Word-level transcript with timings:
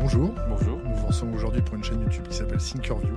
bonjour. 0.00 0.30
Bonjour. 0.48 0.78
Nous 0.84 0.94
vous 0.96 1.06
recevons 1.06 1.34
aujourd'hui 1.34 1.62
pour 1.62 1.74
une 1.76 1.84
chaîne 1.84 2.00
YouTube 2.00 2.26
qui 2.28 2.36
s'appelle 2.36 2.58
Thinkerview. 2.58 3.16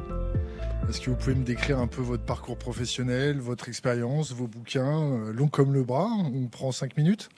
Est-ce 0.89 0.99
que 0.99 1.09
vous 1.09 1.15
pouvez 1.15 1.35
me 1.35 1.43
décrire 1.43 1.79
un 1.79 1.87
peu 1.87 2.01
votre 2.01 2.23
parcours 2.23 2.57
professionnel, 2.57 3.39
votre 3.39 3.69
expérience, 3.69 4.33
vos 4.33 4.47
bouquins, 4.47 5.01
euh, 5.01 5.33
long 5.33 5.47
comme 5.47 5.73
le 5.73 5.83
bras 5.83 6.09
On 6.33 6.47
prend 6.47 6.71
5 6.71 6.97
minutes 6.97 7.29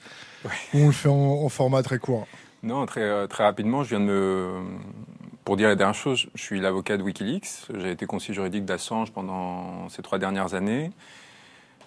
Ouais. 0.44 0.50
Ou 0.74 0.78
on 0.84 0.86
le 0.86 0.92
fait 0.92 1.08
en, 1.08 1.14
en 1.14 1.48
format 1.48 1.82
très 1.82 1.98
court? 1.98 2.26
Non, 2.62 2.84
très, 2.86 3.02
euh, 3.02 3.26
très 3.28 3.44
rapidement, 3.44 3.84
je 3.84 3.90
viens 3.90 4.00
de 4.00 4.04
me. 4.04 4.50
Pour 5.44 5.56
dire 5.56 5.68
la 5.68 5.76
dernière 5.76 5.94
chose, 5.94 6.26
je 6.34 6.42
suis 6.42 6.58
l'avocat 6.60 6.96
de 6.96 7.04
Wikileaks. 7.04 7.68
J'ai 7.78 7.92
été 7.92 8.04
conseiller 8.04 8.34
juridique 8.34 8.64
d'Assange 8.64 9.12
pendant 9.12 9.88
ces 9.88 10.02
trois 10.02 10.18
dernières 10.18 10.54
années. 10.54 10.90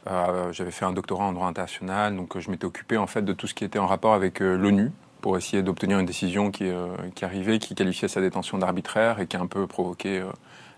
Euh, 0.08 0.54
J'avais 0.54 0.72
fait 0.72 0.86
un 0.86 0.94
doctorat 0.94 1.26
en 1.26 1.34
droit 1.34 1.48
international, 1.48 2.16
donc 2.16 2.38
euh, 2.38 2.40
je 2.40 2.50
m'étais 2.50 2.64
occupé 2.64 2.96
en 2.96 3.06
fait 3.08 3.22
de 3.22 3.34
tout 3.34 3.48
ce 3.48 3.54
qui 3.54 3.66
était 3.66 3.80
en 3.80 3.86
rapport 3.88 4.14
avec 4.14 4.40
l'ONU 4.40 4.92
pour 5.22 5.38
essayer 5.38 5.64
d'obtenir 5.64 6.00
une 6.00 6.06
décision 6.06 6.52
qui, 6.52 6.68
euh, 6.68 6.88
qui 7.16 7.26
arrivait, 7.26 7.60
qui 7.60 7.76
qualifiait 7.76 8.08
sa 8.08 8.22
détention 8.22 8.58
d'arbitraire 8.58 9.20
et 9.20 9.28
qui 9.28 9.38
a 9.38 9.42
un 9.42 9.48
peu 9.48 9.68
provoqué 9.68 10.20
euh, 10.20 10.32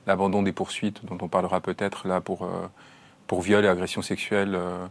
l'abandon 0.07 0.43
des 0.43 0.51
poursuites, 0.51 1.05
dont 1.05 1.17
on 1.21 1.27
parlera 1.27 1.61
peut-être 1.61 2.07
là 2.07 2.21
pour, 2.21 2.43
euh, 2.43 2.67
pour 3.27 3.41
viol 3.41 3.63
et 3.65 3.67
agression 3.67 4.01
sexuelle 4.01 4.55
euh, 4.55 4.87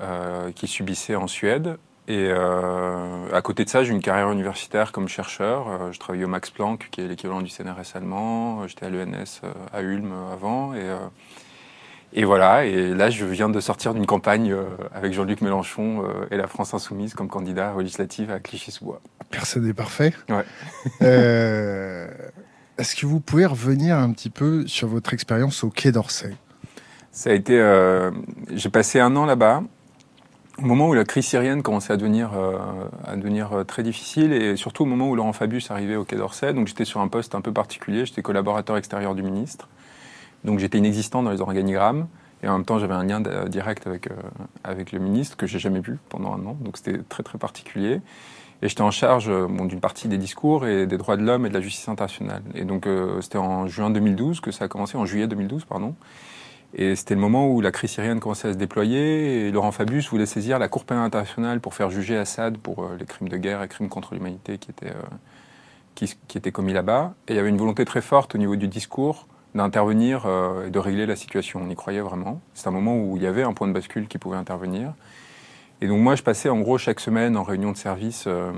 euh, 0.00 0.52
qu'il 0.52 0.68
subissait 0.68 1.16
en 1.16 1.26
Suède. 1.26 1.78
Et 2.08 2.30
à 2.30 3.42
côté 3.42 3.64
de 3.64 3.68
ça, 3.68 3.82
j'ai 3.82 3.90
une 3.90 4.00
carrière 4.00 4.30
universitaire 4.30 4.92
comme 4.92 5.08
chercheur. 5.08 5.92
Je 5.92 5.98
travaillais 5.98 6.24
au 6.24 6.28
Max 6.28 6.50
Planck, 6.50 6.86
qui 6.92 7.00
est 7.00 7.08
l'équivalent 7.08 7.42
du 7.42 7.48
CNRS 7.48 7.96
allemand. 7.96 8.64
J'étais 8.68 8.86
à 8.86 8.90
l'ENS 8.90 9.40
à 9.72 9.82
Ulm 9.82 10.12
avant. 10.32 10.72
Et, 10.74 10.88
et 12.12 12.24
voilà. 12.24 12.64
Et 12.64 12.94
là, 12.94 13.10
je 13.10 13.24
viens 13.24 13.48
de 13.48 13.60
sortir 13.60 13.94
d'une 13.94 14.06
campagne 14.06 14.52
euh, 14.52 14.64
avec 14.94 15.12
Jean-Luc 15.12 15.40
Mélenchon 15.40 16.02
euh, 16.04 16.26
et 16.30 16.36
la 16.36 16.46
France 16.46 16.72
Insoumise 16.74 17.14
comme 17.14 17.28
candidat 17.28 17.74
législatif 17.78 18.30
à 18.30 18.38
Clichy-sous-Bois. 18.40 19.00
Personne 19.30 19.64
n'est 19.66 19.74
parfait. 19.74 20.12
Ouais. 20.28 20.44
Euh, 21.02 22.06
Est-ce 22.78 22.94
que 22.96 23.06
vous 23.06 23.20
pouvez 23.20 23.46
revenir 23.46 23.96
un 23.98 24.12
petit 24.12 24.30
peu 24.30 24.66
sur 24.66 24.88
votre 24.88 25.12
expérience 25.14 25.64
au 25.64 25.70
Quai 25.70 25.92
d'Orsay? 25.92 26.34
Ça 27.12 27.30
a 27.30 27.32
été. 27.32 27.58
euh, 27.58 28.10
j'ai 28.52 28.68
passé 28.70 29.00
un 29.00 29.14
an 29.16 29.24
là-bas. 29.24 29.62
Au 30.58 30.62
moment 30.62 30.88
où 30.88 30.94
la 30.94 31.04
crise 31.04 31.26
syrienne 31.26 31.62
commençait 31.62 31.92
à 31.92 31.96
devenir, 31.98 32.30
euh, 32.34 32.56
à 33.06 33.16
devenir 33.16 33.52
euh, 33.52 33.64
très 33.64 33.82
difficile, 33.82 34.32
et 34.32 34.56
surtout 34.56 34.84
au 34.84 34.86
moment 34.86 35.10
où 35.10 35.14
Laurent 35.14 35.34
Fabius 35.34 35.70
arrivait 35.70 35.96
au 35.96 36.04
Quai 36.04 36.16
d'Orsay, 36.16 36.54
donc 36.54 36.66
j'étais 36.66 36.86
sur 36.86 37.00
un 37.00 37.08
poste 37.08 37.34
un 37.34 37.42
peu 37.42 37.52
particulier, 37.52 38.06
j'étais 38.06 38.22
collaborateur 38.22 38.78
extérieur 38.78 39.14
du 39.14 39.22
ministre, 39.22 39.68
donc 40.46 40.58
j'étais 40.58 40.78
inexistant 40.78 41.22
dans 41.22 41.30
les 41.30 41.42
organigrammes, 41.42 42.06
et 42.42 42.48
en 42.48 42.54
même 42.54 42.64
temps 42.64 42.78
j'avais 42.78 42.94
un 42.94 43.04
lien 43.04 43.20
d- 43.20 43.30
direct 43.48 43.86
avec, 43.86 44.10
euh, 44.10 44.14
avec 44.64 44.92
le 44.92 44.98
ministre 44.98 45.36
que 45.36 45.46
j'ai 45.46 45.58
jamais 45.58 45.80
vu 45.80 45.98
pendant 46.08 46.32
un 46.32 46.46
an, 46.46 46.56
donc 46.60 46.78
c'était 46.78 46.98
très 47.08 47.22
très 47.22 47.36
particulier. 47.38 48.00
Et 48.62 48.68
j'étais 48.70 48.82
en 48.82 48.90
charge 48.90 49.28
euh, 49.28 49.46
d'une 49.66 49.80
partie 49.80 50.08
des 50.08 50.16
discours 50.16 50.66
et 50.66 50.86
des 50.86 50.96
droits 50.96 51.18
de 51.18 51.22
l'homme 51.22 51.44
et 51.44 51.50
de 51.50 51.54
la 51.54 51.60
justice 51.60 51.88
internationale. 51.90 52.42
Et 52.54 52.64
donc 52.64 52.86
euh, 52.86 53.20
c'était 53.20 53.36
en 53.36 53.66
juin 53.66 53.90
2012 53.90 54.40
que 54.40 54.50
ça 54.50 54.64
a 54.64 54.68
commencé, 54.68 54.96
en 54.96 55.04
juillet 55.04 55.26
2012, 55.26 55.66
pardon. 55.66 55.94
Et 56.74 56.96
c'était 56.96 57.14
le 57.14 57.20
moment 57.20 57.48
où 57.48 57.60
la 57.60 57.70
crise 57.70 57.90
syrienne 57.90 58.20
commençait 58.20 58.48
à 58.48 58.52
se 58.52 58.58
déployer 58.58 59.46
et 59.46 59.50
Laurent 59.50 59.72
Fabius 59.72 60.08
voulait 60.08 60.26
saisir 60.26 60.58
la 60.58 60.68
Cour 60.68 60.84
pénale 60.84 61.04
internationale 61.04 61.60
pour 61.60 61.74
faire 61.74 61.90
juger 61.90 62.16
Assad 62.16 62.56
pour 62.58 62.84
euh, 62.84 62.96
les 62.98 63.04
crimes 63.04 63.28
de 63.28 63.36
guerre 63.36 63.62
et 63.62 63.68
crimes 63.68 63.88
contre 63.88 64.14
l'humanité 64.14 64.58
qui 64.58 64.70
étaient, 64.70 64.90
euh, 64.90 66.06
qui 66.28 66.38
étaient 66.38 66.52
commis 66.52 66.72
là-bas. 66.72 67.14
Et 67.28 67.32
il 67.32 67.36
y 67.36 67.38
avait 67.38 67.48
une 67.50 67.58
volonté 67.58 67.84
très 67.84 68.02
forte 68.02 68.34
au 68.34 68.38
niveau 68.38 68.56
du 68.56 68.68
discours 68.68 69.26
d'intervenir 69.56 70.24
euh, 70.26 70.68
et 70.68 70.70
de 70.70 70.78
régler 70.78 71.06
la 71.06 71.16
situation. 71.16 71.60
On 71.64 71.68
y 71.68 71.74
croyait 71.74 72.00
vraiment. 72.00 72.40
C'est 72.54 72.68
un 72.68 72.72
moment 72.72 72.96
où 72.96 73.16
il 73.16 73.22
y 73.22 73.26
avait 73.26 73.42
un 73.42 73.52
point 73.52 73.66
de 73.66 73.72
bascule 73.72 74.06
qui 74.06 74.18
pouvait 74.18 74.36
intervenir. 74.36 74.92
Et 75.80 75.88
donc 75.88 76.00
moi, 76.00 76.14
je 76.14 76.22
passais 76.22 76.48
en 76.48 76.60
gros 76.60 76.78
chaque 76.78 77.00
semaine 77.00 77.36
en 77.36 77.42
réunion 77.42 77.72
de 77.72 77.76
service 77.76 78.24
euh, 78.26 78.52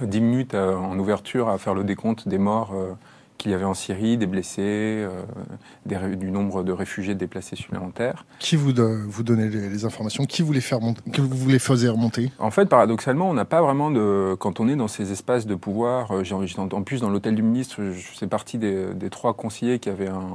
10 0.00 0.20
minutes 0.20 0.54
euh, 0.54 0.74
en 0.74 0.98
ouverture 0.98 1.48
à 1.48 1.58
faire 1.58 1.74
le 1.74 1.84
décompte 1.84 2.28
des 2.28 2.38
morts 2.38 2.72
euh, 2.74 2.92
qu'il 3.40 3.50
y 3.50 3.54
avait 3.54 3.64
en 3.64 3.72
Syrie, 3.74 4.18
des 4.18 4.26
blessés, 4.26 4.60
euh, 4.60 5.08
des 5.86 5.96
du 6.16 6.30
nombre 6.30 6.62
de 6.62 6.72
réfugiés 6.72 7.14
déplacés 7.14 7.56
supplémentaires. 7.56 8.26
Qui 8.38 8.54
vous, 8.56 8.72
do- 8.72 8.98
vous 9.08 9.22
donnait 9.22 9.48
les, 9.48 9.68
les 9.70 9.84
informations? 9.86 10.24
Qui 10.26 10.42
vous 10.42 10.52
les, 10.52 10.60
faire 10.60 10.80
monter, 10.80 11.00
que 11.10 11.22
vous 11.22 11.48
les 11.48 11.58
faisiez 11.58 11.88
remonter 11.88 12.30
En 12.38 12.50
fait, 12.50 12.66
paradoxalement, 12.66 13.30
on 13.30 13.34
n'a 13.34 13.46
pas 13.46 13.62
vraiment 13.62 13.90
de. 13.90 14.36
Quand 14.38 14.60
on 14.60 14.68
est 14.68 14.76
dans 14.76 14.88
ces 14.88 15.10
espaces 15.10 15.46
de 15.46 15.54
pouvoir, 15.54 16.12
euh, 16.12 16.22
j'ai 16.22 16.34
envie- 16.34 16.54
en 16.58 16.82
plus 16.82 17.00
dans 17.00 17.08
l'hôtel 17.08 17.34
du 17.34 17.42
ministre, 17.42 17.76
je 17.82 18.18
fais 18.18 18.26
partie 18.26 18.58
des, 18.58 18.92
des 18.94 19.08
trois 19.08 19.32
conseillers 19.34 19.78
qui 19.78 19.88
avaient 19.88 20.08
un, 20.08 20.28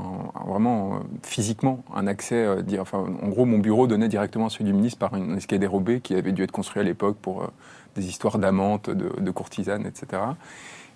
vraiment 0.48 0.96
euh, 0.96 0.98
physiquement 1.22 1.84
un 1.96 2.08
accès. 2.08 2.48
enfin, 2.80 3.06
en 3.22 3.28
gros, 3.30 3.46
mon 3.46 3.60
bureau 3.60 3.86
donnait 3.86 4.10
directement 4.10 4.48
à 4.48 4.50
celui 4.50 4.66
du 4.66 4.74
ministre 4.74 4.98
par 4.98 5.16
une 5.16 5.38
escalier 5.38 5.60
dérobée 5.60 6.02
qui 6.02 6.16
avait 6.16 6.32
dû 6.32 6.42
être 6.44 6.52
construit 6.52 6.82
à 6.82 6.84
l'époque 6.84 7.18
pour 7.22 7.52
des 7.96 8.08
histoires 8.08 8.40
d'amantes, 8.40 8.90
de, 8.90 9.10
de 9.22 9.32
courtisanes, 9.32 9.86
etc. 9.86 10.22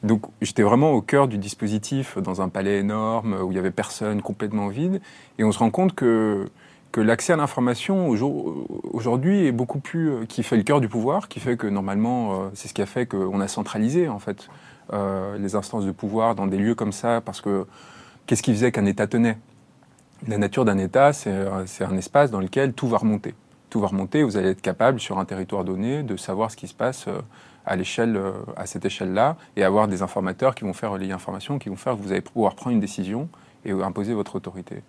Donc 0.04 0.22
j'étais 0.42 0.64
vraiment 0.64 0.92
au 0.94 1.02
cœur 1.02 1.28
du 1.28 1.38
dispositif 1.38 2.18
dans 2.18 2.42
un 2.42 2.50
palais 2.50 2.80
énorme 2.80 3.36
où 3.44 3.52
il 3.52 3.56
y 3.56 3.60
avait 3.60 3.72
personne, 3.72 4.22
complètement 4.22 4.68
vide, 4.68 5.02
et 5.38 5.44
on 5.44 5.52
se 5.52 5.60
rend 5.60 5.72
compte 5.72 5.94
que 5.94 6.50
que 6.92 7.02
l'accès 7.02 7.34
à 7.34 7.36
l'information 7.36 8.10
aujourd- 8.10 8.66
aujourd'hui 8.94 9.46
est 9.46 9.52
beaucoup 9.52 9.80
plus 9.80 10.10
euh, 10.10 10.26
qui 10.26 10.42
fait 10.42 10.58
le 10.58 10.64
cœur 10.64 10.82
du 10.82 10.90
pouvoir, 10.90 11.28
qui 11.28 11.40
fait 11.40 11.56
que 11.56 11.68
normalement 11.68 12.34
euh, 12.34 12.50
c'est 12.56 12.68
ce 12.68 12.74
qui 12.74 12.82
a 12.82 12.88
fait 12.88 13.06
qu'on 13.06 13.40
a 13.40 13.48
centralisé 13.48 14.08
en 14.08 14.18
fait 14.18 14.50
euh, 14.92 15.38
les 15.38 15.56
instances 15.56 15.86
de 15.86 15.92
pouvoir 15.92 16.34
dans 16.34 16.48
des 16.48 16.58
lieux 16.58 16.74
comme 16.74 16.92
ça 16.92 17.22
parce 17.22 17.42
que 17.42 17.68
qu'est-ce 18.26 18.42
qui 18.42 18.52
faisait 18.54 18.72
qu'un 18.72 18.86
État 18.86 19.06
tenait? 19.06 19.38
La 20.28 20.40
nature 20.40 20.66
d'un 20.66 20.80
État, 20.80 21.14
c'est 21.14 21.31
un 21.31 21.98
espace 21.98 22.31
dans 22.31 22.42
lequel 22.42 22.74
tout 22.74 22.88
va 22.88 22.98
remonter. 22.98 23.36
Tout 23.70 23.80
va 23.80 23.88
remonter. 23.88 24.24
Vous 24.24 24.36
allez 24.36 24.50
être 24.50 24.62
capable 24.62 25.00
sur 25.00 25.18
un 25.20 25.26
territoire 25.26 25.64
donné 25.64 26.04
de 26.04 26.18
savoir 26.18 26.50
ce 26.52 26.58
qui 26.58 26.68
se 26.68 26.74
passe 26.74 27.08
à 27.69 27.75
l'échelle, 27.75 28.18
euh, 28.18 28.31
à 28.57 28.66
cette 28.66 28.84
échelle-là, 28.85 29.38
et 29.56 29.63
avoir 29.63 29.88
des 29.88 30.02
informateurs 30.02 30.53
qui 30.56 30.63
vont 30.66 30.74
faire 30.74 30.91
relayer 30.91 31.12
l'information, 31.12 31.59
qui 31.59 31.69
vont 31.69 31.78
faire 31.78 31.96
que 31.96 32.02
vous 32.02 32.12
allez 32.12 32.22
pouvoir 32.22 32.56
prendre 32.56 32.74
une 32.74 32.81
décision 32.81 33.30
et 33.66 33.72
imposer 33.72 34.13
votre 34.13 34.35
autorité. 34.35 34.81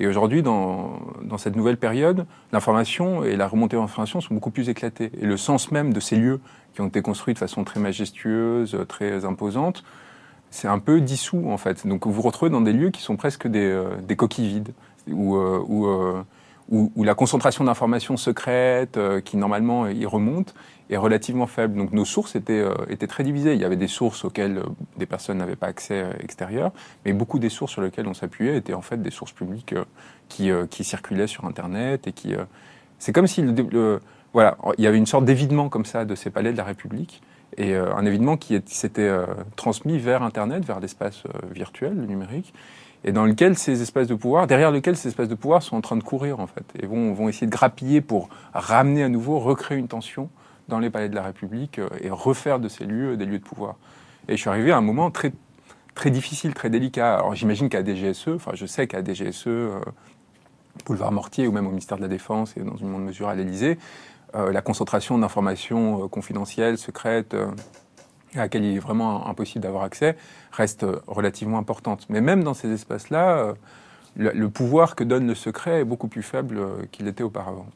Et 0.00 0.08
aujourd'hui, 0.08 0.42
dans, 0.42 0.98
dans 1.22 1.38
cette 1.38 1.54
nouvelle 1.54 1.76
période, 1.76 2.26
l'information 2.52 3.22
et 3.22 3.36
la 3.36 3.46
remontée 3.46 3.76
d'information 3.76 4.20
sont 4.20 4.34
beaucoup 4.34 4.50
plus 4.50 4.68
éclatées. 4.68 5.12
Et 5.20 5.26
le 5.26 5.36
sens 5.36 5.70
même 5.70 5.92
de 5.92 6.00
ces 6.00 6.16
lieux 6.16 6.40
qui 6.74 6.80
ont 6.80 6.88
été 6.88 7.00
construits 7.02 7.34
de 7.34 7.38
façon 7.38 7.62
très 7.62 7.78
majestueuse, 7.78 8.76
très 8.88 9.24
imposante, 9.24 9.84
c'est 10.50 10.68
un 10.68 10.80
peu 10.80 11.00
dissous 11.00 11.48
en 11.48 11.58
fait. 11.58 11.86
Donc 11.86 12.06
vous 12.06 12.12
vous 12.12 12.22
retrouvez 12.22 12.50
dans 12.50 12.60
des 12.60 12.72
lieux 12.72 12.90
qui 12.90 13.02
sont 13.02 13.16
presque 13.16 13.46
des, 13.46 13.60
euh, 13.70 13.96
des 14.02 14.16
coquilles 14.16 14.48
vides, 14.48 14.72
où, 15.10 15.36
euh, 15.36 15.62
où, 15.66 15.86
euh, 15.86 16.22
où- 16.70 16.90
où 16.96 17.04
la 17.04 17.14
concentration 17.14 17.62
d'informations 17.64 18.16
secrètes 18.16 18.96
euh, 18.96 19.20
qui 19.20 19.36
normalement 19.36 19.86
y 19.86 20.06
remontent 20.06 20.52
est 20.90 20.96
relativement 20.96 21.46
faible. 21.46 21.76
Donc 21.76 21.92
nos 21.92 22.04
sources 22.04 22.36
étaient, 22.36 22.60
euh, 22.60 22.74
étaient 22.88 23.06
très 23.06 23.24
divisées. 23.24 23.54
Il 23.54 23.60
y 23.60 23.64
avait 23.64 23.76
des 23.76 23.88
sources 23.88 24.24
auxquelles 24.24 24.58
euh, 24.58 24.64
des 24.96 25.06
personnes 25.06 25.38
n'avaient 25.38 25.56
pas 25.56 25.68
accès 25.68 26.02
euh, 26.02 26.12
extérieur, 26.20 26.72
mais 27.04 27.12
beaucoup 27.12 27.38
des 27.38 27.48
sources 27.48 27.72
sur 27.72 27.82
lesquelles 27.82 28.06
on 28.06 28.14
s'appuyait 28.14 28.56
étaient 28.56 28.74
en 28.74 28.82
fait 28.82 29.00
des 29.00 29.10
sources 29.10 29.32
publiques 29.32 29.72
euh, 29.72 29.84
qui, 30.28 30.50
euh, 30.50 30.66
qui 30.66 30.84
circulaient 30.84 31.26
sur 31.26 31.44
Internet 31.46 32.06
et 32.06 32.12
qui... 32.12 32.34
c'est 32.98 33.12
comme 33.12 33.26
si 33.26 33.42
le, 33.42 33.52
le- 33.52 34.00
voilà, 34.32 34.56
il 34.78 34.84
y 34.84 34.86
avait 34.86 34.98
une 34.98 35.06
sorte 35.06 35.24
d'évidement 35.24 35.68
comme 35.68 35.84
ça 35.84 36.04
de 36.04 36.14
ces 36.14 36.30
palais 36.30 36.52
de 36.52 36.56
la 36.56 36.64
République 36.64 37.22
et 37.56 37.76
un 37.76 38.04
évidement 38.04 38.36
qui 38.36 38.60
s'était 38.66 39.16
transmis 39.54 39.96
vers 39.98 40.24
Internet, 40.24 40.64
vers 40.64 40.80
l'espace 40.80 41.22
virtuel, 41.52 41.94
le 41.94 42.06
numérique, 42.06 42.52
et 43.04 43.12
dans 43.12 43.26
lequel 43.26 43.56
ces 43.56 43.80
espaces 43.80 44.08
de 44.08 44.16
pouvoir, 44.16 44.48
derrière 44.48 44.72
lequel 44.72 44.96
ces 44.96 45.10
espaces 45.10 45.28
de 45.28 45.36
pouvoir 45.36 45.62
sont 45.62 45.76
en 45.76 45.80
train 45.80 45.96
de 45.96 46.02
courir 46.02 46.40
en 46.40 46.48
fait, 46.48 46.64
et 46.80 46.86
vont, 46.86 47.12
vont 47.14 47.28
essayer 47.28 47.46
de 47.46 47.52
grappiller 47.52 48.00
pour 48.00 48.28
ramener 48.54 49.04
à 49.04 49.08
nouveau, 49.08 49.38
recréer 49.38 49.78
une 49.78 49.86
tension 49.86 50.30
dans 50.68 50.78
les 50.78 50.90
palais 50.90 51.08
de 51.08 51.14
la 51.14 51.22
République 51.22 51.78
euh, 51.78 51.88
et 52.00 52.10
refaire 52.10 52.58
de 52.58 52.68
ces 52.68 52.84
lieux 52.84 53.16
des 53.16 53.26
lieux 53.26 53.38
de 53.38 53.44
pouvoir. 53.44 53.76
Et 54.28 54.36
je 54.36 54.40
suis 54.40 54.50
arrivé 54.50 54.72
à 54.72 54.78
un 54.78 54.82
moment 54.82 55.10
très 55.10 55.32
très 55.94 56.10
difficile, 56.10 56.54
très 56.54 56.70
délicat. 56.70 57.16
Alors 57.16 57.34
j'imagine 57.34 57.68
qu'à 57.68 57.84
DGSE, 57.84 58.28
enfin 58.28 58.52
je 58.54 58.66
sais 58.66 58.86
qu'à 58.86 59.02
DGSE, 59.02 59.46
euh, 59.46 59.80
boulevard 60.86 61.12
Mortier 61.12 61.46
ou 61.46 61.52
même 61.52 61.66
au 61.66 61.70
ministère 61.70 61.96
de 61.96 62.02
la 62.02 62.08
Défense 62.08 62.56
et 62.56 62.60
dans 62.60 62.76
une 62.76 62.88
moindre 62.88 63.06
mesure 63.06 63.28
à 63.28 63.34
l'Élysée, 63.34 63.78
euh, 64.34 64.52
la 64.52 64.60
concentration 64.60 65.18
d'informations 65.18 66.04
euh, 66.04 66.08
confidentielles, 66.08 66.78
secrètes, 66.78 67.34
à 68.34 68.38
laquelle 68.38 68.64
il 68.64 68.76
est 68.76 68.80
vraiment 68.80 69.28
impossible 69.28 69.62
d'avoir 69.62 69.84
accès, 69.84 70.16
reste 70.50 70.84
relativement 71.06 71.58
importante. 71.58 72.06
Mais 72.08 72.20
même 72.20 72.42
dans 72.42 72.54
ces 72.54 72.72
espaces-là, 72.72 73.54
le, 74.16 74.48
pouvoir 74.48 74.96
que 74.96 75.04
donne 75.04 75.28
le 75.28 75.36
secret 75.36 75.80
est 75.80 75.84
beaucoup 75.84 76.08
plus 76.08 76.24
faible 76.24 76.60
qu'il 76.90 77.06
était 77.06 77.22
auparavant. 77.22 77.66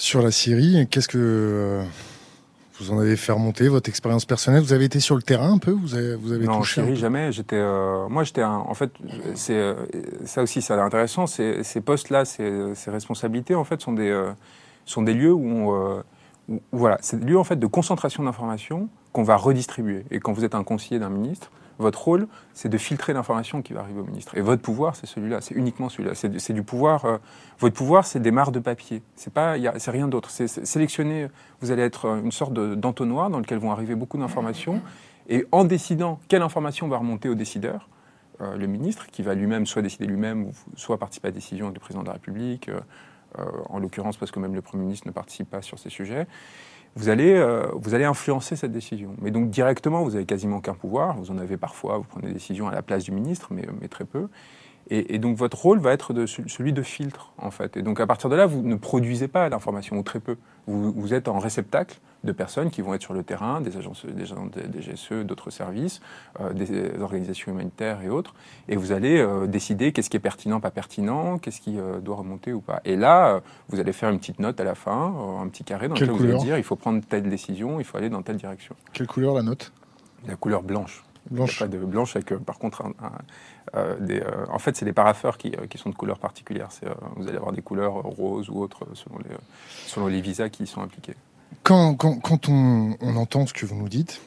Sur 0.00 0.22
la 0.22 0.30
Syrie, 0.30 0.86
qu'est-ce 0.88 1.08
que 1.08 1.18
euh, 1.20 1.82
vous 2.78 2.92
en 2.92 3.00
avez 3.00 3.16
fait 3.16 3.32
remonter, 3.32 3.66
votre 3.66 3.88
expérience 3.88 4.24
personnelle? 4.24 4.62
Vous 4.62 4.72
avez 4.72 4.84
été 4.84 5.00
sur 5.00 5.16
le 5.16 5.22
terrain 5.22 5.52
un 5.54 5.58
peu? 5.58 5.72
Vous 5.72 5.96
avez, 5.96 6.14
vous 6.14 6.30
avez 6.32 6.46
non, 6.46 6.52
en 6.52 6.58
touché 6.60 6.80
un 6.80 6.84
Syrie, 6.84 6.96
jamais. 6.96 7.32
J'étais, 7.32 7.56
euh, 7.56 8.08
moi, 8.08 8.22
j'étais, 8.22 8.42
un- 8.42 8.58
en 8.64 8.74
fait, 8.74 8.92
c'est 9.34 9.56
euh, 9.56 9.74
ça 10.24 10.42
aussi, 10.42 10.62
c'est 10.62 10.72
intéressant. 10.74 11.26
Ces 11.26 11.80
postes-là, 11.84 12.24
ces, 12.24 12.76
ces 12.76 12.92
responsabilités, 12.92 13.56
en 13.56 13.64
fait, 13.64 13.80
sont 13.80 13.92
des 13.92 14.08
euh, 14.08 14.30
sont 14.84 15.02
des 15.02 15.14
lieux 15.14 15.32
où, 15.32 15.44
on, 15.48 16.02
où, 16.48 16.60
voilà, 16.70 16.98
c'est 17.02 17.18
des 17.18 17.26
lieux 17.26 17.38
en 17.38 17.44
fait 17.44 17.56
de 17.56 17.66
concentration 17.66 18.22
d'informations 18.22 18.88
qu'on 19.12 19.24
va 19.24 19.36
redistribuer. 19.36 20.04
Et 20.12 20.20
quand 20.20 20.32
vous 20.32 20.44
êtes 20.44 20.54
un 20.54 20.62
conseiller 20.62 21.00
d'un 21.00 21.10
ministre, 21.10 21.50
votre 21.78 22.02
rôle, 22.02 22.26
c'est 22.54 22.68
de 22.68 22.76
filtrer 22.78 23.12
l'information 23.12 23.62
qui 23.62 23.72
va 23.72 23.80
arriver 23.80 24.00
au 24.00 24.04
ministre. 24.04 24.36
Et 24.36 24.40
votre 24.40 24.62
pouvoir, 24.62 24.96
c'est 24.96 25.06
celui-là, 25.06 25.40
c'est 25.40 25.54
uniquement 25.54 25.88
celui-là. 25.88 26.14
C'est 26.14 26.52
du- 26.52 26.62
pouvoir. 26.62 27.04
euh, 27.04 27.18
votre 27.60 27.74
pouvoir, 27.76 28.04
c'est 28.04 28.20
des 28.20 28.30
mares 28.32 28.52
de 28.52 28.58
papier. 28.58 29.02
C'est 29.14 29.32
pas, 29.32 29.54
c'est 29.78 29.90
rien 29.90 30.08
d'autre. 30.08 30.30
C'est 30.30 30.48
sélectionner. 30.48 31.28
Vous 31.60 31.70
allez 31.70 31.82
être 31.82 32.06
euh, 32.06 32.20
une 32.20 32.32
sorte 32.32 32.52
de- 32.52 32.74
d'entonnoir 32.74 33.30
dans 33.30 33.38
lequel 33.38 33.58
vont 33.58 33.70
arriver 33.72 33.94
beaucoup 33.94 34.18
d'informations. 34.18 34.80
Et 35.28 35.46
en 35.52 35.64
décidant 35.64 36.18
quelle 36.28 36.42
information 36.42 36.88
va 36.88 36.98
remonter 36.98 37.28
au 37.28 37.34
décideur, 37.34 37.88
euh, 38.40 38.56
le 38.56 38.66
ministre, 38.66 39.06
qui 39.10 39.22
va 39.22 39.34
lui-même 39.34 39.66
soit 39.66 39.82
décider 39.82 40.06
lui-même, 40.06 40.50
soit 40.74 40.98
participer 40.98 41.28
à 41.28 41.30
la 41.30 41.34
décision 41.34 41.70
du 41.70 41.78
président 41.80 42.02
de 42.02 42.08
la 42.08 42.14
République, 42.14 42.70
en 43.68 43.78
l'occurrence 43.78 44.16
parce 44.16 44.30
que 44.30 44.40
même 44.40 44.54
le 44.54 44.62
Premier 44.62 44.84
ministre 44.84 45.06
ne 45.06 45.12
participe 45.12 45.50
pas 45.50 45.60
sur 45.60 45.78
ces 45.78 45.90
sujets, 45.90 46.26
vous 46.96 47.08
allez, 47.08 47.40
vous 47.74 47.94
allez 47.94 48.04
influencer 48.04 48.56
cette 48.56 48.72
décision. 48.72 49.14
Mais 49.20 49.30
donc 49.30 49.50
directement, 49.50 50.02
vous 50.02 50.12
n'avez 50.12 50.26
quasiment 50.26 50.56
aucun 50.56 50.74
pouvoir. 50.74 51.16
Vous 51.16 51.30
en 51.30 51.38
avez 51.38 51.56
parfois, 51.56 51.98
vous 51.98 52.04
prenez 52.04 52.28
des 52.28 52.34
décisions 52.34 52.68
à 52.68 52.72
la 52.72 52.82
place 52.82 53.04
du 53.04 53.12
ministre, 53.12 53.50
mais, 53.52 53.88
très 53.88 54.04
peu. 54.04 54.28
Et, 54.90 55.18
donc 55.18 55.36
votre 55.36 55.60
rôle 55.60 55.80
va 55.80 55.92
être 55.92 56.14
celui 56.26 56.72
de 56.72 56.82
filtre, 56.82 57.32
en 57.38 57.50
fait. 57.50 57.76
Et 57.76 57.82
donc 57.82 58.00
à 58.00 58.06
partir 58.06 58.30
de 58.30 58.36
là, 58.36 58.46
vous 58.46 58.62
ne 58.62 58.74
produisez 58.74 59.28
pas 59.28 59.48
d'informations, 59.50 59.98
ou 59.98 60.02
très 60.02 60.20
peu. 60.20 60.36
Vous, 60.66 61.14
êtes 61.14 61.28
en 61.28 61.38
réceptacle 61.38 61.98
de 62.24 62.32
personnes 62.32 62.70
qui 62.70 62.82
vont 62.82 62.94
être 62.94 63.02
sur 63.02 63.14
le 63.14 63.22
terrain, 63.22 63.60
des 63.60 63.76
agences, 63.76 64.04
des, 64.04 64.24
des 64.68 64.80
GSE, 64.80 65.24
d'autres 65.24 65.50
services, 65.50 66.00
euh, 66.40 66.52
des 66.52 67.00
organisations 67.00 67.52
humanitaires 67.52 68.02
et 68.02 68.08
autres. 68.08 68.34
Et 68.68 68.76
vous 68.76 68.92
allez 68.92 69.18
euh, 69.18 69.46
décider 69.46 69.92
qu'est-ce 69.92 70.10
qui 70.10 70.16
est 70.16 70.20
pertinent, 70.20 70.60
pas 70.60 70.70
pertinent, 70.70 71.38
qu'est-ce 71.38 71.60
qui 71.60 71.78
euh, 71.78 72.00
doit 72.00 72.16
remonter 72.16 72.52
ou 72.52 72.60
pas. 72.60 72.80
Et 72.84 72.96
là, 72.96 73.40
vous 73.68 73.78
allez 73.80 73.92
faire 73.92 74.10
une 74.10 74.18
petite 74.18 74.40
note 74.40 74.60
à 74.60 74.64
la 74.64 74.74
fin, 74.74 75.14
un 75.40 75.48
petit 75.48 75.64
carré 75.64 75.88
dans 75.88 75.94
lequel 75.94 76.10
vous 76.10 76.24
allez 76.24 76.38
dire 76.38 76.58
il 76.58 76.64
faut 76.64 76.76
prendre 76.76 77.02
telle 77.04 77.28
décision, 77.28 77.80
il 77.80 77.84
faut 77.84 77.98
aller 77.98 78.10
dans 78.10 78.22
telle 78.22 78.36
direction. 78.36 78.74
Quelle 78.92 79.06
couleur 79.06 79.34
la 79.34 79.42
note? 79.42 79.72
La 80.26 80.36
couleur 80.36 80.62
blanche. 80.62 81.04
Blanche. 81.30 81.58
pas 81.58 81.68
de 81.68 81.78
blanche 81.78 82.16
avec, 82.16 82.34
par 82.38 82.58
contre, 82.58 82.82
euh, 83.74 83.96
des, 84.00 84.20
euh, 84.20 84.46
en 84.50 84.58
fait, 84.58 84.76
c'est 84.76 84.84
des 84.84 84.92
parapheurs 84.92 85.36
qui, 85.36 85.48
euh, 85.48 85.66
qui, 85.66 85.78
sont 85.78 85.90
de 85.90 85.94
couleurs 85.94 86.18
particulières. 86.18 86.68
vous 87.16 87.28
allez 87.28 87.36
avoir 87.36 87.52
des 87.52 87.62
couleurs 87.62 87.94
roses 87.94 88.48
ou 88.48 88.60
autres 88.60 88.86
selon 88.94 89.18
les, 89.18 89.36
selon 89.86 90.06
les 90.06 90.20
visas 90.20 90.48
qui 90.48 90.62
y 90.64 90.66
sont 90.66 90.80
appliqués. 90.80 91.14
Quand, 91.62 92.48
on, 92.48 92.96
entend 93.16 93.46
ce 93.46 93.52
que 93.52 93.66
vous 93.66 93.76
nous 93.76 93.88
dites, 93.88 94.20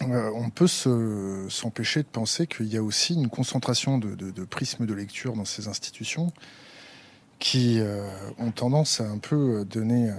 on 0.00 0.50
peut 0.50 0.68
s'empêcher 0.68 2.02
de 2.02 2.08
penser 2.08 2.46
qu'il 2.46 2.66
y 2.66 2.76
a 2.76 2.82
aussi 2.82 3.14
une 3.14 3.28
concentration 3.28 3.98
de, 3.98 4.44
prismes 4.44 4.86
de 4.86 4.94
lecture 4.94 5.34
dans 5.34 5.44
ces 5.44 5.68
institutions 5.68 6.32
qui 7.38 7.80
ont 8.38 8.52
tendance 8.52 9.00
à 9.00 9.08
un 9.08 9.18
peu 9.18 9.64
donner 9.64 10.12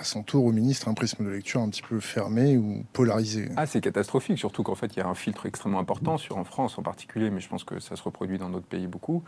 à 0.00 0.04
son 0.04 0.22
tour 0.22 0.46
au 0.46 0.52
ministre 0.52 0.88
un 0.88 0.94
prisme 0.94 1.24
de 1.24 1.30
lecture 1.30 1.60
un 1.60 1.68
petit 1.68 1.82
peu 1.82 2.00
fermé 2.00 2.56
ou 2.56 2.84
polarisé. 2.92 3.50
Ah, 3.56 3.66
c'est 3.66 3.80
catastrophique, 3.80 4.38
surtout 4.38 4.62
qu'en 4.62 4.74
fait, 4.74 4.96
il 4.96 4.98
y 4.98 5.02
a 5.02 5.06
un 5.06 5.14
filtre 5.14 5.46
extrêmement 5.46 5.78
important, 5.78 6.16
sur 6.16 6.38
en 6.38 6.44
France 6.44 6.78
en 6.78 6.82
particulier, 6.82 7.30
mais 7.30 7.40
je 7.40 7.48
pense 7.48 7.64
que 7.64 7.78
ça 7.78 7.96
se 7.96 8.02
reproduit 8.02 8.38
dans 8.38 8.48
d'autres 8.48 8.66
pays 8.66 8.86
beaucoup, 8.86 9.22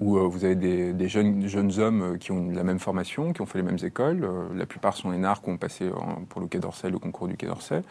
où 0.00 0.18
euh, 0.18 0.26
vous 0.26 0.44
avez 0.44 0.54
des, 0.54 1.08
jeunes, 1.08 1.70
hommes 1.78 2.02
euh, 2.02 2.16
qui 2.18 2.32
ont 2.32 2.50
la 2.50 2.64
même 2.64 2.78
formation, 2.78 3.32
qui 3.32 3.40
ont 3.40 3.46
fait 3.46 3.58
les 3.58 3.64
mêmes 3.64 3.78
écoles. 3.82 4.24
Euh, 4.24 4.46
la 4.54 4.66
plupart 4.66 4.96
sont 4.96 5.12
énarques, 5.12 5.46
ont 5.48 5.56
passé 5.56 5.90
pour 6.28 6.40
le 6.40 6.46
Quai 6.46 6.58
d'Orsay, 6.58 6.90
le 6.90 6.98
concours 6.98 7.28
du 7.28 7.36
Quai 7.36 7.46
d'Orsay. 7.46 7.82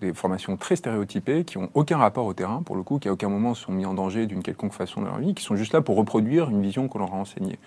Des 0.00 0.14
formations 0.14 0.56
très 0.56 0.76
stéréotypées, 0.76 1.44
qui 1.44 1.58
n'ont 1.58 1.68
aucun 1.74 1.98
rapport 1.98 2.24
au 2.24 2.32
terrain, 2.32 2.62
pour 2.62 2.76
le 2.76 2.82
coup, 2.82 2.98
qui 2.98 3.08
à 3.08 3.12
aucun 3.12 3.28
moment 3.28 3.54
sont 3.54 3.72
mis 3.72 3.84
en 3.84 3.92
danger 3.92 4.26
d'une 4.26 4.42
quelconque 4.42 4.72
façon 4.72 5.02
dans 5.02 5.08
leur 5.08 5.18
vie, 5.18 5.34
qui 5.34 5.42
sont 5.42 5.56
juste 5.56 5.72
là 5.72 5.80
pour 5.80 5.96
reproduire 5.96 6.48
une 6.48 6.62
vision 6.62 6.88
qu'on 6.88 7.00
leur 7.00 7.12
a 7.12 7.16
enseignée. 7.16 7.58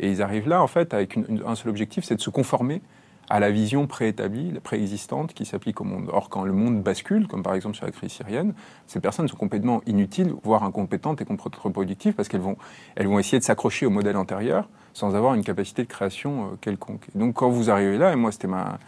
Et 0.00 0.10
ils 0.10 0.22
arrivent 0.22 0.48
là, 0.48 0.62
en 0.62 0.66
fait, 0.66 0.94
avec 0.94 1.16
un 1.16 1.54
seul 1.54 1.68
objectif, 1.68 2.04
c'est 2.04 2.14
de 2.14 2.20
se 2.20 2.30
conformer 2.30 2.80
à 3.30 3.40
la 3.40 3.50
vision 3.50 3.86
préétablie, 3.86 4.52
préexistante 4.62 5.34
qui 5.34 5.44
s'applique 5.44 5.80
au 5.80 5.84
monde. 5.84 6.08
Or, 6.12 6.28
quand 6.28 6.44
le 6.44 6.52
monde 6.52 6.82
bascule, 6.82 7.26
comme 7.26 7.42
par 7.42 7.54
exemple 7.54 7.76
sur 7.76 7.86
la 7.86 7.92
crise 7.92 8.12
syrienne, 8.12 8.54
ces 8.86 9.00
personnes 9.00 9.28
sont 9.28 9.36
complètement 9.36 9.80
inutiles, 9.86 10.34
voire 10.42 10.62
incompétentes 10.64 11.20
et 11.20 11.24
contre-productives 11.24 12.14
parce 12.14 12.28
qu'elles 12.28 12.40
vont, 12.40 12.56
elles 12.96 13.06
vont 13.06 13.18
essayer 13.18 13.38
de 13.38 13.44
s'accrocher 13.44 13.86
au 13.86 13.90
modèle 13.90 14.16
antérieur 14.16 14.68
sans 14.92 15.14
avoir 15.16 15.34
une 15.34 15.42
capacité 15.42 15.82
de 15.82 15.88
création 15.88 16.44
euh, 16.44 16.56
quelconque. 16.60 17.08
Donc, 17.14 17.34
quand 17.34 17.50
vous 17.50 17.70
arrivez 17.70 17.98
là, 17.98 18.12
et 18.12 18.16
moi, 18.16 18.32
c'était 18.32 18.46
ma, 18.46 18.78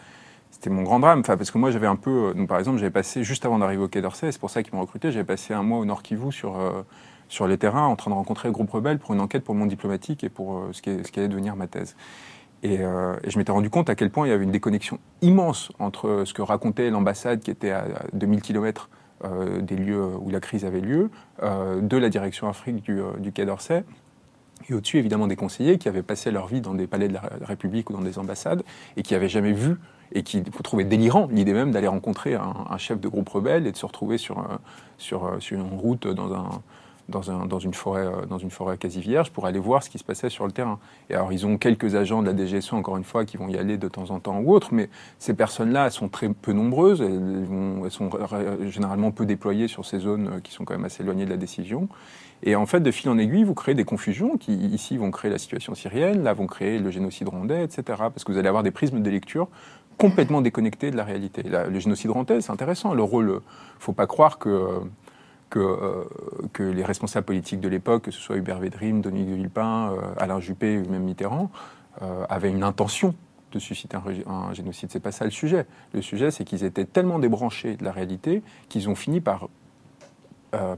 c'était 0.50 0.70
mon 0.70 0.82
grand 0.82 1.00
drame, 1.00 1.20
enfin, 1.20 1.36
parce 1.36 1.50
que 1.50 1.58
moi, 1.58 1.70
j'avais 1.70 1.88
un 1.88 1.96
peu, 1.96 2.28
euh, 2.28 2.34
donc 2.34 2.48
par 2.48 2.58
exemple, 2.58 2.78
j'avais 2.78 2.90
passé 2.90 3.24
juste 3.24 3.44
avant 3.44 3.58
d'arriver 3.58 3.82
au 3.82 3.88
Quai 3.88 4.00
d'Orsay, 4.00 4.30
c'est 4.32 4.38
pour 4.40 4.50
ça 4.50 4.62
qu'ils 4.62 4.74
m'ont 4.74 4.80
recruté, 4.80 5.10
j'avais 5.10 5.24
passé 5.24 5.52
un 5.52 5.62
mois 5.62 5.78
au 5.78 5.84
Nord 5.84 6.02
Kivu 6.02 6.32
sur 6.32 6.58
euh, 6.58 6.82
sur 7.28 7.48
les 7.48 7.58
terrains, 7.58 7.86
en 7.86 7.96
train 7.96 8.12
de 8.12 8.14
rencontrer 8.14 8.48
le 8.48 8.52
groupe 8.52 8.70
rebelle 8.70 9.00
pour 9.00 9.12
une 9.12 9.20
enquête 9.20 9.42
pour 9.42 9.52
le 9.52 9.58
monde 9.58 9.68
diplomatique 9.68 10.22
et 10.22 10.28
pour 10.28 10.62
ce, 10.70 10.80
qui 10.80 10.96
ce 11.02 11.10
qui 11.10 11.18
allait 11.18 11.28
devenir 11.28 11.56
ma 11.56 11.66
thèse. 11.66 11.96
Euh, 12.66 13.16
et, 13.24 13.30
je 13.30 13.38
m'étais 13.38 13.52
rendu 13.52 13.70
compte 13.70 13.90
à 13.90 13.94
quel 13.94 14.10
point 14.10 14.26
il 14.26 14.30
y 14.30 14.32
avait 14.32 14.44
une 14.44 14.50
déconnexion 14.50 14.98
immense 15.22 15.72
entre 15.78 16.24
ce 16.24 16.34
que 16.34 16.42
racontait 16.42 16.90
l'ambassade 16.90 17.40
qui 17.40 17.50
était 17.50 17.70
à 17.70 17.86
2000 18.12 18.42
km 18.42 18.88
euh, 19.24 19.60
des 19.60 19.76
lieux 19.76 20.04
où 20.20 20.30
la 20.30 20.40
crise 20.40 20.64
avait 20.64 20.80
lieu, 20.80 21.10
euh, 21.42 21.80
de 21.80 21.96
la 21.96 22.08
direction 22.08 22.48
Afrique 22.48 22.82
du, 22.82 23.00
du 23.18 23.32
Quai 23.32 23.46
d'Orsay, 23.46 23.84
et 24.68 24.74
au-dessus 24.74 24.98
évidemment 24.98 25.26
des 25.26 25.36
conseillers 25.36 25.78
qui 25.78 25.88
avaient 25.88 26.02
passé 26.02 26.30
leur 26.30 26.46
vie 26.46 26.60
dans 26.60 26.74
des 26.74 26.86
palais 26.86 27.08
de 27.08 27.14
la 27.14 27.22
République 27.42 27.90
ou 27.90 27.92
dans 27.92 28.00
des 28.00 28.18
ambassades 28.18 28.62
et 28.96 29.02
qui 29.02 29.14
n'avaient 29.14 29.28
jamais 29.28 29.52
vu 29.52 29.76
et 30.12 30.22
qui 30.22 30.42
trouvaient 30.42 30.84
délirant 30.84 31.28
l'idée 31.30 31.52
même 31.52 31.72
d'aller 31.72 31.88
rencontrer 31.88 32.34
un, 32.34 32.78
chef 32.78 33.00
de 33.00 33.08
groupe 33.08 33.28
rebelle 33.28 33.66
et 33.66 33.72
de 33.72 33.76
se 33.76 33.84
retrouver 33.84 34.18
sur 34.18 34.38
une 35.50 35.62
route 35.62 36.06
dans 36.06 36.32
un 36.32 36.48
dans, 37.08 37.30
un, 37.30 37.46
dans, 37.46 37.58
une 37.58 37.74
forêt, 37.74 38.06
euh, 38.06 38.26
dans 38.26 38.38
une 38.38 38.50
forêt 38.50 38.78
quasi 38.78 39.00
vierge 39.00 39.30
pour 39.30 39.46
aller 39.46 39.58
voir 39.58 39.82
ce 39.82 39.90
qui 39.90 39.98
se 39.98 40.04
passait 40.04 40.28
sur 40.28 40.46
le 40.46 40.52
terrain. 40.52 40.78
Et 41.10 41.14
alors, 41.14 41.32
ils 41.32 41.46
ont 41.46 41.56
quelques 41.56 41.94
agents 41.94 42.22
de 42.22 42.30
la 42.30 42.36
DGSE, 42.36 42.72
encore 42.72 42.96
une 42.96 43.04
fois, 43.04 43.24
qui 43.24 43.36
vont 43.36 43.48
y 43.48 43.56
aller 43.56 43.78
de 43.78 43.88
temps 43.88 44.10
en 44.10 44.20
temps 44.20 44.38
ou 44.40 44.52
autre, 44.52 44.68
mais 44.72 44.88
ces 45.18 45.34
personnes-là, 45.34 45.86
elles 45.86 45.92
sont 45.92 46.08
très 46.08 46.28
peu 46.28 46.52
nombreuses, 46.52 47.00
elles, 47.00 47.90
sont 47.90 48.10
généralement 48.68 49.10
peu 49.10 49.26
déployées 49.26 49.68
sur 49.68 49.84
ces 49.84 50.00
zones 50.00 50.28
euh, 50.28 50.40
qui 50.40 50.52
sont 50.52 50.64
quand 50.64 50.74
même 50.74 50.84
assez 50.84 51.02
éloignées 51.02 51.24
de 51.24 51.30
la 51.30 51.36
décision. 51.36 51.88
Et 52.42 52.54
en 52.54 52.66
fait, 52.66 52.80
de 52.80 52.90
fil 52.90 53.08
en 53.08 53.16
aiguille, 53.16 53.44
vous 53.44 53.54
créez 53.54 53.74
des 53.74 53.84
confusions 53.84 54.36
qui, 54.36 54.54
ici, 54.54 54.98
vont 54.98 55.10
créer 55.10 55.30
la 55.30 55.38
situation 55.38 55.74
syrienne, 55.74 56.22
là, 56.22 56.34
vont 56.34 56.46
créer 56.46 56.78
le 56.78 56.90
génocide 56.90 57.28
rwandais, 57.28 57.64
etc. 57.64 57.82
Parce 57.86 58.24
que 58.24 58.32
vous 58.32 58.38
allez 58.38 58.48
avoir 58.48 58.62
des 58.62 58.70
prismes 58.70 59.00
de 59.00 59.10
lecture 59.10 59.48
complètement 59.96 60.42
déconnectés 60.42 60.90
de 60.90 60.96
la 60.96 61.04
réalité. 61.04 61.42
le 61.42 61.78
génocide 61.78 62.10
rwandais, 62.10 62.42
c'est 62.42 62.52
intéressant. 62.52 62.92
Le 62.92 63.02
rôle, 63.02 63.30
euh, 63.30 63.42
faut 63.78 63.94
pas 63.94 64.06
croire 64.06 64.38
que 64.38 64.82
que, 65.56 65.60
euh, 65.60 66.04
que 66.52 66.62
les 66.62 66.84
responsables 66.84 67.24
politiques 67.24 67.60
de 67.60 67.68
l'époque, 67.68 68.02
que 68.02 68.10
ce 68.10 68.20
soit 68.20 68.36
Hubert 68.36 68.58
Védrine, 68.58 69.00
Dominique 69.00 69.30
de 69.30 69.34
Villepin, 69.36 69.92
euh, 69.92 70.00
Alain 70.18 70.38
Juppé 70.38 70.78
ou 70.78 70.90
même 70.90 71.04
Mitterrand, 71.04 71.50
euh, 72.02 72.26
avaient 72.28 72.50
une 72.50 72.62
intention 72.62 73.14
de 73.52 73.58
susciter 73.58 73.96
un, 73.96 74.30
un 74.30 74.52
génocide. 74.52 74.90
C'est 74.92 75.00
pas 75.00 75.12
ça 75.12 75.24
le 75.24 75.30
sujet. 75.30 75.64
Le 75.94 76.02
sujet, 76.02 76.30
c'est 76.30 76.44
qu'ils 76.44 76.62
étaient 76.62 76.84
tellement 76.84 77.18
débranchés 77.18 77.76
de 77.76 77.84
la 77.84 77.92
réalité 77.92 78.42
qu'ils 78.68 78.90
ont 78.90 78.94
fini 78.94 79.20
par 79.20 79.48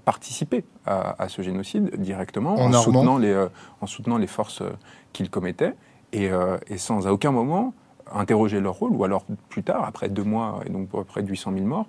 participer 0.04 0.64
à, 0.86 1.28
ce 1.28 1.40
génocide 1.40 2.00
directement 2.00 2.54
en, 2.58 2.72
soutenant, 2.72 3.16
les, 3.16 3.46
en 3.80 3.86
soutenant 3.86 4.18
les 4.18 4.26
forces 4.26 4.60
qu'ils 5.12 5.30
commettaient 5.30 5.74
et, 6.12 6.30
et, 6.66 6.78
sans 6.78 7.06
à 7.06 7.12
aucun 7.12 7.30
moment 7.30 7.74
interroger 8.12 8.58
leur 8.58 8.74
rôle, 8.74 8.90
ou 8.90 9.04
alors 9.04 9.24
plus 9.48 9.62
tard, 9.62 9.84
après 9.84 10.08
deux 10.08 10.24
mois 10.24 10.62
et 10.66 10.70
donc 10.70 10.88
près 11.04 11.22
de 11.22 11.28
800 11.28 11.52
000 11.52 11.64
morts, 11.64 11.86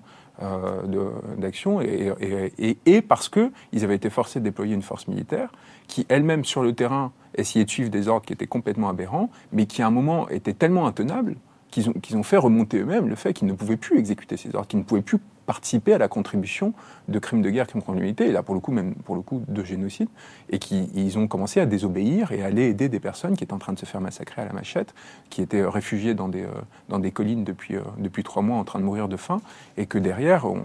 d'action 1.36 1.80
et, 1.80 2.12
et, 2.58 2.78
et, 2.86 3.02
parce 3.02 3.28
qu'ils 3.28 3.84
avaient 3.84 3.96
été 3.96 4.10
forcés 4.10 4.40
de 4.40 4.44
déployer 4.44 4.74
une 4.74 4.82
force 4.82 5.06
militaire 5.08 5.52
qui 5.86 6.06
elle-même 6.08 6.44
sur 6.44 6.62
le 6.62 6.72
terrain 6.72 7.12
essayait 7.34 7.64
de 7.64 7.70
suivre 7.70 7.90
des 7.90 8.08
ordres 8.08 8.24
qui 8.24 8.32
étaient 8.32 8.46
complètement 8.46 8.88
aberrants, 8.88 9.30
mais 9.52 9.66
qui 9.66 9.82
à 9.82 9.86
un 9.86 9.90
moment 9.90 10.28
étaient 10.28 10.54
tellement 10.54 10.86
intenables 10.86 11.36
qu'ils 11.70 11.88
ont, 11.88 11.94
ont 12.14 12.22
fait 12.22 12.36
remonter 12.36 12.78
eux-mêmes 12.78 13.08
le 13.08 13.14
fait 13.14 13.32
qu'ils 13.32 13.48
ne 13.48 13.52
pouvaient 13.52 13.76
plus 13.76 13.98
exécuter 13.98 14.36
ces 14.36 14.54
ordres, 14.54 14.66
qu'ils 14.66 14.78
ne 14.78 14.84
pouvaient 14.84 15.02
plus 15.02 15.18
participer 15.50 15.94
à 15.94 15.98
la 15.98 16.06
contribution 16.06 16.74
de 17.08 17.18
crimes 17.18 17.42
de 17.42 17.50
guerre, 17.50 17.66
crimes 17.66 17.82
contre 17.82 17.96
l'humanité, 17.96 18.28
et 18.28 18.30
là 18.30 18.44
pour 18.44 18.54
le 18.54 18.60
coup 18.60 18.70
même 18.70 18.94
pour 18.94 19.16
le 19.16 19.20
coup 19.20 19.42
de 19.48 19.64
génocide, 19.64 20.08
et 20.48 20.60
qu'ils 20.60 21.18
ont 21.18 21.26
commencé 21.26 21.58
à 21.58 21.66
désobéir 21.66 22.30
et 22.30 22.44
à 22.44 22.46
aller 22.46 22.68
aider 22.68 22.88
des 22.88 23.00
personnes 23.00 23.36
qui 23.36 23.42
étaient 23.42 23.52
en 23.52 23.58
train 23.58 23.72
de 23.72 23.78
se 23.80 23.84
faire 23.84 24.00
massacrer 24.00 24.42
à 24.42 24.44
la 24.44 24.52
machette, 24.52 24.94
qui 25.28 25.42
étaient 25.42 25.64
réfugiées 25.64 26.14
dans 26.14 26.28
des, 26.28 26.44
euh, 26.44 27.10
collines 27.10 27.42
depuis, 27.42 27.74
euh, 27.74 27.82
depuis 27.98 28.22
trois 28.22 28.42
mois 28.42 28.58
en 28.58 28.64
train 28.64 28.78
de 28.78 28.84
mourir 28.84 29.08
de 29.08 29.16
faim, 29.16 29.40
et 29.76 29.86
que 29.86 29.98
derrière 29.98 30.44
on, 30.44 30.62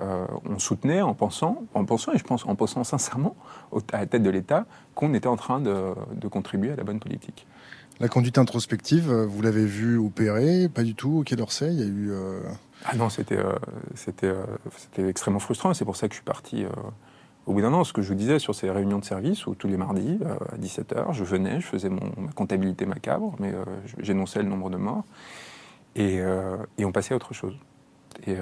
euh, 0.00 0.26
soutenait 0.56 1.02
en 1.02 1.12
pensant, 1.12 1.64
en 1.74 1.84
pensant, 1.84 2.12
et 2.14 2.18
je 2.18 2.24
pense 2.24 2.46
en 2.46 2.54
pensant 2.54 2.84
sincèrement 2.84 3.36
à 3.92 3.98
la 3.98 4.06
tête 4.06 4.22
de 4.22 4.30
l'État, 4.30 4.64
qu'on 4.94 5.12
était 5.12 5.28
en 5.28 5.36
train 5.36 5.60
de 5.60 6.28
contribuer 6.30 6.72
à 6.72 6.76
la 6.76 6.84
bonne 6.84 7.00
politique. 7.00 7.46
La 8.00 8.08
conduite 8.08 8.38
introspective, 8.38 9.10
vous 9.10 9.42
l'avez 9.42 9.64
vu 9.64 9.98
opérer 9.98 10.68
Pas 10.68 10.84
du 10.84 10.94
tout 10.94 11.18
au 11.18 11.22
Quai 11.24 11.34
d'Orsay 11.34 11.72
Il 11.72 11.80
y 11.80 11.82
a 11.82 11.86
eu. 11.86 12.12
Euh... 12.12 12.40
Ah 12.84 12.94
non, 12.94 13.08
c'était 13.08 13.36
euh, 13.36 14.46
extrêmement 14.96 15.40
frustrant. 15.40 15.74
C'est 15.74 15.84
pour 15.84 15.96
ça 15.96 16.06
que 16.06 16.14
je 16.14 16.18
suis 16.18 16.24
parti 16.24 16.64
euh, 16.64 16.68
au 17.46 17.54
bout 17.54 17.60
d'un 17.60 17.72
an. 17.72 17.82
Ce 17.82 17.92
que 17.92 18.00
je 18.00 18.08
vous 18.08 18.14
disais 18.14 18.38
sur 18.38 18.54
ces 18.54 18.70
réunions 18.70 19.00
de 19.00 19.04
service 19.04 19.48
où 19.48 19.56
tous 19.56 19.66
les 19.66 19.76
mardis 19.76 20.20
à 20.24 20.56
17h, 20.58 21.12
je 21.12 21.24
venais, 21.24 21.60
je 21.60 21.66
faisais 21.66 21.88
mon, 21.88 22.12
ma 22.16 22.30
comptabilité 22.30 22.86
macabre, 22.86 23.34
mais 23.40 23.52
j'énonçais 23.98 24.44
le 24.44 24.48
nombre 24.48 24.70
de 24.70 24.76
morts 24.76 25.04
et 25.96 26.22
on 26.84 26.92
passait 26.92 27.14
à 27.14 27.16
autre 27.16 27.34
chose. 27.34 27.56
Et, 28.26 28.36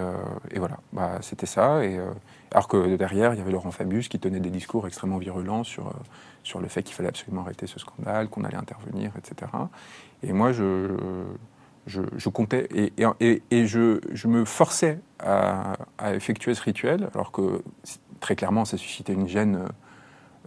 et, 0.50 0.58
voilà, 0.58 0.78
bah, 0.92 1.18
c'était 1.20 1.46
ça. 1.46 1.84
Et, 1.84 2.00
alors 2.52 2.68
que 2.68 2.96
derrière, 2.96 3.34
il 3.34 3.38
y 3.38 3.40
avait 3.40 3.52
Laurent 3.52 3.70
Fabius 3.70 4.08
qui 4.08 4.18
tenait 4.18 4.40
des 4.40 4.50
discours 4.50 4.86
extrêmement 4.86 5.18
virulents 5.18 5.64
sur, 5.64 5.92
sur 6.42 6.60
le 6.60 6.68
fait 6.68 6.82
qu'il 6.82 6.94
fallait 6.94 7.08
absolument 7.08 7.42
arrêter 7.42 7.66
ce 7.66 7.78
scandale, 7.78 8.28
qu'on 8.28 8.44
allait 8.44 8.56
intervenir, 8.56 9.12
etc. 9.18 9.50
Et 10.22 10.32
moi, 10.32 10.52
je, 10.52 10.96
je, 11.86 12.28
comptais 12.28 12.68
et, 12.74 12.92
et, 13.50 13.66
je, 13.66 14.00
je, 14.12 14.28
me 14.28 14.44
forçais 14.44 14.98
à, 15.18 15.74
effectuer 16.14 16.54
ce 16.54 16.62
rituel, 16.62 17.08
alors 17.14 17.32
que 17.32 17.62
très 18.20 18.36
clairement, 18.36 18.64
ça 18.64 18.76
suscitait 18.76 19.12
une 19.12 19.28
gêne 19.28 19.66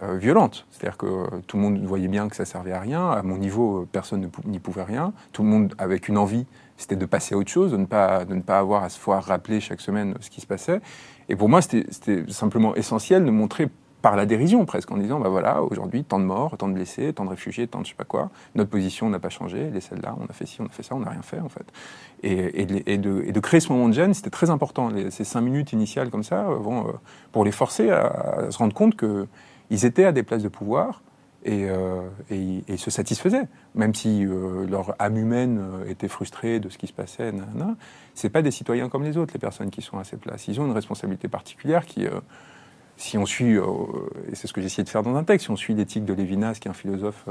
violente. 0.02 0.66
C'est-à-dire 0.72 0.98
que 0.98 1.42
tout 1.42 1.58
le 1.58 1.64
monde 1.64 1.84
voyait 1.84 2.08
bien 2.08 2.30
que 2.30 2.36
ça 2.36 2.46
servait 2.46 2.72
à 2.72 2.80
rien. 2.80 3.10
À 3.10 3.22
mon 3.22 3.38
niveau, 3.38 3.86
personne 3.92 4.30
n'y 4.46 4.60
pouvait 4.60 4.84
rien. 4.84 5.14
Tout 5.34 5.44
le 5.44 5.50
monde 5.50 5.76
avec 5.78 6.08
une 6.08 6.18
envie, 6.18 6.46
c'était 6.80 6.96
de 6.96 7.06
passer 7.06 7.36
à 7.36 7.38
autre 7.38 7.52
chose, 7.52 7.72
de 7.72 7.78
ne 7.78 7.86
pas, 7.86 8.26
de 8.26 8.34
ne 8.34 8.42
pas 8.42 8.58
avoir 8.58 8.84
à 8.84 8.90
se 8.90 9.00
voir 9.00 9.24
rappeler 9.24 9.60
chaque 9.60 9.82
semaine 9.82 10.16
ce 10.22 10.30
qui 10.30 10.40
se 10.40 10.48
passait. 10.48 10.80
Et 11.28 11.36
pour 11.36 11.50
moi, 11.50 11.62
c'était 11.62 12.24
simplement 12.30 12.74
essentiel 12.76 13.26
de 13.26 13.32
montrer 13.32 13.70
par 14.02 14.16
la 14.16 14.26
dérision 14.26 14.66
presque, 14.66 14.90
en 14.92 14.98
disant, 14.98 15.20
bah 15.20 15.28
voilà, 15.28 15.62
aujourd'hui, 15.62 16.06
tant 16.06 16.20
de 16.20 16.24
morts, 16.24 16.56
tant 16.58 16.70
de 16.70 16.74
blessés, 16.74 17.12
tant 17.12 17.26
de 17.26 17.30
réfugiés, 17.30 17.68
tant 17.68 17.82
de 17.82 17.86
je 17.86 17.90
sais 17.90 17.98
pas 17.98 18.06
quoi, 18.06 18.30
notre 18.56 18.70
position 18.70 19.10
n'a 19.10 19.20
pas 19.20 19.28
changé, 19.28 19.60
elle 19.60 19.76
est 19.76 19.82
celle-là, 19.82 20.16
on 20.18 20.24
a 20.24 20.34
fait 20.34 20.46
ci, 20.46 20.62
on 20.62 20.68
a 20.68 20.70
fait 20.70 20.84
ça, 20.84 20.96
on 20.96 21.00
n'a 21.00 21.10
rien 21.10 21.22
fait 21.22 21.42
en 21.42 21.50
fait. 21.50 21.66
Et, 22.24 22.62
et, 22.62 22.66
de, 22.66 23.24
et, 23.26 23.32
de, 23.34 23.40
créer 23.42 23.60
ce 23.60 23.74
moment 23.74 23.90
de 23.90 23.94
gêne, 23.94 24.14
c'était 24.14 24.30
très 24.30 24.50
important. 24.50 24.90
ces 25.10 25.26
cinq 25.26 25.42
minutes 25.42 25.74
initiales 25.74 26.10
comme 26.10 26.24
ça, 26.24 26.48
euh, 26.48 26.82
pour 27.34 27.44
les 27.44 27.52
forcer 27.52 27.90
à, 27.90 28.48
se 28.50 28.58
rendre 28.58 28.74
compte 28.74 28.96
qu'ils 28.98 29.86
étaient 29.86 30.06
à 30.06 30.14
des 30.14 30.24
places 30.24 30.44
de 30.44 30.50
pouvoir 30.50 31.02
et, 31.46 31.70
euh, 31.70 32.02
et, 32.30 32.78
se 32.78 32.92
satisfaisaient, 32.92 33.48
même 33.76 33.96
si 33.96 34.26
euh, 34.26 34.66
leur 34.68 34.96
âme 35.00 35.18
humaine 35.18 35.62
était 35.88 36.08
frustrée 36.08 36.60
de 36.60 36.70
ce 36.70 36.78
qui 36.78 36.88
se 36.88 36.94
passait. 36.94 37.32
C'est 38.14 38.30
pas 38.30 38.42
des 38.42 38.52
citoyens 38.52 38.90
comme 38.90 39.04
les 39.04 39.18
autres, 39.18 39.34
les 39.34 39.40
personnes 39.40 39.70
qui 39.70 39.82
sont 39.82 39.98
à 39.98 40.04
ces 40.04 40.18
places. 40.18 40.48
Ils 40.48 40.60
ont 40.60 40.66
une 40.66 40.74
responsabilité 40.74 41.28
particulière 41.28 41.86
qui 41.86 42.08
si 43.00 43.18
on 43.18 43.26
suit, 43.26 43.56
euh, 43.56 43.64
et 44.30 44.36
c'est 44.36 44.48
ce 44.48 44.54
que 44.54 44.60
essayé 44.60 44.84
de 44.84 44.90
faire 44.90 45.04
dans 45.04 45.16
un 45.16 45.24
texte, 45.24 45.46
si 45.46 45.52
on 45.52 45.56
suit 45.56 45.74
l'éthique 45.74 46.04
de 46.04 46.14
Lévinas, 46.14 46.56
qui 46.60 46.68
est 46.68 46.72
un 46.72 46.74
philosophe 46.74 47.26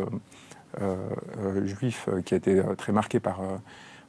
euh, 0.80 0.96
euh, 1.38 1.66
juif 1.66 2.08
qui 2.24 2.32
a 2.32 2.38
été 2.38 2.62
très 2.78 2.92
marqué 2.92 3.20
par, 3.20 3.40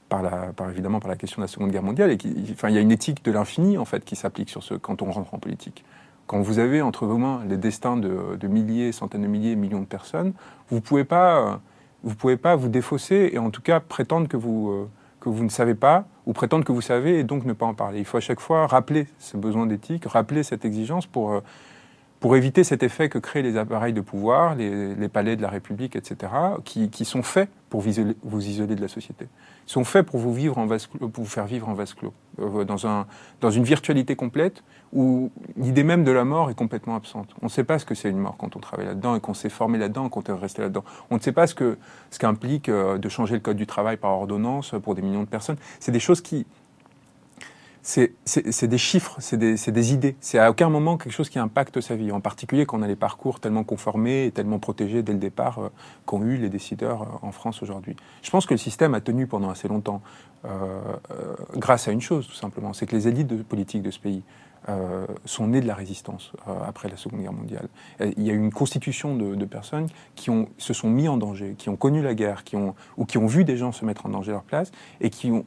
par, 0.08 0.24
la, 0.24 0.54
évidemment 0.70 1.02
par 1.02 1.10
la 1.10 1.18
question 1.18 1.42
de 1.42 1.44
la 1.44 1.48
Seconde 1.50 1.72
Guerre 1.72 1.84
mondiale, 1.84 2.18
enfin, 2.54 2.70
il 2.70 2.76
y 2.76 2.78
a 2.78 2.82
une 2.82 2.94
éthique 2.94 3.26
de 3.26 3.32
l'infini 3.32 3.78
en 3.78 3.84
fait 3.84 4.06
qui 4.06 4.16
s'applique 4.16 4.50
sur 4.50 4.64
ce 4.64 4.74
quand 4.74 5.02
on 5.02 5.12
rentre 5.12 5.34
en 5.34 5.40
politique. 5.40 5.84
Quand 6.30 6.42
vous 6.42 6.60
avez 6.60 6.84
entre 6.84 7.08
vos 7.08 7.18
mains 7.18 7.42
les 7.50 7.58
destins 7.58 7.98
de, 7.98 8.48
milliers, 8.48 8.92
centaines 8.92 9.24
de 9.24 9.28
milliers, 9.28 9.56
millions 9.56 9.80
de 9.80 9.88
personnes, 9.88 10.34
vous 10.70 10.76
ne 10.76 10.80
pouvez 10.80 11.04
pas, 11.04 11.60
vous 12.04 12.14
pouvez 12.14 12.38
pas 12.38 12.56
vous 12.56 12.70
défausser 12.70 13.32
et 13.34 13.40
en 13.40 13.50
tout 13.50 13.64
cas 13.64 13.80
prétendre 13.80 14.28
que 14.28 14.38
vous 14.38 14.88
que 15.20 15.28
vous 15.28 15.44
ne 15.44 15.50
savez 15.50 15.74
pas 15.74 16.06
ou 16.28 16.34
prétendre 16.34 16.64
que 16.64 16.72
vous 16.72 16.82
savez 16.82 17.18
et 17.18 17.24
donc 17.24 17.46
ne 17.46 17.54
pas 17.54 17.66
en 17.66 17.74
parler. 17.74 17.98
Il 17.98 18.06
faut 18.06 18.18
à 18.18 18.22
chaque 18.22 18.40
fois 18.42 18.68
rappeler 18.68 19.08
ce 19.18 19.38
besoin 19.38 19.66
d'éthique, 19.66 20.06
rappeler 20.06 20.44
cette 20.44 20.66
exigence 20.66 21.08
pour, 21.08 21.34
euh, 21.34 22.36
éviter 22.36 22.64
cet 22.64 22.84
effet 22.84 23.10
que 23.10 23.18
créent 23.18 23.42
les 23.42 23.58
appareils 23.58 23.94
de 23.94 24.02
pouvoir, 24.02 24.54
les, 24.54 25.10
palais 25.10 25.36
de 25.36 25.42
la 25.42 25.50
République, 25.50 25.96
etc., 25.96 26.32
qui, 26.64 27.06
sont 27.06 27.24
faits 27.24 27.50
pour 27.72 27.82
vous 27.82 28.48
isoler 28.48 28.76
de 28.76 28.82
la 28.82 28.88
société. 28.88 29.26
Ils 29.68 29.72
sont 29.72 29.84
faits 29.84 30.06
pour 30.06 30.20
vous, 30.20 30.36
faire 31.26 31.48
vivre 31.48 31.70
en 31.70 31.74
vase 31.74 31.94
clos, 31.96 32.14
euh, 32.40 32.66
dans 32.66 33.50
une 33.50 33.64
virtualité 33.64 34.16
complète 34.16 34.64
où 34.94 35.32
l'idée 35.56 35.84
même 35.84 36.04
de 36.04 36.12
la 36.12 36.26
mort 36.26 36.50
est 36.50 36.56
complètement 36.56 36.96
absente. 36.96 37.30
On 37.42 37.46
ne 37.46 37.52
sait 37.52 37.64
pas 37.64 37.80
ce 37.80 37.86
que 37.86 37.96
c'est 37.96 38.10
une 38.10 38.18
mort 38.18 38.36
quand 38.38 38.56
on 38.56 38.60
travaille 38.60 38.88
là-dedans 38.88 39.16
et 39.16 39.20
qu'on 39.20 39.34
s'est 39.34 39.50
formé 39.50 39.78
là-dedans, 39.78 40.10
qu'on 40.10 40.22
est 40.22 40.32
resté 40.32 40.62
là-dedans. 40.62 40.84
On 41.12 41.16
ne 41.16 41.22
sait 41.22 41.32
pas 41.32 41.48
ce 41.48 41.56
que 41.56 41.78
ce 42.10 42.20
qu'implique 42.20 42.70
euh, 42.70 42.98
de 42.98 43.10
changer 43.10 43.36
le 43.36 43.40
code 43.40 43.58
du 43.58 43.68
travail 43.68 43.98
par 43.98 44.12
ordonnance 44.12 44.74
pour 44.82 44.96
des 44.96 45.02
millions 45.02 45.22
de 45.24 45.28
personnes. 45.28 45.58
C'est 45.80 45.92
des 45.92 46.00
choses 46.00 46.22
qui 46.22 46.46
c'est 47.82 48.68
des 48.68 48.78
chiffres, 48.78 49.16
c'est 49.20 49.38
des, 49.38 49.94
idées. 49.94 50.16
C'est 50.20 50.38
à 50.38 50.52
aucun 50.52 50.70
moment 50.70 50.98
quelque 50.98 51.14
chose 51.14 51.30
qui 51.30 51.40
impacte 51.40 51.82
sa 51.82 51.96
vie. 51.96 52.12
En 52.12 52.20
particulier 52.20 52.68
quand 52.68 52.78
on 52.78 52.82
a 52.84 52.88
les 52.88 52.96
parcours 52.96 53.40
tellement 53.40 53.64
conformés 53.64 54.26
et 54.26 54.32
tellement 54.32 54.60
protégés 54.60 55.02
dès 55.02 55.14
le 55.14 55.18
départ 55.18 55.60
euh, 55.60 55.70
qu'ont 56.06 56.22
eu 56.24 56.38
les 56.38 56.50
décideurs 56.50 57.04
euh, 57.04 57.28
en 57.28 57.32
France 57.32 57.64
aujourd'hui. 57.64 57.96
Je 58.22 58.30
pense 58.30 58.46
que 58.46 58.54
le 58.54 58.60
système 58.60 58.94
a 58.94 59.02
tenu 59.02 59.28
pendant 59.28 59.50
assez 59.50 59.68
longtemps 59.68 60.02
grâce 61.58 61.90
à 61.90 61.92
une 61.92 62.00
chose, 62.00 62.26
tout 62.26 62.36
simplement. 62.36 62.72
C'est 62.72 62.86
que 62.86 62.96
les 62.96 63.10
élites 63.10 63.44
politiques 63.44 63.82
de 63.82 63.92
ce 63.92 64.00
pays 64.00 64.24
sont 65.26 65.48
nées 65.48 65.62
de 65.62 65.68
la 65.68 65.76
résistance 65.76 66.32
après 66.66 66.90
la 66.90 66.98
Seconde 66.98 67.22
Guerre 67.22 67.34
mondiale. 67.34 67.68
Il 68.00 68.24
y 68.24 68.30
a 68.30 68.34
eu 68.34 68.38
une 68.38 68.52
constitution 68.52 69.16
de, 69.16 69.46
personnes 69.46 69.88
qui 70.16 70.30
se 70.58 70.74
sont 70.74 70.90
mis 70.90 71.08
en 71.08 71.18
danger, 71.18 71.56
qui 71.58 71.70
ont 71.70 71.76
connu 71.76 72.02
la 72.02 72.14
guerre, 72.14 72.44
qui 72.44 72.56
ont, 72.56 72.76
ou 72.98 73.06
qui 73.06 73.18
ont 73.18 73.28
vu 73.28 73.44
des 73.44 73.58
gens 73.58 73.72
se 73.72 73.86
mettre 73.86 74.06
en 74.06 74.10
danger 74.10 74.32
à 74.32 74.36
leur 74.36 74.44
place 74.44 74.72
et 75.02 75.10
qui 75.10 75.32
ont 75.32 75.46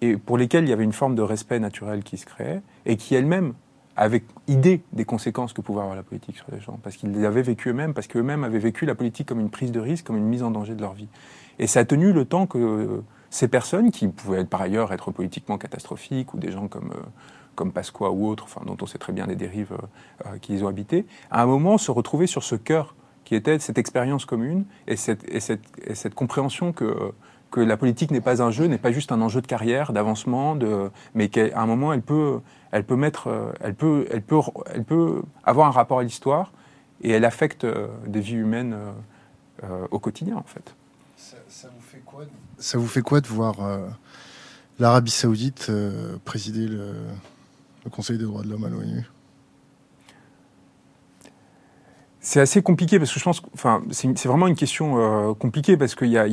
et, 0.00 0.16
pour 0.16 0.38
lesquels 0.38 0.64
il 0.64 0.70
y 0.70 0.72
avait 0.72 0.84
une 0.84 0.92
forme 0.92 1.14
de 1.14 1.22
respect 1.22 1.58
naturel 1.58 2.02
qui 2.02 2.16
se 2.16 2.26
créait, 2.26 2.62
et 2.86 2.96
qui 2.96 3.14
elles-mêmes 3.14 3.54
avaient 3.96 4.22
idée 4.46 4.82
des 4.92 5.04
conséquences 5.04 5.52
que 5.52 5.60
pouvait 5.60 5.80
avoir 5.80 5.96
la 5.96 6.04
politique 6.04 6.36
sur 6.36 6.46
les 6.52 6.60
gens, 6.60 6.78
parce 6.82 6.96
qu'ils 6.96 7.24
avaient 7.26 7.42
vécues 7.42 7.70
eux-mêmes, 7.70 7.94
parce 7.94 8.06
qu'eux-mêmes 8.06 8.44
avaient 8.44 8.60
vécu 8.60 8.86
la 8.86 8.94
politique 8.94 9.26
comme 9.26 9.40
une 9.40 9.50
prise 9.50 9.72
de 9.72 9.80
risque, 9.80 10.06
comme 10.06 10.16
une 10.16 10.28
mise 10.28 10.44
en 10.44 10.52
danger 10.52 10.74
de 10.74 10.80
leur 10.80 10.92
vie. 10.92 11.08
Et 11.58 11.66
ça 11.66 11.80
a 11.80 11.84
tenu 11.84 12.12
le 12.12 12.24
temps 12.24 12.46
que 12.46 13.02
ces 13.30 13.48
personnes, 13.48 13.90
qui 13.90 14.08
pouvaient 14.08 14.44
par 14.44 14.62
ailleurs 14.62 14.92
être 14.92 15.10
politiquement 15.10 15.58
catastrophiques, 15.58 16.32
ou 16.32 16.38
des 16.38 16.52
gens 16.52 16.68
comme, 16.68 16.92
euh, 16.92 17.02
comme 17.58 17.72
Pasqua 17.72 18.10
ou 18.10 18.28
autres, 18.28 18.44
enfin, 18.44 18.62
dont 18.64 18.76
on 18.80 18.86
sait 18.86 18.98
très 18.98 19.12
bien 19.12 19.26
les 19.26 19.34
dérives 19.34 19.72
euh, 19.72 20.26
euh, 20.26 20.38
qu'ils 20.38 20.64
ont 20.64 20.68
habité, 20.68 21.06
à 21.32 21.42
un 21.42 21.46
moment 21.46 21.76
se 21.76 21.90
retrouver 21.90 22.28
sur 22.28 22.44
ce 22.44 22.54
cœur 22.54 22.94
qui 23.24 23.34
était 23.34 23.58
cette 23.58 23.78
expérience 23.78 24.24
commune 24.24 24.64
et 24.86 24.94
cette, 24.94 25.28
et 25.28 25.40
cette, 25.40 25.64
et 25.84 25.96
cette 25.96 26.14
compréhension 26.14 26.72
que 26.72 27.12
que 27.50 27.60
la 27.60 27.78
politique 27.78 28.10
n'est 28.10 28.20
pas 28.20 28.42
un 28.42 28.50
jeu, 28.50 28.66
n'est 28.66 28.76
pas 28.76 28.92
juste 28.92 29.10
un 29.10 29.22
enjeu 29.22 29.40
de 29.40 29.46
carrière, 29.46 29.94
d'avancement, 29.94 30.54
de, 30.54 30.90
mais 31.14 31.30
qu'à 31.30 31.58
un 31.58 31.64
moment, 31.64 31.94
elle 31.94 32.02
peut, 32.02 32.40
elle 32.72 32.84
peut 32.84 32.94
mettre, 32.94 33.28
euh, 33.28 33.52
elle 33.60 33.74
peut, 33.74 34.06
elle 34.10 34.20
peut, 34.20 34.40
elle 34.66 34.84
peut 34.84 35.22
avoir 35.44 35.66
un 35.66 35.70
rapport 35.70 36.00
à 36.00 36.02
l'histoire 36.02 36.52
et 37.00 37.10
elle 37.10 37.24
affecte 37.24 37.66
des 38.06 38.20
vies 38.20 38.34
humaines 38.34 38.76
euh, 39.64 39.86
au 39.90 39.98
quotidien, 39.98 40.36
en 40.36 40.42
fait. 40.42 40.74
Ça, 41.16 41.68
vous 41.74 41.80
fait 41.80 42.02
quoi 42.04 42.26
de, 42.26 42.30
ça 42.58 42.76
vous 42.76 42.86
fait 42.86 43.00
quoi 43.00 43.22
de 43.22 43.28
voir 43.28 43.56
l'Arabie 44.78 45.10
Saoudite 45.10 45.72
présider 46.26 46.68
le, 46.68 46.92
le 47.88 47.94
Conseil 47.94 48.18
des 48.18 48.24
droits 48.24 48.42
de 48.42 48.50
l'homme 48.50 48.64
à 48.64 48.68
l'ONU 48.68 49.10
C'est 52.20 52.40
assez 52.40 52.62
compliqué 52.62 52.98
parce 52.98 53.12
que 53.12 53.18
je 53.18 53.24
pense, 53.24 53.42
enfin, 53.54 53.82
c'est 53.90 54.26
vraiment 54.26 54.46
une 54.46 54.56
question 54.56 54.98
euh, 54.98 55.34
compliquée 55.34 55.76
parce 55.76 55.94
qu'il 55.94 56.08
y 56.08 56.18
a, 56.18 56.26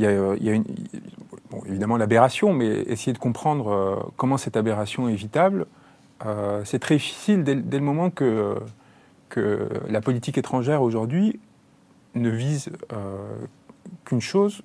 évidemment 1.65 1.97
l'aberration, 1.97 2.53
mais 2.53 2.67
essayer 2.67 3.13
de 3.13 3.17
comprendre 3.17 3.69
euh, 3.69 3.95
comment 4.17 4.37
cette 4.37 4.57
aberration 4.57 5.07
est 5.07 5.13
évitable, 5.13 5.65
euh, 6.25 6.61
c'est 6.65 6.79
très 6.79 6.95
difficile 6.95 7.43
dès, 7.43 7.55
le 7.55 7.79
moment 7.79 8.09
que, 8.09 8.55
que 9.29 9.69
la 9.87 10.01
politique 10.01 10.37
étrangère 10.37 10.81
aujourd'hui 10.81 11.39
ne 12.15 12.29
vise 12.29 12.69
qu'une 14.05 14.21
chose, 14.21 14.61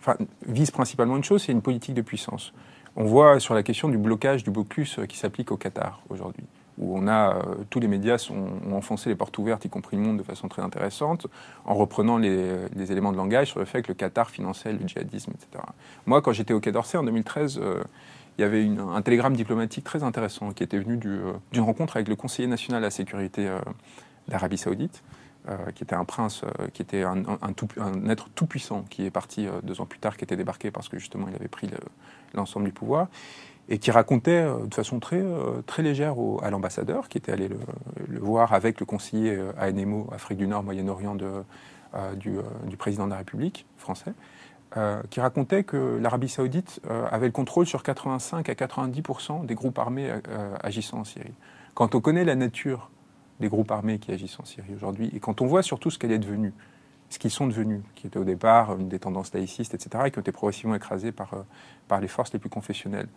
enfin, 0.00 0.16
vise 0.46 0.70
principalement 0.70 1.16
une 1.16 1.24
chose, 1.24 1.42
c'est 1.44 1.52
une 1.52 1.62
politique 1.62 1.94
de 1.94 2.02
puissance. 2.02 2.52
On 2.96 3.04
voit 3.04 3.40
sur 3.40 3.54
la 3.54 3.62
question 3.62 3.88
du 3.88 3.98
blocage 3.98 4.42
du 4.42 4.50
blocus 4.50 4.98
qui 5.08 5.18
s'applique 5.18 5.52
au 5.52 5.56
Qatar 5.56 6.00
aujourd'hui 6.08 6.44
où 6.78 6.96
on 6.96 7.06
a 7.08 7.36
euh, 7.36 7.42
tous 7.70 7.80
les 7.80 7.88
médias 7.88 8.30
ont 8.30 8.74
enfoncé 8.74 9.08
les 9.08 9.14
portes 9.14 9.36
ouvertes, 9.38 9.64
y 9.64 9.68
compris 9.68 9.96
le 9.96 10.02
monde, 10.02 10.18
de 10.18 10.22
façon 10.22 10.48
très 10.48 10.62
intéressante, 10.62 11.26
en 11.64 11.74
reprenant 11.74 12.18
les, 12.18 12.92
éléments 12.92 13.12
de 13.12 13.16
langage 13.16 13.48
sur 13.48 13.60
le 13.60 13.64
fait 13.64 13.82
que 13.82 13.88
le 13.88 13.94
Qatar 13.94 14.30
finançait 14.30 14.72
le 14.72 14.86
djihadisme, 14.86 15.32
etc. 15.32 15.64
Moi, 16.06 16.22
quand 16.22 16.32
j'étais 16.32 16.54
au 16.54 16.60
Quai 16.60 16.72
d'Orsay 16.72 16.98
en 16.98 17.02
2013, 17.02 17.60
euh, 17.62 17.82
il 18.38 18.42
y 18.42 18.44
avait 18.44 18.68
un 18.78 19.00
télégramme 19.00 19.34
diplomatique 19.34 19.84
très 19.84 20.02
intéressant 20.02 20.52
qui 20.52 20.62
était 20.62 20.78
venu 20.78 21.00
euh, 21.06 21.32
d'une 21.52 21.62
rencontre 21.62 21.96
avec 21.96 22.08
le 22.08 22.16
conseiller 22.16 22.48
national 22.48 22.82
à 22.82 22.86
la 22.86 22.90
sécurité 22.90 23.48
d'Arabie 24.28 24.58
Saoudite, 24.58 25.02
qui 25.76 25.84
était 25.84 25.94
un 25.94 26.04
prince, 26.04 26.42
qui 26.74 26.82
était 26.82 27.04
un, 27.04 27.22
être 28.08 28.28
tout 28.34 28.46
puissant, 28.46 28.84
qui 28.90 29.06
est 29.06 29.10
parti 29.10 29.46
deux 29.62 29.80
ans 29.80 29.86
plus 29.86 30.00
tard, 30.00 30.16
qui 30.16 30.24
était 30.24 30.36
débarqué 30.36 30.72
parce 30.72 30.88
que 30.88 30.98
justement 30.98 31.28
il 31.28 31.36
avait 31.36 31.46
pris 31.46 31.70
l'ensemble 32.36 32.66
du 32.66 32.72
pouvoir 32.72 33.08
et 33.68 33.78
qui 33.78 33.90
racontait 33.90 34.30
euh, 34.30 34.66
de 34.66 34.74
façon 34.74 35.00
très, 35.00 35.20
euh, 35.20 35.62
légère 35.78 36.14
à 36.42 36.50
l'ambassadeur, 36.50 37.08
qui 37.08 37.18
était 37.18 37.32
allé 37.32 37.48
le, 37.48 38.18
voir 38.18 38.52
avec 38.52 38.80
le 38.80 38.86
conseiller 38.86 39.36
euh, 39.36 39.52
ANMO, 39.60 40.08
Afrique 40.12 40.38
du 40.38 40.46
Nord, 40.46 40.62
Moyen-Orient, 40.62 41.16
du, 41.16 42.76
président 42.78 43.06
de 43.06 43.10
la 43.10 43.18
République 43.18 43.66
français, 43.78 44.12
qui 45.08 45.20
racontait 45.20 45.64
que 45.64 45.98
l'Arabie 45.98 46.28
saoudite 46.28 46.80
avait 47.10 47.26
le 47.26 47.32
contrôle 47.32 47.64
sur 47.64 47.82
85 47.82 48.50
à 48.50 48.52
90% 48.52 49.46
des 49.46 49.54
groupes 49.54 49.78
armés 49.78 50.12
agissant 50.62 50.98
en 50.98 51.04
Syrie. 51.04 51.32
Quand 51.72 51.94
on 51.94 52.00
connaît 52.02 52.24
la 52.24 52.34
nature 52.34 52.90
des 53.40 53.48
groupes 53.48 53.70
armés 53.70 53.98
qui 53.98 54.12
agissent 54.12 54.38
en 54.38 54.44
Syrie 54.44 54.74
aujourd'hui, 54.74 55.10
et 55.14 55.20
quand 55.20 55.40
on 55.40 55.46
voit 55.46 55.62
surtout 55.62 55.88
ce 55.88 55.98
qu'elle 55.98 56.12
est 56.12 56.18
devenue, 56.18 56.52
ce 57.08 57.18
qu'ils 57.18 57.30
sont 57.30 57.46
devenus, 57.46 57.82
qui 57.94 58.06
étaient 58.06 58.18
au 58.18 58.24
départ 58.24 58.76
une 58.78 58.88
des 58.88 58.98
tendances 58.98 59.32
laïcistes, 59.32 59.74
etc., 59.74 60.04
et 60.06 60.10
qui 60.10 60.18
ont 60.18 60.22
été 60.22 60.32
progressivement 60.32 60.74
écrasés 60.74 61.12
par, 61.12 61.30
par 61.88 62.00
les 62.00 62.08
forces 62.08 62.32
les 62.32 62.38
plus 62.38 62.50
confessionnelles, 62.50 63.08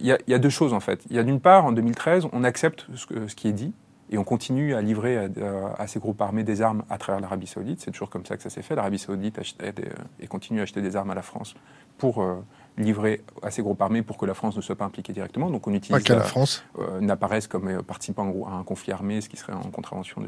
il 0.00 0.10
euh, 0.10 0.16
y, 0.26 0.34
a 0.34 0.38
deux 0.38 0.50
choses 0.50 0.72
en 0.72 0.80
fait. 0.80 1.04
Il 1.10 1.16
y 1.16 1.18
a 1.18 1.22
d'une 1.22 1.40
part, 1.40 1.64
en 1.64 1.72
2013, 1.72 2.28
on 2.32 2.44
accepte 2.44 2.86
ce, 2.94 3.34
qui 3.34 3.48
est 3.48 3.52
dit 3.52 3.72
et 4.10 4.18
on 4.18 4.24
continue 4.24 4.74
à 4.74 4.82
livrer 4.82 5.30
à, 5.78 5.86
ces 5.86 6.00
groupes 6.00 6.20
armés 6.20 6.42
des 6.42 6.62
armes 6.62 6.82
à 6.90 6.98
travers 6.98 7.20
l'Arabie 7.20 7.46
Saoudite. 7.46 7.80
C'est 7.80 7.92
toujours 7.92 8.10
comme 8.10 8.26
ça 8.26 8.36
que 8.36 8.42
ça 8.42 8.50
s'est 8.50 8.62
fait. 8.62 8.74
L'Arabie 8.74 8.98
Saoudite 8.98 9.38
achetait 9.38 9.72
et 10.18 10.26
continue 10.26 10.58
à 10.58 10.62
acheter 10.64 10.82
des 10.82 10.96
armes 10.96 11.10
à 11.10 11.14
la 11.14 11.22
France 11.22 11.54
pour 11.98 12.20
euh, 12.20 12.44
livrer 12.78 13.22
à 13.42 13.50
ces 13.50 13.62
groupes 13.62 13.80
armés 13.82 14.02
pour 14.02 14.16
que 14.16 14.26
la 14.26 14.34
France 14.34 14.56
ne 14.56 14.60
soit 14.60 14.76
pas 14.76 14.84
impliquée 14.84 15.12
directement. 15.12 15.50
Donc 15.50 15.66
on 15.66 15.74
utilise 15.74 16.08
la, 16.08 16.20
France 16.20 16.64
euh, 16.78 17.00
n'apparaisse 17.00 17.46
comme 17.46 17.82
participant 17.82 18.32
à 18.46 18.52
un 18.52 18.62
conflit 18.62 18.92
armé, 18.92 19.20
ce 19.20 19.28
qui 19.28 19.36
serait 19.36 19.52
en 19.52 19.70
contravention 19.70 20.22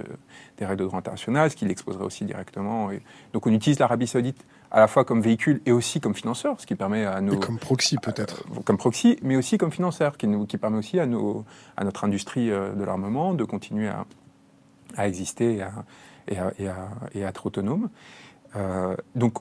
des 0.58 0.66
règles 0.66 0.80
de 0.80 0.86
droit 0.86 0.98
international, 0.98 1.50
ce 1.50 1.56
qui 1.56 1.64
l'exposerait 1.64 2.04
aussi 2.04 2.24
directement. 2.24 2.90
Et, 2.90 3.02
donc 3.32 3.46
on 3.46 3.52
utilise 3.52 3.78
l'Arabie 3.78 4.06
Saoudite 4.06 4.44
à 4.70 4.80
la 4.80 4.88
fois 4.88 5.04
comme 5.04 5.20
véhicule 5.20 5.60
et 5.66 5.72
aussi 5.72 6.00
comme 6.00 6.14
financeur, 6.14 6.58
ce 6.58 6.66
qui 6.66 6.74
permet 6.74 7.04
à 7.04 7.20
nos... 7.20 7.34
Et 7.34 7.40
comme 7.40 7.58
proxy 7.58 7.96
peut-être. 7.98 8.44
Euh, 8.56 8.60
comme 8.64 8.78
proxy, 8.78 9.18
mais 9.22 9.36
aussi 9.36 9.58
comme 9.58 9.72
financeur, 9.72 10.16
qui, 10.16 10.26
nous, 10.26 10.46
qui 10.46 10.56
permet 10.58 10.78
aussi 10.78 10.98
à, 10.98 11.06
nos, 11.06 11.44
à 11.76 11.84
notre 11.84 12.04
industrie 12.04 12.50
euh, 12.50 12.72
de 12.72 12.84
l'armement 12.84 13.34
de 13.34 13.44
continuer 13.44 13.88
à, 13.88 14.06
à 14.96 15.08
exister 15.08 15.56
et 16.28 16.38
à, 16.38 16.52
et 17.14 17.20
être 17.20 17.46
autonome. 17.46 17.88
donc 19.16 19.38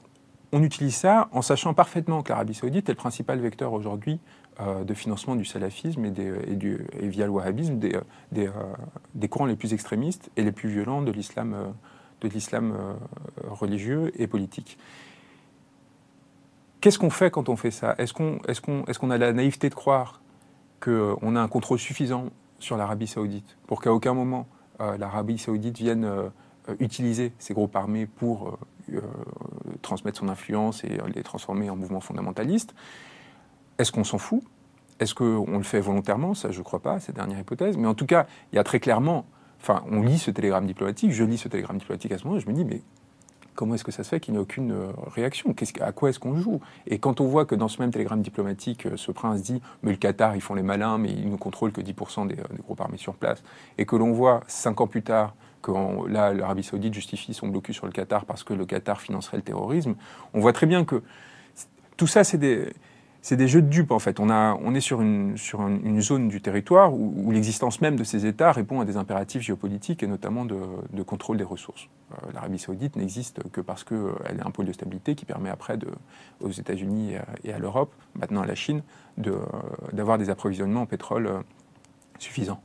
on 0.52 0.62
utilise 0.62 0.94
ça 0.94 1.28
en 1.32 1.42
sachant 1.42 1.74
parfaitement 1.74 2.22
que 2.22 2.30
l'Arabie 2.30 2.54
saoudite 2.54 2.88
est 2.88 2.92
le 2.92 2.96
principal 2.96 3.40
vecteur 3.40 3.72
aujourd'hui 3.72 4.20
de 4.60 4.92
financement 4.92 5.34
du 5.34 5.46
salafisme 5.46 6.04
et, 6.04 6.12
via 7.08 7.24
le 7.24 7.32
wahhabisme 7.32 7.78
des, 7.78 7.98
des, 8.32 9.28
courants 9.28 9.46
les 9.46 9.56
plus 9.56 9.72
extrémistes 9.72 10.30
et 10.36 10.42
les 10.42 10.52
plus 10.52 10.68
violents 10.68 11.00
de 11.00 11.10
l'islam 11.10 11.56
religieux 13.48 14.12
et 14.20 14.26
politique. 14.26 14.76
Qu'est-ce 16.82 16.98
qu'on 16.98 17.10
fait 17.10 17.30
quand 17.30 17.48
on 17.48 17.54
fait 17.54 17.70
ça? 17.70 17.94
Est-ce 17.98 18.12
qu'on 18.12 19.10
a 19.10 19.16
la 19.16 19.32
naïveté 19.32 19.70
de 19.70 19.74
croire 19.74 20.20
qu'on 20.80 21.36
a 21.36 21.40
un 21.40 21.48
contrôle 21.48 21.78
suffisant 21.78 22.26
sur 22.58 22.76
l'Arabie 22.76 23.06
saoudite 23.06 23.56
pour 23.68 23.80
qu'à 23.80 23.92
aucun 23.92 24.14
moment 24.14 24.48
euh, 24.80 24.96
l'Arabie 24.96 25.38
saoudite 25.38 25.78
vienne 25.78 26.04
euh, 26.04 26.28
utiliser 26.80 27.32
ces 27.38 27.54
groupes 27.54 27.76
armés 27.76 28.06
pour 28.06 28.48
euh, 28.48 28.58
transmettre 29.82 30.18
son 30.18 30.28
influence 30.28 30.84
et 30.84 30.98
les 31.14 31.22
transformer 31.22 31.70
en 31.70 31.76
mouvements 31.76 32.00
fondamentalistes. 32.00 32.74
Est-ce 33.78 33.92
qu'on 33.92 34.04
s'en 34.04 34.18
fout? 34.18 34.42
Est-ce 35.00 35.14
qu'on 35.14 35.56
le 35.56 35.64
fait 35.64 35.80
volontairement? 35.80 36.34
Ça, 36.34 36.50
je 36.50 36.58
ne 36.58 36.64
crois 36.64 36.80
pas, 36.80 37.00
cette 37.00 37.16
dernière 37.16 37.40
hypothèse. 37.40 37.76
Mais 37.76 37.88
en 37.88 37.94
tout 37.94 38.06
cas, 38.06 38.26
il 38.52 38.56
y 38.56 38.58
a 38.58 38.64
très 38.64 38.80
clairement... 38.80 39.26
Enfin, 39.60 39.84
on 39.92 40.02
lit 40.02 40.18
ce 40.18 40.32
télégramme 40.32 40.66
diplomatique, 40.66 41.12
je 41.12 41.22
lis 41.22 41.38
ce 41.38 41.48
télégramme 41.48 41.78
diplomatique 41.78 42.10
à 42.10 42.18
ce 42.18 42.26
moment, 42.26 42.40
je 42.40 42.48
me 42.48 42.52
dis, 42.52 42.64
mais 42.64 42.82
comment 43.54 43.76
est-ce 43.76 43.84
que 43.84 43.92
ça 43.92 44.02
se 44.02 44.08
fait 44.08 44.18
qu'il 44.18 44.34
n'y 44.34 44.38
ait 44.38 44.42
aucune 44.42 44.72
euh, 44.72 44.90
réaction? 45.14 45.54
À 45.80 45.92
quoi 45.92 46.10
est-ce 46.10 46.18
qu'on 46.18 46.34
joue? 46.36 46.60
Et 46.88 46.98
quand 46.98 47.20
on 47.20 47.26
voit 47.26 47.44
que 47.44 47.54
dans 47.54 47.68
ce 47.68 47.80
même 47.80 47.92
télégramme 47.92 48.22
diplomatique, 48.22 48.86
euh, 48.86 48.96
ce 48.96 49.12
prince 49.12 49.40
dit 49.42 49.62
Mais 49.84 49.92
le 49.92 49.98
Qatar, 49.98 50.34
ils 50.34 50.40
font 50.40 50.54
les 50.54 50.64
malins, 50.64 50.98
mais 50.98 51.10
ils 51.10 51.30
ne 51.30 51.36
contrôlent 51.36 51.70
que 51.70 51.80
10% 51.80 52.26
des, 52.26 52.34
euh, 52.34 52.42
des, 52.50 52.62
groupes 52.62 52.80
armés 52.80 52.98
sur 52.98 53.14
place, 53.14 53.44
et 53.78 53.86
que 53.86 53.94
l'on 53.94 54.12
voit 54.12 54.42
cinq 54.48 54.80
ans 54.80 54.88
plus 54.88 55.02
tard 55.02 55.34
là, 55.68 56.32
l'Arabie 56.32 56.62
Saoudite 56.62 56.94
justifie 56.94 57.34
son 57.34 57.48
blocus 57.48 57.76
sur 57.76 57.86
le 57.86 57.92
Qatar 57.92 58.24
parce 58.24 58.44
que 58.44 58.54
le 58.54 58.66
Qatar 58.66 59.00
financerait 59.00 59.36
le 59.36 59.42
terrorisme, 59.42 59.94
on 60.34 60.40
voit 60.40 60.52
très 60.52 60.66
bien 60.66 60.84
que 60.84 61.02
tout 61.96 62.06
ça, 62.06 62.24
c'est 62.24 62.38
des 62.38 63.48
jeux 63.48 63.62
de 63.62 63.68
dupes 63.68 63.92
en 63.92 63.98
fait. 63.98 64.18
On, 64.18 64.74
est 64.74 64.80
sur 64.80 65.00
une, 65.00 65.36
zone 66.00 66.28
du 66.28 66.40
territoire 66.40 66.92
où, 66.94 67.30
l'existence 67.30 67.80
même 67.80 67.96
de 67.96 68.04
ces 68.04 68.26
États 68.26 68.52
répond 68.52 68.80
à 68.80 68.84
des 68.84 68.96
impératifs 68.96 69.42
géopolitiques 69.42 70.02
et 70.02 70.06
notamment 70.06 70.44
de, 70.44 71.02
contrôle 71.02 71.36
des 71.36 71.44
ressources. 71.44 71.88
Euh, 72.12 72.32
L'Arabie 72.34 72.58
saoudite 72.58 72.96
n'existe 72.96 73.42
que 73.52 73.60
parce 73.60 73.84
qu'elle 73.84 73.98
euh, 73.98 74.36
est 74.36 74.44
un 74.44 74.50
pôle 74.50 74.66
de 74.66 74.72
stabilité 74.72 75.14
qui 75.14 75.24
permet 75.24 75.50
après 75.50 75.78
aux 76.40 76.50
États-Unis 76.50 77.14
et 77.44 77.52
à, 77.52 77.58
l'Europe, 77.58 77.94
maintenant 78.14 78.42
à 78.42 78.46
la 78.46 78.54
Chine, 78.54 78.82
euh, 79.26 79.38
d'avoir 79.92 80.18
des 80.18 80.28
approvisionnements 80.30 80.82
en 80.82 80.86
pétrole 80.86 81.30
suffisants. 82.18 82.60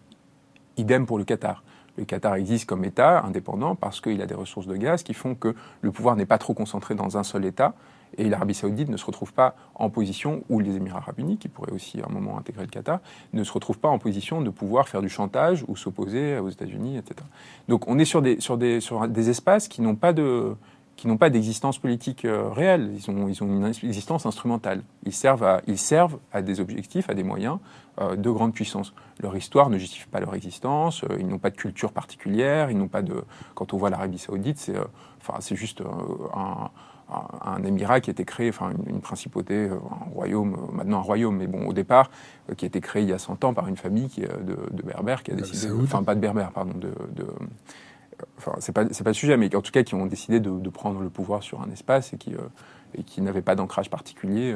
Idem 0.78 1.06
pour 1.06 1.18
le 1.18 1.26
Qatar. 1.26 1.64
Le 1.98 2.06
Qatar 2.06 2.36
existe 2.36 2.68
comme 2.68 2.86
État 2.86 3.24
indépendant 3.24 3.76
parce 3.76 4.02
qu'il 4.02 4.22
a 4.22 4.26
des 4.26 4.36
ressources 4.36 4.68
de 4.68 4.76
gaz 4.76 5.04
qui 5.04 5.14
font 5.14 5.36
que 5.36 5.56
le 5.82 5.92
pouvoir 5.92 6.16
n'est 6.16 6.26
pas 6.26 6.38
trop 6.38 6.54
concentré 6.54 6.96
dans 6.96 7.18
un 7.18 7.24
seul 7.24 7.46
État 7.46 7.74
et 8.18 8.30
l'Arabie 8.30 8.54
saoudite 8.54 8.90
ne 8.90 8.98
se 8.98 9.06
retrouve 9.06 9.34
pas 9.34 9.56
en 9.76 9.90
position, 9.90 10.44
ou 10.50 10.60
les 10.60 10.76
Émirats 10.76 11.00
arabes 11.00 11.20
unis, 11.20 11.38
qui 11.38 11.48
pourraient 11.48 11.72
aussi 11.72 12.02
à 12.02 12.06
un 12.10 12.12
moment 12.12 12.38
intégrer 12.38 12.64
le 12.64 12.70
Qatar, 12.70 13.00
ne 13.34 13.44
se 13.44 13.52
retrouvent 13.52 13.80
pas 13.80 13.90
en 13.90 14.00
position 14.00 14.42
de 14.42 14.50
pouvoir 14.50 14.88
faire 14.88 15.02
du 15.02 15.10
chantage 15.10 15.66
ou 15.68 15.76
s'opposer 15.76 16.40
aux 16.40 16.50
États-Unis, 16.50 16.98
etc. 16.98 17.16
Donc 17.68 17.88
on 17.88 18.00
est 18.00 18.06
sur 18.06 18.22
des, 18.22 18.40
sur 18.40 18.58
des, 18.58 18.80
sur 18.80 19.08
des 19.08 19.30
espaces 19.30 19.68
qui 19.68 19.82
n'ont 19.82 19.96
pas 19.96 20.14
de 20.14 20.56
qui 20.98 21.08
n'ont 21.08 21.18
pas 21.18 21.30
d'existence 21.30 21.80
politique 21.80 22.26
euh, 22.26 22.50
réelle, 22.50 22.92
ils 22.94 23.10
ont, 23.10 23.30
ils 23.30 23.44
ont 23.44 23.48
une 23.48 23.66
existence 23.66 24.26
instrumentale. 24.26 24.82
Ils 25.06 25.14
servent 25.14 25.44
à, 25.44 25.62
ils 25.68 25.78
servent 25.78 26.18
à 26.34 26.42
des 26.42 26.60
objectifs, 26.60 27.10
à 27.10 27.14
des 27.14 27.24
moyens 27.24 27.60
euh, 28.02 28.16
de 28.16 28.30
grande 28.30 28.54
puissance. 28.54 28.94
Leur 29.22 29.38
histoire 29.38 29.70
ne 29.70 29.78
justifie 29.78 30.08
pas 30.08 30.20
leur 30.20 30.36
existence, 30.36 31.04
euh, 31.04 31.18
ils 31.20 31.28
n'ont 31.28 31.38
pas 31.38 31.52
de 31.52 31.56
culture 31.56 31.94
particulière, 31.94 32.72
ils 32.72 32.78
n'ont 32.78 32.90
pas 32.90 33.04
de... 33.04 33.24
Quand 33.56 33.74
on 33.74 33.78
voit 33.78 33.90
l'Arabie 33.90 34.18
saoudite, 34.18 34.58
c'est 34.58 34.76
enfin, 35.22 35.40
c'est 35.40 35.56
juste 35.56 35.82
un, 36.36 36.70
un 37.10 37.64
émirat 37.64 38.02
qui 38.02 38.10
a 38.10 38.12
été 38.12 38.26
créé, 38.26 38.50
enfin 38.50 38.72
une, 38.88 39.00
principauté, 39.00 39.54
euh, 39.54 39.76
un 39.76 40.14
royaume, 40.14 40.54
euh, 40.56 40.76
maintenant 40.76 41.00
un 41.00 41.04
royaume, 41.04 41.38
mais 41.38 41.48
bon, 41.48 41.68
au 41.68 41.74
départ, 41.74 42.10
euh, 42.50 42.56
qui 42.56 42.66
a 42.66 42.68
été 42.68 42.82
créé 42.82 43.04
il 43.04 43.10
y 43.10 43.14
a 43.14 43.20
100 43.20 43.44
ans 43.46 43.54
par 43.54 43.68
une 43.68 43.78
famille 43.78 44.10
qui, 44.10 44.22
de, 44.22 44.58
de 44.72 44.82
berbères 44.82 45.24
qui 45.24 45.32
a 45.32 45.36
décidé, 45.36 45.72
enfin 45.84 46.04
pas 46.04 46.16
de 46.16 46.20
berbères, 46.20 46.52
pardon, 46.52 46.74
de, 46.76 46.92
enfin 48.38 48.54
c'est 48.60 48.72
pas 48.72 48.86
c'est 48.92 49.04
pas 49.04 49.12
le 49.12 49.16
sujet, 49.16 49.38
mais 49.38 49.54
en 49.56 49.62
tout 49.62 49.72
cas 49.72 49.84
qui 49.84 49.96
ont 49.96 50.06
décidé 50.06 50.40
de, 50.40 50.70
prendre 50.70 51.02
le 51.02 51.10
pouvoir 51.10 51.44
sur 51.44 51.62
un 51.62 51.70
espace 51.72 52.14
et 52.14 52.18
qui 52.18 52.34
et 52.96 53.04
qui 53.04 53.22
n'avaient 53.22 53.42
pas 53.42 53.56
d'ancrage 53.56 53.90
particulier 53.90 54.56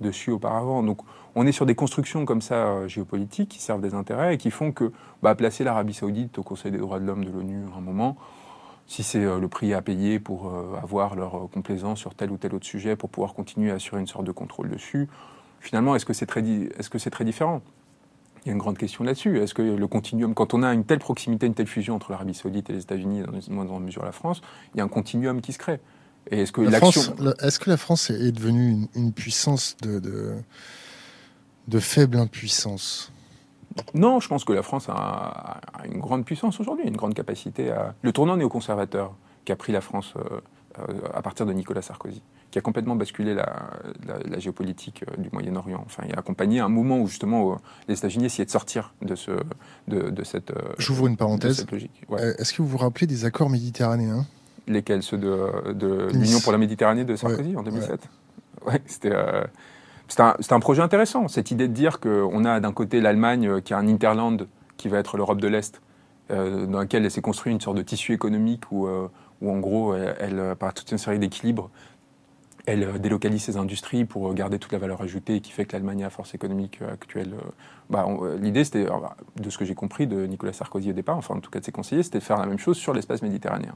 dessus 0.00 0.30
auparavant. 0.30 0.82
Donc 0.82 1.00
on 1.34 1.46
est 1.46 1.52
sur 1.52 1.66
des 1.66 1.74
constructions 1.74 2.24
comme 2.24 2.42
ça 2.42 2.86
géopolitiques 2.88 3.50
qui 3.50 3.60
servent 3.60 3.80
des 3.80 3.94
intérêts 3.94 4.34
et 4.34 4.38
qui 4.38 4.50
font 4.50 4.72
que 4.72 4.92
bah, 5.22 5.34
placer 5.34 5.64
l'Arabie 5.64 5.94
Saoudite 5.94 6.38
au 6.38 6.42
Conseil 6.42 6.72
des 6.72 6.78
droits 6.78 6.98
de 6.98 7.04
l'homme 7.04 7.24
de 7.24 7.30
l'ONU 7.30 7.64
à 7.74 7.78
un 7.78 7.80
moment 7.80 8.16
si 8.88 9.02
c'est 9.02 9.22
euh, 9.22 9.38
le 9.38 9.48
prix 9.48 9.72
à 9.74 9.82
payer 9.82 10.18
pour 10.18 10.48
euh, 10.48 10.74
avoir 10.82 11.14
leur 11.14 11.36
euh, 11.36 11.46
complaisance 11.46 12.00
sur 12.00 12.14
tel 12.14 12.32
ou 12.32 12.38
tel 12.38 12.54
autre 12.54 12.66
sujet, 12.66 12.96
pour 12.96 13.10
pouvoir 13.10 13.34
continuer 13.34 13.70
à 13.70 13.74
assurer 13.74 14.00
une 14.00 14.06
sorte 14.06 14.24
de 14.24 14.32
contrôle 14.32 14.70
dessus, 14.70 15.08
finalement, 15.60 15.94
est-ce 15.94 16.06
que 16.06 16.14
c'est 16.14 16.26
très, 16.26 16.40
est 16.40 16.80
-ce 16.80 16.98
c'est 16.98 17.10
très 17.10 17.24
différent? 17.24 17.60
Il 18.44 18.48
y 18.48 18.50
a 18.50 18.52
une 18.52 18.58
grande 18.58 18.78
question 18.78 19.04
là-dessus. 19.04 19.38
Est-ce 19.38 19.54
que 19.54 19.62
le 19.62 19.86
continuum, 19.86 20.34
quand 20.34 20.54
on 20.54 20.62
a 20.62 20.72
une 20.72 20.84
telle 20.84 20.98
proximité, 20.98 21.46
une 21.46 21.54
telle 21.54 21.66
fusion 21.66 21.94
entre 21.94 22.10
l'Arabie 22.10 22.34
Saoudite 22.34 22.70
et 22.70 22.72
les 22.72 22.82
États-Unis, 22.82 23.22
dans 23.22 23.40
une 23.40 23.54
moindre 23.54 23.78
mesure 23.80 24.04
la 24.04 24.12
France, 24.12 24.40
il 24.74 24.78
y 24.78 24.80
a 24.80 24.84
un 24.84 24.88
continuum 24.88 25.40
qui 25.40 25.52
se 25.52 25.58
crée. 25.58 25.80
Et 26.30 26.42
est-ce 26.42 26.52
que 26.52 26.60
la 26.60 26.78
France, 26.78 27.12
est-ce 27.40 27.58
que 27.58 27.70
la 27.70 27.76
France 27.76 28.10
est 28.10 28.32
devenue 28.32 28.88
une, 28.94 29.12
puissance 29.12 29.76
de, 29.82 29.98
de, 29.98 30.34
de 31.68 31.78
faible 31.78 32.18
impuissance? 32.18 33.12
Non, 33.94 34.20
je 34.20 34.28
pense 34.28 34.44
que 34.44 34.52
la 34.52 34.62
France 34.62 34.86
a, 34.88 35.60
une 35.84 36.00
grande 36.00 36.24
puissance 36.24 36.60
aujourd'hui, 36.60 36.86
une 36.86 36.96
grande 36.96 37.14
capacité 37.14 37.70
à. 37.70 37.94
Le 38.02 38.12
tournant 38.12 38.36
néoconservateur 38.36 39.14
qu'a 39.44 39.56
pris 39.56 39.72
la 39.72 39.80
France 39.80 40.14
euh, 40.16 40.40
à 41.12 41.22
partir 41.22 41.46
de 41.46 41.52
Nicolas 41.52 41.82
Sarkozy, 41.82 42.22
qui 42.50 42.58
a 42.58 42.62
complètement 42.62 42.96
basculé 42.96 43.34
la, 43.34 44.38
géopolitique 44.38 45.04
euh, 45.08 45.20
du 45.20 45.28
Moyen-Orient. 45.32 45.82
Enfin, 45.84 46.04
il 46.06 46.14
a 46.14 46.18
accompagné 46.18 46.60
un 46.60 46.68
moment 46.68 46.98
où 46.98 47.06
justement 47.06 47.58
les 47.88 47.98
États-Unis 47.98 48.26
essayaient 48.26 48.46
de 48.46 48.50
sortir 48.50 48.94
de, 49.02 49.14
ce, 49.14 49.32
de, 49.88 50.24
cette. 50.24 50.52
J'ouvre 50.78 51.06
une 51.06 51.16
parenthèse. 51.16 51.66
Est-ce 52.38 52.52
que 52.52 52.62
vous 52.62 52.68
vous 52.68 52.78
rappelez 52.78 53.06
des 53.06 53.24
accords 53.24 53.50
méditerranéens? 53.50 54.26
Lesquels? 54.66 55.02
Ceux 55.02 55.18
de, 55.18 56.08
l'Union 56.12 56.40
pour 56.40 56.52
la 56.52 56.58
Méditerranée 56.58 57.04
de 57.04 57.16
Sarkozy 57.16 57.56
en 57.56 57.62
2007 57.62 58.08
Ouais, 58.66 58.82
c'était 58.86 59.12
c'est 60.08 60.52
un, 60.52 60.60
projet 60.60 60.82
intéressant, 60.82 61.28
cette 61.28 61.50
idée 61.50 61.68
de 61.68 61.72
dire 61.72 62.00
qu'on 62.00 62.44
a 62.44 62.60
d'un 62.60 62.72
côté 62.72 63.00
l'Allemagne 63.00 63.46
euh, 63.46 63.60
qui 63.60 63.74
a 63.74 63.78
un 63.78 63.86
Interland 63.86 64.46
qui 64.78 64.88
va 64.88 64.98
être 64.98 65.16
l'Europe 65.16 65.40
de 65.40 65.48
l'Est, 65.48 65.82
euh, 66.30 66.66
dans 66.66 66.78
laquelle 66.78 67.04
elle 67.04 67.10
s'est 67.10 67.20
construit 67.20 67.52
une 67.52 67.60
sorte 67.60 67.76
de 67.76 67.82
tissu 67.82 68.14
économique 68.14 68.62
où, 68.70 68.86
euh, 68.86 69.08
en 69.46 69.58
gros, 69.58 69.94
elle, 69.94 70.54
par 70.58 70.74
toute 70.74 70.90
une 70.90 70.98
série 70.98 71.18
d'équilibres, 71.18 71.70
elle 72.66 73.00
délocalise 73.00 73.44
ses 73.44 73.56
industries 73.56 74.04
pour 74.04 74.34
garder 74.34 74.58
toute 74.58 74.72
la 74.72 74.78
valeur 74.78 75.00
ajoutée 75.00 75.40
qui 75.40 75.52
fait 75.52 75.64
que 75.64 75.72
l'Allemagne 75.72 76.04
a 76.04 76.10
force 76.10 76.34
économique 76.34 76.80
actuelle. 76.82 77.34
Bah, 77.88 78.06
L'idée, 78.38 78.64
c'était, 78.64 78.86
de 79.36 79.50
ce 79.50 79.56
que 79.56 79.64
j'ai 79.64 79.74
compris 79.74 80.06
de 80.06 80.26
Nicolas 80.26 80.52
Sarkozy 80.52 80.90
au 80.90 80.92
départ, 80.92 81.16
enfin 81.16 81.36
en 81.36 81.40
tout 81.40 81.50
cas 81.50 81.60
de 81.60 81.64
ses 81.64 81.72
conseillers, 81.72 82.02
c'était 82.02 82.18
de 82.18 82.24
faire 82.24 82.36
la 82.36 82.46
même 82.46 82.58
chose 82.58 82.76
sur 82.76 82.92
l'espace 82.92 83.22
méditerranéen 83.22 83.74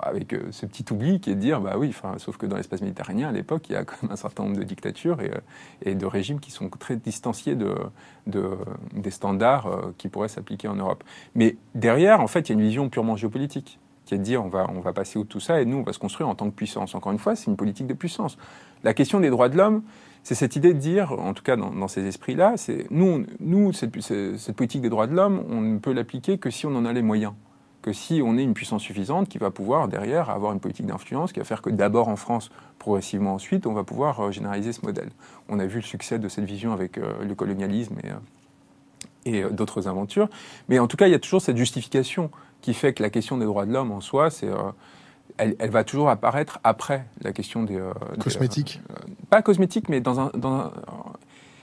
avec 0.00 0.32
euh, 0.32 0.48
ce 0.50 0.66
petit 0.66 0.84
oubli 0.92 1.20
qui 1.20 1.30
est 1.30 1.34
de 1.34 1.40
dire, 1.40 1.60
bah 1.60 1.74
oui, 1.76 1.94
sauf 2.18 2.36
que 2.36 2.46
dans 2.46 2.56
l'espace 2.56 2.80
méditerranéen, 2.80 3.28
à 3.28 3.32
l'époque, 3.32 3.68
il 3.68 3.72
y 3.72 3.76
a 3.76 3.84
quand 3.84 3.96
même 4.02 4.12
un 4.12 4.16
certain 4.16 4.44
nombre 4.44 4.56
de 4.56 4.62
dictatures 4.62 5.20
et, 5.20 5.30
euh, 5.86 5.94
de 5.94 6.06
régimes 6.06 6.40
qui 6.40 6.50
sont 6.50 6.68
très 6.68 6.96
distanciés 6.96 7.56
de, 7.56 7.74
des 8.26 9.10
standards 9.10 9.66
euh, 9.66 9.94
qui 9.98 10.08
pourraient 10.08 10.28
s'appliquer 10.28 10.68
en 10.68 10.76
Europe. 10.76 11.02
Mais 11.34 11.56
derrière, 11.74 12.20
en 12.20 12.26
fait, 12.26 12.48
il 12.48 12.52
y 12.52 12.52
a 12.52 12.60
une 12.60 12.66
vision 12.66 12.88
purement 12.88 13.16
géopolitique 13.16 13.78
qui 14.08 14.14
est 14.14 14.18
de 14.18 14.22
dire 14.22 14.42
on 14.42 14.48
va, 14.48 14.66
on 14.74 14.80
va 14.80 14.94
passer 14.94 15.18
au 15.18 15.24
tout 15.24 15.38
ça 15.38 15.60
et 15.60 15.66
nous, 15.66 15.76
on 15.76 15.82
va 15.82 15.92
se 15.92 15.98
construire 15.98 16.28
en 16.30 16.34
tant 16.34 16.48
que 16.48 16.54
puissance. 16.54 16.94
Encore 16.94 17.12
une 17.12 17.18
fois, 17.18 17.36
c'est 17.36 17.50
une 17.50 17.58
politique 17.58 17.86
de 17.86 17.92
puissance. 17.92 18.38
La 18.82 18.94
question 18.94 19.20
des 19.20 19.28
droits 19.28 19.50
de 19.50 19.56
l'homme, 19.56 19.82
c'est 20.22 20.34
cette 20.34 20.56
idée 20.56 20.72
de 20.72 20.78
dire, 20.78 21.12
en 21.12 21.34
tout 21.34 21.42
cas 21.42 21.56
dans, 21.56 21.88
ces 21.88 22.06
esprits-là, 22.06 22.54
c'est 22.56 22.86
nous, 22.90 23.26
nous 23.38 23.74
cette, 23.74 23.92
politique 24.56 24.80
des 24.80 24.88
droits 24.88 25.06
de 25.06 25.14
l'homme, 25.14 25.44
on 25.50 25.60
ne 25.60 25.78
peut 25.78 25.92
l'appliquer 25.92 26.38
que 26.38 26.48
si 26.48 26.64
on 26.64 26.74
en 26.74 26.86
a 26.86 26.92
les 26.92 27.02
moyens 27.02 27.34
que 27.80 27.92
si 27.92 28.20
on 28.24 28.36
est 28.36 28.42
une 28.42 28.54
puissance 28.54 28.82
suffisante 28.82 29.28
qui 29.28 29.38
va 29.38 29.52
pouvoir 29.52 29.86
derrière 29.86 30.30
avoir 30.30 30.52
une 30.52 30.58
politique 30.58 30.84
d'influence 30.84 31.32
qui 31.32 31.38
va 31.38 31.44
faire 31.44 31.62
que 31.62 31.70
d'abord 31.70 32.08
en 32.08 32.16
France, 32.16 32.50
progressivement 32.80 33.34
ensuite, 33.34 33.68
on 33.68 33.72
va 33.72 33.84
pouvoir 33.84 34.18
euh, 34.18 34.32
généraliser 34.32 34.72
ce 34.72 34.84
modèle. 34.84 35.10
On 35.48 35.60
a 35.60 35.66
vu 35.66 35.76
le 35.76 35.82
succès 35.82 36.18
de 36.18 36.28
cette 36.28 36.44
vision 36.44 36.72
avec 36.72 36.98
euh, 36.98 37.24
le 37.24 37.36
colonialisme 37.36 37.94
et, 38.02 38.10
euh, 38.10 39.48
et 39.48 39.54
d'autres 39.54 39.86
aventures. 39.86 40.28
Mais 40.68 40.80
en 40.80 40.88
tout 40.88 40.96
cas, 40.96 41.06
il 41.06 41.12
y 41.12 41.14
a 41.14 41.20
toujours 41.20 41.40
cette 41.40 41.56
justification 41.56 42.32
qui 42.60 42.74
fait 42.74 42.92
que 42.92 43.02
la 43.02 43.10
question 43.10 43.38
des 43.38 43.44
droits 43.44 43.66
de 43.66 43.72
l'homme 43.72 43.92
en 43.92 44.00
soi, 44.00 44.30
c'est 44.30 44.48
elle, 45.36 45.70
va 45.70 45.84
toujours 45.84 46.10
apparaître 46.10 46.58
après 46.64 47.06
la 47.22 47.32
question 47.32 47.62
des... 47.62 47.80
cosmétiques 48.18 48.80
Pas 49.30 49.42
cosmétiques, 49.42 49.88
mais 49.88 50.00
dans 50.00 50.18
un, 50.18 50.30
dans 50.34 50.72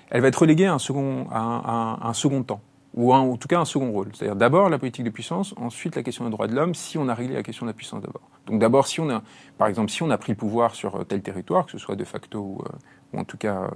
elle 0.10 0.22
va 0.22 0.30
être 0.30 0.42
reléguée 0.42 0.66
à 0.66 0.74
un 0.74 0.80
second, 0.80 1.28
à 1.32 2.00
un 2.02 2.14
second 2.14 2.44
temps 2.44 2.62
ou 2.96 3.14
en 3.14 3.36
tout 3.36 3.48
cas 3.48 3.60
un 3.60 3.66
second 3.66 3.92
rôle. 3.92 4.10
C'est-à-dire 4.14 4.36
d'abord 4.36 4.70
la 4.70 4.80
politique 4.80 5.04
de 5.04 5.10
puissance, 5.10 5.54
ensuite 5.58 5.96
la 5.96 6.04
question 6.04 6.24
des 6.24 6.32
droits 6.32 6.48
de 6.48 6.56
l'homme, 6.56 6.74
si 6.74 6.98
on 6.98 7.08
a 7.10 7.14
réglé 7.14 7.36
la 7.36 7.44
question 7.44 7.66
de 7.66 7.70
la 7.70 7.74
puissance 7.74 8.02
d'abord. 8.02 8.22
Donc 8.48 8.60
d'abord, 8.60 8.88
si 8.88 9.02
on 9.02 9.10
a, 9.10 9.22
par 9.58 9.68
exemple, 9.68 9.92
si 9.92 10.02
on 10.02 10.10
a 10.10 10.18
pris 10.18 10.32
le 10.32 10.38
pouvoir 10.38 10.76
sur 10.76 11.06
tel 11.06 11.22
territoire, 11.22 11.66
que 11.66 11.72
ce 11.72 11.78
soit 11.78 11.96
de 11.96 12.06
facto 12.06 12.40
ou, 12.40 12.64
euh, 12.64 13.20
en 13.20 13.26
tout 13.26 13.38
cas 13.38 13.64
euh, 13.64 13.70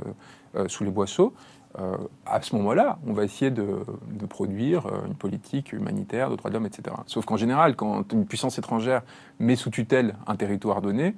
euh, 0.55 0.67
sous 0.69 0.83
les 0.85 0.91
boisseaux, 0.91 1.33
euh, 1.77 1.97
à 2.25 2.41
ce 2.41 2.55
moment-là, 2.55 2.97
on 3.05 3.13
va 3.13 3.23
essayer 3.23 3.51
de, 3.51 3.83
produire 4.27 4.87
euh, 4.87 5.05
une 5.05 5.13
politique 5.13 5.71
humanitaire 5.71 6.31
de 6.31 6.35
droits 6.35 6.49
de 6.49 6.55
l'homme, 6.55 6.65
etc. 6.65 6.95
Sauf 7.05 7.25
qu'en 7.25 7.37
général, 7.37 7.75
quand 7.75 8.11
une 8.11 8.25
puissance 8.25 8.57
étrangère 8.57 9.03
met 9.39 9.55
sous 9.55 9.69
tutelle 9.69 10.15
un 10.25 10.35
territoire 10.35 10.81
donné, 10.81 11.15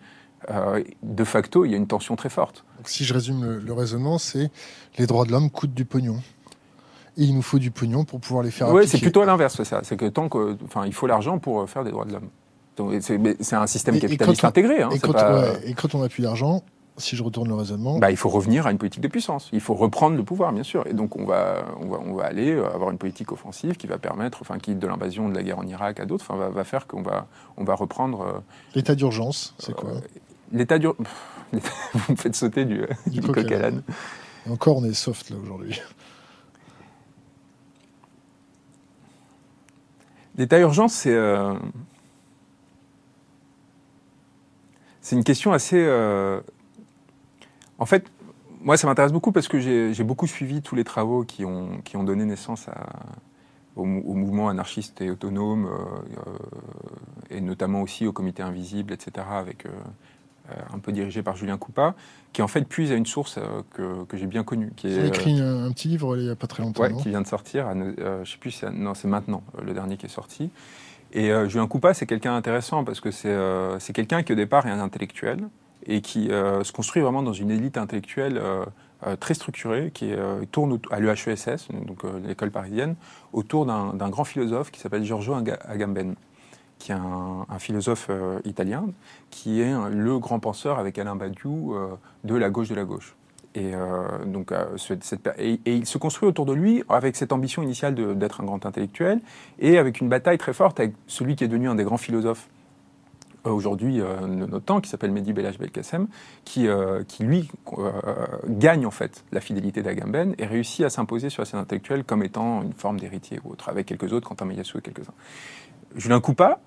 euh, 0.49 0.83
de 1.03 1.23
facto, 1.23 1.63
il 1.65 1.71
y 1.71 1.73
a 1.73 1.77
une 1.77 1.87
tension 1.87 2.15
très 2.15 2.29
forte. 2.29 2.65
Donc, 2.77 2.89
si 2.89 3.05
je 3.05 3.13
résume 3.13 3.61
le, 3.63 3.73
raisonnement, 3.73 4.17
c'est 4.17 4.51
les 4.97 5.07
droits 5.07 5.25
de 5.25 5.31
l'homme 5.31 5.49
coûtent 5.49 5.73
du 5.73 5.85
pognon. 5.85 6.17
Et 7.17 7.23
il 7.23 7.35
nous 7.35 7.41
faut 7.41 7.59
du 7.59 7.71
pognon 7.71 8.03
pour 8.03 8.19
pouvoir 8.19 8.43
les 8.43 8.51
faire 8.51 8.69
Oui, 8.69 8.87
c'est 8.87 8.99
plutôt 8.99 9.21
à 9.21 9.25
l'inverse, 9.25 9.61
ça. 9.63 9.81
C'est 9.83 9.97
que 9.97 10.05
tant 10.05 10.27
que, 10.29 10.57
enfin, 10.65 10.85
il 10.85 10.93
faut 10.93 11.07
l'argent 11.07 11.39
pour 11.39 11.69
faire 11.69 11.83
des 11.83 11.91
droits 11.91 12.05
de 12.05 12.13
l'homme. 12.13 12.29
C'est 13.01 13.53
un 13.53 13.67
système 13.67 13.99
capitaliste 13.99 14.43
intégré. 14.43 14.81
Hein, 14.81 14.89
et, 14.93 14.99
quand, 14.99 15.93
on 15.93 15.99
n'a 15.99 16.09
plus 16.09 16.23
d'argent, 16.23 16.63
si 16.97 17.15
je 17.15 17.23
retourne 17.23 17.47
le 17.47 17.55
raisonnement. 17.55 17.99
Bah, 17.99 18.11
il 18.11 18.17
faut 18.17 18.29
revenir 18.29 18.67
à 18.67 18.71
une 18.71 18.77
politique 18.77 19.01
de 19.01 19.07
puissance. 19.07 19.49
Il 19.53 19.61
faut 19.61 19.73
reprendre 19.73 20.15
le 20.15 20.23
pouvoir, 20.23 20.51
bien 20.53 20.63
sûr. 20.63 20.85
Et 20.87 20.93
donc, 20.93 21.15
on 21.15 21.25
va, 21.25 21.65
on 21.79 21.87
va, 21.87 21.99
on 21.99 22.13
va 22.13 22.25
aller 22.25 22.51
euh, 22.51 22.73
avoir 22.73 22.91
une 22.91 22.97
politique 22.97 23.31
offensive 23.31 23.75
qui 23.75 23.87
va 23.87 23.97
permettre, 23.97 24.39
enfin, 24.41 24.59
qui, 24.59 24.75
de 24.75 24.87
l'invasion 24.87 25.29
de 25.29 25.35
la 25.35 25.43
guerre 25.43 25.59
en 25.59 25.67
Irak 25.67 25.99
à 25.99 26.05
d'autres, 26.05 26.25
enfin, 26.27 26.37
va, 26.37 26.49
va, 26.49 26.63
faire 26.63 26.87
qu'on 26.87 27.01
va, 27.01 27.27
on 27.57 27.63
va 27.63 27.75
reprendre. 27.75 28.21
Euh, 28.21 28.39
L'état 28.75 28.95
d'urgence, 28.95 29.55
c'est 29.57 29.73
quoi 29.73 29.91
euh, 29.91 29.99
L'état 30.51 30.77
d'urgence. 30.79 31.07
Vous 31.93 32.13
me 32.13 32.17
faites 32.17 32.35
sauter 32.35 32.65
du, 32.65 32.85
du, 33.07 33.21
coq 33.21 33.51
à 33.51 33.59
l'âne. 33.59 33.83
Encore, 34.49 34.77
on 34.77 34.85
est 34.85 34.93
soft, 34.93 35.29
là, 35.29 35.35
aujourd'hui. 35.41 35.81
L'état 40.37 40.57
d'urgence, 40.57 40.93
c'est. 40.93 41.17
c'est 45.01 45.17
une 45.17 45.25
question 45.25 45.51
assez. 45.51 45.85
En 47.81 47.87
fait, 47.87 48.11
moi, 48.61 48.77
ça 48.77 48.85
m'intéresse 48.85 49.11
beaucoup 49.11 49.31
parce 49.31 49.47
que 49.47 49.59
j'ai 49.59 50.03
beaucoup 50.03 50.27
suivi 50.27 50.61
tous 50.61 50.75
les 50.75 50.83
travaux 50.83 51.23
qui 51.23 51.45
ont, 51.45 51.81
qui 51.83 51.97
ont 51.97 52.03
donné 52.03 52.25
naissance 52.25 52.67
au, 53.75 53.85
mouvement 53.85 54.49
anarchiste 54.49 55.01
et 55.01 55.09
autonome, 55.09 55.65
euh, 55.65 55.69
euh, 55.71 57.35
et 57.35 57.41
notamment 57.41 57.81
aussi 57.81 58.05
au 58.05 58.13
comité 58.13 58.43
invisible, 58.43 58.93
etc., 58.93 59.25
avec, 59.31 59.65
euh, 59.65 59.69
un 60.71 60.77
peu 60.77 60.91
dirigé 60.91 61.23
par 61.23 61.35
Julien 61.35 61.57
Coupa, 61.57 61.95
qui 62.33 62.43
en 62.43 62.47
fait 62.47 62.65
puise 62.65 62.91
à 62.91 62.95
une 62.95 63.07
source 63.07 63.39
que, 63.73 64.05
j'ai 64.13 64.27
bien 64.27 64.43
connue. 64.43 64.71
Qui 64.75 64.99
a 64.99 65.05
écrit 65.07 65.41
un, 65.41 65.71
petit 65.71 65.87
livre 65.87 66.15
il 66.17 66.25
n'y 66.25 66.29
a 66.29 66.35
pas 66.35 66.45
très 66.45 66.61
longtemps. 66.61 66.83
Oui, 66.83 66.95
qui 67.01 67.09
vient 67.09 67.21
de 67.21 67.27
sortir. 67.27 67.65
je 67.73 68.29
sais 68.29 68.37
plus, 68.37 68.63
non, 68.73 68.93
c'est 68.93 69.07
maintenant 69.07 69.41
le 69.59 69.73
dernier 69.73 69.97
qui 69.97 70.05
est 70.05 70.09
sorti. 70.09 70.51
Et 71.13 71.31
Julien 71.47 71.65
Coupa, 71.65 71.95
c'est 71.95 72.05
quelqu'un 72.05 72.35
intéressant 72.35 72.83
parce 72.83 72.99
que 72.99 73.09
c'est 73.09 73.93
quelqu'un 73.93 74.21
qui 74.21 74.33
au 74.33 74.35
départ 74.35 74.67
est 74.67 74.71
un 74.71 74.79
intellectuel, 74.79 75.47
et 75.85 76.01
qui 76.01 76.31
euh, 76.31 76.63
se 76.63 76.71
construit 76.71 77.01
vraiment 77.01 77.23
dans 77.23 77.33
une 77.33 77.51
élite 77.51 77.77
intellectuelle 77.77 78.37
euh, 78.37 78.65
euh, 79.05 79.15
très 79.15 79.33
structurée 79.33 79.91
qui 79.93 80.13
tourne 80.51 80.79
à 80.91 80.99
l'UHESS, 80.99 81.69
donc 81.87 82.03
l'école 82.23 82.51
parisienne, 82.51 82.95
autour 83.33 83.65
d'un 83.65 84.09
grand 84.09 84.23
philosophe 84.23 84.69
qui 84.71 84.79
s'appelle 84.79 85.03
Giorgio 85.03 85.33
Agamben 85.33 86.15
qui 86.77 86.91
est 86.91 86.95
un, 86.95 87.59
philosophe 87.59 88.09
italien, 88.43 88.87
qui 89.29 89.61
est 89.61 89.73
le 89.91 90.17
grand 90.17 90.39
penseur 90.39 90.79
avec 90.79 90.97
Alain 90.97 91.15
Badiou 91.15 91.75
de 92.23 92.35
la 92.35 92.49
gauche 92.49 92.69
de 92.69 92.75
la 92.75 92.85
gauche. 92.85 93.15
Et, 93.53 93.73
donc, 94.25 94.51
et, 95.37 95.59
il 95.65 95.85
se 95.85 95.97
construit 95.99 96.27
autour 96.27 96.47
de 96.47 96.53
lui 96.53 96.83
avec 96.89 97.15
cette 97.15 97.33
ambition 97.33 97.61
initiale 97.61 98.17
d'être 98.17 98.41
un 98.41 98.45
grand 98.45 98.65
intellectuel 98.65 99.19
et 99.59 99.77
avec 99.77 100.01
une 100.01 100.09
bataille 100.09 100.39
très 100.39 100.53
forte 100.53 100.79
avec 100.79 100.93
celui 101.05 101.35
qui 101.35 101.43
est 101.43 101.47
devenu 101.47 101.69
un 101.69 101.75
des 101.75 101.83
grands 101.83 101.97
philosophes 101.97 102.47
euh, 103.45 103.49
aujourd'hui 103.49 103.97
de 103.97 104.03
euh, 104.03 104.27
notre 104.27 104.65
temps, 104.65 104.81
qui 104.81 104.89
s'appelle 104.89 105.11
Mehdi 105.11 105.33
Belaj 105.33 105.57
Belkacem, 105.57 106.07
qui, 106.45 106.67
euh, 106.67 107.03
qui 107.07 107.23
lui 107.23 107.49
gagne 108.47 108.85
en 108.85 108.91
fait 108.91 109.23
la 109.31 109.41
fidélité 109.41 109.81
d'Agamben 109.81 110.35
et 110.37 110.45
réussit 110.45 110.85
à 110.85 110.89
s'imposer 110.89 111.29
sur 111.29 111.41
la 111.41 111.45
scène 111.45 111.59
intellectuelle 111.59 112.03
comme 112.03 112.23
étant 112.23 112.61
une 112.61 112.73
forme 112.73 112.99
d'héritier 112.99 113.39
ou 113.43 113.51
autre, 113.51 113.69
avec 113.69 113.87
quelques 113.87 114.13
autres, 114.13 114.27
Quentin 114.27 114.45
Meillassoux 114.45 114.77
et 114.77 114.81
quelques-uns. 114.81 115.13
Julien 115.95 116.19
Coupa, 116.19 116.59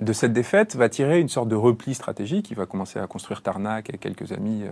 de 0.00 0.12
cette 0.12 0.32
défaite, 0.32 0.76
va 0.76 0.88
tirer 0.88 1.20
une 1.20 1.28
sorte 1.28 1.48
de 1.48 1.56
repli 1.56 1.94
stratégique. 1.94 2.50
Il 2.50 2.56
va 2.56 2.66
commencer 2.66 2.98
à 2.98 3.06
construire 3.06 3.42
Tarnac 3.42 3.88
avec 3.88 4.00
quelques 4.00 4.32
amis 4.32 4.64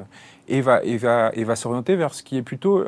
et 0.49 0.61
va, 0.61 0.83
et 0.85 0.97
va, 0.97 1.31
et 1.35 1.45
va 1.45 1.57
s'orienter 1.57 1.97
vers 1.97 2.15
ce 2.15 2.23
qui 2.23 2.37
est 2.37 2.43
plutôt 2.43 2.85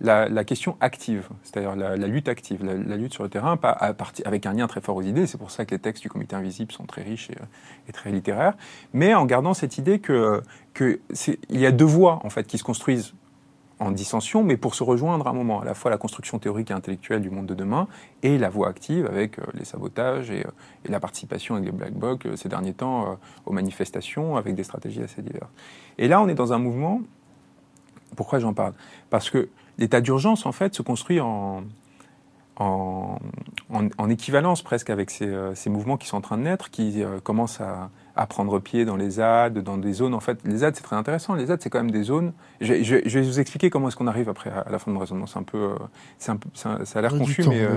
la, 0.00 0.44
question 0.44 0.76
active, 0.80 1.28
c'est-à-dire 1.42 1.74
la, 1.76 1.96
lutte 1.96 2.28
active, 2.28 2.64
la, 2.64 2.96
lutte 2.96 3.12
sur 3.12 3.22
le 3.22 3.28
terrain, 3.28 3.58
avec 4.24 4.46
un 4.46 4.52
lien 4.52 4.66
très 4.66 4.80
fort 4.80 4.96
aux 4.96 5.02
idées. 5.02 5.26
C'est 5.26 5.38
pour 5.38 5.50
ça 5.50 5.64
que 5.64 5.74
les 5.74 5.80
textes 5.80 6.02
du 6.02 6.08
Comité 6.08 6.36
Invisible 6.36 6.72
sont 6.72 6.84
très 6.84 7.02
riches 7.02 7.30
et, 7.88 7.92
très 7.92 8.10
littéraires, 8.10 8.54
mais 8.92 9.14
en 9.14 9.24
gardant 9.24 9.54
cette 9.54 9.78
idée 9.78 9.98
que, 9.98 10.42
que 10.74 11.00
il 11.48 11.60
y 11.60 11.66
a 11.66 11.72
deux 11.72 11.84
voies 11.84 12.20
en 12.24 12.30
fait 12.30 12.46
qui 12.46 12.58
se 12.58 12.64
construisent 12.64 13.14
en 13.80 13.92
dissension, 13.92 14.42
mais 14.42 14.56
pour 14.56 14.74
se 14.74 14.82
rejoindre 14.82 15.26
à 15.26 15.30
un 15.30 15.32
moment, 15.32 15.60
à 15.60 15.64
la 15.64 15.74
fois 15.74 15.90
la 15.90 15.98
construction 15.98 16.38
théorique 16.38 16.70
et 16.70 16.74
intellectuelle 16.74 17.22
du 17.22 17.30
monde 17.30 17.46
de 17.46 17.54
demain 17.54 17.86
et 18.22 18.36
la 18.38 18.48
voie 18.48 18.68
active 18.68 19.06
avec 19.06 19.38
euh, 19.38 19.42
les 19.54 19.64
sabotages 19.64 20.30
et, 20.30 20.44
euh, 20.44 20.50
et, 20.84 20.90
la 20.90 20.98
participation 21.00 21.54
avec 21.54 21.66
les 21.66 21.72
black 21.72 21.92
blocs 21.92 22.26
euh, 22.26 22.36
ces 22.36 22.48
derniers 22.48 22.72
temps 22.72 23.18
aux 23.46 23.52
manifestations 23.52 24.36
avec 24.36 24.54
des 24.54 24.64
stratégies 24.64 25.02
assez 25.02 25.22
diverses. 25.22 25.50
Et 25.96 26.08
là, 26.08 26.20
on 26.20 26.28
est 26.28 26.34
dans 26.34 26.52
un 26.52 26.58
mouvement. 26.58 27.02
Pourquoi 28.16 28.38
j'en 28.40 28.52
parle? 28.52 28.72
Parce 29.10 29.30
que 29.30 29.48
l'état 29.78 30.00
d'urgence, 30.00 30.46
en 30.46 30.52
fait, 30.52 30.74
se 30.74 30.82
construit 30.82 31.20
en, 31.20 31.62
en, 32.56 33.18
en, 33.70 34.10
équivalence 34.10 34.62
presque 34.62 34.90
avec 34.90 35.10
ces, 35.10 35.26
euh, 35.26 35.54
ces, 35.54 35.70
mouvements 35.70 35.96
qui 35.96 36.08
sont 36.08 36.16
en 36.16 36.20
train 36.20 36.36
de 36.36 36.42
naître, 36.42 36.70
qui 36.70 37.02
euh, 37.02 37.20
commencent 37.20 37.60
à, 37.60 37.90
à, 38.16 38.26
prendre 38.26 38.58
pied 38.58 38.84
dans 38.84 38.96
les 38.96 39.10
ZAD, 39.10 39.58
dans 39.58 39.78
des 39.78 39.92
zones. 39.92 40.14
En 40.14 40.20
fait, 40.20 40.40
les 40.44 40.58
ZAD, 40.58 40.74
c'est 40.74 40.82
très 40.82 40.96
intéressant. 40.96 41.34
Les 41.34 41.46
ZAD, 41.46 41.62
c'est 41.62 41.70
quand 41.70 41.78
même 41.78 41.92
des 41.92 42.02
zones. 42.02 42.32
Je, 42.60 42.82
je, 42.82 42.96
je, 43.06 43.18
vais 43.18 43.24
vous 43.24 43.40
expliquer 43.40 43.70
comment 43.70 43.88
est-ce 43.88 43.96
qu'on 43.96 44.08
arrive 44.08 44.28
après 44.28 44.50
à 44.50 44.70
la 44.70 44.78
fin 44.78 44.92
de 44.92 44.98
raisonnement. 44.98 45.26
C'est 45.26 45.38
un 45.38 45.44
peu, 45.44 45.58
euh, 45.58 46.28
un 46.28 46.36
peu, 46.36 46.48
ça, 46.54 46.84
ça 46.84 46.98
a 46.98 47.02
l'air 47.02 47.16
confus, 47.16 47.44
mais, 47.48 47.68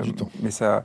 mais 0.41 0.51
ça. 0.51 0.83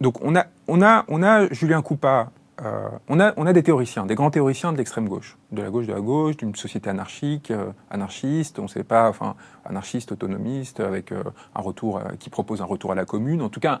Donc, 0.00 0.22
on 0.22 0.36
a, 0.36 0.46
on 0.68 0.82
a, 0.82 1.04
on 1.08 1.22
a 1.22 1.52
Julien 1.52 1.82
Coupa 1.82 2.30
euh, 2.64 2.88
on, 3.08 3.20
a, 3.20 3.52
des 3.52 3.62
théoriciens, 3.62 4.04
des 4.04 4.14
grands 4.14 4.30
théoriciens 4.30 4.72
de 4.72 4.78
l'extrême 4.78 5.08
gauche, 5.08 5.36
de 5.52 5.62
la 5.62 5.70
gauche 5.70 5.86
de 5.86 5.92
la 5.92 6.00
gauche, 6.00 6.36
d'une 6.36 6.54
société 6.54 6.90
anarchique, 6.90 7.50
euh, 7.50 7.70
anarchiste, 7.90 8.58
on 8.58 8.64
ne 8.64 8.68
sait 8.68 8.84
pas, 8.84 9.08
enfin, 9.08 9.36
anarchiste, 9.64 10.12
autonomiste, 10.12 10.80
avec 10.80 11.12
euh, 11.12 11.22
un 11.54 11.60
retour, 11.60 12.00
qui 12.18 12.30
propose 12.30 12.60
un 12.60 12.64
retour 12.64 12.90
à 12.92 12.94
la 12.94 13.04
commune, 13.04 13.42
en 13.42 13.48
tout 13.48 13.60
cas, 13.60 13.80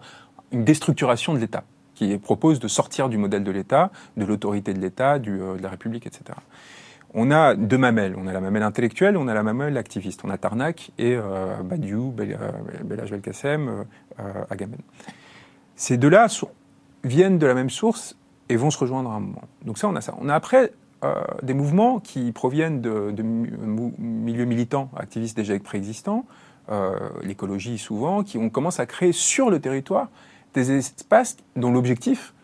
une 0.52 0.64
déstructuration 0.64 1.34
de 1.34 1.38
l'État, 1.38 1.64
qui 1.94 2.16
propose 2.18 2.60
de 2.60 2.68
sortir 2.68 3.08
du 3.08 3.18
modèle 3.18 3.42
de 3.42 3.50
l'État, 3.50 3.90
de 4.16 4.24
l'autorité 4.24 4.72
de 4.74 4.80
l'État, 4.80 5.18
de 5.18 5.56
la 5.60 5.68
République, 5.68 6.06
etc. 6.06 6.24
On 7.14 7.30
a 7.30 7.54
deux 7.56 7.78
mamelles, 7.78 8.14
on 8.16 8.26
a 8.28 8.32
la 8.32 8.40
mamelle 8.40 8.62
intellectuelle, 8.62 9.16
on 9.16 9.26
a 9.28 9.34
la 9.34 9.42
mamelle 9.42 9.76
activiste, 9.76 10.20
on 10.24 10.30
a 10.30 10.36
Tarnac 10.36 10.92
et 10.98 11.16
Badiou, 11.64 12.12
Belaj 12.12 13.10
Belkacem, 13.10 13.86
Agamben. 14.50 14.80
Ces 15.74 15.96
deux-là 15.96 16.26
viennent 17.04 17.38
de 17.38 17.46
la 17.46 17.54
même 17.54 17.70
source 17.70 18.18
et 18.48 18.56
vont 18.56 18.70
se 18.70 18.78
rejoindre 18.78 19.10
à 19.10 19.14
un 19.14 19.20
moment. 19.20 19.42
Donc 19.64 19.78
ça, 19.78 19.88
on 19.88 19.96
a 19.96 20.00
ça. 20.00 20.14
On 20.20 20.28
a 20.28 20.34
après 20.34 20.72
euh, 21.04 21.14
des 21.42 21.54
mouvements 21.54 22.00
qui 22.00 22.32
proviennent 22.32 22.80
de, 22.80 23.22
milieux 23.22 24.44
militants, 24.44 24.90
activistes 24.96 25.36
déjà 25.36 25.58
préexistants, 25.58 26.26
euh, 26.70 26.98
l'écologie 27.22 27.78
souvent, 27.78 28.22
qui 28.22 28.38
on 28.38 28.50
commence 28.50 28.80
à 28.80 28.86
créer 28.86 29.12
sur 29.12 29.50
le 29.50 29.60
territoire 29.60 30.08
des 30.54 30.72
espaces 30.72 31.36
dont 31.56 31.70
l'objectif 31.70 32.34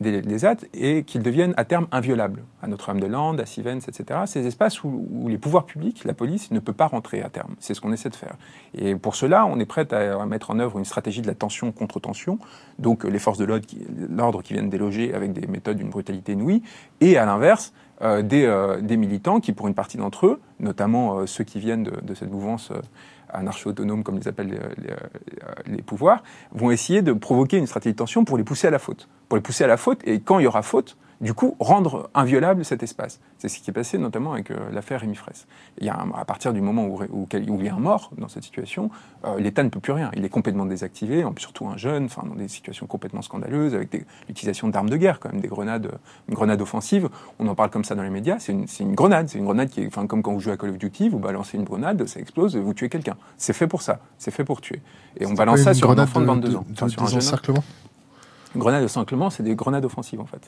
des, 0.00 0.22
des 0.22 0.46
et 0.74 1.04
qu'ils 1.04 1.22
deviennent 1.22 1.54
à 1.56 1.64
terme 1.64 1.86
inviolables. 1.92 2.42
À 2.62 2.66
Notre-Dame-de-Lande, 2.66 3.40
à 3.40 3.46
Sivens, 3.46 3.80
etc. 3.88 4.20
Ces 4.26 4.46
espaces 4.46 4.82
où, 4.82 5.26
les 5.28 5.38
pouvoirs 5.38 5.66
publics, 5.66 6.04
la 6.04 6.14
police, 6.14 6.50
ne 6.50 6.58
peut 6.58 6.72
pas 6.72 6.86
rentrer 6.86 7.22
à 7.22 7.28
terme. 7.28 7.54
C'est 7.60 7.74
ce 7.74 7.80
qu'on 7.80 7.92
essaie 7.92 8.10
de 8.10 8.16
faire. 8.16 8.36
Et 8.74 8.94
pour 8.96 9.14
cela, 9.14 9.46
on 9.46 9.58
est 9.58 9.66
prêt 9.66 9.92
à, 9.92 10.24
mettre 10.26 10.50
en 10.50 10.58
œuvre 10.58 10.78
une 10.78 10.84
stratégie 10.84 11.22
de 11.22 11.26
la 11.26 11.34
tension 11.34 11.72
contre 11.72 12.00
tension. 12.00 12.38
Donc 12.78 13.04
les 13.04 13.18
forces 13.18 13.38
de 13.38 13.44
l'ordre 13.44 13.66
qui, 14.42 14.48
qui, 14.48 14.54
viennent 14.54 14.70
déloger 14.70 15.14
avec 15.14 15.32
des 15.32 15.46
méthodes 15.46 15.76
d'une 15.76 15.90
brutalité 15.90 16.32
inouïe. 16.32 16.62
Et 17.00 17.16
à 17.16 17.26
l'inverse, 17.26 17.72
euh, 18.02 18.22
des, 18.22 18.44
euh, 18.44 18.80
des, 18.80 18.96
militants 18.96 19.38
qui, 19.38 19.52
pour 19.52 19.68
une 19.68 19.74
partie 19.74 19.98
d'entre 19.98 20.26
eux, 20.26 20.40
notamment 20.58 21.18
euh, 21.18 21.26
ceux 21.26 21.44
qui 21.44 21.60
viennent 21.60 21.84
de 21.84 22.14
cette 22.14 22.30
mouvance 22.30 22.72
anarcho-autonomes, 23.34 24.02
comme 24.02 24.16
les 24.16 24.28
appellent 24.28 24.58
les, 24.78 25.72
les, 25.72 25.82
pouvoirs, 25.82 26.22
vont 26.52 26.70
essayer 26.70 27.02
de 27.02 27.12
provoquer 27.12 27.58
une 27.58 27.66
stratégie 27.66 27.92
de 27.92 27.98
tension 27.98 28.24
pour 28.24 28.38
les 28.38 28.44
pousser 28.44 28.66
à 28.66 28.70
la 28.70 28.78
faute. 28.78 29.08
Pour 29.28 29.36
les 29.36 29.42
pousser 29.42 29.64
à 29.64 29.66
la 29.66 29.76
faute, 29.76 30.00
et 30.06 30.20
quand 30.20 30.38
il 30.38 30.44
y 30.44 30.46
aura 30.46 30.62
faute, 30.62 30.96
du 31.20 31.34
coup, 31.34 31.56
rendre 31.60 32.10
inviolable 32.14 32.64
cet 32.64 32.82
espace. 32.82 33.20
C'est 33.38 33.48
ce 33.48 33.60
qui 33.60 33.70
est 33.70 33.74
passé 33.74 33.98
notamment 33.98 34.32
avec 34.32 34.50
euh, 34.50 34.56
l'affaire 34.72 35.00
Rémi 35.00 35.14
Fraisse. 35.14 35.46
Il 35.78 35.86
y 35.86 35.88
a 35.88 36.04
à 36.14 36.24
partir 36.24 36.52
du 36.52 36.60
moment 36.60 36.86
où, 36.86 37.02
où, 37.10 37.28
il 37.32 37.64
y 37.64 37.68
a 37.68 37.74
un 37.74 37.78
mort 37.78 38.10
dans 38.18 38.28
cette 38.28 38.44
situation, 38.44 38.90
euh, 39.24 39.38
l'État 39.38 39.62
ne 39.62 39.68
peut 39.68 39.80
plus 39.80 39.92
rien. 39.92 40.10
Il 40.16 40.24
est 40.24 40.28
complètement 40.28 40.66
désactivé, 40.66 41.24
surtout 41.38 41.66
un 41.66 41.76
jeune, 41.76 42.06
enfin, 42.06 42.26
dans 42.26 42.34
des 42.34 42.48
situations 42.48 42.86
complètement 42.86 43.22
scandaleuses, 43.22 43.74
avec 43.74 43.92
l'utilisation 44.28 44.68
d'armes 44.68 44.90
de 44.90 44.96
guerre, 44.96 45.20
quand 45.20 45.30
même, 45.32 45.40
des 45.40 45.48
grenades, 45.48 45.90
une 46.28 46.34
grenade 46.34 46.60
offensive. 46.60 47.08
On 47.38 47.46
en 47.48 47.54
parle 47.54 47.70
comme 47.70 47.84
ça 47.84 47.94
dans 47.94 48.02
les 48.02 48.10
médias. 48.10 48.38
C'est 48.38 48.52
une, 48.52 48.66
une, 48.80 48.94
grenade. 48.94 49.28
C'est 49.28 49.38
une 49.38 49.44
grenade 49.44 49.68
qui 49.68 49.82
est, 49.82 49.86
enfin, 49.86 50.06
comme 50.06 50.22
quand 50.22 50.32
vous 50.32 50.40
jouez 50.40 50.52
à 50.52 50.56
Call 50.56 50.70
of 50.70 50.78
Duty, 50.78 51.08
vous 51.08 51.18
balancez 51.18 51.56
une 51.56 51.64
grenade, 51.64 52.06
ça 52.06 52.20
explose, 52.20 52.56
vous 52.56 52.74
tuez 52.74 52.88
quelqu'un. 52.88 53.16
C'est 53.36 53.52
fait 53.52 53.66
pour 53.66 53.82
ça. 53.82 54.00
C'est 54.18 54.30
fait 54.30 54.44
pour 54.44 54.60
tuer. 54.60 54.80
Et 55.18 55.26
on 55.26 55.34
balance 55.34 55.60
ça 55.60 55.74
sur 55.74 55.90
un 55.90 55.98
enfant 55.98 56.20
de 56.20 56.26
22 56.26 56.56
ans. 56.56 56.64
un 56.80 57.06
jeune 57.06 57.20
grenades 58.60 58.82
de 58.82 58.88
Saint-Clément, 58.88 59.30
c'est 59.30 59.42
des 59.42 59.54
grenades 59.54 59.84
offensives 59.84 60.20
en 60.20 60.26
fait. 60.26 60.46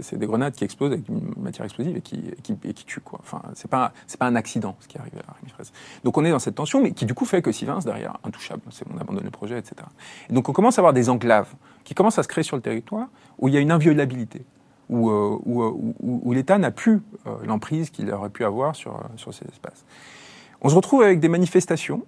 C'est 0.00 0.18
des 0.18 0.26
grenades 0.26 0.54
qui 0.54 0.64
explosent 0.64 0.92
avec 0.92 1.08
une 1.08 1.34
matière 1.36 1.64
explosive 1.64 1.96
et 1.96 2.00
qui, 2.00 2.54
tuent. 2.84 3.00
Quoi. 3.00 3.20
Enfin, 3.22 3.42
c'est 3.54 3.70
pas, 3.70 3.92
pas 4.18 4.26
un 4.26 4.36
accident 4.36 4.76
ce 4.80 4.88
qui 4.88 4.98
arrive 4.98 5.12
à 5.18 5.48
Fraisse. 5.48 5.72
Donc 6.04 6.18
on 6.18 6.24
est 6.24 6.30
dans 6.30 6.38
cette 6.38 6.56
tension, 6.56 6.82
mais 6.82 6.92
qui 6.92 7.06
du 7.06 7.14
coup 7.14 7.24
fait 7.24 7.42
que 7.42 7.52
Sivins 7.52 7.78
derrière, 7.84 8.18
intouchable, 8.24 8.62
c'est 8.70 8.84
on 8.92 8.98
abandonne 8.98 9.24
le 9.24 9.30
projet, 9.30 9.58
etc. 9.58 9.74
Et 10.28 10.32
donc 10.32 10.48
on 10.48 10.52
commence 10.52 10.78
à 10.78 10.80
avoir 10.80 10.92
des 10.92 11.08
enclaves 11.08 11.54
qui 11.84 11.94
commencent 11.94 12.18
à 12.18 12.22
se 12.22 12.28
créer 12.28 12.44
sur 12.44 12.56
le 12.56 12.62
territoire 12.62 13.08
où 13.38 13.48
il 13.48 13.54
y 13.54 13.56
a 13.56 13.60
une 13.60 13.70
inviolabilité, 13.70 14.44
où, 14.88 15.10
euh, 15.10 15.38
euh, 15.46 15.72
où 16.00 16.32
l'État 16.32 16.58
n'a 16.58 16.70
plus 16.70 17.02
euh, 17.26 17.36
l'emprise 17.44 17.90
qu'il 17.90 18.10
aurait 18.10 18.30
pu 18.30 18.44
avoir 18.44 18.74
sur, 18.74 19.00
sur 19.16 19.32
ces 19.32 19.46
espaces. 19.46 19.84
On 20.62 20.68
se 20.68 20.74
retrouve 20.74 21.02
avec 21.02 21.20
des 21.20 21.28
manifestations 21.28 22.02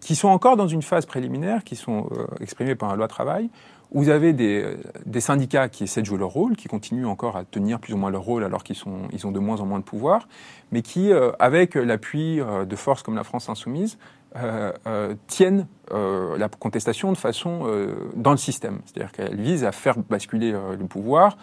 qui 0.00 0.14
sont 0.14 0.28
encore 0.28 0.56
dans 0.56 0.68
une 0.68 0.82
phase 0.82 1.06
préliminaire, 1.06 1.64
qui 1.64 1.74
sont 1.74 2.08
exprimées 2.40 2.76
par 2.76 2.90
la 2.90 2.96
loi 2.96 3.08
travail, 3.08 3.50
vous 3.92 4.08
avez 4.08 4.32
des, 4.32 4.76
des, 5.04 5.20
syndicats 5.20 5.68
qui 5.68 5.84
essaient 5.84 6.00
de 6.00 6.06
jouer 6.06 6.18
leur 6.18 6.30
rôle, 6.30 6.56
qui 6.56 6.68
continuent 6.68 7.06
encore 7.06 7.36
à 7.36 7.44
tenir 7.44 7.78
plus 7.78 7.94
ou 7.94 7.96
moins 7.96 8.10
leur 8.10 8.22
rôle 8.22 8.44
alors 8.44 8.64
qu'ils 8.64 8.76
ils 9.12 9.26
ont 9.26 9.32
de 9.32 9.38
moins 9.38 9.60
en 9.60 9.66
moins 9.66 9.78
de 9.78 9.84
pouvoir, 9.84 10.28
mais 10.72 10.82
qui, 10.82 11.12
euh, 11.12 11.30
avec 11.38 11.74
l'appui 11.74 12.40
euh, 12.40 12.64
de 12.64 12.76
forces 12.76 13.02
comme 13.02 13.14
la 13.14 13.24
France 13.24 13.48
insoumise, 13.48 13.98
euh, 14.36 14.72
euh 14.86 15.14
tiennent 15.28 15.66
euh, 15.92 16.36
la 16.36 16.48
contestation 16.48 17.12
de 17.12 17.16
façon 17.16 17.66
dans 18.14 18.32
le 18.32 18.36
système. 18.36 18.80
C'est-à-dire 18.84 19.12
qu'elle 19.12 19.40
vise 19.40 19.64
à 19.64 19.72
faire 19.72 19.96
basculer 19.98 20.52
le 20.52 20.86
pouvoir 20.86 21.38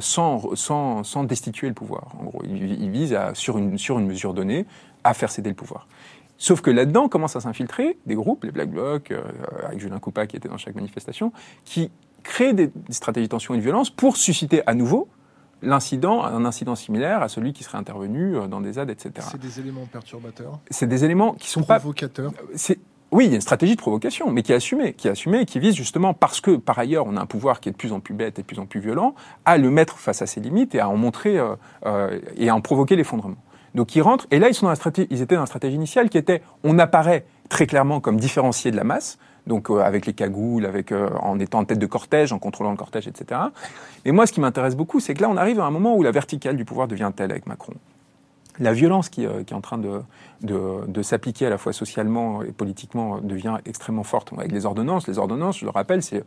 sans, 0.00 0.54
sans, 0.54 1.02
sans, 1.02 1.24
destituer 1.24 1.68
le 1.68 1.74
pouvoir. 1.74 2.08
En 2.20 2.24
gros, 2.24 2.42
il, 2.44 2.82
il 2.82 2.90
vise 2.90 3.14
à, 3.14 3.34
sur 3.34 3.58
une, 3.58 3.78
sur 3.78 3.98
une 3.98 4.06
mesure 4.06 4.34
donnée 4.34 4.66
à 5.02 5.14
faire 5.14 5.30
céder 5.30 5.50
le 5.50 5.56
pouvoir. 5.56 5.86
Sauf 6.38 6.60
que 6.60 6.70
là-dedans 6.70 7.08
commencent 7.08 7.36
à 7.36 7.40
s'infiltrer 7.40 7.98
des 8.06 8.14
groupes, 8.14 8.44
les 8.44 8.52
Black 8.52 8.70
Blocs, 8.70 9.10
euh, 9.10 9.22
avec 9.66 9.80
Julien 9.80 9.98
Coupa 9.98 10.26
qui 10.26 10.36
était 10.36 10.48
dans 10.48 10.58
chaque 10.58 10.74
manifestation, 10.74 11.32
qui 11.64 11.90
créent 12.22 12.52
des, 12.52 12.70
stratégies 12.90 13.26
de 13.26 13.30
tension 13.30 13.54
et 13.54 13.58
de 13.58 13.62
violence 13.62 13.90
pour 13.90 14.16
susciter 14.16 14.62
à 14.66 14.74
nouveau 14.74 15.08
l'incident, 15.62 16.22
un 16.22 16.44
incident 16.44 16.74
similaire 16.74 17.22
à 17.22 17.28
celui 17.28 17.52
qui 17.52 17.64
serait 17.64 17.78
intervenu 17.78 18.36
euh, 18.36 18.46
dans 18.46 18.60
des 18.60 18.74
ZAD, 18.74 18.90
etc. 18.90 19.26
C'est 19.30 19.40
des 19.40 19.60
éléments 19.60 19.86
perturbateurs. 19.86 20.60
C'est 20.70 20.86
des 20.86 21.04
éléments 21.04 21.32
qui 21.32 21.48
sont 21.48 21.62
provocateurs. 21.62 22.32
pas 22.32 22.36
provocateurs. 22.36 22.76
Oui, 23.12 23.26
il 23.26 23.28
y 23.28 23.32
a 23.32 23.36
une 23.36 23.40
stratégie 23.40 23.76
de 23.76 23.80
provocation, 23.80 24.30
mais 24.32 24.42
qui 24.42 24.50
est 24.50 24.56
assumée, 24.56 24.92
qui 24.92 25.06
est 25.06 25.12
assumée 25.12 25.42
et 25.42 25.44
qui 25.44 25.60
vise 25.60 25.76
justement 25.76 26.12
parce 26.12 26.40
que 26.40 26.56
par 26.56 26.78
ailleurs 26.78 27.06
on 27.06 27.16
a 27.16 27.20
un 27.20 27.26
pouvoir 27.26 27.60
qui 27.60 27.68
est 27.68 27.72
de 27.72 27.76
plus 27.76 27.92
en 27.92 28.00
plus 28.00 28.14
bête 28.14 28.38
et 28.40 28.42
de 28.42 28.46
plus 28.46 28.58
en 28.58 28.66
plus 28.66 28.80
violent, 28.80 29.14
à 29.44 29.58
le 29.58 29.70
mettre 29.70 29.98
face 29.98 30.22
à 30.22 30.26
ses 30.26 30.40
limites 30.40 30.74
et 30.74 30.80
à 30.80 30.88
en 30.88 30.96
montrer 30.96 31.38
euh, 31.38 31.54
euh, 31.86 32.18
et 32.36 32.48
à 32.48 32.54
en 32.54 32.60
provoquer 32.60 32.96
l'effondrement. 32.96 33.36
Donc 33.76 33.94
ils 33.94 34.00
rentrent, 34.00 34.26
et 34.30 34.38
là 34.38 34.48
ils, 34.48 35.22
étaient 35.22 35.34
dans 35.34 35.42
la 35.42 35.46
stratégie 35.46 35.76
initiale 35.76 36.08
qui 36.08 36.16
était 36.16 36.40
on 36.64 36.78
apparaît 36.78 37.26
très 37.50 37.66
clairement 37.66 38.00
comme 38.00 38.18
différencié 38.18 38.70
de 38.70 38.76
la 38.76 38.84
masse, 38.84 39.18
donc 39.46 39.70
euh, 39.70 39.80
avec 39.80 40.06
les 40.06 40.14
cagoules, 40.14 40.64
euh, 40.64 41.10
en 41.20 41.38
étant 41.38 41.58
en 41.58 41.64
tête 41.66 41.78
de 41.78 41.84
cortège, 41.84 42.32
en 42.32 42.38
contrôlant 42.38 42.70
le 42.70 42.78
cortège, 42.78 43.06
etc. 43.06 43.38
Et 44.06 44.12
moi 44.12 44.26
ce 44.26 44.32
qui 44.32 44.40
m'intéresse 44.40 44.76
beaucoup, 44.76 44.98
c'est 44.98 45.12
que 45.12 45.20
là 45.20 45.28
on 45.28 45.36
arrive 45.36 45.60
à 45.60 45.66
un 45.66 45.70
moment 45.70 45.94
où 45.94 46.02
la 46.02 46.10
verticale 46.10 46.56
du 46.56 46.64
pouvoir 46.64 46.88
devient 46.88 47.12
telle 47.14 47.30
avec 47.30 47.46
Macron. 47.46 47.74
La 48.58 48.72
violence 48.72 49.10
qui, 49.10 49.26
euh, 49.26 49.40
est 49.40 49.52
en 49.52 49.60
train 49.60 49.76
de, 49.76 51.02
s'appliquer 51.02 51.44
à 51.44 51.50
la 51.50 51.58
fois 51.58 51.74
socialement 51.74 52.42
et 52.42 52.52
politiquement 52.52 53.18
devient 53.18 53.58
extrêmement 53.66 54.04
forte. 54.04 54.32
Avec 54.38 54.52
les 54.52 54.64
ordonnances, 54.64 55.06
les 55.06 55.18
ordonnances, 55.18 55.58
je 55.58 55.66
le 55.66 55.70
rappelle, 55.70 56.02
c'est 56.02 56.24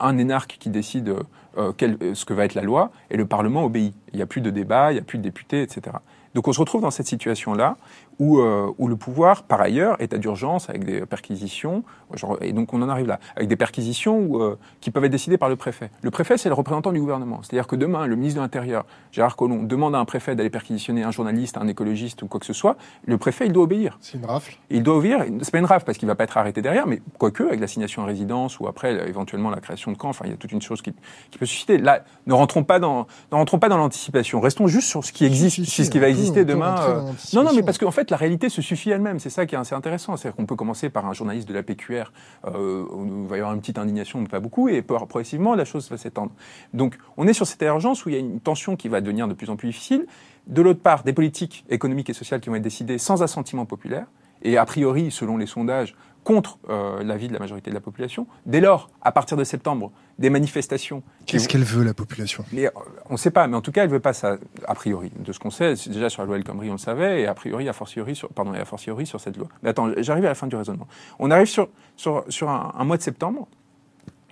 un 0.00 0.16
énarque 0.16 0.56
qui 0.58 0.70
décide 0.70 1.14
ce 1.54 2.24
que 2.24 2.32
va 2.32 2.46
être 2.46 2.54
la 2.54 2.62
loi 2.62 2.90
et 3.10 3.18
le 3.18 3.26
Parlement 3.26 3.64
obéit. 3.66 3.94
Il 4.14 4.16
n'y 4.16 4.22
a 4.22 4.26
plus 4.26 4.40
de 4.40 4.48
débat, 4.48 4.92
il 4.92 4.94
n'y 4.94 5.00
a 5.00 5.04
plus 5.04 5.18
de 5.18 5.22
députés, 5.22 5.60
etc. 5.60 5.98
Donc 6.34 6.48
on 6.48 6.52
se 6.52 6.60
retrouve 6.60 6.82
dans 6.82 6.90
cette 6.90 7.06
situation-là 7.06 7.76
où, 8.18 8.38
euh, 8.40 8.72
où 8.78 8.88
le 8.88 8.96
pouvoir, 8.96 9.44
par 9.44 9.60
ailleurs, 9.60 10.00
état 10.00 10.18
d'urgence 10.18 10.68
avec 10.68 10.84
des 10.84 11.06
perquisitions, 11.06 11.84
genre, 12.14 12.38
et 12.40 12.52
donc 12.52 12.72
on 12.74 12.82
en 12.82 12.88
arrive 12.88 13.06
là, 13.06 13.20
avec 13.36 13.48
des 13.48 13.56
perquisitions 13.56 14.18
où, 14.18 14.42
euh, 14.42 14.58
qui 14.80 14.90
peuvent 14.90 15.04
être 15.04 15.12
décidées 15.12 15.38
par 15.38 15.48
le 15.48 15.56
préfet. 15.56 15.90
Le 16.02 16.10
préfet, 16.10 16.36
c'est 16.36 16.48
le 16.48 16.54
représentant 16.54 16.92
du 16.92 17.00
gouvernement. 17.00 17.40
C'est-à-dire 17.42 17.66
que 17.66 17.76
demain, 17.76 18.06
le 18.06 18.16
ministre 18.16 18.38
de 18.38 18.42
l'Intérieur, 18.42 18.84
Gérard 19.12 19.36
Collomb, 19.36 19.64
demande 19.64 19.94
à 19.94 19.98
un 19.98 20.04
préfet 20.04 20.34
d'aller 20.34 20.50
perquisitionner 20.50 21.04
un 21.04 21.10
journaliste, 21.10 21.56
un 21.56 21.68
écologiste 21.68 22.22
ou 22.22 22.26
quoi 22.26 22.40
que 22.40 22.46
ce 22.46 22.52
soit, 22.52 22.76
le 23.04 23.18
préfet, 23.18 23.46
il 23.46 23.52
doit 23.52 23.64
obéir. 23.64 23.98
C'est 24.00 24.18
une 24.18 24.24
rafle 24.24 24.56
Il 24.70 24.82
doit 24.82 24.96
obéir, 24.96 25.24
c'est 25.42 25.50
pas 25.52 25.58
une 25.58 25.64
rafle 25.64 25.84
parce 25.84 25.98
qu'il 25.98 26.08
va 26.08 26.14
pas 26.14 26.24
être 26.24 26.36
arrêté 26.36 26.62
derrière, 26.62 26.86
mais 26.86 27.00
quoique, 27.18 27.44
avec 27.44 27.60
l'assignation 27.60 28.02
à 28.02 28.06
résidence 28.06 28.58
ou 28.58 28.66
après, 28.66 29.08
éventuellement, 29.08 29.50
la 29.50 29.60
création 29.60 29.92
de 29.92 29.96
camps, 29.96 30.08
enfin, 30.08 30.24
il 30.26 30.30
y 30.30 30.34
a 30.34 30.36
toute 30.36 30.52
une 30.52 30.62
chose 30.62 30.82
qui, 30.82 30.92
qui 31.30 31.38
peut 31.38 31.46
susciter. 31.46 31.78
Là, 31.78 32.02
ne 32.26 32.34
rentrons 32.34 32.64
pas 32.64 32.80
dans, 32.80 33.06
ne 33.30 33.36
rentrons 33.36 33.58
pas 33.58 33.68
dans 33.68 33.76
l'anticipation. 33.76 34.40
Restons 34.40 34.66
juste 34.66 34.88
sur 34.88 35.04
ce 35.04 35.12
qui 35.12 35.24
existe, 35.24 35.56
si, 35.56 35.64
si, 35.64 35.70
si, 35.70 35.84
ce 35.84 35.90
qui 35.90 35.98
va 35.98 36.08
exister 36.08 36.44
demain. 36.44 36.74
Euh... 36.80 37.00
Non, 37.34 37.44
non, 37.44 37.50
mais 37.54 37.62
parce 37.62 37.78
qu'en 37.78 37.90
fait, 37.90 38.07
la 38.10 38.16
réalité 38.16 38.48
se 38.48 38.62
suffit 38.62 38.90
elle-même. 38.90 39.18
C'est 39.18 39.30
ça 39.30 39.46
qui 39.46 39.54
est 39.54 39.58
assez 39.58 39.74
intéressant. 39.74 40.16
C'est-à-dire 40.16 40.36
qu'on 40.36 40.46
peut 40.46 40.56
commencer 40.56 40.90
par 40.90 41.06
un 41.06 41.12
journaliste 41.12 41.48
de 41.48 41.54
la 41.54 41.62
PQR, 41.62 42.12
euh, 42.46 42.84
il 43.06 43.28
va 43.28 43.36
y 43.36 43.40
avoir 43.40 43.54
une 43.54 43.60
petite 43.60 43.78
indignation, 43.78 44.20
mais 44.20 44.28
pas 44.28 44.40
beaucoup, 44.40 44.68
et 44.68 44.82
progressivement, 44.82 45.54
la 45.54 45.64
chose 45.64 45.90
va 45.90 45.96
s'étendre. 45.96 46.32
Donc, 46.72 46.98
on 47.16 47.26
est 47.26 47.32
sur 47.32 47.46
cette 47.46 47.62
émergence 47.62 48.04
où 48.04 48.08
il 48.08 48.14
y 48.14 48.16
a 48.16 48.20
une 48.20 48.40
tension 48.40 48.76
qui 48.76 48.88
va 48.88 49.00
devenir 49.00 49.28
de 49.28 49.34
plus 49.34 49.50
en 49.50 49.56
plus 49.56 49.68
difficile. 49.68 50.06
De 50.46 50.62
l'autre 50.62 50.80
part, 50.80 51.02
des 51.02 51.12
politiques 51.12 51.64
économiques 51.68 52.10
et 52.10 52.14
sociales 52.14 52.40
qui 52.40 52.48
vont 52.48 52.56
être 52.56 52.62
décidées 52.62 52.98
sans 52.98 53.22
assentiment 53.22 53.66
populaire, 53.66 54.06
et 54.42 54.56
a 54.56 54.64
priori, 54.64 55.10
selon 55.10 55.36
les 55.36 55.46
sondages, 55.46 55.96
contre 56.28 56.58
euh, 56.68 57.02
l'avis 57.02 57.28
de 57.28 57.32
la 57.32 57.38
majorité 57.38 57.70
de 57.70 57.74
la 57.74 57.80
population. 57.80 58.26
Dès 58.44 58.60
lors, 58.60 58.90
à 59.00 59.12
partir 59.12 59.38
de 59.38 59.44
septembre, 59.44 59.90
des 60.18 60.28
manifestations. 60.28 61.02
Qu'est-ce 61.24 61.48
qu'elle 61.48 61.64
veut, 61.64 61.82
la 61.82 61.94
population? 61.94 62.44
Euh, 62.52 62.68
On 63.08 63.14
ne 63.14 63.16
sait 63.16 63.30
pas, 63.30 63.46
mais 63.46 63.56
en 63.56 63.62
tout 63.62 63.72
cas, 63.72 63.80
elle 63.84 63.88
ne 63.88 63.94
veut 63.94 63.98
pas 64.00 64.12
ça, 64.12 64.36
a 64.66 64.74
priori. 64.74 65.10
De 65.20 65.32
ce 65.32 65.38
qu'on 65.38 65.50
sait, 65.50 65.72
déjà 65.86 66.10
sur 66.10 66.20
la 66.20 66.26
loi 66.26 66.36
El 66.36 66.44
Khomri, 66.44 66.68
on 66.68 66.72
le 66.72 66.78
savait, 66.78 67.22
et 67.22 67.26
a 67.26 67.32
priori, 67.32 67.66
a 67.66 67.72
fortiori 67.72 68.14
sur, 68.14 68.28
pardon, 68.28 68.52
et 68.52 68.58
a 68.58 68.66
fortiori 68.66 69.06
sur 69.06 69.20
cette 69.22 69.38
loi. 69.38 69.48
Mais 69.62 69.70
attends, 69.70 69.88
j'arrive 69.96 70.26
à 70.26 70.28
la 70.28 70.34
fin 70.34 70.48
du 70.48 70.56
raisonnement. 70.56 70.86
On 71.18 71.30
arrive 71.30 71.46
sur, 71.46 71.70
sur, 71.96 72.26
sur 72.28 72.50
un, 72.50 72.74
un 72.76 72.84
mois 72.84 72.98
de 72.98 73.02
septembre 73.02 73.48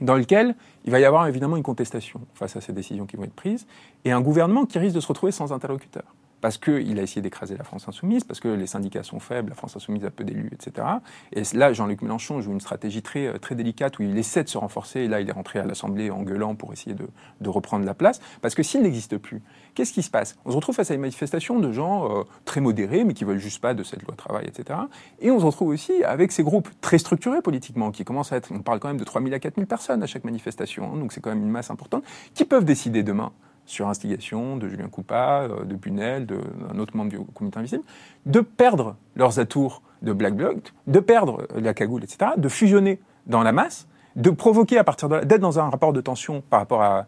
dans 0.03 0.17
lequel 0.17 0.55
il 0.85 0.91
va 0.91 1.01
y 1.01 1.07
avoir 1.07 1.27
évidemment 1.29 1.57
une 1.57 1.63
contestation 1.63 2.21
face 2.35 2.57
à 2.57 2.61
ces 2.61 2.75
décisions 2.75 3.07
qui 3.07 3.17
vont 3.17 3.25
être 3.25 3.33
prises, 3.33 3.67
et 4.05 4.13
un 4.13 4.21
gouvernement 4.21 4.67
qui 4.67 4.79
risque 4.79 4.97
de 4.97 5.01
se 5.01 5.09
retrouver 5.09 5.33
sans 5.33 5.51
interlocuteur 5.51 6.05
parce 6.41 6.59
qu'il 6.59 6.99
a 6.99 7.03
essayé 7.03 7.23
d'écraser 7.23 7.57
la 7.57 7.65
France 7.65 7.89
insoumise, 7.89 8.25
parce 8.25 8.41
que 8.41 8.49
les 8.49 8.67
syndicats 8.67 9.03
sont 9.03 9.21
faibles, 9.21 9.51
la 9.51 9.55
France 9.55 9.77
insoumise 9.77 10.05
a 10.05 10.11
peu 10.11 10.25
d'élus, 10.25 10.51
etc. 10.53 10.87
Et 11.33 11.43
là, 11.55 11.73
Jean-Luc 11.73 12.03
Mélenchon 12.03 12.41
joue 12.41 12.53
une 12.53 12.61
stratégie 12.61 13.03
très, 13.03 13.27
euh, 13.27 13.39
très 13.39 13.55
délicate 13.55 13.99
où 13.99 14.03
il 14.03 14.17
essaie 14.19 14.45
de 14.45 14.49
se 14.49 14.59
renforcer, 14.59 15.01
et 15.01 15.09
là, 15.09 15.21
il 15.21 15.29
est 15.29 15.33
rentré 15.33 15.59
à 15.59 15.65
l'Assemblée 15.65 16.11
en 16.11 16.23
gueulant 16.23 16.55
pour 16.55 16.73
essayer 16.73 16.95
de, 16.95 17.49
reprendre 17.49 17.87
la 17.87 17.95
place, 17.95 18.21
parce 18.43 18.55
que 18.55 18.63
s'il 18.63 18.83
n'existe 18.83 19.17
plus, 19.19 19.41
qu'est-ce 19.75 19.93
qui 19.93 20.03
se 20.03 20.11
passe? 20.11 20.37
On 20.45 20.51
se 20.51 20.57
retrouve 20.57 20.75
face 20.75 20.91
à 20.91 20.95
une 20.95 21.01
manifestation 21.01 21.59
de 21.59 21.73
gens 21.73 22.11
euh, 22.11 22.25
très 22.45 22.61
modérés, 22.61 23.05
mais 23.05 23.15
qui 23.15 23.25
veulent 23.25 23.39
juste 23.39 23.61
pas 23.61 23.73
de 23.73 23.83
cette 23.83 24.03
loi 24.03 24.15
travail, 24.17 24.47
etc. 24.47 24.79
Et 25.21 25.31
on 25.31 25.39
se 25.39 25.47
retrouve 25.47 25.69
aussi 25.69 26.05
avec 26.05 26.33
ces 26.33 26.43
groupes 26.43 26.69
très 26.81 26.99
structurés 26.99 27.41
politiquement, 27.41 27.93
qui 27.93 28.05
commencent 28.05 28.33
à 28.33 28.37
être, 28.37 28.51
on 28.53 28.61
parle 28.61 28.81
quand 28.81 28.89
même 28.89 28.99
de 28.99 29.05
3 29.05 29.23
000 29.23 29.33
à 29.35 29.39
4 29.39 29.55
000 29.55 29.67
personnes 29.67 30.03
à 30.03 30.07
chaque 30.07 30.25
manifestation, 30.25 30.97
donc 30.97 31.13
c'est 31.13 31.21
quand 31.21 31.31
même 31.31 31.43
une 31.43 31.51
masse 31.51 31.71
importante, 31.71 32.05
qui 32.35 32.45
peuvent 32.45 32.65
décider 32.65 33.03
demain 33.03 33.33
sur 33.67 33.89
instigation 33.89 34.57
de 34.57 34.69
Julien 34.69 34.89
Coupa, 34.89 35.43
euh, 35.43 35.65
de 35.65 35.75
Bunel, 35.75 36.27
d'un 36.27 36.79
autre 36.79 36.97
membre 36.97 37.11
du 37.11 37.19
comité 37.35 37.59
invisible, 37.59 37.85
de 38.25 38.41
perdre 38.41 38.97
leurs 39.15 39.39
atours 39.39 39.83
de 40.03 40.13
Black 40.13 40.35
Bloc, 40.35 40.73
de 40.87 41.01
perdre 41.01 41.47
la 41.55 41.75
cagoule, 41.75 42.05
etc., 42.05 42.33
de 42.37 42.49
fusionner 42.49 43.01
dans 43.27 43.43
la 43.43 43.53
masse, 43.53 43.87
de 44.15 44.31
provoquer 44.31 44.79
à 44.79 44.85
partir 44.85 45.09
de 45.09 45.21
d'être 45.21 45.41
dans 45.41 45.59
un 45.59 45.69
rapport 45.69 45.93
de 45.93 46.01
tension 46.01 46.43
par 46.49 46.61
rapport 46.61 47.05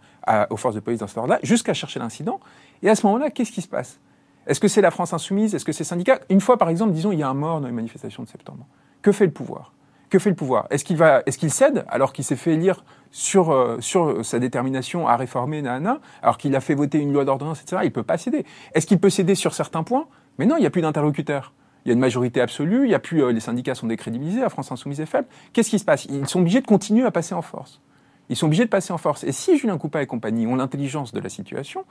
aux 0.51 0.57
forces 0.57 0.75
de 0.75 0.81
police 0.81 1.01
dans 1.01 1.07
ce 1.07 1.19
ordre-là, 1.19 1.39
jusqu'à 1.43 1.73
chercher 1.73 2.01
l'incident. 2.01 2.41
Et 2.83 2.91
à 2.91 2.95
ce 2.95 3.07
moment-là, 3.07 3.31
qu'est-ce 3.31 3.53
qui 3.53 3.63
se 3.63 3.69
passe? 3.69 3.99
Est-ce 4.47 4.61
que 4.61 4.69
c'est 4.69 4.81
la 4.81 4.91
France 4.91 5.13
insoumise? 5.13 5.55
Est-ce 5.55 5.65
que 5.65 5.73
c'est 5.73 5.85
syndicats 5.85 6.21
Une 6.29 6.41
fois, 6.41 6.57
par 6.57 6.71
exemple, 6.71 6.93
disons, 6.93 7.13
il 7.13 7.19
y 7.19 7.23
a 7.23 7.29
un 7.29 7.35
mort 7.35 7.61
dans 7.61 7.67
les 7.67 7.73
manifestations 7.73 8.23
de 8.23 8.29
septembre. 8.29 8.67
Que 9.03 9.13
fait 9.13 9.27
le 9.27 9.33
pouvoir? 9.33 9.73
Que 10.11 10.19
fait 10.19 10.31
le 10.31 10.37
pouvoir? 10.37 10.67
Est-ce 10.71 10.85
qu'il 10.85 11.01
est-ce 11.27 11.49
cède 11.49 11.85
alors 11.89 12.13
qu'il 12.13 12.25
s'est 12.25 12.37
fait 12.37 12.55
élire 12.55 12.85
sur, 13.11 13.51
euh, 13.51 13.77
sur 13.81 14.25
sa 14.25 14.39
détermination 14.39 15.07
à 15.07 15.17
réformer 15.17 15.61
Nana, 15.61 16.01
alors 16.23 16.39
qu'il 16.39 16.55
a 16.57 16.61
fait 16.61 16.75
voter 16.75 16.99
une 16.99 17.13
loi 17.13 17.25
d'ordonnance, 17.25 17.61
etc., 17.63 17.83
il 17.85 17.93
peut 17.93 18.03
pas 18.03 18.17
céder? 18.17 18.45
Est-ce 18.75 18.87
qu'il 18.87 18.99
peut 18.99 19.11
céder 19.11 19.35
sur 19.35 19.55
certains 19.55 19.83
points? 19.83 20.07
Mais 20.39 20.47
non, 20.47 20.57
il 20.57 20.61
n'y 20.61 20.67
a 20.67 20.71
plus 20.71 20.83
d'interlocuteur. 20.83 21.53
Il 21.85 21.89
y 21.89 21.91
a 21.93 21.95
une 21.95 22.01
majorité 22.01 22.41
absolue, 22.41 22.85
il 22.85 22.91
y 22.91 22.95
a 22.95 22.99
plus, 22.99 23.23
euh, 23.23 23.33
les 23.33 23.41
syndicats 23.41 23.75
sont 23.75 23.87
décrédibilisés, 23.87 24.41
la 24.41 24.49
France 24.49 24.73
insoumise 24.73 25.01
est 25.01 25.07
faible. 25.07 25.29
Qu'est-ce 25.53 25.71
qui 25.71 25.79
se 25.79 25.85
passe? 25.85 26.07
Ils 26.07 26.27
sont 26.27 26.41
obligés 26.41 26.61
de 26.61 26.67
continuer 26.67 27.05
à 27.05 27.11
passer 27.11 27.35
en 27.35 27.43
force. 27.43 27.81
Ils 28.31 28.37
sont 28.37 28.47
obligés 28.47 28.65
de 28.65 28.71
passer 28.71 28.93
en 28.93 28.99
force. 28.99 29.25
Et 29.25 29.33
si 29.33 29.57
Julien 29.57 29.79
Coupa 29.79 30.03
et 30.03 30.07
compagnie 30.07 30.47
ont 30.47 30.57
l'intelligence 30.57 31.13
de 31.13 31.21
la 31.21 31.29
situation, 31.29 31.85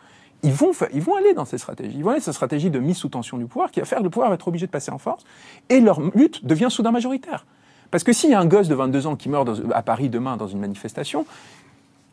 ils 0.43 0.53
vont, 0.53 0.71
ils 0.93 1.01
vont 1.01 1.15
aller 1.15 1.33
dans 1.33 1.45
ces 1.45 1.57
stratégies. 1.57 1.97
Ils 1.97 2.03
vont 2.03 2.11
aller 2.11 2.19
dans 2.19 2.25
cette 2.25 2.35
stratégie 2.35 2.69
de 2.69 2.79
mise 2.79 2.97
sous 2.97 3.09
tension 3.09 3.37
du 3.37 3.45
pouvoir 3.45 3.71
qui 3.71 3.79
va 3.79 3.85
faire 3.85 3.99
que 3.99 4.03
le 4.03 4.09
pouvoir 4.09 4.29
va 4.29 4.35
être 4.35 4.47
obligé 4.47 4.67
de 4.67 4.71
passer 4.71 4.91
en 4.91 4.99
force. 4.99 5.23
Et 5.69 5.79
leur 5.79 5.99
lutte 6.15 6.45
devient 6.45 6.67
soudain 6.69 6.91
majoritaire. 6.91 7.45
Parce 7.91 8.03
que 8.03 8.13
s'il 8.13 8.29
y 8.29 8.33
a 8.33 8.39
un 8.39 8.45
gosse 8.45 8.67
de 8.67 8.75
22 8.75 9.07
ans 9.07 9.15
qui 9.15 9.29
meurt 9.29 9.49
à 9.73 9.81
Paris 9.81 10.09
demain 10.09 10.37
dans 10.37 10.47
une 10.47 10.59
manifestation, 10.59 11.25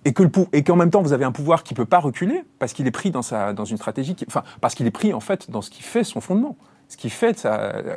et 0.05 0.13
qu'en 0.13 0.77
même 0.77 0.91
temps 0.91 1.03
vous 1.03 1.13
avez 1.13 1.25
un 1.25 1.33
pouvoir 1.33 1.63
qui 1.63 1.75
peut 1.75 1.87
pas 1.87 1.99
reculer 1.99 2.45
parce 2.59 2.73
qu'il 2.73 2.87
est 2.87 2.91
pris 2.91 3.11
dans 3.11 3.23
sa 3.23 3.53
dans 3.55 3.65
une 3.65 3.79
stratégie 3.79 4.15
qui, 4.15 4.27
enfin 4.29 4.43
parce 4.61 4.75
qu'il 4.75 4.87
est 4.87 4.91
pris 4.91 5.15
en 5.15 5.21
fait 5.21 5.51
dans 5.51 5.63
ce 5.63 5.71
qui 5.71 5.83
fait 5.83 6.05
son 6.05 6.21
fondement. 6.21 6.57
Ce 6.89 6.99
qui 6.99 7.09
fait 7.09 7.49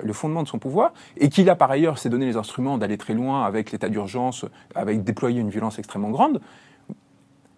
le 0.01 0.13
fondement 0.13 0.43
de 0.43 0.47
son 0.47 0.59
pouvoir 0.59 0.93
et 1.17 1.27
qu'il 1.27 1.49
a 1.49 1.55
par 1.57 1.69
ailleurs 1.69 1.99
s'est 1.99 2.09
donné 2.09 2.25
les 2.25 2.37
instruments 2.37 2.77
d'aller 2.77 2.97
très 2.97 3.13
loin 3.13 3.43
avec 3.43 3.73
l'état 3.73 3.89
d'urgence 3.89 4.45
avec 4.75 5.03
déployer 5.03 5.41
une 5.41 5.49
violence 5.49 5.77
extrêmement 5.77 6.09
grande. 6.09 6.39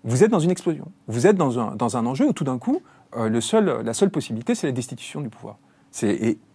Vous 0.03 0.23
êtes 0.23 0.31
dans 0.31 0.39
une 0.39 0.49
explosion. 0.49 0.91
Vous 1.07 1.27
êtes 1.27 1.37
dans 1.37 1.59
un 1.59 1.75
dans 1.75 1.97
un 1.97 2.07
enjeu 2.07 2.27
où 2.27 2.33
tout 2.33 2.43
d'un 2.43 2.57
coup 2.57 2.81
euh, 3.15 3.29
la 3.29 3.93
seule 3.93 4.09
possibilité 4.09 4.55
c'est 4.55 4.65
la 4.65 4.73
destitution 4.73 5.21
du 5.21 5.29
pouvoir 5.29 5.59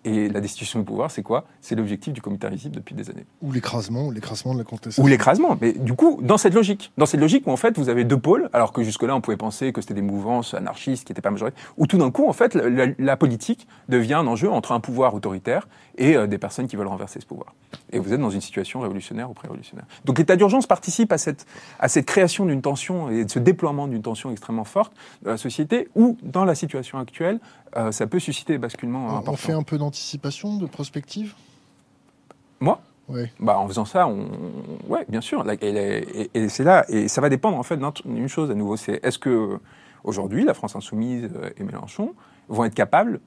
Et 0.05 0.29
la 0.29 0.41
destitution 0.41 0.79
du 0.79 0.85
pouvoir, 0.85 1.11
c'est 1.11 1.23
quoi? 1.23 1.47
C'est 1.61 1.75
l'objectif 1.75 2.13
du 2.13 2.21
communautarisme 2.21 2.71
depuis 2.71 2.95
des 2.95 3.09
années. 3.09 3.25
Ou 3.41 3.53
l'écrasement, 3.53 4.11
l'écrasement 4.11 4.53
de 4.53 4.59
la 4.59 4.65
contestation. 4.65 5.03
Ou 5.03 5.07
l'écrasement. 5.07 5.57
Mais 5.61 5.73
du 5.73 5.95
coup, 5.95 6.19
dans 6.23 6.37
cette 6.37 6.55
logique, 6.55 6.93
dans 6.99 7.07
cette 7.07 7.21
logique 7.21 7.47
où 7.47 7.51
en 7.51 7.57
fait 7.57 7.79
vous 7.79 7.89
avez 7.89 8.05
deux 8.05 8.19
pôles, 8.19 8.51
alors 8.53 8.73
que 8.73 8.83
jusque-là 8.83 9.17
on 9.17 9.23
pouvait 9.23 9.39
penser 9.39 9.73
que 9.73 9.81
c'était 9.81 9.95
des 9.95 10.03
mouvances 10.03 10.53
anarchistes 10.53 11.07
qui 11.07 11.13
n'étaient 11.13 11.23
pas 11.23 11.31
majoritaires, 11.31 11.63
où 11.79 11.87
tout 11.87 11.97
d'un 11.97 12.11
coup 12.11 12.29
en 12.29 12.33
fait 12.35 12.55
la, 12.55 12.87
la, 12.99 13.17
politique 13.17 13.67
devient 13.89 14.15
un 14.15 14.27
enjeu 14.27 14.51
entre 14.51 14.73
un 14.73 14.81
pouvoir 14.81 15.15
autoritaire 15.15 15.69
et 15.97 16.17
euh, 16.17 16.27
des 16.27 16.39
personnes 16.39 16.67
qui 16.67 16.77
veulent 16.77 16.87
renverser 16.87 17.21
ce 17.21 17.27
pouvoir. 17.27 17.55
Et 17.93 17.99
vous 17.99 18.13
êtes 18.13 18.21
dans 18.21 18.31
une 18.31 18.41
situation 18.41 18.81
révolutionnaire 18.81 19.31
ou 19.31 19.35
pré-révolutionnaire. 19.35 19.87
Donc 20.05 20.19
l'état 20.19 20.37
d'urgence 20.37 20.67
participe 20.67 21.13
à 21.13 21.19
cette, 21.19 21.47
à 21.79 21.89
cette 21.89 22.07
création 22.07 22.47
d'une 22.47 22.63
tension 22.63 23.11
et 23.11 23.25
de 23.25 23.31
ce 23.31 23.39
déploiement 23.39 23.89
d'une 23.89 24.03
tension 24.03 24.31
extrêmement 24.31 24.65
forte 24.65 24.93
de 25.23 25.31
la 25.31 25.37
société, 25.37 25.89
où 25.95 26.17
dans 26.23 26.45
la 26.45 26.55
situation 26.55 26.99
actuelle, 26.99 27.41
euh, 27.77 27.91
ça 27.91 28.07
peut 28.07 28.19
susciter 28.19 28.55
des 28.55 28.59
basculements 28.59 29.07
on, 29.07 29.17
importants. 29.17 29.33
On 29.33 29.37
fait 29.37 29.53
un 29.53 29.63
peu 29.63 29.79
d'anticipation, 29.95 30.57
de 30.57 30.67
prospective? 30.67 31.35
Moi? 32.59 32.81
Oui. 33.09 33.27
Bah, 33.39 33.59
en 33.59 33.69
faisant 33.69 33.85
ça, 33.85 34.09
on... 34.09 34.27
ouais, 34.89 35.05
bien 35.09 35.21
sûr. 35.21 35.45
Et, 35.61 36.31
et 36.35 36.49
c'est 36.49 36.65
là, 36.65 36.85
et 36.89 37.07
ça 37.07 37.21
va 37.21 37.29
dépendre 37.29 37.57
en 37.59 37.63
fait 37.63 37.79
d'une 38.05 38.29
chose 38.29 38.51
à 38.51 38.55
nouveau, 38.55 38.77
c'est 38.77 38.99
est-ce 39.05 39.19
que 39.19 39.59
aujourd'hui 40.03 40.45
la 40.45 40.55
France 40.55 40.75
insoumise 40.75 41.31
et 41.57 41.63
Mélenchon 41.63 42.15
vont 42.49 42.65
être 42.65 42.75
capables 42.75 43.21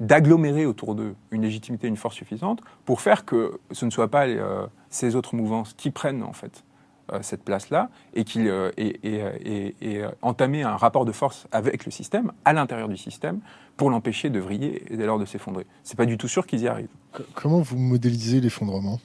d'agglomérer 0.00 0.66
autour 0.66 0.94
d'eux 0.94 1.14
une 1.30 1.42
légitimité, 1.42 1.86
une 1.88 1.96
force 1.96 2.16
suffisante 2.16 2.62
pour 2.84 3.00
faire 3.00 3.24
que 3.24 3.60
ce 3.70 3.84
ne 3.84 3.90
soit 3.90 4.08
pas 4.08 4.26
euh, 4.26 4.66
ces 4.90 5.14
autres 5.14 5.36
mouvances 5.36 5.74
qui 5.74 5.90
prennent 5.90 6.22
en 6.22 6.32
fait 6.32 6.52
euh, 6.52 6.67
cette 7.22 7.42
place-là 7.44 7.90
et, 8.14 8.24
qui, 8.24 8.48
euh, 8.48 8.70
et, 8.76 8.98
et, 9.02 9.74
et, 9.80 10.04
entamer 10.22 10.62
un 10.62 10.76
rapport 10.76 11.04
de 11.04 11.12
force 11.12 11.46
avec 11.52 11.84
le 11.84 11.90
système, 11.90 12.32
à 12.44 12.52
l'intérieur 12.52 12.88
du 12.88 12.96
système, 12.96 13.40
pour 13.76 13.90
l'empêcher 13.90 14.30
de 14.30 14.40
vriller 14.40 14.82
et 14.92 14.96
dès 14.96 15.06
lors 15.06 15.18
de 15.18 15.24
s'effondrer. 15.24 15.66
C'est 15.84 15.96
pas 15.96 16.06
du 16.06 16.18
tout 16.18 16.28
sûr 16.28 16.46
qu'ils 16.46 16.60
y 16.60 16.68
arrivent. 16.68 16.88
Comment 17.34 17.60
vous 17.60 17.78
modélisez 17.78 18.40
l'effondrement? 18.40 19.00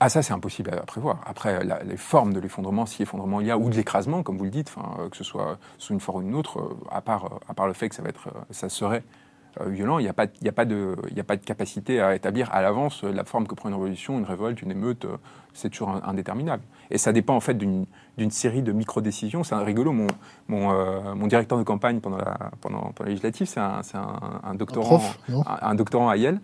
Ah 0.00 0.08
ça 0.08 0.22
c'est 0.22 0.32
impossible 0.32 0.70
à 0.70 0.82
prévoir. 0.82 1.20
Après 1.26 1.64
la, 1.64 1.82
les 1.82 1.96
formes 1.96 2.32
de 2.32 2.38
l'effondrement, 2.38 2.86
si 2.86 3.02
effondrement 3.02 3.40
il 3.40 3.48
y 3.48 3.50
a, 3.50 3.58
ou 3.58 3.68
de 3.68 3.74
l'écrasement 3.74 4.22
comme 4.22 4.38
vous 4.38 4.44
le 4.44 4.50
dites, 4.50 4.72
que 5.10 5.16
ce 5.16 5.24
soit 5.24 5.58
sous 5.78 5.92
une 5.92 5.98
forme 6.00 6.24
ou 6.24 6.28
une 6.28 6.34
autre, 6.36 6.76
à 6.90 7.00
part, 7.00 7.40
à 7.48 7.54
part 7.54 7.66
le 7.66 7.72
fait 7.72 7.88
que 7.88 7.96
ça 7.96 8.02
va 8.02 8.08
être, 8.10 8.28
ça 8.50 8.68
serait 8.68 9.02
euh, 9.02 9.27
violent, 9.66 9.98
il 9.98 10.02
n'y 10.02 10.08
a, 10.08 10.12
pas, 10.12 10.24
a, 10.24 10.52
pas 10.52 10.64
de, 10.64 10.96
a 11.16 11.24
pas 11.24 11.36
de 11.36 11.44
capacité 11.44 12.00
à 12.00 12.14
établir 12.14 12.52
à 12.52 12.62
l'avance 12.62 13.02
la 13.02 13.24
forme 13.24 13.46
que 13.46 13.54
prend 13.54 13.68
une 13.68 13.74
révolution, 13.74 14.18
une 14.18 14.24
révolte, 14.24 14.62
une 14.62 14.70
émeute, 14.70 15.04
euh, 15.04 15.16
c'est 15.54 15.70
toujours 15.70 16.00
indéterminable. 16.04 16.62
Et 16.90 16.98
ça 16.98 17.12
dépend 17.12 17.34
en 17.34 17.40
fait 17.40 17.54
d'une 17.54 17.86
série 18.30 18.62
de 18.62 18.72
micro-décisions. 18.72 19.44
C'est 19.44 19.54
rigolo, 19.56 19.92
mon, 19.92 20.06
mon, 20.48 20.72
euh, 20.72 21.14
mon, 21.14 21.26
directeur 21.26 21.58
de 21.58 21.64
campagne 21.64 22.00
pendant 22.00 22.18
la, 22.18 22.50
pendant, 22.60 22.92
pendant 22.94 23.08
législative, 23.08 23.46
c'est 23.46 23.60
un, 23.60 23.80
un, 23.94 24.40
un, 24.44 24.54
doctorant, 24.54 25.02
un, 25.46 25.74
doctorant 25.74 26.08
à 26.08 26.16
Yale 26.16 26.40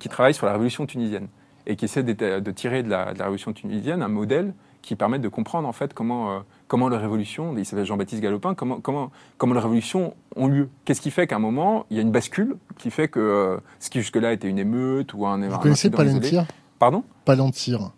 qui 0.00 0.08
travaille 0.08 0.34
sur 0.34 0.46
la 0.46 0.52
révolution 0.52 0.84
tunisienne 0.84 1.28
et 1.66 1.76
qui 1.76 1.84
essaie 1.84 2.02
de, 2.02 2.40
de 2.40 2.50
tirer 2.50 2.82
de 2.82 2.88
la, 2.88 3.12
de 3.12 3.18
la, 3.18 3.24
révolution 3.24 3.52
tunisienne 3.52 4.02
un 4.02 4.08
modèle 4.08 4.54
qui 4.82 4.96
permettent 4.96 5.22
de 5.22 5.28
comprendre 5.28 5.68
en 5.68 5.72
fait 5.72 5.94
comment, 5.94 6.32
euh, 6.32 6.38
comment 6.70 6.88
les 6.88 6.96
révolutions, 6.96 7.52
il 7.58 7.66
s'appelle 7.66 7.84
Jean-Baptiste 7.84 8.22
Galopin, 8.22 8.54
comment, 8.54 8.80
comment, 8.80 9.10
comment 9.38 9.54
les 9.54 9.60
révolutions 9.60 10.14
ont 10.36 10.46
lieu. 10.46 10.68
Qu'est-ce 10.84 11.00
qui 11.00 11.10
fait 11.10 11.26
qu'à 11.26 11.34
un 11.34 11.40
moment, 11.40 11.84
il 11.90 11.96
y 11.96 11.98
a 11.98 12.02
une 12.02 12.12
bascule 12.12 12.56
qui 12.78 12.92
fait 12.92 13.08
que 13.08 13.18
euh, 13.18 13.56
ce 13.80 13.90
qui 13.90 13.98
jusque-là 13.98 14.32
était 14.32 14.46
une 14.46 14.58
émeute 14.58 15.12
ou 15.12 15.26
un 15.26 15.48
Vous 15.48 15.58
connaissez 15.58 15.90
Palantir? 15.90 16.46
Pardon? 16.78 17.02
Palantir. 17.24 17.90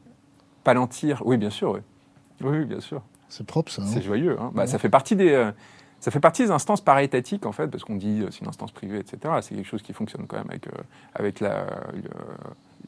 Palantir, 0.65 1.23
oui, 1.27 1.37
bien 1.37 1.51
sûr, 1.51 1.73
oui. 1.73 1.81
Oui, 2.41 2.65
bien 2.65 2.81
sûr. 2.81 3.03
C'est 3.29 3.47
propre, 3.47 3.71
ça. 3.71 3.83
C'est 3.85 4.01
joyeux. 4.01 4.39
Hein. 4.41 4.51
Bah, 4.55 4.67
Ça 4.67 4.79
fait 4.79 4.89
partie 4.89 5.17
des. 5.17 5.33
Euh, 5.33 5.53
ça 6.01 6.11
fait 6.11 6.21
partie 6.21 6.43
des 6.43 6.51
instances 6.51 6.81
paraétatiques, 6.81 7.45
en 7.45 7.53
fait, 7.53 7.69
parce 7.69 7.85
qu'on 7.85 7.97
dit 7.97 8.25
c'est 8.31 8.41
une 8.41 8.49
instance 8.49 8.73
privée, 8.73 9.01
etc. 9.01 9.35
C'est 9.43 9.55
quelque 9.55 9.69
chose 9.69 9.83
qui 9.83 9.93
fonctionne 9.93 10.27
quand 10.27 10.39
même 10.39 10.49
avec, 10.49 10.67
avec 11.15 11.41
la, 11.41 11.67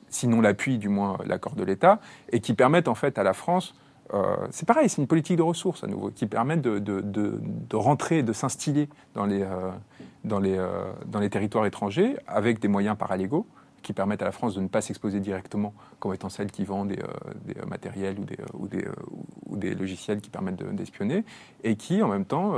sinon 0.08 0.40
l'appui, 0.40 0.78
du 0.78 0.88
moins 0.88 1.18
l'accord 1.26 1.54
de 1.54 1.62
l'État, 1.62 2.00
et 2.32 2.40
qui 2.40 2.54
permettent 2.54 2.88
en 2.88 2.94
fait 2.94 3.18
à 3.18 3.22
la 3.22 3.34
France 3.34 3.74
euh, 4.12 4.36
c'est 4.50 4.66
pareil, 4.66 4.88
c'est 4.88 5.00
une 5.00 5.08
politique 5.08 5.36
de 5.36 5.42
ressources 5.42 5.82
à 5.84 5.86
nouveau, 5.86 6.10
qui 6.10 6.26
permet 6.26 6.56
de, 6.56 6.78
de, 6.78 7.76
rentrer, 7.76 8.22
de 8.22 8.32
s'instiller 8.32 8.88
dans, 9.14 9.24
les, 9.24 9.42
euh, 9.42 9.70
euh, 10.30 10.92
dans 11.06 11.20
les 11.20 11.30
territoires 11.30 11.66
étrangers 11.66 12.16
avec 12.26 12.60
des 12.60 12.68
moyens 12.68 12.96
paralégaux 12.96 13.46
qui 13.82 13.92
permettent 13.92 14.22
à 14.22 14.24
la 14.24 14.32
France 14.32 14.54
de 14.54 14.62
ne 14.62 14.68
pas 14.68 14.80
s'exposer 14.80 15.20
directement 15.20 15.74
comme 15.98 16.14
étant 16.14 16.30
celle 16.30 16.50
qui 16.50 16.64
vend 16.64 16.86
des, 16.86 16.98
matériels 17.66 18.16
ou 18.54 18.66
des, 19.58 19.74
logiciels 19.74 20.22
qui 20.22 20.30
permettent 20.30 20.62
d'espionner, 20.74 21.22
et 21.64 21.76
qui 21.76 22.02
en 22.02 22.08
même 22.08 22.24
temps 22.24 22.54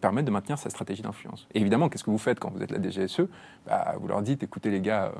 permettent 0.00 0.24
de 0.24 0.30
maintenir 0.30 0.58
sa 0.58 0.70
stratégie 0.70 1.02
d'influence. 1.02 1.46
Évidemment, 1.52 1.90
qu'est-ce 1.90 2.04
que 2.04 2.10
vous 2.10 2.16
faites 2.16 2.40
quand 2.40 2.50
vous 2.50 2.62
êtes 2.62 2.70
la 2.70 2.80
DGSE 2.80 3.28
bah, 3.66 3.94
Vous 4.00 4.08
leur 4.08 4.22
dites, 4.22 4.42
écoutez 4.42 4.70
les 4.70 4.80
gars, 4.80 5.12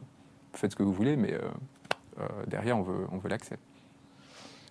faites 0.54 0.70
ce 0.70 0.76
que 0.76 0.82
vous 0.82 0.94
voulez, 0.94 1.16
mais 1.16 1.34
derrière, 2.46 2.78
on 2.78 2.82
veut, 2.82 3.06
on 3.12 3.18
veut 3.18 3.28
l'accès. 3.28 3.58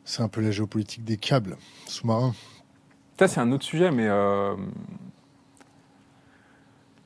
C'est 0.07 0.23
un 0.23 0.29
peu 0.29 0.39
la 0.39 0.51
géopolitique 0.51 1.03
des 1.03 1.17
câbles 1.17 1.57
sous-marins. 1.85 2.33
Ça, 3.19 3.27
c'est 3.27 3.41
un 3.41 3.51
autre 3.51 3.65
sujet, 3.65 3.91
mais 3.91 4.07
euh, 4.07 4.55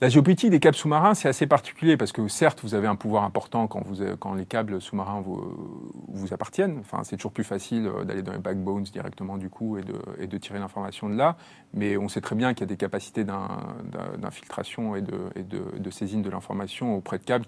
la 0.01 0.09
géopolitique 0.09 0.51
des 0.51 0.59
câbles 0.59 0.75
sous-marins, 0.75 1.15
c'est 1.15 1.27
assez 1.27 1.47
particulier 1.47 1.97
parce 1.97 2.11
que 2.11 2.27
certes, 2.27 2.59
vous 2.61 2.75
avez 2.75 2.85
un 2.85 2.95
pouvoir 2.95 3.23
important 3.23 3.65
quand, 3.67 4.35
les 4.35 4.45
câbles 4.45 4.79
sous-marins 4.79 5.19
vous, 5.19 6.31
appartiennent. 6.31 6.77
Enfin, 6.79 7.03
c'est 7.03 7.15
toujours 7.15 7.31
plus 7.31 7.43
facile 7.43 7.87
euh, 7.87 8.03
d'aller 8.03 8.21
dans 8.21 8.33
les 8.33 8.37
backbones 8.37 8.83
directement 8.83 9.37
du 9.37 9.49
coup 9.49 9.79
et 9.79 10.27
de, 10.27 10.37
tirer 10.37 10.59
l'information 10.59 11.09
de 11.09 11.15
là. 11.15 11.37
Mais 11.73 11.97
on 11.97 12.07
sait 12.07 12.21
très 12.21 12.35
bien 12.35 12.53
qu'il 12.53 12.61
y 12.61 12.65
a 12.65 12.67
des 12.67 12.77
capacités 12.77 13.23
d'infiltration 13.23 14.95
et, 14.95 15.01
de, 15.01 15.89
saisine 15.89 16.21
de 16.21 16.29
l'information 16.29 16.97
auprès 16.97 17.17
de 17.17 17.23
câbles 17.23 17.47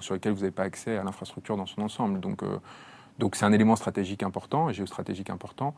sur 0.00 0.14
lesquels 0.14 0.32
vous 0.32 0.40
n'avez 0.40 0.50
pas 0.50 0.64
accès 0.64 0.96
à 0.96 1.04
l'infrastructure 1.04 1.58
dans 1.58 1.66
son 1.66 1.82
ensemble. 1.82 2.20
Donc, 2.20 2.42
euh, 2.42 2.56
donc 3.18 3.36
c'est 3.36 3.44
un 3.44 3.52
élément 3.52 3.76
stratégique 3.76 4.22
important 4.22 4.70
et 4.70 4.74
géostratégique 4.74 5.30
important. 5.30 5.74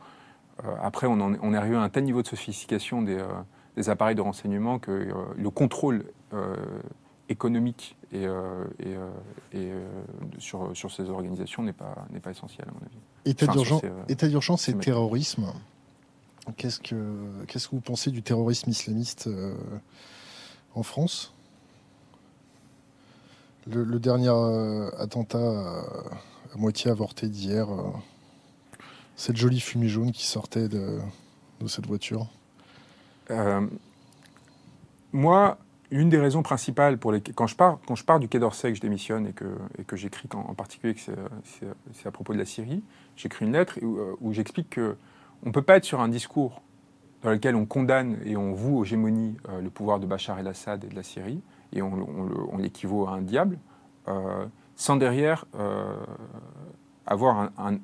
Euh, 0.63 0.75
après, 0.81 1.07
on, 1.07 1.19
on, 1.19 1.53
est 1.53 1.57
arrivé 1.57 1.75
à 1.75 1.81
un 1.81 1.89
tel 1.89 2.03
niveau 2.03 2.21
de 2.21 2.27
sophistication 2.27 3.01
des, 3.01 3.17
euh, 3.17 3.27
des 3.75 3.89
appareils 3.89 4.15
de 4.15 4.21
renseignement 4.21 4.79
que 4.79 4.91
euh, 4.91 5.13
le 5.35 5.49
contrôle 5.49 6.05
économique 7.29 7.95
et, 8.11 8.25
et, 8.25 9.57
et 9.57 9.71
sur, 10.37 10.75
sur, 10.75 10.91
ces 10.91 11.09
organisations 11.09 11.63
n'est 11.63 11.71
pas, 11.71 12.05
n'est 12.11 12.19
pas 12.19 12.31
essentiel, 12.31 12.67
à 12.67 12.71
mon 12.71 12.85
avis. 12.85 12.97
État 13.23 13.45
enfin, 13.45 14.27
d'urgence 14.27 14.67
et 14.67 14.73
terrorisme. 14.73 15.45
Qu'est-ce 16.57 16.81
que, 16.81 17.45
qu'est-ce 17.47 17.69
que 17.69 17.75
vous 17.75 17.81
pensez 17.81 18.11
du 18.11 18.21
terrorisme 18.21 18.69
islamiste 18.69 19.29
en 20.73 20.83
France? 20.83 21.33
Le, 23.65 23.85
le, 23.85 23.99
dernier 23.99 24.29
attentat 24.99 25.85
à 26.55 26.57
moitié 26.57 26.89
avorté 26.89 27.27
d'hier. 27.27 27.69
Euh, 27.69 27.83
cette 29.15 29.37
jolie 29.37 29.59
fumée 29.59 29.87
jaune 29.87 30.11
qui 30.11 30.25
sortait 30.25 30.67
de, 30.67 30.99
de 31.61 31.67
cette 31.67 31.85
voiture 31.85 32.27
euh, 33.31 33.65
Moi, 35.13 35.57
une 35.91 36.09
des 36.09 36.17
raisons 36.17 36.43
principales 36.43 36.97
pour 36.97 37.11
les 37.11 37.21
quand 37.21 37.47
je 37.47 37.55
pars 37.55 37.79
quand 37.87 37.95
je 37.95 38.03
pars 38.03 38.19
du 38.19 38.27
Quai 38.27 38.39
d'Orsay 38.39 38.71
que 38.71 38.75
je 38.75 38.81
démissionne 38.81 39.27
et 39.27 39.33
que 39.33 39.45
et 39.77 39.83
que 39.83 39.95
j'écris 39.95 40.27
en, 40.33 40.53
particulier 40.53 40.95
que 40.95 40.99
c'est 41.93 42.07
à 42.07 42.11
propos 42.11 42.33
de 42.33 42.39
la 42.39 42.45
Syrie, 42.45 42.83
j'écris 43.15 43.45
une 43.45 43.53
lettre 43.53 43.79
où, 43.81 43.97
euh, 43.97 44.15
où 44.19 44.33
j'explique 44.33 44.71
que 44.71 44.97
on 45.45 45.51
peut 45.51 45.61
pas 45.61 45.77
être 45.77 45.85
sur 45.85 46.01
un 46.01 46.09
discours 46.09 46.61
dans 47.21 47.31
lequel 47.31 47.55
on 47.55 47.65
condamne 47.65 48.17
et 48.25 48.35
on 48.35 48.53
voue 48.53 48.77
aux 48.77 48.83
gémonies 48.83 49.37
le 49.61 49.69
pouvoir 49.69 49.99
de 49.99 50.05
Bachar 50.05 50.39
el-Assad 50.39 50.83
et 50.83 50.87
de 50.87 50.95
la 50.95 51.03
Syrie 51.03 51.41
et 51.73 51.81
on, 51.81 52.57
l'équivaut 52.57 53.07
à 53.07 53.11
un 53.11 53.21
diable. 53.21 53.57
Sans 54.75 54.95
derrière 54.97 55.45
euh, 55.55 55.95
avoir, 57.05 57.51
un, 57.57 57.79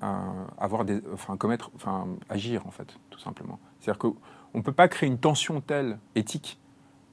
avoir 0.58 0.86
des, 0.86 1.02
enfin, 1.14 1.38
commettre, 1.38 1.72
enfin, 1.76 2.08
agir 2.30 2.66
en 2.68 2.72
fait, 2.72 2.96
tout 3.10 3.20
simplement. 3.20 3.60
C'est-à-dire 3.80 4.00
qu'on 4.00 4.16
ne 4.56 4.62
peut 4.62 4.72
pas 4.72 4.88
créer 4.88 5.08
une 5.08 5.20
tension 5.20 5.62
telle 5.62 6.00
éthique 6.16 6.60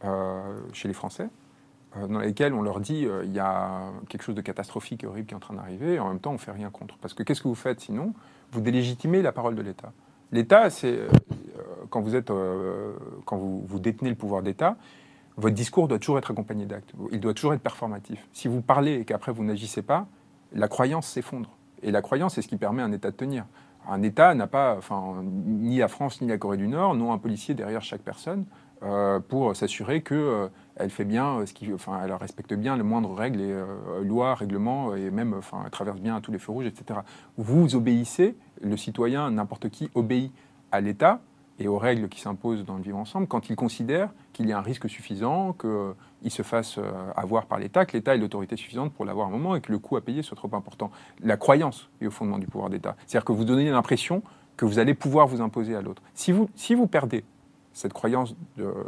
euh, 0.04 0.58
chez 0.72 0.88
les 0.88 0.94
Français 0.94 1.28
euh, 1.96 2.06
dans 2.06 2.18
laquelle 2.18 2.54
on 2.54 2.62
leur 2.62 2.80
dit 2.80 3.06
il 3.24 3.32
y 3.32 3.38
a 3.38 3.90
quelque 4.08 4.22
chose 4.22 4.34
de 4.34 4.40
catastrophique 4.40 5.04
et 5.04 5.06
horrible 5.06 5.26
qui 5.26 5.34
est 5.34 5.36
en 5.36 5.40
train 5.40 5.54
d'arriver, 5.54 5.94
et 5.94 6.00
en 6.00 6.08
même 6.08 6.20
temps 6.20 6.32
on 6.32 6.38
fait 6.38 6.52
rien 6.52 6.70
contre. 6.70 6.96
Parce 6.98 7.14
que 7.14 7.22
qu'est-ce 7.22 7.42
que 7.42 7.48
vous 7.48 7.54
faites 7.54 7.80
sinon? 7.80 8.14
Vous 8.52 8.60
délégitimez 8.60 9.22
la 9.22 9.32
parole 9.32 9.54
de 9.54 9.62
l'État. 9.62 9.92
L'État, 10.32 10.68
c'est 10.70 10.98
quand 11.88 12.02
vous 12.02 12.14
êtes, 12.14 12.30
quand 13.24 13.36
vous 13.38 13.78
détenez 13.78 14.10
le 14.10 14.16
pouvoir 14.16 14.42
d'État, 14.42 14.76
votre 15.38 15.54
discours 15.54 15.86
doit 15.86 16.00
toujours 16.00 16.18
être 16.18 16.32
accompagné 16.32 16.66
d'actes. 16.66 16.92
Il 17.12 17.20
doit 17.20 17.32
toujours 17.32 17.54
être 17.54 17.62
performatif. 17.62 18.26
Si 18.32 18.48
vous 18.48 18.60
parlez 18.60 18.94
et 18.94 19.04
qu'après 19.04 19.32
vous 19.32 19.44
n'agissez 19.44 19.82
pas, 19.82 20.08
la 20.52 20.66
croyance 20.66 21.06
s'effondre. 21.06 21.56
Et 21.82 21.92
la 21.92 22.02
croyance, 22.02 22.34
c'est 22.34 22.42
ce 22.42 22.48
qui 22.48 22.56
permet 22.56 22.82
un 22.82 22.90
État 22.90 23.12
de 23.12 23.16
tenir. 23.16 23.44
Un 23.88 24.02
État 24.02 24.34
n'a 24.34 24.48
pas, 24.48 24.74
enfin, 24.76 25.22
ni 25.22 25.78
la 25.78 25.88
France 25.88 26.20
ni 26.20 26.28
la 26.28 26.38
Corée 26.38 26.56
du 26.56 26.66
Nord 26.66 26.94
n'ont 26.94 27.12
un 27.12 27.18
policier 27.18 27.54
derrière 27.54 27.82
chaque 27.82 28.02
personne 28.02 28.44
euh, 28.82 29.20
pour 29.20 29.54
s'assurer 29.54 30.02
qu'elle 30.02 30.18
euh, 30.18 30.88
fait 30.88 31.04
bien 31.04 31.44
qui, 31.54 31.72
enfin, 31.72 32.00
elle 32.04 32.12
respecte 32.12 32.52
bien 32.54 32.76
les 32.76 32.82
moindres 32.82 33.14
règles 33.14 33.40
et 33.40 33.52
euh, 33.52 34.02
lois, 34.02 34.34
règlements 34.34 34.94
et 34.94 35.10
même, 35.10 35.36
traverse 35.70 36.00
bien 36.00 36.20
tous 36.20 36.32
les 36.32 36.38
feux 36.38 36.52
rouges, 36.52 36.66
etc. 36.66 37.00
Vous 37.36 37.76
obéissez, 37.76 38.36
le 38.60 38.76
citoyen, 38.76 39.30
n'importe 39.30 39.68
qui 39.70 39.88
obéit 39.94 40.32
à 40.72 40.80
l'État 40.80 41.20
et 41.58 41.68
aux 41.68 41.78
règles 41.78 42.08
qui 42.08 42.20
s'imposent 42.20 42.64
dans 42.64 42.76
le 42.76 42.82
vivre 42.82 42.98
ensemble 42.98 43.26
quand 43.26 43.50
il 43.50 43.56
considère 43.56 44.10
qu'il 44.32 44.48
y 44.48 44.52
a 44.52 44.58
un 44.58 44.62
risque 44.62 44.88
suffisant, 44.88 45.54
qu'il 45.54 46.30
se 46.30 46.42
fasse 46.42 46.78
avoir 47.16 47.46
par 47.46 47.58
l'État, 47.58 47.84
que 47.84 47.96
l'État 47.96 48.14
ait 48.14 48.18
l'autorité 48.18 48.56
suffisante 48.56 48.92
pour 48.92 49.04
l'avoir 49.04 49.28
un 49.28 49.30
moment 49.30 49.56
et 49.56 49.60
que 49.60 49.72
le 49.72 49.78
coût 49.78 49.96
à 49.96 50.00
payer 50.00 50.22
soit 50.22 50.36
trop 50.36 50.54
important. 50.54 50.90
La 51.20 51.36
croyance 51.36 51.90
est 52.00 52.06
au 52.06 52.10
fondement 52.10 52.38
du 52.38 52.46
pouvoir 52.46 52.70
d'État. 52.70 52.96
C'est-à-dire 53.06 53.24
que 53.24 53.32
vous 53.32 53.44
donnez 53.44 53.70
l'impression 53.70 54.22
que 54.56 54.64
vous 54.64 54.78
allez 54.78 54.94
pouvoir 54.94 55.26
vous 55.26 55.40
imposer 55.40 55.74
à 55.74 55.82
l'autre. 55.82 56.02
Si 56.14 56.32
vous, 56.32 56.86
perdez 56.86 57.24
cette 57.72 57.92
croyance 57.92 58.34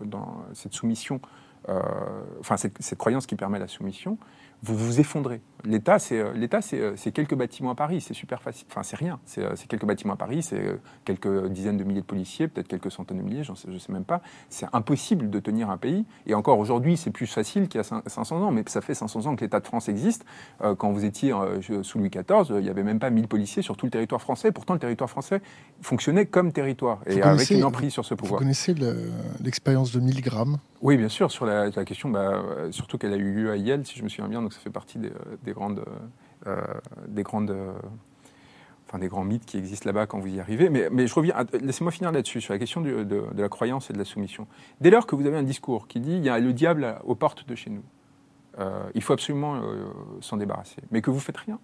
dans 0.04 0.42
cette 0.52 0.74
soumission, 0.74 1.20
enfin 2.40 2.56
cette, 2.56 2.80
cette, 2.80 2.98
croyance 2.98 3.26
qui 3.26 3.36
permet 3.36 3.58
la 3.58 3.68
soumission, 3.68 4.18
vous 4.62 4.76
vous 4.76 5.00
effondrez. 5.00 5.40
L'État, 5.64 5.98
c'est 5.98 6.18
euh, 6.18 6.32
l'État, 6.34 6.60
euh, 6.72 6.92
c'est 6.96 7.12
quelques 7.12 7.34
bâtiments 7.34 7.70
à 7.70 7.74
Paris, 7.74 8.00
c'est 8.00 8.14
super 8.14 8.42
facile. 8.42 8.66
Enfin, 8.70 8.82
c'est 8.82 8.96
rien. 8.96 9.18
C'est 9.24 9.42
euh, 9.42 9.54
quelques 9.68 9.84
bâtiments 9.84 10.14
à 10.14 10.16
Paris, 10.16 10.42
c'est 10.42 10.60
quelques 11.04 11.48
dizaines 11.48 11.76
de 11.76 11.84
milliers 11.84 12.00
de 12.00 12.06
policiers, 12.06 12.48
peut-être 12.48 12.68
quelques 12.68 12.90
centaines 12.90 13.18
de 13.18 13.22
milliers, 13.22 13.44
sais, 13.44 13.52
je 13.66 13.72
ne 13.72 13.78
sais 13.78 13.92
même 13.92 14.04
pas. 14.04 14.22
C'est 14.48 14.66
impossible 14.72 15.30
de 15.30 15.40
tenir 15.40 15.70
un 15.70 15.76
pays. 15.76 16.04
Et 16.26 16.34
encore 16.34 16.58
aujourd'hui, 16.58 16.96
c'est 16.96 17.10
plus 17.10 17.26
facile 17.26 17.68
qu'il 17.68 17.80
y 17.80 17.84
a 17.84 18.02
500 18.06 18.42
ans, 18.42 18.50
mais 18.50 18.62
ça 18.66 18.80
fait 18.80 18.94
500 18.94 19.26
ans 19.26 19.36
que 19.36 19.42
l'État 19.42 19.60
de 19.60 19.66
France 19.66 19.88
existe. 19.88 20.24
Quand 20.78 20.92
vous 20.92 21.04
étiez 21.04 21.32
sous 21.82 21.98
Louis 21.98 22.10
XIV, 22.10 22.56
il 22.58 22.62
n'y 22.62 22.68
avait 22.68 22.82
même 22.82 22.98
pas 22.98 23.10
1000 23.10 23.28
policiers 23.28 23.62
sur 23.62 23.76
tout 23.76 23.86
le 23.86 23.90
territoire 23.90 24.20
français. 24.20 24.52
Pourtant, 24.52 24.74
le 24.74 24.80
territoire 24.80 25.10
français 25.10 25.40
fonctionnait 25.80 26.26
comme 26.26 26.52
territoire 26.52 27.00
et 27.06 27.22
avec 27.22 27.50
une 27.50 27.64
emprise 27.64 27.92
sur 27.92 28.04
ce 28.04 28.14
pouvoir. 28.14 28.38
Vous 28.38 28.44
connaissez 28.44 28.74
l'expérience 29.42 29.92
de 29.92 30.00
1000 30.00 30.20
grammes 30.22 30.58
Oui, 30.82 30.96
bien 30.96 31.08
sûr. 31.08 31.30
Sur 31.30 31.46
la, 31.46 31.70
question, 31.84 32.10
bah, 32.10 32.42
surtout 32.70 32.98
qu'elle 32.98 33.12
a 33.12 33.16
eu 33.16 33.32
lieu 33.32 33.50
à 33.50 33.56
Yale, 33.56 33.86
si 33.86 33.98
je 33.98 34.04
me 34.04 34.08
souviens 34.08 34.28
bien 34.28 34.40
ça 34.48 34.60
fait 34.60 34.70
partie 34.70 34.98
des, 34.98 35.49
grandes, 35.52 35.84
euh, 36.46 36.56
des 37.08 37.22
grandes, 37.22 37.54
enfin 38.90 38.98
des 38.98 39.08
grands 39.08 39.24
mythes 39.24 39.46
qui 39.46 39.56
existent 39.56 39.88
là-bas 39.88 40.06
quand 40.06 40.18
vous 40.18 40.28
y 40.28 40.40
arrivez. 40.40 40.68
Mais, 40.68 41.06
je 41.06 41.14
reviens, 41.14 41.34
laissez-moi 41.60 41.92
finir 41.92 42.12
là-dessus 42.12 42.40
sur 42.40 42.52
la 42.52 42.58
question 42.58 42.80
de, 42.80 43.24
la 43.36 43.48
croyance 43.48 43.90
et 43.90 43.92
de 43.92 43.98
la 43.98 44.04
soumission. 44.04 44.46
Dès 44.80 44.90
lors 44.90 45.06
que 45.06 45.14
vous 45.14 45.26
avez 45.26 45.36
un 45.36 45.42
discours 45.42 45.86
qui 45.86 46.00
dit 46.00 46.16
il 46.16 46.24
y 46.24 46.28
a 46.28 46.38
le 46.38 46.52
diable 46.52 46.96
aux 47.04 47.14
portes 47.14 47.46
de 47.48 47.54
chez 47.54 47.70
nous, 47.70 47.84
euh, 48.58 48.90
il 48.94 49.02
faut 49.02 49.12
absolument 49.12 49.56
euh, 49.56 49.86
s'en 50.20 50.36
débarrasser, 50.36 50.82
mais 50.90 51.02
que 51.02 51.10
vous 51.10 51.20
faites 51.20 51.36
rien, 51.36 51.60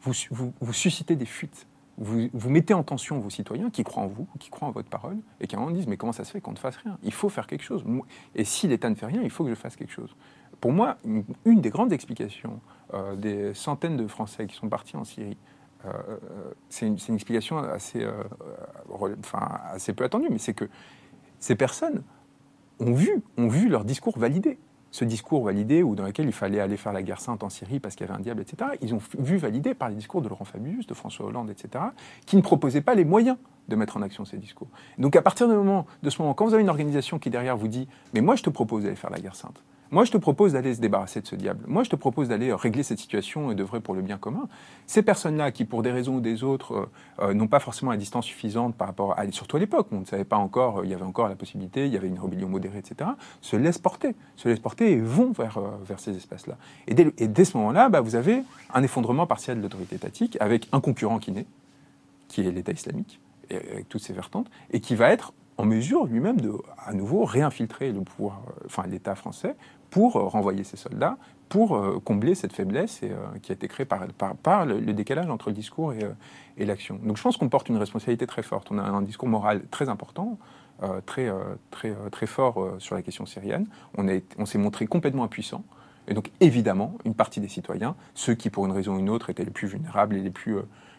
vous, 0.00 0.72
suscitez 0.72 1.16
des 1.16 1.26
fuites. 1.26 1.66
Vous, 1.98 2.28
vous, 2.32 2.50
mettez 2.50 2.74
en 2.74 2.82
tension 2.82 3.18
vos 3.20 3.30
citoyens 3.30 3.70
qui 3.70 3.82
croient 3.82 4.02
en 4.02 4.06
vous, 4.06 4.28
qui 4.38 4.50
croient 4.50 4.68
en 4.68 4.70
votre 4.70 4.88
parole, 4.88 5.16
et 5.40 5.46
qui 5.46 5.56
à 5.56 5.58
un 5.58 5.62
moment 5.62 5.74
disent 5.74 5.86
Mais 5.86 5.96
comment 5.96 6.12
ça 6.12 6.24
se 6.24 6.30
fait 6.30 6.40
qu'on 6.40 6.52
ne 6.52 6.58
fasse 6.58 6.76
rien? 6.76 6.98
Il 7.02 7.12
faut 7.12 7.28
faire 7.28 7.46
quelque 7.46 7.64
chose. 7.64 7.84
Et 8.34 8.44
si 8.44 8.68
l'État 8.68 8.90
ne 8.90 8.94
fait 8.94 9.06
rien, 9.06 9.22
il 9.22 9.30
faut 9.30 9.44
que 9.44 9.50
je 9.50 9.54
fasse 9.54 9.76
quelque 9.76 9.92
chose 9.92 10.14
pour 10.60 10.72
moi, 10.72 10.96
une, 11.44 11.60
des 11.60 11.70
grandes 11.70 11.92
explications 11.92 12.60
euh, 12.94 13.16
des 13.16 13.54
centaines 13.54 13.96
de 13.96 14.06
Français 14.06 14.46
qui 14.46 14.56
sont 14.56 14.68
partis 14.68 14.96
en 14.96 15.04
Syrie, 15.04 15.36
euh, 15.84 15.90
euh, 16.08 16.50
c'est 16.68 16.86
une, 16.86 17.14
explication 17.14 17.58
assez, 17.58 18.06
enfin, 19.22 19.60
assez 19.72 19.92
peu 19.92 20.04
attendue, 20.04 20.28
mais 20.30 20.38
c'est 20.38 20.54
que 20.54 20.68
ces 21.38 21.54
personnes 21.54 22.02
ont 22.80 22.92
vu, 22.92 23.22
ont 23.36 23.48
vu 23.48 23.68
leur 23.68 23.84
discours 23.84 24.18
validé. 24.18 24.58
Ce 24.92 25.04
discours 25.04 25.44
validé, 25.44 25.82
ou 25.82 25.94
dans 25.94 26.04
lequel 26.04 26.26
il 26.26 26.32
fallait 26.32 26.60
aller 26.60 26.76
faire 26.76 26.92
la 26.92 27.02
guerre 27.02 27.20
sainte 27.20 27.42
en 27.42 27.50
Syrie 27.50 27.80
parce 27.80 27.96
qu'il 27.96 28.06
y 28.06 28.08
avait 28.08 28.18
un 28.18 28.22
diable, 28.22 28.40
etc., 28.40 28.70
ils 28.80 28.94
ont 28.94 29.00
vu 29.18 29.36
validé 29.36 29.74
par 29.74 29.90
les 29.90 29.94
discours 29.94 30.22
de 30.22 30.28
Laurent 30.28 30.46
Fabius, 30.46 30.86
de 30.86 30.94
François 30.94 31.26
Hollande, 31.26 31.50
etc., 31.50 31.84
qui 32.24 32.36
ne 32.36 32.40
proposaient 32.40 32.80
pas 32.80 32.94
les 32.94 33.04
moyens 33.04 33.36
de 33.68 33.76
mettre 33.76 33.96
en 33.96 34.02
action 34.02 34.24
ces 34.24 34.38
discours. 34.38 34.68
Donc 34.96 35.16
à 35.16 35.22
partir 35.22 35.48
de 35.48 35.52
ce 35.52 36.22
moment, 36.22 36.34
quand 36.34 36.46
vous 36.46 36.54
avez 36.54 36.62
une 36.62 36.70
organisation 36.70 37.18
qui 37.18 37.30
derrière 37.30 37.56
vous 37.56 37.68
dit, 37.68 37.88
mais 38.14 38.20
moi 38.20 38.36
je 38.36 38.42
te 38.42 38.50
propose 38.50 38.84
d'aller 38.84 38.96
faire 38.96 39.10
la 39.10 39.20
guerre 39.20 39.34
sainte, 39.34 39.60
moi, 39.90 40.04
je 40.04 40.10
te 40.10 40.16
propose 40.16 40.52
d'aller 40.54 40.74
se 40.74 40.80
débarrasser 40.80 41.20
de 41.20 41.26
ce 41.26 41.36
diable. 41.36 41.64
Moi, 41.66 41.84
je 41.84 41.90
te 41.90 41.96
propose 41.96 42.28
d'aller 42.28 42.50
euh, 42.50 42.56
régler 42.56 42.82
cette 42.82 42.98
situation 42.98 43.50
et 43.50 43.54
d'œuvrer 43.54 43.80
pour 43.80 43.94
le 43.94 44.02
bien 44.02 44.18
commun. 44.18 44.48
Ces 44.86 45.02
personnes-là, 45.02 45.52
qui 45.52 45.64
pour 45.64 45.82
des 45.82 45.92
raisons 45.92 46.16
ou 46.16 46.20
des 46.20 46.42
autres 46.42 46.74
euh, 46.74 46.86
euh, 47.20 47.34
n'ont 47.34 47.46
pas 47.46 47.60
forcément 47.60 47.92
la 47.92 47.96
distance 47.96 48.26
suffisante 48.26 48.74
par 48.74 48.88
rapport 48.88 49.16
surtout 49.30 49.56
à 49.56 49.60
l'époque, 49.60 49.88
on 49.92 50.00
ne 50.00 50.04
savait 50.04 50.24
pas 50.24 50.36
encore, 50.36 50.84
il 50.84 50.90
y 50.90 50.94
avait 50.94 51.04
encore 51.04 51.28
la 51.28 51.36
possibilité, 51.36 51.86
il 51.86 51.92
y 51.92 51.96
avait 51.96 52.08
une 52.08 52.18
rébellion 52.18 52.48
modérée, 52.48 52.78
etc., 52.78 53.10
se 53.40 53.56
laissent 53.56 53.78
porter, 53.78 54.14
se 54.36 54.48
laissent 54.48 54.60
porter 54.60 54.92
et 54.92 55.00
vont 55.00 55.32
vers, 55.32 55.60
vers 55.84 56.00
ces 56.00 56.16
espaces-là. 56.16 56.56
Et 56.86 56.94
dès, 56.94 57.12
et 57.18 57.44
ce 57.44 57.56
moment-là, 57.56 57.88
bah, 57.88 58.00
vous 58.00 58.14
avez 58.14 58.42
un 58.72 58.82
effondrement 58.82 59.26
partiel 59.26 59.58
de 59.58 59.62
l'autorité 59.62 59.96
étatique 59.96 60.36
avec 60.40 60.68
un 60.72 60.80
concurrent 60.80 61.18
qui 61.18 61.32
naît, 61.32 61.46
qui 62.28 62.46
est 62.46 62.50
l'État 62.50 62.72
islamique, 62.72 63.20
avec 63.50 63.88
toutes 63.88 64.02
ses 64.02 64.12
vertantes, 64.12 64.50
et 64.70 64.80
qui 64.80 64.94
va 64.94 65.10
être 65.10 65.32
en 65.58 65.64
mesure 65.64 66.04
lui-même 66.04 66.40
de, 66.40 66.52
à 66.84 66.92
nouveau, 66.92 67.24
réinfiltrer 67.24 67.92
le 67.92 68.00
pouvoir, 68.02 68.42
enfin 68.66 68.86
l'État 68.86 69.14
français, 69.14 69.56
pour 69.90 70.16
euh, 70.16 70.24
renvoyer 70.24 70.64
ces 70.64 70.76
soldats, 70.76 71.16
pour 71.48 71.76
euh, 71.76 72.00
combler 72.04 72.34
cette 72.34 72.52
faiblesse 72.52 73.00
euh, 73.02 73.16
qui 73.42 73.52
a 73.52 73.54
été 73.54 73.68
créée 73.68 73.86
par, 73.86 74.06
le, 74.66 74.92
décalage 74.92 75.30
entre 75.30 75.50
le 75.50 75.54
discours 75.54 75.92
et, 75.92 76.64
l'action. 76.64 76.98
Donc 77.02 77.16
je 77.16 77.22
pense 77.22 77.36
qu'on 77.36 77.48
porte 77.48 77.68
une 77.68 77.76
responsabilité 77.76 78.26
très 78.26 78.42
forte. 78.42 78.68
On 78.70 78.78
a 78.78 78.82
un 78.82 79.02
discours 79.02 79.28
moral 79.28 79.62
très 79.70 79.88
important, 79.88 80.38
très, 81.04 81.30
très, 81.70 81.94
très 82.10 82.26
fort 82.26 82.76
sur 82.78 82.94
la 82.94 83.02
question 83.02 83.26
syrienne. 83.26 83.66
On 83.98 84.46
s'est 84.46 84.58
montré 84.58 84.86
complètement 84.86 85.24
impuissant. 85.24 85.64
Et 86.08 86.14
donc 86.14 86.30
évidemment, 86.40 86.94
une 87.04 87.14
partie 87.14 87.40
des 87.40 87.48
citoyens, 87.48 87.94
ceux 88.14 88.34
qui 88.34 88.48
pour 88.48 88.64
une 88.64 88.72
raison 88.72 88.94
ou 88.94 88.98
une 88.98 89.10
autre 89.10 89.28
étaient 89.28 89.44
les 89.44 89.50
plus 89.50 89.68
vulnérables 89.68 90.16
et 90.16 90.22
les 90.22 90.30
plus 90.30 90.56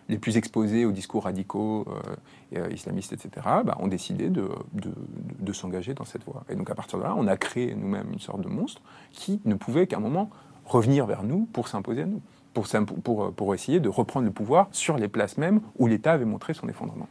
les 0.09 0.17
plus 0.17 0.37
exposés 0.37 0.85
aux 0.85 0.91
discours 0.91 1.23
radicaux 1.23 1.85
euh, 1.87 2.57
euh, 2.57 2.69
islamistes, 2.71 3.13
etc., 3.13 3.29
bah, 3.65 3.77
ont 3.79 3.87
décidé 3.87 4.29
de, 4.29 5.53
s'engager 5.53 5.93
dans 5.93 6.05
cette 6.05 6.23
voie. 6.23 6.43
Et 6.49 6.55
donc 6.55 6.69
à 6.69 6.75
partir 6.75 6.99
de 6.99 7.03
là, 7.03 7.15
on 7.17 7.27
a 7.27 7.37
créé 7.37 7.73
nous-mêmes 7.75 8.11
une 8.13 8.19
sorte 8.19 8.41
de 8.41 8.47
monstre 8.47 8.81
qui 9.11 9.39
ne 9.45 9.55
pouvait 9.55 9.87
qu'à 9.87 9.97
un 9.97 10.01
moment 10.01 10.29
revenir 10.65 11.05
vers 11.05 11.23
nous 11.23 11.47
pour 11.51 11.67
s'imposer 11.67 12.03
à 12.03 12.05
nous, 12.05 12.21
pour, 12.53 13.33
pour 13.33 13.55
essayer 13.55 13.79
de 13.79 13.89
reprendre 13.89 14.25
le 14.25 14.31
pouvoir 14.31 14.67
sur 14.71 14.97
les 14.97 15.07
places 15.07 15.37
mêmes 15.37 15.61
où 15.77 15.87
l'État 15.87 16.13
avait 16.13 16.25
montré 16.25 16.53
son 16.53 16.67
effondrement. 16.67 17.07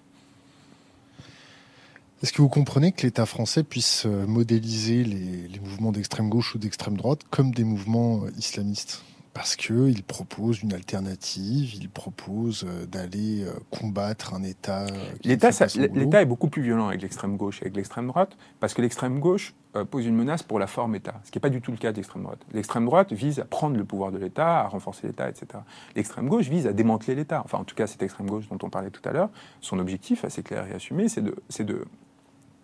Est-ce 2.23 2.33
que 2.33 2.41
vous 2.41 2.49
comprenez 2.49 2.93
que 2.93 3.03
l'État 3.03 3.27
français 3.27 3.63
puisse 3.63 4.07
euh, 4.07 4.27
modéliser 4.27 5.05
les 5.05 5.61
mouvements 5.61 5.93
d'extrême 5.93 6.29
gauche 6.29 6.55
ou 6.55 6.59
d'extrême 6.59 6.97
droite 6.97 7.21
comme 7.31 7.53
des 7.53 7.65
mouvements 7.65 8.23
islamistes? 8.39 9.03
Parce 9.37 9.55
qu'il 9.55 10.03
propose 10.03 10.63
une 10.63 10.73
alternative, 10.73 11.75
il 11.75 11.91
propose 11.91 12.65
euh, 12.67 12.87
d'aller 12.87 13.45
euh, 13.45 13.53
combattre 13.71 14.33
un 14.33 14.43
État. 14.43 14.87
Euh, 14.87 15.13
L'État, 15.25 15.51
est 15.51 16.25
beaucoup 16.25 16.49
plus 16.49 16.63
violent 16.63 16.89
avec 16.89 17.03
l'extrême 17.03 17.37
gauche 17.37 17.61
et 17.61 17.67
avec 17.67 17.77
l'extrême 17.77 18.07
droite, 18.07 18.39
parce 18.61 18.73
que 18.73 18.81
l'extrême 18.81 19.21
gauche 19.21 19.55
pose 19.91 20.07
une 20.07 20.17
menace 20.17 20.43
pour 20.43 20.59
la 20.59 20.67
forme 20.67 20.95
État, 20.95 21.21
ce 21.23 21.31
qui 21.31 21.37
n'est 21.37 21.43
pas 21.43 21.51
du 21.51 21.61
tout 21.61 21.71
le 21.71 21.77
cas 21.77 21.93
de 21.93 21.97
l'extrême 21.97 22.23
droite. 22.23 22.39
L'extrême 22.55 22.87
droite 22.87 23.13
vise 23.13 23.39
à 23.41 23.45
prendre 23.45 23.77
le 23.77 23.85
pouvoir 23.85 24.11
de 24.11 24.17
l'État, 24.17 24.61
à 24.61 24.69
renforcer 24.69 25.07
l'État, 25.07 25.29
etc. 25.29 25.47
L'extrême 25.95 26.31
gauche 26.31 26.49
vise 26.49 26.67
à 26.67 26.73
démanteler 26.73 27.15
l'État. 27.15 27.43
Enfin, 27.45 27.59
en 27.59 27.65
tout 27.65 27.75
cas, 27.75 27.87
cette 27.87 28.03
extrême 28.03 28.31
gauche 28.31 28.49
dont 28.49 28.57
on 28.63 28.71
parlait 28.71 28.89
tout 28.89 29.07
à 29.07 29.13
l'heure, 29.13 29.29
son 29.61 29.79
objectif 29.79 30.25
assez 30.25 30.43
clair 30.43 30.67
et 30.67 30.75
assumé, 30.75 31.11
c'est 31.11 31.21
de, 31.21 31.37
de 31.59 31.85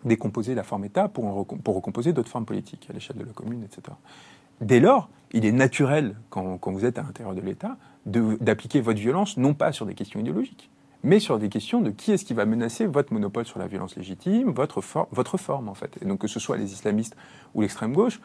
décomposer 0.05 0.55
la 0.55 0.63
forme 0.63 0.85
État 0.85 1.07
pour, 1.07 1.45
pour 1.45 1.75
recomposer 1.75 2.13
d'autres 2.13 2.31
formes 2.31 2.47
politiques 2.47 2.87
à 2.89 2.93
l'échelle 2.93 3.17
de 3.17 3.25
la 3.25 3.31
commune, 3.31 3.63
etc. 3.63 3.95
Dès 4.61 4.79
lors, 4.79 5.09
il 5.33 5.45
est 5.45 5.51
naturel, 5.51 6.15
quand, 6.29 6.59
vous 6.65 6.85
êtes 6.85 6.97
à 6.97 7.03
l'intérieur 7.03 7.35
de 7.35 7.41
l'État, 7.41 7.77
d'appliquer 8.05 8.81
votre 8.81 8.99
violence 8.99 9.37
non 9.37 9.53
pas 9.53 9.71
sur 9.71 9.85
des 9.85 9.95
questions 9.95 10.19
idéologiques, 10.19 10.69
mais 11.03 11.19
sur 11.19 11.37
des 11.37 11.49
questions 11.49 11.81
de 11.81 11.89
qui 11.89 12.11
est-ce 12.11 12.23
qui 12.23 12.33
va 12.33 12.45
menacer 12.45 12.85
votre 12.85 13.13
monopole 13.13 13.45
sur 13.45 13.59
la 13.59 13.67
violence 13.67 13.95
légitime, 13.95 14.51
votre, 14.51 14.81
votre 15.11 15.37
forme 15.37 15.67
en 15.67 15.73
fait. 15.73 15.97
Et 16.01 16.05
donc 16.05 16.19
que 16.19 16.27
ce 16.27 16.39
soit 16.39 16.55
les 16.55 16.71
islamistes 16.71 17.15
ou 17.53 17.61
l'extrême 17.61 17.93
gauche, 17.93 18.21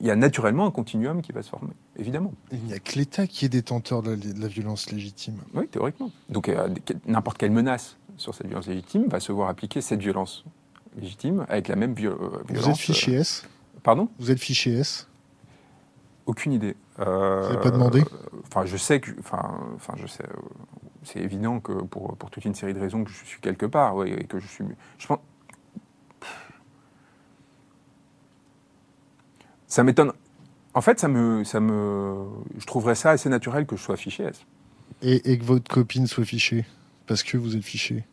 il 0.00 0.06
y 0.06 0.10
a 0.10 0.16
naturellement 0.16 0.66
un 0.66 0.70
continuum 0.70 1.20
qui 1.20 1.32
va 1.32 1.42
se 1.42 1.50
former, 1.50 1.72
évidemment. 1.96 2.32
Il 2.52 2.62
n'y 2.62 2.72
a 2.72 2.78
que 2.78 2.98
l'État 2.98 3.26
qui 3.26 3.44
est 3.44 3.50
détenteur 3.50 4.02
de 4.02 4.16
la, 4.40 4.48
violence 4.48 4.90
légitime. 4.90 5.38
Oui, 5.52 5.68
théoriquement. 5.68 6.10
Donc 6.30 6.48
euh, 6.48 6.68
n'importe 7.06 7.38
quelle 7.38 7.50
menace 7.50 7.98
sur 8.16 8.34
cette 8.34 8.46
violence 8.46 8.68
légitime 8.68 9.08
va 9.08 9.20
se 9.20 9.32
voir 9.32 9.48
appliquer 9.48 9.80
cette 9.80 10.00
violence 10.00 10.44
légitime 10.98 11.44
avec 11.48 11.68
la 11.68 11.76
même 11.76 11.92
violence. 11.92 12.18
Vous 12.48 12.68
êtes 12.68 12.76
fiché 12.76 13.12
S? 13.14 13.46
Pardon? 13.82 14.08
Vous 14.18 14.30
êtes 14.30 14.40
fiché 14.40 14.72
S? 14.72 15.06
Aucune 16.26 16.52
idée. 16.52 16.76
Euh, 16.98 17.40
Vous 17.42 17.48
n'avez 17.48 17.62
pas 17.62 17.70
demandé 17.70 18.04
Enfin, 18.46 18.64
je 18.66 18.76
sais 18.76 19.00
que, 19.00 19.10
enfin, 19.20 19.58
enfin, 19.74 19.94
je 19.96 20.06
sais. 20.06 20.24
Euh, 20.24 20.36
c'est 21.02 21.20
évident 21.20 21.60
que 21.60 21.72
pour, 21.72 22.16
pour 22.16 22.30
toute 22.30 22.44
une 22.44 22.54
série 22.54 22.74
de 22.74 22.80
raisons 22.80 23.04
que 23.04 23.10
je 23.10 23.24
suis 23.24 23.40
quelque 23.40 23.66
part, 23.66 23.96
oui, 23.96 24.12
et 24.12 24.24
que 24.24 24.38
je 24.38 24.46
suis. 24.46 24.64
Je 24.98 25.06
pense. 25.06 25.20
Ça 29.66 29.82
m'étonne. 29.84 30.12
En 30.74 30.80
fait, 30.80 31.00
ça 31.00 31.08
me, 31.08 31.42
ça 31.44 31.60
me, 31.60 32.26
je 32.58 32.66
trouverais 32.66 32.94
ça 32.94 33.10
assez 33.10 33.28
naturel 33.28 33.66
que 33.66 33.76
je 33.76 33.82
sois 33.82 33.96
fiché 33.96 34.24
S. 34.24 34.44
Et, 35.02 35.32
et 35.32 35.38
que 35.38 35.44
votre 35.44 35.72
copine 35.72 36.06
soit 36.06 36.24
fichée, 36.24 36.66
parce 37.06 37.22
que 37.22 37.36
vous 37.38 37.56
êtes 37.56 37.64
fiché. 37.64 38.04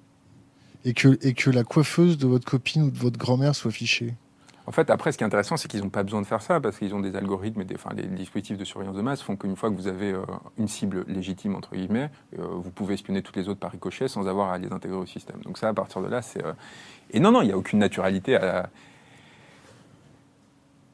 Et 0.86 0.93
que, 0.93 1.18
et 1.22 1.34
que 1.34 1.49
la 1.49 1.64
coiffeuse 1.64 2.18
de 2.18 2.28
votre 2.28 2.49
copine 2.49 2.84
ou 2.84 2.91
de 2.91 2.97
votre 2.97 3.18
grand-mère 3.18 3.55
soit 3.55 3.72
fichée. 3.72 4.14
En 4.66 4.72
fait, 4.72 4.89
après, 4.89 5.11
ce 5.11 5.18
qui 5.18 5.24
est 5.24 5.28
intéressant, 5.28 5.57
c'est 5.57 5.68
qu'ils 5.68 5.82
n'ont 5.82 5.89
pas 5.89 6.03
besoin 6.03 6.22
de 6.22 6.26
faire 6.26 6.41
ça 6.41 6.61
parce 6.61 6.78
qu'ils 6.78 6.95
ont 6.95 7.01
des 7.01 7.16
algorithmes 7.16 7.61
et 7.61 7.66
des, 7.66 7.76
enfin, 7.76 7.89
les 7.95 8.07
dispositifs 8.07 8.57
de 8.57 8.64
surveillance 8.64 8.95
de 8.95 9.01
masse 9.01 9.22
font 9.22 9.36
qu'une 9.36 9.57
fois 9.57 9.70
que 9.70 9.76
vous 9.76 9.88
avez 9.88 10.14
euh, 10.14 10.22
une 10.57 10.70
cible 10.70 11.03
légitime, 11.07 11.55
entre 11.55 11.76
guillemets, 11.76 12.09
euh, 12.39 12.45
vous 12.47 12.72
pouvez 12.72 12.93
espionner 12.93 13.22
toutes 13.22 13.36
les 13.36 13.49
autres 13.49 13.59
par 13.59 13.72
ricochet 13.72 14.07
sans 14.07 14.28
avoir 14.28 14.51
à 14.51 14.57
les 14.57 14.72
intégrer 14.72 14.97
au 14.97 15.05
système. 15.05 15.41
Donc 15.41 15.57
ça, 15.57 15.68
à 15.68 15.74
partir 15.74 16.01
de 16.01 16.07
là, 16.07 16.22
c'est... 16.22 16.43
Euh, 16.45 16.53
et 17.11 17.20
non, 17.20 17.32
non, 17.32 17.41
il 17.41 17.47
n'y 17.47 17.51
a 17.51 17.57
aucune 17.57 17.80
naturalité 17.80 18.38
à... 18.38 18.70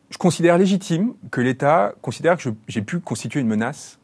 Je 0.10 0.18
considère 0.18 0.58
légitime 0.58 1.14
que 1.30 1.40
l'État 1.40 1.94
considère 2.02 2.38
que 2.38 2.50
j'ai 2.68 2.82
pu 2.82 3.00
constituer 3.00 3.40
une 3.40 3.48
menace 3.48 3.99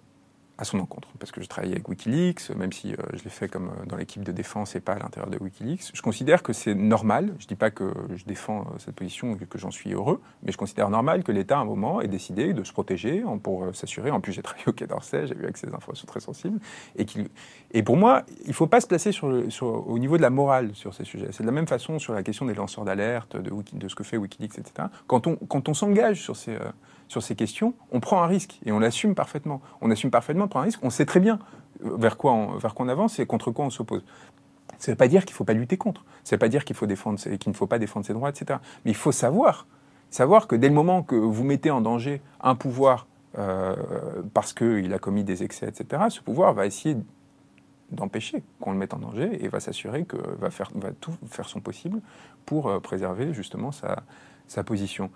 à 0.58 0.64
son 0.64 0.80
encontre, 0.80 1.10
parce 1.20 1.32
que 1.32 1.42
je 1.42 1.48
travaille 1.48 1.72
avec 1.72 1.90
Wikileaks, 1.90 2.50
même 2.56 2.72
si 2.72 2.94
euh, 2.94 2.98
je 3.14 3.24
l'ai 3.24 3.30
fait 3.30 3.50
comme 3.50 3.68
euh, 3.68 3.86
dans 3.86 3.98
l'équipe 3.98 4.24
de 4.24 4.32
défense 4.32 4.76
et 4.76 4.80
pas 4.80 4.94
à 4.94 5.00
l'intérieur 5.00 5.30
de 5.30 5.38
Wikileaks. 5.38 5.92
Je 5.94 6.02
considère 6.02 6.44
que 6.44 6.54
c'est 6.54 6.74
normal, 6.76 7.34
je 7.40 7.46
ne 7.46 7.48
dis 7.50 7.56
pas 7.56 7.72
que 7.72 7.94
je 8.16 8.24
défends 8.24 8.62
euh, 8.62 8.78
cette 8.78 8.96
position 8.96 9.36
et 9.36 9.46
que 9.46 9.58
j'en 9.58 9.72
suis 9.72 9.92
heureux, 9.92 10.22
mais 10.44 10.54
je 10.54 10.58
considère 10.58 10.90
normal 10.90 11.24
que 11.24 11.34
l'État, 11.34 11.58
à 11.58 11.62
un 11.62 11.66
moment, 11.66 12.00
ait 12.00 12.08
décidé 12.08 12.54
de 12.54 12.64
se 12.64 12.72
protéger 12.72 13.24
pour 13.44 13.76
s'assurer. 13.76 14.12
En 14.12 14.22
plus, 14.22 14.32
j'ai 14.32 14.42
travaillé 14.42 14.68
au 14.68 14.72
Quai 14.72 14.88
d'Orsay, 14.88 15.28
j'ai 15.28 15.36
vu 15.36 15.44
avec 15.44 15.58
ces 15.58 15.68
informations 15.68 16.08
très 16.08 16.22
sensibles. 16.22 16.60
Et, 17.74 17.84
pour 17.84 17.98
moi, 17.98 18.24
il 18.44 18.50
ne 18.50 18.54
faut 18.54 18.68
pas 18.68 18.80
se 18.80 18.88
placer 18.88 19.12
au 19.22 20.00
niveau 20.00 20.18
de 20.18 20.22
la 20.22 20.30
morale 20.30 20.74
sur 20.74 20.94
ces 20.94 21.04
sujets. 21.04 21.28
C'est 21.32 21.44
de 21.44 21.48
la 21.48 21.54
même 21.54 21.68
façon 21.68 22.00
sur 22.00 22.14
la 22.14 22.24
question 22.24 22.46
des 22.46 22.54
lanceurs 22.54 22.86
d'alerte, 22.86 23.36
de, 23.36 23.88
ce 23.88 23.96
que 23.96 24.04
fait 24.04 24.18
Wikileaks, 24.18 24.58
etc. 24.58 24.88
Quand 25.08 25.28
on, 25.28 25.36
quand 25.36 25.68
on 25.68 25.74
s'engage 25.74 26.22
sur 26.22 26.36
ces 26.36 26.58
sur 27.08 27.22
ces 27.22 27.36
questions, 27.36 27.74
on 27.92 28.00
prend 28.00 28.22
un 28.22 28.28
risque 28.28 28.60
et 28.66 28.72
on 28.72 28.80
l'assume 28.80 29.16
parfaitement. 29.16 29.62
On 29.82 29.92
assume 29.92 30.12
parfaitement 30.12 30.45
de 30.46 30.50
prendre 30.50 30.64
un 30.64 30.66
risque. 30.66 30.80
On 30.84 30.90
sait 30.90 31.06
très 31.06 31.20
bien 31.20 31.40
euh, 31.86 31.96
vers 31.98 32.18
quoi 32.18 32.34
on, 32.34 32.90
avance 32.90 33.20
et 33.20 33.26
contre 33.26 33.52
quoi 33.52 33.66
on 33.66 33.70
s'oppose. 33.70 34.04
Ça 34.78 34.92
ne 34.92 34.94
veut 34.94 34.98
pas 34.98 35.08
dire 35.08 35.26
qu'il 35.26 35.34
ne 35.34 35.38
faut 35.38 35.44
pas 35.44 35.54
lutter 35.54 35.78
contre. 35.78 36.04
Ça 36.24 36.36
ne 36.36 36.38
veut 36.38 36.40
pas 36.40 36.50
dire 36.50 36.66
qu'il 36.66 36.76
faut 36.76 36.86
défendre, 36.86 37.20
qu'il 37.20 37.52
ne 37.52 37.56
faut 37.56 37.68
pas 37.68 37.80
défendre 37.80 38.06
ses 38.06 38.14
droits, 38.14 38.30
etc. 38.30 38.60
Mais 38.84 38.92
il 38.92 38.98
faut 38.98 39.12
savoir, 39.12 39.68
savoir 40.10 40.48
que 40.48 40.56
dès 40.56 40.68
le 40.68 40.74
moment 40.74 41.04
que 41.04 41.16
vous 41.16 41.44
mettez 41.44 41.72
en 41.72 41.82
danger 41.82 42.22
un 42.42 42.56
pouvoir 42.56 43.08
euh, 43.38 43.76
parce 44.34 44.54
qu'il 44.54 44.94
a 44.94 45.00
commis 45.00 45.24
des 45.24 45.44
excès, 45.44 45.68
etc., 45.68 46.04
ce 46.10 46.22
pouvoir 46.22 46.54
va 46.54 46.66
essayer 46.66 46.98
d'empêcher 47.92 48.44
qu'on 48.60 48.72
le 48.72 48.78
mette 48.78 48.94
en 48.94 49.00
danger 49.00 49.44
et 49.44 49.48
va 49.48 49.60
s'assurer 49.60 50.06
que 50.06 50.18
va 50.40 50.50
faire 50.50 50.72
va 50.76 50.92
tout 50.92 51.14
faire 51.30 51.48
son 51.48 51.60
possible 51.60 52.02
pour 52.46 52.68
euh, 52.68 52.80
préserver 52.80 53.34
justement 53.34 53.72
sa, 53.72 54.04
sa 54.48 54.64
position. 54.64 55.12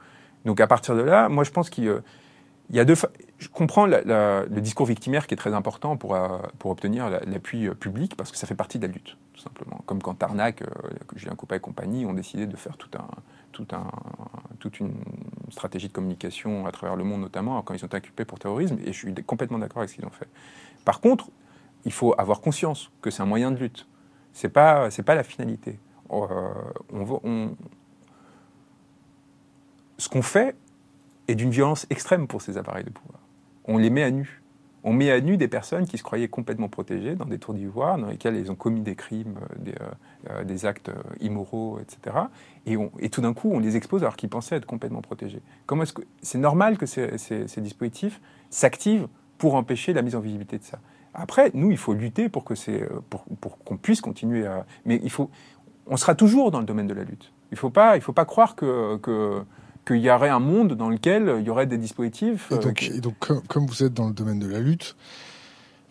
Donc 0.46 0.62
à 0.62 0.68
partir 0.68 0.96
de 0.96 1.02
là, 1.02 1.30
moi 1.30 1.44
je 1.44 1.52
pense 1.52 1.70
qu'il 1.70 2.02
y 2.76 2.80
a 2.80 2.86
deux. 2.86 2.96
Je 3.40 3.48
comprends 3.48 3.86
le 3.86 4.60
discours 4.60 4.86
victimaire 4.86 5.28
qui 5.28 5.34
est 5.34 5.38
très 5.38 5.54
important 5.54 5.98
pour, 5.98 6.16
euh, 6.16 6.40
pour 6.60 6.72
obtenir 6.72 7.10
l'appui 7.10 7.68
euh, 7.68 7.74
public 7.74 8.16
parce 8.16 8.32
que 8.32 8.38
ça 8.38 8.48
fait 8.48 8.56
partie 8.56 8.80
de 8.80 8.88
la 8.88 8.94
lutte, 8.94 9.18
tout 9.34 9.42
simplement. 9.42 9.82
Comme 9.86 10.02
quand 10.02 10.14
Tarnac, 10.16 10.62
euh, 10.62 10.66
Julien 11.16 11.36
Coupa 11.36 11.56
et 11.56 11.60
compagnie 11.60 12.06
ont 12.06 12.14
décidé 12.14 12.48
de 12.48 12.56
faire 12.56 12.78
toute 12.78 12.96
une 14.80 14.94
stratégie 15.50 15.88
de 15.88 15.94
communication 15.94 16.68
à 16.68 16.72
travers 16.72 16.96
le 16.96 17.04
monde, 17.04 17.22
notamment 17.22 17.62
quand 17.62 17.74
ils 17.74 17.84
ont 17.84 17.88
été 17.88 17.98
inculpés 17.98 18.26
pour 18.26 18.40
terrorisme. 18.40 18.78
Et 18.84 18.94
je 18.94 18.98
suis 18.98 19.14
complètement 19.24 19.60
d'accord 19.60 19.80
avec 19.80 19.90
ce 19.90 19.96
qu'ils 19.96 20.06
ont 20.06 20.12
fait. 20.12 20.28
Par 20.86 21.02
contre, 21.02 21.30
il 21.86 21.92
faut 21.92 22.14
avoir 22.18 22.42
conscience 22.42 22.92
que 23.02 23.10
c'est 23.10 23.22
un 23.24 23.26
moyen 23.26 23.52
de 23.52 23.58
lutte. 23.58 23.88
C'est 24.34 24.50
pas, 24.50 24.92
c'est 24.92 25.04
pas 25.04 25.16
la 25.16 25.24
finalité. 25.24 25.80
on, 26.10 26.28
on, 26.94 27.56
ce 29.98 30.08
qu'on 30.08 30.22
fait 30.22 30.56
est 31.30 31.36
d'une 31.36 31.52
violence 31.52 31.86
extrême 31.90 32.28
pour 32.28 32.42
ces 32.42 32.58
appareils 32.58 32.84
de 32.84 32.90
pouvoir. 32.90 33.20
On 33.66 33.78
les 33.78 33.90
met 33.90 34.04
à 34.04 34.12
nu. 34.12 34.42
On 34.84 34.94
met 34.94 35.12
à 35.12 35.20
nu 35.20 35.38
des 35.38 35.50
personnes 35.50 35.86
qui 35.86 35.98
se 35.98 36.04
croyaient 36.04 36.30
complètement 36.30 36.70
protégées 36.70 37.16
dans 37.16 37.26
des 37.26 37.38
tours 37.38 37.54
d'ivoire, 37.54 37.98
dans 37.98 38.08
lesquelles 38.08 38.38
ils 38.38 38.50
ont 38.50 38.56
commis 38.56 38.80
des 38.82 38.96
crimes, 38.96 39.36
euh, 39.42 39.56
des, 39.60 39.72
euh, 39.74 40.30
euh, 40.30 40.44
des 40.46 40.66
actes 40.66 40.90
immoraux, 41.20 41.80
etc. 41.80 42.16
Et, 42.66 42.78
et 43.00 43.10
tout 43.10 43.22
d'un 43.22 43.34
coup, 43.34 43.52
on 43.52 43.60
les 43.60 43.76
expose 43.76 44.04
alors 44.04 44.16
qu'ils 44.16 44.30
pensaient 44.30 44.56
être 44.56 44.66
complètement 44.66 45.02
protégés. 45.02 45.42
Comment 45.66 45.84
c'est 46.22 46.38
normal 46.38 46.78
que 46.78 46.86
ces, 46.86 47.12
dispositifs 47.58 48.22
s'activent 48.50 49.08
pour 49.38 49.56
empêcher 49.56 49.94
la 49.94 50.02
mise 50.02 50.16
en 50.16 50.22
visibilité 50.22 50.58
de 50.58 50.64
ça 50.64 50.80
Après, 51.14 51.52
nous, 51.54 51.72
il 51.72 51.78
faut 51.78 51.94
lutter 51.94 52.30
pour 52.30 52.46
que 52.46 52.56
c'est 52.56 52.88
pour, 53.10 53.58
qu'on 53.66 53.78
puisse 53.78 54.00
continuer 54.00 54.48
à. 54.48 54.66
Mais 54.86 55.00
il 55.04 55.12
faut, 55.12 55.30
on 55.88 55.98
sera 55.98 56.16
toujours 56.16 56.52
dans 56.52 56.60
le 56.60 56.66
domaine 56.66 56.88
de 56.88 56.94
la 56.94 57.04
lutte. 57.04 57.34
Il 57.52 57.56
ne 57.56 57.60
faut 57.60 57.70
pas, 57.70 57.98
il 57.98 58.02
faut 58.02 58.14
pas 58.14 58.26
croire 58.26 58.56
que 58.56 59.44
qu'il 59.90 60.02
y 60.02 60.12
aurait 60.12 60.30
un 60.30 60.40
monde 60.40 60.74
dans 60.74 60.90
lequel 60.90 61.36
il 61.40 61.46
y 61.46 61.50
aurait 61.50 61.66
des 61.66 61.78
dispositifs. 61.78 62.52
Et 62.52 62.56
euh, 62.56 62.58
donc, 62.60 62.84
et 62.84 63.02
donc 63.02 63.16
comme, 63.18 63.66
vous 63.66 63.84
êtes 63.84 63.94
dans 63.94 64.08
le 64.08 64.14
domaine 64.14 64.40
de 64.40 64.48
la 64.48 64.60
lutte, 64.60 64.96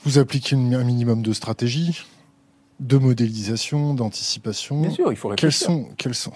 vous 0.05 0.19
appliquez 0.19 0.55
un 0.55 0.85
minimum 0.85 1.23
de 1.23 1.33
stratégie, 1.33 2.07
de 2.81 2.97
modélisation, 2.97 3.95
d'anticipation. 3.95 4.81
Bien 4.83 4.91
sûr, 4.91 5.11
il 5.11 5.17
faut 5.17 5.29
réfléchir. 5.29 5.67
Quels 5.67 5.77
sont, 5.77 5.89
quels 5.97 6.15
sont, 6.15 6.33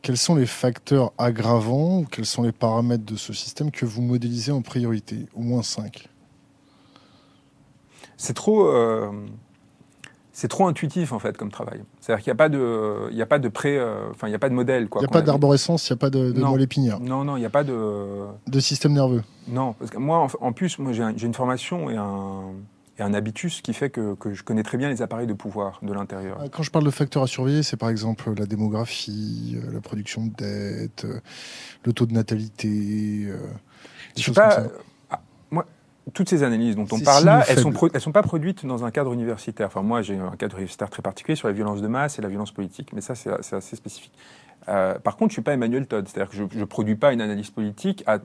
quels 0.00 0.16
sont 0.16 0.34
les 0.36 0.46
facteurs 0.46 1.12
aggravants 1.18 2.00
ou 2.00 2.04
quels 2.04 2.26
sont 2.26 2.42
les 2.42 2.52
paramètres 2.52 3.04
de 3.04 3.16
ce 3.16 3.34
système 3.34 3.70
que 3.70 3.84
vous 3.84 4.00
modélisez 4.00 4.52
en 4.52 4.62
priorité 4.62 5.26
Au 5.34 5.40
moins 5.40 5.62
cinq? 5.62 6.08
C'est 8.16 8.34
trop. 8.34 8.68
Euh, 8.68 9.12
c'est 10.38 10.46
trop 10.46 10.68
intuitif 10.68 11.10
en 11.10 11.18
fait 11.18 11.36
comme 11.36 11.50
travail. 11.50 11.82
C'est-à-dire 11.98 12.22
qu'il 12.22 12.30
n'y 12.30 12.36
a 12.36 12.38
pas 12.38 12.48
de, 12.48 13.10
il 13.10 13.16
y 13.16 13.22
a 13.22 13.26
pas 13.26 13.40
de 13.40 13.48
pré, 13.48 13.76
euh, 13.76 14.08
enfin 14.12 14.28
il 14.28 14.30
n'y 14.30 14.36
a 14.36 14.38
pas 14.38 14.48
de 14.48 14.54
modèle 14.54 14.88
quoi. 14.88 15.00
Il 15.00 15.02
n'y 15.02 15.10
a 15.10 15.10
pas 15.10 15.20
d'arborescence, 15.20 15.88
il 15.88 15.92
n'y 15.92 15.96
a 15.96 15.98
pas 15.98 16.10
de, 16.10 16.30
de 16.30 16.60
épinière. 16.60 17.00
Non 17.00 17.24
non, 17.24 17.36
il 17.36 17.40
n'y 17.40 17.46
a 17.46 17.50
pas 17.50 17.64
de. 17.64 18.24
De 18.46 18.60
système 18.60 18.92
nerveux. 18.92 19.24
Non, 19.48 19.72
parce 19.72 19.90
que 19.90 19.98
moi 19.98 20.28
en, 20.40 20.52
plus 20.52 20.78
moi 20.78 20.92
j'ai 20.92 21.26
une 21.26 21.34
formation 21.34 21.90
et 21.90 21.96
un, 21.96 22.52
et 23.00 23.02
un 23.02 23.14
habitus 23.14 23.62
qui 23.62 23.74
fait 23.74 23.90
que, 23.90 24.14
que, 24.14 24.32
je 24.32 24.44
connais 24.44 24.62
très 24.62 24.78
bien 24.78 24.88
les 24.88 25.02
appareils 25.02 25.26
de 25.26 25.32
pouvoir 25.32 25.80
de 25.82 25.92
l'intérieur. 25.92 26.38
Quand 26.52 26.62
je 26.62 26.70
parle 26.70 26.84
de 26.84 26.90
facteurs 26.90 27.24
à 27.24 27.26
surveiller, 27.26 27.64
c'est 27.64 27.76
par 27.76 27.88
exemple 27.88 28.32
la 28.38 28.46
démographie, 28.46 29.56
euh, 29.56 29.72
la 29.72 29.80
production 29.80 30.24
de 30.24 30.34
dette, 30.34 31.04
euh, 31.04 31.18
le 31.82 31.92
taux 31.92 32.06
de 32.06 32.12
natalité. 32.12 33.26
je 34.16 34.22
sais 34.22 34.32
pas 34.32 34.68
toutes 36.18 36.30
ces 36.30 36.42
analyses 36.42 36.74
dont 36.74 36.88
on 36.90 36.98
parle 36.98 37.24
là, 37.26 37.44
elles 37.46 37.60
sont, 37.60 37.72
elles 37.94 38.00
sont 38.00 38.10
pas 38.10 38.24
produites 38.24 38.66
dans 38.66 38.84
un 38.84 38.90
cadre 38.90 39.12
universitaire. 39.12 39.68
Enfin, 39.68 39.82
moi, 39.82 40.02
j'ai 40.02 40.16
un 40.16 40.34
cadre 40.34 40.56
universitaire 40.56 40.90
très 40.90 41.00
particulier 41.00 41.36
sur 41.36 41.46
la 41.46 41.54
violence 41.54 41.80
de 41.80 41.86
masse 41.86 42.18
et 42.18 42.22
la 42.22 42.28
violence 42.28 42.50
politique, 42.50 42.92
mais 42.92 43.00
ça, 43.00 43.14
c'est 43.14 43.30
assez 43.30 43.76
spécifique. 43.76 44.12
Euh, 44.68 44.98
par 44.98 45.16
contre, 45.16 45.30
je 45.30 45.34
suis 45.34 45.42
pas 45.42 45.52
Emmanuel 45.52 45.86
Todd, 45.86 46.08
c'est-à-dire 46.08 46.28
que 46.28 46.36
je 46.36 46.58
ne 46.58 46.64
produis 46.64 46.96
pas 46.96 47.12
une 47.12 47.20
analyse 47.20 47.50
politique 47.50 48.02
à, 48.08 48.18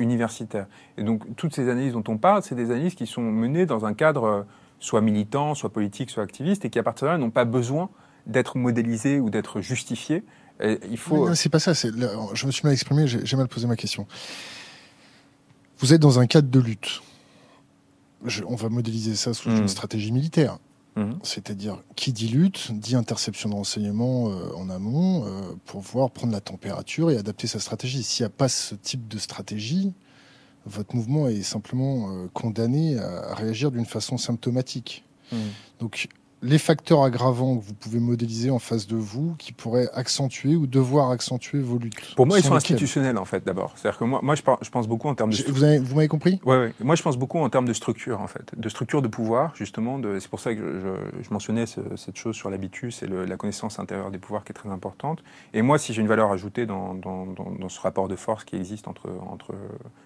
universitaire. 0.00 0.66
Et 0.96 1.04
donc, 1.04 1.36
toutes 1.36 1.54
ces 1.54 1.68
analyses 1.68 1.92
dont 1.92 2.02
on 2.08 2.18
parle, 2.18 2.42
c'est 2.42 2.56
des 2.56 2.72
analyses 2.72 2.96
qui 2.96 3.06
sont 3.06 3.22
menées 3.22 3.66
dans 3.66 3.86
un 3.86 3.94
cadre 3.94 4.24
euh, 4.24 4.42
soit 4.80 5.00
militant, 5.00 5.54
soit 5.54 5.72
politique, 5.72 6.10
soit 6.10 6.24
activiste, 6.24 6.64
et 6.64 6.70
qui 6.70 6.80
à 6.80 6.82
partir 6.82 7.06
de 7.06 7.12
là 7.12 7.18
n'ont 7.18 7.30
pas 7.30 7.44
besoin 7.44 7.88
d'être 8.26 8.58
modélisées 8.58 9.20
ou 9.20 9.30
d'être 9.30 9.60
justifiées. 9.60 10.24
il 10.60 10.98
faut. 10.98 11.32
C'est 11.36 11.50
pas 11.50 11.60
ça. 11.60 11.72
Je 11.72 12.46
me 12.46 12.50
suis 12.50 12.64
mal 12.64 12.72
exprimé. 12.72 13.06
J'ai 13.06 13.36
mal 13.36 13.46
posé 13.46 13.68
ma 13.68 13.76
question. 13.76 14.08
Vous 15.78 15.94
êtes 15.94 16.00
dans 16.00 16.18
un 16.18 16.26
cadre 16.26 16.50
de 16.50 16.58
lutte 16.58 17.00
on 18.46 18.56
va 18.56 18.68
modéliser 18.68 19.14
ça 19.14 19.34
sous 19.34 19.50
une 19.50 19.64
mmh. 19.64 19.68
stratégie 19.68 20.12
militaire. 20.12 20.58
Mmh. 20.96 21.12
C'est-à-dire, 21.22 21.82
qui 21.94 22.12
dit 22.12 22.28
lutte, 22.28 22.72
dit 22.72 22.96
interception 22.96 23.48
de 23.48 23.54
renseignements 23.54 24.30
euh, 24.30 24.52
en 24.56 24.68
amont 24.68 25.24
euh, 25.24 25.54
pour 25.64 25.82
pouvoir 25.82 26.10
prendre 26.10 26.32
la 26.32 26.40
température 26.40 27.10
et 27.10 27.16
adapter 27.16 27.46
sa 27.46 27.60
stratégie. 27.60 28.02
S'il 28.02 28.24
n'y 28.24 28.26
a 28.26 28.30
pas 28.30 28.48
ce 28.48 28.74
type 28.74 29.06
de 29.06 29.18
stratégie, 29.18 29.92
votre 30.66 30.96
mouvement 30.96 31.28
est 31.28 31.42
simplement 31.42 32.10
euh, 32.10 32.26
condamné 32.32 32.98
à, 32.98 33.34
réagir 33.34 33.70
d'une 33.70 33.86
façon 33.86 34.18
symptomatique. 34.18 35.04
Mmh. 35.30 35.36
Donc, 35.78 36.08
les 36.42 36.58
facteurs 36.58 37.02
aggravants 37.02 37.56
que 37.56 37.64
vous 37.64 37.74
pouvez 37.74 37.98
modéliser 37.98 38.50
en 38.50 38.58
face 38.58 38.86
de 38.86 38.96
vous 38.96 39.34
qui 39.38 39.52
pourraient 39.52 39.88
accentuer 39.92 40.56
ou 40.56 40.66
devoir 40.66 41.10
accentuer 41.10 41.60
vos 41.60 41.78
luttes? 41.78 42.14
Pour 42.16 42.26
moi, 42.26 42.38
ils 42.38 42.44
sont 42.44 42.54
institutionnels 42.54 43.18
en 43.18 43.24
fait 43.24 43.44
d'abord. 43.44 43.72
C'est-à-dire 43.76 43.98
que 43.98 44.04
moi, 44.04 44.20
moi 44.22 44.34
je, 44.34 44.42
pense 44.70 44.88
beaucoup 44.88 45.08
en 45.08 45.14
termes 45.14 45.32
de. 45.32 45.42
Vous, 45.48 45.84
vous 45.84 45.94
m'avez 45.94 46.08
compris? 46.08 46.40
Oui, 46.44 46.56
ouais. 46.56 46.74
moi 46.80 46.94
je 46.94 47.02
pense 47.02 47.16
beaucoup 47.16 47.38
en 47.38 47.48
termes 47.48 47.66
de 47.66 47.72
structure 47.72 48.20
en 48.20 48.28
fait, 48.28 48.52
de 48.56 48.68
structure 48.68 49.02
de 49.02 49.08
pouvoir 49.08 49.54
justement. 49.54 49.98
De... 49.98 50.18
C'est 50.18 50.30
pour 50.30 50.40
ça 50.40 50.54
que 50.54 50.80
je, 50.80 51.22
je 51.22 51.32
mentionnais 51.32 51.64
cette 51.66 52.16
chose 52.16 52.36
sur 52.36 52.50
l'habitus 52.50 53.02
et 53.02 53.06
la 53.06 53.36
connaissance 53.36 53.78
intérieure 53.78 54.10
des 54.10 54.18
pouvoirs 54.18 54.44
qui 54.44 54.52
est 54.52 54.54
très 54.54 54.70
importante. 54.70 55.22
Et 55.54 55.62
moi, 55.62 55.78
si 55.78 55.92
j'ai 55.92 56.02
une 56.02 56.08
valeur 56.08 56.30
ajoutée 56.30 56.66
dans, 56.66 56.94
dans, 56.94 57.26
dans, 57.26 57.68
ce 57.68 57.80
rapport 57.80 58.08
de 58.08 58.16
force 58.16 58.44
qui 58.44 58.56
existe 58.56 58.88
entre, 58.88 59.10
entre 59.28 59.54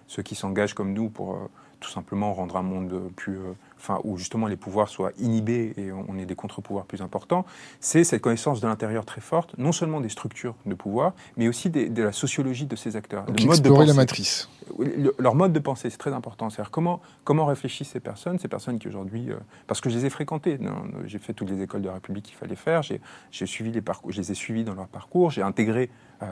ceux 0.07 0.23
qui 0.23 0.35
s'engagent 0.35 0.73
comme 0.73 0.93
nous 0.93 1.09
pour 1.09 1.33
euh, 1.33 1.49
tout 1.79 1.89
simplement 1.89 2.33
rendre 2.33 2.57
un 2.57 2.61
monde 2.61 3.11
plus, 3.15 3.37
euh, 3.37 3.53
enfin, 3.83 3.99
où 4.05 4.17
justement 4.17 4.47
les 4.47 4.55
pouvoirs 4.55 4.87
soient 4.87 5.11
inhibés 5.19 5.73
et 5.77 5.91
on 5.91 6.17
ait 6.17 6.25
des 6.25 6.35
contre-pouvoirs 6.35 6.85
plus 6.85 7.01
importants, 7.01 7.45
c'est 7.81 8.05
cette 8.05 8.21
connaissance 8.21 8.61
de 8.61 8.67
l'intérieur 8.67 9.05
très 9.05 9.19
forte, 9.19 9.57
non 9.57 9.73
seulement 9.73 9.99
des 9.99 10.09
structures 10.09 10.55
de 10.65 10.73
pouvoir, 10.73 11.13
mais 11.35 11.49
aussi 11.49 11.69
de 11.69 12.03
la 12.03 12.13
sociologie 12.13 12.65
de 12.65 12.75
ces 12.75 12.95
acteurs. 12.95 13.25
Donc 13.25 13.43
mode 13.43 13.61
de 13.61 13.87
la 13.87 13.93
matrice. 13.93 14.49
leur 15.19 15.35
mode 15.35 15.51
de 15.51 15.59
pensée, 15.59 15.89
c'est 15.89 15.97
très 15.97 16.13
important. 16.13 16.49
C'est-à-dire 16.49 16.71
comment, 16.71 17.01
comment 17.25 17.45
réfléchissent 17.45 17.89
ces 17.89 17.99
personnes, 17.99 18.39
ces 18.39 18.47
personnes 18.47 18.79
qui 18.79 18.87
aujourd'hui, 18.87 19.31
euh, 19.31 19.35
parce 19.67 19.81
que 19.81 19.89
je 19.89 19.97
les 19.97 20.05
ai 20.05 20.09
fréquentées, 20.09 20.57
j'ai 21.05 21.19
fait 21.19 21.33
toutes 21.33 21.49
les 21.49 21.61
écoles 21.61 21.81
de 21.81 21.87
la 21.87 21.95
République 21.95 22.25
qu'il 22.25 22.37
fallait 22.37 22.55
faire, 22.55 22.81
j'ai 22.83 23.45
suivi 23.45 23.71
les 23.71 23.81
parcours, 23.81 24.11
je 24.11 24.21
les 24.21 24.31
ai 24.31 24.35
suivis 24.35 24.63
dans 24.63 24.75
leur 24.75 24.87
parcours, 24.87 25.31
j'ai 25.31 25.41
intégré 25.41 25.89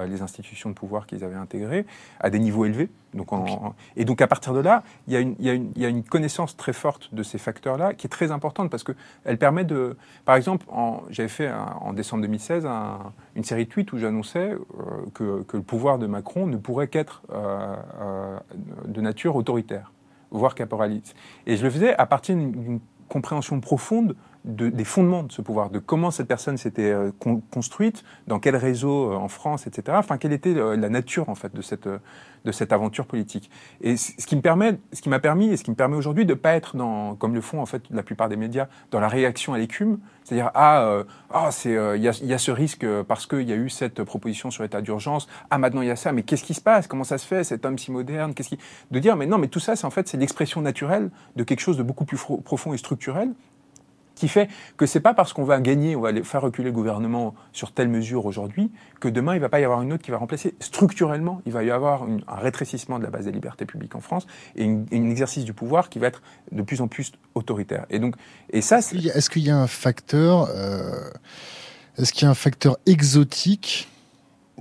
les 0.08 0.22
institutions 0.22 0.70
de 0.70 0.76
pouvoir 0.76 1.06
qu'ils 1.06 1.24
avaient 1.24 1.36
intégrées 1.36 1.86
à 2.20 2.30
des 2.30 2.39
niveaux 2.39 2.66
élevés. 2.66 2.89
Donc 3.14 3.30
et 3.96 4.06
donc 4.06 4.22
à 4.22 4.28
partir 4.28 4.54
de 4.54 4.60
là, 4.60 4.84
il 5.08 5.14
y, 5.14 5.18
a 5.18 5.20
une, 5.20 5.36
il, 5.39 5.46
y 5.46 5.50
a 5.50 5.54
une, 5.54 5.72
il 5.76 5.82
y, 5.82 5.86
a 5.86 5.89
une, 5.89 6.04
connaissance 6.04 6.56
très 6.56 6.74
forte 6.74 7.14
de 7.14 7.24
ces 7.24 7.38
facteurs-là 7.38 7.94
qui 7.94 8.08
est 8.08 8.10
très 8.10 8.32
importante 8.32 8.70
parce 8.70 8.84
qu'elle 8.84 9.38
permet 9.38 9.66
de... 9.66 9.98
Par 10.24 10.36
exemple, 10.36 10.66
j'avais 11.10 11.30
fait 11.30 11.52
en 11.52 11.94
décembre 11.94 12.22
2016 12.24 12.68
une 13.36 13.44
série 13.44 13.66
de 13.66 13.70
tweets 13.70 13.92
où 13.94 13.98
j'annonçais 13.98 14.52
euh, 14.52 14.58
que, 15.14 15.44
que, 15.44 15.58
le 15.58 15.64
pouvoir 15.64 15.98
de 15.98 16.08
Macron 16.08 16.48
ne 16.48 16.58
pourrait 16.58 16.88
qu'être 16.88 17.22
euh, 17.32 18.38
de 18.86 19.02
nature 19.02 19.36
autoritaire, 19.36 19.92
voire 20.32 20.56
caporaliste. 20.56 21.16
Et 21.46 21.58
je 21.58 21.64
le 21.64 21.70
faisais 21.70 21.96
à 21.96 22.06
partir 22.06 22.36
d'une 22.36 22.80
compréhension 23.10 23.60
profonde 23.60 24.16
des 24.44 24.86
fondements 24.86 25.24
de 25.24 25.32
ce 25.32 25.42
pouvoir, 25.42 25.70
de 25.70 25.78
comment 25.78 26.10
cette 26.10 26.28
personne 26.28 26.58
s'était 26.58 26.92
euh, 26.92 27.12
construite, 27.52 28.04
dans 28.28 28.39
quel 28.39 28.56
réseau 28.56 29.12
euh, 29.12 29.16
en 29.16 29.28
France, 29.28 29.68
etc. 29.68 29.96
Enfin, 30.00 30.18
quelle 30.18 30.34
était 30.34 30.56
euh, 30.56 30.76
la 30.76 30.89
nature 30.89 31.30
en 31.30 31.36
fait 31.36 31.54
de 31.54 31.62
cette 31.62 31.88
de 32.44 32.52
cette 32.52 32.74
aventure 32.74 33.06
politique. 33.06 33.52
Et 33.82 33.98
ce 33.98 34.26
qui 34.26 34.36
me 34.36 34.42
permet, 34.42 34.80
ce 34.94 35.04
qui 35.04 35.10
m'a 35.10 35.20
permis 35.20 35.50
et 35.50 35.58
ce 35.58 35.64
qui 35.64 35.70
me 35.70 35.76
permet 35.76 35.96
aujourd'hui 35.96 36.26
de 36.26 36.34
pas 36.34 36.54
être 36.54 36.76
dans, 36.76 37.14
comme 37.14 37.36
le 37.36 37.42
font 37.42 37.62
en 37.62 37.68
fait 37.68 37.84
la 37.92 38.02
plupart 38.02 38.30
des 38.30 38.36
médias, 38.36 38.68
dans 38.89 39.00
la 39.00 39.08
réaction 39.08 39.54
à 39.54 39.60
l'écume, 39.60 40.00
c'est-à-dire 40.24 40.50
ah, 40.56 41.04
ah 41.32 41.52
c'est 41.52 41.74
il 41.74 42.02
y, 42.02 42.08
a, 42.08 42.24
y, 42.24 42.34
a, 42.34 42.38
ce 42.39 42.50
risque 42.50 42.84
parce 43.04 43.28
qu'il 43.28 43.48
y 43.48 43.52
a 43.52 43.56
eu 43.56 43.70
cette 43.70 44.04
proposition 44.04 44.50
sur 44.50 44.64
l'état 44.64 44.82
d'urgence, 44.82 45.28
ah 45.52 45.60
maintenant 45.60 45.84
il 45.84 45.88
y 45.88 45.92
a 45.92 45.96
ça, 45.96 46.14
mais 46.14 46.24
qu'est-ce 46.24 46.44
qui 46.44 46.56
se 46.56 46.62
passe, 46.62 46.88
comment 46.88 47.04
ça 47.04 47.20
se 47.20 47.28
fait, 47.28 47.44
cet 47.44 47.64
homme 47.64 47.78
si 47.78 47.92
moderne, 47.92 48.34
qu'est-ce 48.34 48.50
qui, 48.50 48.58
de 48.89 48.98
dire 48.98 49.16
mais 49.16 49.28
non 49.28 49.38
mais 49.38 49.48
tout 49.48 49.60
ça 49.60 49.76
c'est 49.76 49.86
en 49.86 49.92
fait 49.92 50.08
c'est 50.08 50.18
l'expression 50.18 50.62
naturelle 50.62 51.12
de 51.36 51.44
quelque 51.44 51.60
chose 51.60 51.78
de 51.78 51.84
beaucoup 51.84 52.06
plus 52.06 52.18
profond 52.44 52.74
et 52.74 52.78
structurel 52.78 53.36
qui 54.22 54.28
fait 54.28 54.50
que 54.78 54.86
c'est 54.86 55.00
pas 55.00 55.16
parce 55.16 55.34
qu'on 55.34 55.44
va 55.44 55.60
gagner, 55.60 55.96
on 55.96 56.02
va 56.02 56.14
faire 56.24 56.44
reculer 56.44 56.68
le 56.68 56.74
gouvernement 56.74 57.34
sur 57.54 57.72
telle 57.72 57.88
mesure 57.88 58.28
aujourd'hui, 58.28 58.72
que 59.00 59.08
demain 59.08 59.34
il 59.34 59.42
va 59.42 59.50
pas 59.50 59.60
y 59.60 59.64
avoir 59.64 59.82
une 59.82 59.94
autre 59.94 60.04
qui 60.04 60.12
va 60.12 60.18
remplacer. 60.18 60.54
Structurellement, 60.60 61.42
il 61.48 61.54
va 61.54 61.64
y 61.64 61.72
avoir 61.72 62.04
un 62.04 62.36
rétrécissement 62.36 63.00
de 63.00 63.04
la 63.04 63.10
base 63.10 63.26
des 63.26 63.32
libertés 63.32 63.66
publiques 63.66 63.96
en 63.96 64.00
France 64.00 64.28
et, 64.56 64.66
un 64.66 65.10
exercice 65.10 65.44
du 65.44 65.54
pouvoir 65.54 65.90
qui 65.90 65.98
va 65.98 66.06
être 66.06 66.22
de 66.52 66.62
plus 66.62 66.82
en 66.82 66.88
plus 66.88 67.14
autoritaire. 67.34 67.88
Et 67.90 67.98
donc, 67.98 68.16
et 68.52 68.62
ça, 68.62 68.78
est-ce 68.78 69.30
qu'il 69.32 69.42
y 69.42 69.50
a 69.50 69.58
un 69.58 69.66
facteur, 69.66 70.48
euh, 70.54 71.10
est-ce 71.98 72.14
qu'il 72.14 72.24
y 72.24 72.28
a 72.28 72.30
un 72.30 72.36
facteur 72.36 72.78
exotique 72.86 73.90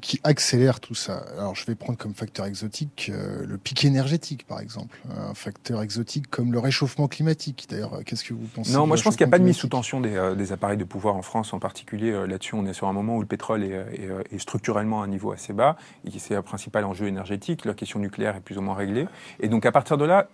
qui 0.01 0.21
accélère 0.25 0.81
tout 0.81 0.95
ça. 0.95 1.25
Alors 1.39 1.55
je 1.55 1.65
vais 1.67 1.75
prendre 1.75 1.99
comme 1.99 2.15
facteur 2.15 2.47
exotique 2.47 3.11
euh, 3.13 3.45
le 3.47 3.59
pic 3.59 3.85
énergétique 3.85 4.47
par 4.47 4.61
exemple, 4.61 4.99
un 5.17 5.35
facteur 5.35 5.83
exotique 5.83 6.29
comme 6.29 6.53
le 6.53 6.59
réchauffement 6.59 7.09
climatique. 7.09 7.67
D'ailleurs, 7.69 7.95
euh, 7.95 8.03
qu'est-ce 8.05 8.25
que 8.25 8.35
vous 8.35 8.47
pensez 8.47 8.73
Non, 8.73 8.87
moi 8.87 8.97
je 8.97 9.03
pense 9.03 9.17
qu'il 9.17 9.27
n'y 9.27 9.31
a 9.31 9.33
pas 9.33 9.39
de 9.39 9.45
mise 9.45 9.57
sous 9.57 9.69
tension 9.69 10.01
des, 10.01 10.17
euh, 10.17 10.35
des, 10.35 10.53
appareils 10.53 10.79
de 10.79 10.85
pouvoir 10.85 11.17
en 11.17 11.23
France 11.23 11.53
en 11.53 11.59
particulier. 11.59 12.13
Là-dessus, 12.27 12.55
on 12.55 12.67
est 12.67 12.73
sur 12.73 12.89
un 12.89 12.93
moment 12.93 13.17
où 13.17 13.21
le 13.21 13.27
pétrole 13.27 13.63
est, 13.65 13.71
est, 13.71 14.35
est 14.35 14.39
structurellement 14.39 15.03
à 15.03 15.05
un 15.05 15.09
niveau 15.09 15.33
assez 15.33 15.53
bas 15.53 15.77
et 16.05 16.19
c'est 16.19 16.35
un 16.35 16.43
principal 16.43 16.85
enjeu 16.85 17.07
énergétique. 17.07 17.65
La 17.65 17.75
question 17.75 17.99
nucléaire 17.99 18.37
est 18.37 18.41
plus 18.41 18.59
ou 18.59 18.63
moins 18.63 18.75
réglée. 18.75 19.07
Et 19.41 19.49
donc 19.49 19.67
à 19.67 19.73
partir 19.73 19.99
de 19.99 20.05
là, 20.05 20.29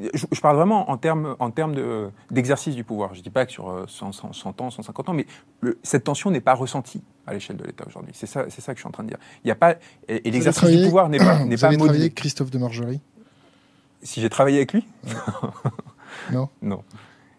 je, 0.00 0.40
parle 0.40 0.56
vraiment 0.56 0.90
en 0.90 0.96
termes, 0.96 1.36
en 1.38 1.50
termes 1.50 2.10
d'exercice 2.30 2.74
du 2.74 2.84
pouvoir. 2.84 3.14
Je 3.14 3.18
ne 3.18 3.24
dis 3.24 3.30
pas 3.30 3.46
que 3.46 3.52
sur 3.52 3.84
100, 3.88 4.12
100, 4.32 4.60
ans, 4.60 4.70
150 4.70 5.08
ans, 5.08 5.12
mais 5.12 5.26
cette 5.82 6.04
tension 6.04 6.30
n'est 6.30 6.40
pas 6.40 6.54
ressentie 6.54 7.02
à 7.26 7.34
l'échelle 7.34 7.56
de 7.56 7.64
l'État 7.64 7.84
aujourd'hui. 7.86 8.12
C'est 8.14 8.26
ça, 8.26 8.46
c'est 8.48 8.60
ça 8.60 8.72
que 8.72 8.78
je 8.78 8.82
suis 8.82 8.88
en 8.88 8.92
train 8.92 9.02
de 9.02 9.08
dire. 9.08 9.18
Il 9.44 9.48
y 9.48 9.50
a 9.50 9.56
pas 9.56 9.76
et, 10.08 10.30
l'exercice 10.30 10.68
du 10.68 10.84
pouvoir 10.84 11.08
n'est 11.08 11.18
pas 11.18 11.38
n'est 11.44 11.56
pas. 11.56 11.66
Avez 11.66 11.76
travaillé 11.76 12.00
avec 12.02 12.14
Christophe 12.14 12.50
de 12.50 12.58
Margerie 12.58 13.00
Si 14.02 14.20
j'ai 14.20 14.30
travaillé 14.30 14.58
avec 14.58 14.72
lui 14.72 14.86
Non. 16.32 16.48
non. 16.62 16.82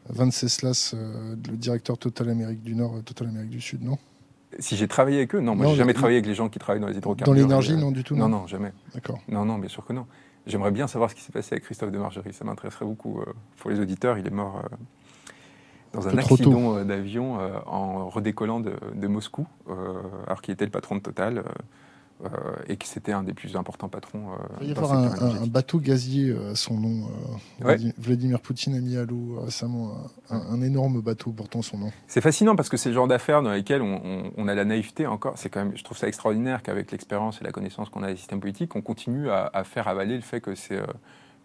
Venceslas, 0.09 0.93
euh, 0.95 1.35
le 1.49 1.57
directeur 1.57 1.97
Total 1.97 2.29
Amérique 2.29 2.63
du 2.63 2.75
Nord, 2.75 3.03
Total 3.05 3.27
Amérique 3.27 3.51
du 3.51 3.61
Sud, 3.61 3.83
non 3.83 3.97
si 4.57 4.75
j'ai 4.75 4.87
travaillé 4.87 5.17
avec 5.17 5.35
eux, 5.35 5.41
non, 5.41 5.55
moi 5.55 5.67
j'ai 5.67 5.75
jamais 5.75 5.93
travaillé 5.93 6.17
avec 6.17 6.25
les 6.25 6.33
gens 6.33 6.49
qui 6.49 6.57
travaillent 6.57 6.81
dans 6.81 6.87
les 6.87 6.97
hydrocarbures. 6.97 7.33
Dans 7.33 7.39
l'énergie, 7.39 7.77
non 7.77 7.91
du 7.91 8.03
tout. 8.03 8.15
Non, 8.15 8.27
non, 8.27 8.47
jamais. 8.47 8.71
D'accord. 8.95 9.19
Non, 9.27 9.45
non, 9.45 9.59
bien 9.59 9.69
sûr 9.69 9.85
que 9.85 9.93
non. 9.93 10.07
J'aimerais 10.47 10.71
bien 10.71 10.87
savoir 10.87 11.09
ce 11.09 11.15
qui 11.15 11.21
s'est 11.21 11.31
passé 11.31 11.53
avec 11.53 11.63
Christophe 11.63 11.91
de 11.91 11.97
Margerie. 11.97 12.33
Ça 12.33 12.45
m'intéresserait 12.45 12.85
beaucoup. 12.85 13.19
Euh, 13.19 13.25
pour 13.57 13.69
les 13.69 13.79
auditeurs, 13.79 14.17
il 14.17 14.25
est 14.25 14.31
mort 14.31 14.57
euh, 14.63 14.75
dans 15.93 16.07
un 16.07 16.17
accident 16.17 16.77
euh, 16.77 16.83
d'avion 16.83 17.37
en 17.65 18.09
redécollant 18.09 18.59
de, 18.59 18.73
de 18.95 19.07
Moscou, 19.07 19.47
alors 20.27 20.41
qu'il 20.41 20.53
était 20.53 20.65
le 20.65 20.71
patron 20.71 20.95
de 20.95 21.01
Total. 21.01 21.43
Euh, 22.25 22.27
et 22.67 22.75
que 22.75 22.85
c'était 22.85 23.13
un 23.13 23.23
des 23.23 23.33
plus 23.33 23.55
importants 23.55 23.87
patrons. 23.87 24.33
Euh, 24.33 24.35
il 24.59 24.73
va 24.73 24.81
y 24.81 24.85
avoir 24.85 24.91
un, 24.91 25.47
bateau 25.47 25.79
gazier 25.79 26.35
à 26.51 26.55
son 26.55 26.77
nom. 26.77 27.07
Euh, 27.63 27.77
Vladimir 27.97 28.41
Poutine 28.41 28.75
a 28.75 28.81
mis 28.81 28.97
à 28.97 29.05
l'eau 29.05 29.39
récemment 29.45 29.93
un, 30.29 30.61
énorme 30.61 31.01
bateau 31.01 31.31
portant 31.31 31.61
son 31.61 31.77
nom. 31.77 31.91
C'est 32.07 32.19
fascinant 32.19 32.57
parce 32.57 32.67
que 32.67 32.75
c'est 32.75 32.89
le 32.89 32.95
genre 32.95 33.07
d'affaires 33.07 33.41
dans 33.41 33.53
lesquelles 33.53 33.81
on, 33.81 34.47
a 34.49 34.53
la 34.53 34.65
naïveté 34.65 35.07
encore. 35.07 35.37
C'est 35.37 35.49
quand 35.49 35.63
même, 35.63 35.77
je 35.77 35.83
trouve 35.83 35.97
ça 35.97 36.09
extraordinaire 36.09 36.61
qu'avec 36.61 36.91
l'expérience 36.91 37.39
et 37.39 37.45
la 37.45 37.51
connaissance 37.51 37.87
qu'on 37.87 38.03
a 38.03 38.07
des 38.07 38.17
systèmes 38.17 38.41
politiques, 38.41 38.75
on 38.75 38.81
continue 38.81 39.29
à, 39.29 39.63
faire 39.63 39.87
avaler 39.87 40.15
le 40.15 40.21
fait 40.21 40.41
que 40.41 40.55
c'est 40.55 40.81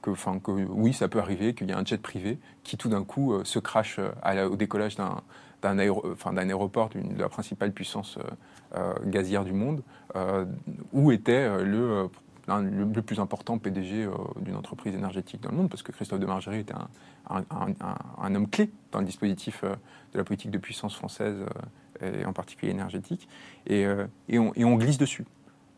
que, 0.03 0.11
enfin, 0.11 0.41
que 0.41 0.51
oui, 0.51 0.93
ça 0.93 1.07
peut 1.07 1.21
arriver, 1.21 1.55
qu'il 1.55 1.69
y 1.69 1.73
a 1.73 1.79
un 1.79 1.85
jet 1.85 2.03
privé 2.03 2.39
qui 2.65 2.77
tout 2.77 2.89
d'un 2.89 3.05
coup 3.05 3.33
se 3.45 3.61
crache 3.61 4.01
au 4.01 4.57
décollage 4.57 4.97
d'un 4.97 5.23
d'un 5.65 6.49
aéroport 6.49 6.91
de 6.91 7.19
la 7.19 7.29
principale 7.29 7.73
puissance 7.73 8.19
euh, 8.19 8.31
gazière 9.07 9.45
du 9.45 9.53
monde, 9.53 9.83
euh, 10.17 10.45
où 10.93 11.13
était 11.13 11.33
euh, 11.33 11.65
le 11.65 12.09
le, 12.47 13.01
plus 13.01 13.21
important 13.21 13.57
PDG 13.57 14.07
d'une 14.43 14.57
entreprise 14.57 14.95
énergétique 14.95 15.41
dans 15.41 15.51
le 15.51 15.57
monde, 15.57 15.71
parce 15.71 15.83
que 15.83 15.93
Christophe 15.93 16.21
de 16.21 16.27
Margerie 16.27 16.59
était 16.59 16.75
un, 17.31 18.35
homme 18.35 18.49
clé 18.51 18.71
dans 18.93 18.99
le 18.99 19.07
dispositif 19.07 19.65
de 19.65 20.19
la 20.19 20.25
politique 20.25 20.51
de 20.51 20.59
puissance 20.59 20.95
française, 20.95 21.37
et 22.03 22.27
en 22.27 22.35
particulier 22.35 22.71
énergétique, 22.73 23.31
et, 23.67 23.87
et 24.29 24.39
on, 24.39 24.77
glisse 24.77 24.99
dessus. 24.99 25.25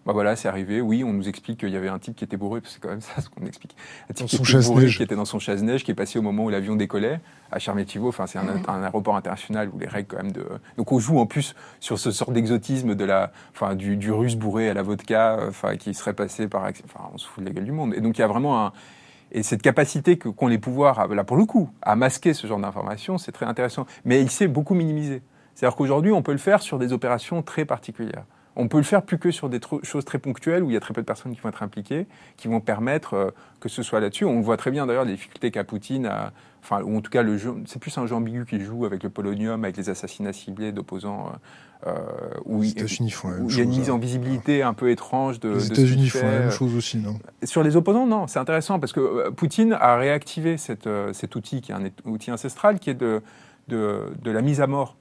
Bah 0.07 0.13
voilà, 0.13 0.37
c'est 0.37 0.47
arrivé. 0.47 0.81
Oui, 0.81 1.03
on 1.03 1.13
nous 1.13 1.29
explique 1.29 1.59
qu'il 1.59 1.71
y 1.71 1.77
avait 1.77 1.89
un 1.89 1.99
type 1.99 2.15
qui 2.15 2.23
était 2.23 2.37
bourré, 2.37 2.61
c'est 2.65 2.81
quand 2.81 2.91
même 2.91 3.01
ça 3.01 3.21
ce 3.21 3.29
qu'on 3.29 3.45
explique. 3.45 3.75
Un 4.09 4.15
type 4.15 4.29
qui, 4.29 4.37
était 4.37 4.61
bourré, 4.61 4.87
qui 4.87 5.03
était 5.03 5.17
dans 5.17 5.25
son 5.25 5.41
chasse-neige, 5.41 5.83
qui 5.83 5.91
est 5.91 5.97
passé 5.97 6.21
au 6.21 6.23
moment 6.23 6.45
où 6.45 6.49
l'avion 6.49 6.77
décollait 6.77 7.21
à 7.51 7.59
Charmetivo. 7.59 8.09
Enfin, 8.09 8.29
c'est 8.29 8.39
un, 8.39 8.47
un, 8.69 8.83
aéroport 8.85 9.17
international 9.17 9.69
où 9.75 9.79
les 9.81 9.89
règles 9.89 10.07
quand 10.07 10.19
même 10.19 10.31
de. 10.31 10.47
Donc 10.77 10.93
on 10.93 11.01
joue 11.01 11.19
en 11.19 11.27
plus 11.27 11.57
sur 11.81 11.99
ce 11.99 12.13
sort 12.13 12.31
d'exotisme 12.31 12.95
de 12.95 13.05
la, 13.05 13.33
enfin, 13.53 13.75
du, 13.75 13.97
du, 13.97 14.13
russe 14.13 14.37
bourré 14.37 14.71
à 14.71 14.75
la 14.75 14.83
vodka, 14.83 15.41
enfin, 15.49 15.77
qui 15.77 15.93
serait 15.93 16.15
passé 16.15 16.47
par. 16.47 16.63
Enfin, 16.63 17.11
on 17.13 17.19
se 17.19 17.27
fout 17.27 17.43
de 17.43 17.49
la 17.49 17.55
gueule 17.55 17.65
du 17.65 17.73
monde. 17.73 17.93
Et 17.93 18.01
donc 18.01 18.17
il 18.17 18.21
y 18.21 18.25
a 18.25 18.29
vraiment 18.29 18.65
un. 18.65 18.73
Et 19.33 19.43
cette 19.43 19.61
capacité 19.61 20.19
qu'ont 20.19 20.47
les 20.47 20.59
pouvoirs, 20.59 21.09
là 21.09 21.25
pour 21.25 21.37
le 21.37 21.47
coup, 21.47 21.69
à 21.83 21.97
masquer 21.97 22.33
ce 22.33 22.47
genre 22.47 22.61
d'informations, 22.61 23.19
c'est 23.19 23.33
très 23.33 23.47
intéressant. 23.47 23.87
Mais 24.05 24.23
il 24.23 24.31
s'est 24.31 24.47
beaucoup 24.47 24.75
minimisé. 24.75 25.21
C'est-à-dire 25.57 25.75
qu'aujourd'hui, 25.77 26.13
on 26.13 26.23
peut 26.23 26.33
le 26.33 26.39
faire 26.39 26.63
sur 26.63 26.79
des 26.79 26.93
opérations 26.93 27.43
très 27.43 27.65
particulières. 27.65 28.25
On 28.57 28.69
peut 28.69 28.79
le 28.79 28.85
faire 28.85 29.03
plus 29.03 29.19
que 29.19 29.31
sur 29.31 29.49
des 29.51 29.61
choses 29.83 30.05
très 30.05 30.19
ponctuelles 30.19 30.63
où 30.63 30.71
il 30.71 30.75
y 30.75 30.77
a 30.77 30.81
très 30.81 30.95
peu 30.95 31.03
de 31.03 31.07
personnes 31.07 31.35
qui 31.35 31.41
vont 31.41 31.51
être 31.51 31.63
impliquées, 31.63 32.07
qui 32.37 32.49
vont 32.49 32.61
permettre 32.61 33.15
euh, 33.15 33.31
que 33.61 33.69
ce 33.69 33.83
soit 33.83 34.01
là-dessus. 34.01 34.25
On 34.25 34.41
voit 34.41 34.57
très 34.57 34.71
bien 34.71 34.87
d'ailleurs 34.87 35.05
les 35.05 35.13
difficultés 35.13 35.51
qu'a 35.51 35.65
Poutine, 35.65 36.11
enfin, 36.63 36.83
ou 36.83 36.97
en 36.97 37.01
tout 37.03 37.11
cas 37.11 37.23
le 37.23 37.37
jeu, 37.37 37.55
c'est 37.67 37.79
plus 37.79 37.97
un 37.99 38.07
jeu 38.07 38.15
ambigu 38.15 38.47
qu'il 38.47 38.63
joue 38.63 38.87
avec 38.87 39.03
le 39.03 39.11
polonium, 39.11 39.63
avec 39.65 39.77
les 39.77 39.91
assassinats 39.91 40.33
ciblés 40.33 40.73
d'opposants. 40.73 41.29
Euh, 41.29 41.33
euh 41.89 41.95
où, 42.47 42.65
il, 42.65 42.73
font 43.13 43.29
où 43.29 43.51
il 43.51 43.57
y 43.57 43.61
a 43.61 43.65
une 43.65 43.69
mise 43.69 43.91
en 43.91 43.99
visibilité 43.99 44.63
un 44.63 44.73
peu 44.73 44.91
étrange 44.91 45.39
de. 45.41 45.51
Les 45.51 45.67
États-Unis 45.67 46.09
font 46.09 46.27
la 46.27 46.39
même 46.39 46.51
chose 46.51 46.75
aussi, 46.75 46.97
non? 46.97 47.19
Sur 47.45 47.63
les 47.63 47.77
opposants, 47.77 48.07
non. 48.07 48.27
C'est 48.27 48.39
intéressant 48.39 48.81
parce 48.81 48.95
que 48.95 49.29
Poutine 49.31 49.75
a 49.75 49.97
réactivé 49.97 50.57
cette, 50.57 50.89
cet 51.13 51.37
outil 51.37 51.61
qui 51.61 51.73
est 51.73 51.75
un 51.75 51.91
outil 52.07 52.33
ancestral, 52.33 52.79
qui 52.79 52.89
est 52.89 52.95
de, 52.95 53.23
de, 53.69 54.05
de 54.23 54.31
la 54.31 54.41
mise 54.41 54.63
à 54.63 54.67
mort 54.67 54.97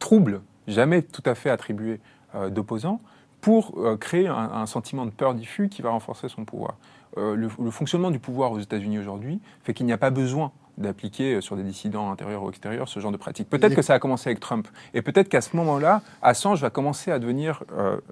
trouble, 0.00 0.40
jamais 0.66 1.02
tout 1.02 1.22
à 1.24 1.36
fait 1.36 1.50
attribué 1.50 2.00
d'opposants 2.50 3.00
pour 3.40 3.74
euh, 3.78 3.96
créer 3.96 4.28
un, 4.28 4.66
sentiment 4.66 5.06
de 5.06 5.10
peur 5.10 5.34
diffus 5.34 5.68
qui 5.68 5.82
va 5.82 5.90
renforcer 5.90 6.28
son 6.28 6.44
pouvoir. 6.44 6.74
Euh, 7.16 7.34
le, 7.34 7.70
fonctionnement 7.70 8.10
du 8.10 8.18
pouvoir 8.18 8.52
aux 8.52 8.60
États-Unis 8.60 8.98
aujourd'hui 8.98 9.40
fait 9.62 9.74
qu'il 9.74 9.86
n'y 9.86 9.92
a 9.92 9.98
pas 9.98 10.10
besoin 10.10 10.52
d'appliquer 10.78 11.40
sur 11.40 11.56
des 11.56 11.62
dissidents 11.62 12.10
intérieurs 12.10 12.42
ou 12.42 12.50
extérieurs 12.50 12.88
ce 12.88 13.00
genre 13.00 13.12
de 13.12 13.16
pratique. 13.16 13.50
Peut-être 13.50 13.74
que 13.74 13.82
ça 13.82 13.94
a 13.94 13.98
commencé 13.98 14.30
avec 14.30 14.40
Trump, 14.40 14.68
et 14.94 15.02
peut-être 15.02 15.28
qu'à 15.28 15.40
ce 15.40 15.54
moment-là, 15.56 16.00
Assange 16.22 16.62
va 16.62 16.70
commencer 16.70 17.10
à 17.10 17.18
devenir, 17.18 17.64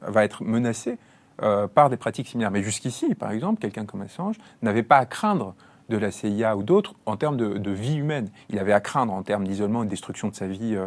va 0.03 0.25
être 0.25 0.45
menacé 0.45 0.99
par 1.39 1.89
des 1.89 1.97
pratiques 1.97 2.29
similaires. 2.29 2.51
Mais 2.51 2.63
jusqu'ici, 2.63 3.15
par 3.15 3.31
exemple, 3.31 3.61
quelqu'un 3.61 3.87
comme 3.87 4.03
Assange 4.03 4.37
n'avait 4.61 4.83
pas 4.83 4.99
à 4.99 5.07
craindre 5.07 5.55
de 5.89 5.97
la 5.97 6.11
CIA 6.11 6.57
ou 6.57 6.63
d'autres 6.63 6.95
en 7.07 7.17
termes 7.17 7.37
de, 7.37 7.71
vie 7.71 7.97
humaine. 7.97 8.29
Il 8.51 8.59
avait 8.59 8.75
à 8.75 8.81
craindre 8.81 9.15
en 9.15 9.23
termes 9.23 9.47
d'isolement 9.47 9.83
et 9.83 9.87
de 9.87 9.91
destruction 9.91 10.29
de 10.29 10.35
sa 10.35 10.47
vie 10.47 10.77
euh, 10.77 10.87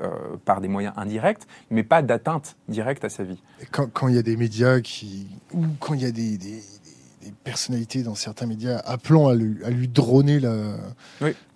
euh, 0.00 0.06
euh, 0.06 0.36
par 0.44 0.60
des 0.60 0.68
moyens 0.68 0.94
indirects, 0.96 1.42
mais 1.70 1.82
pas 1.82 2.02
d'atteinte 2.02 2.56
directe 2.68 3.04
à 3.04 3.08
sa 3.08 3.24
vie. 3.24 3.42
quand, 3.70 4.08
il 4.08 4.14
y 4.14 4.18
a 4.18 4.22
des 4.22 4.36
médias 4.36 4.80
qui. 4.80 5.28
ou 5.52 5.64
quand 5.80 5.94
il 5.94 6.02
y 6.02 6.06
a 6.06 6.10
des, 6.10 6.38
personnalités 7.42 8.02
dans 8.02 8.14
certains 8.14 8.46
médias 8.46 8.78
appelant 8.84 9.28
à 9.28 9.34
lui, 9.34 9.62
à 9.64 9.70
lui 9.70 9.88
droner 9.88 10.38
la, 10.38 10.76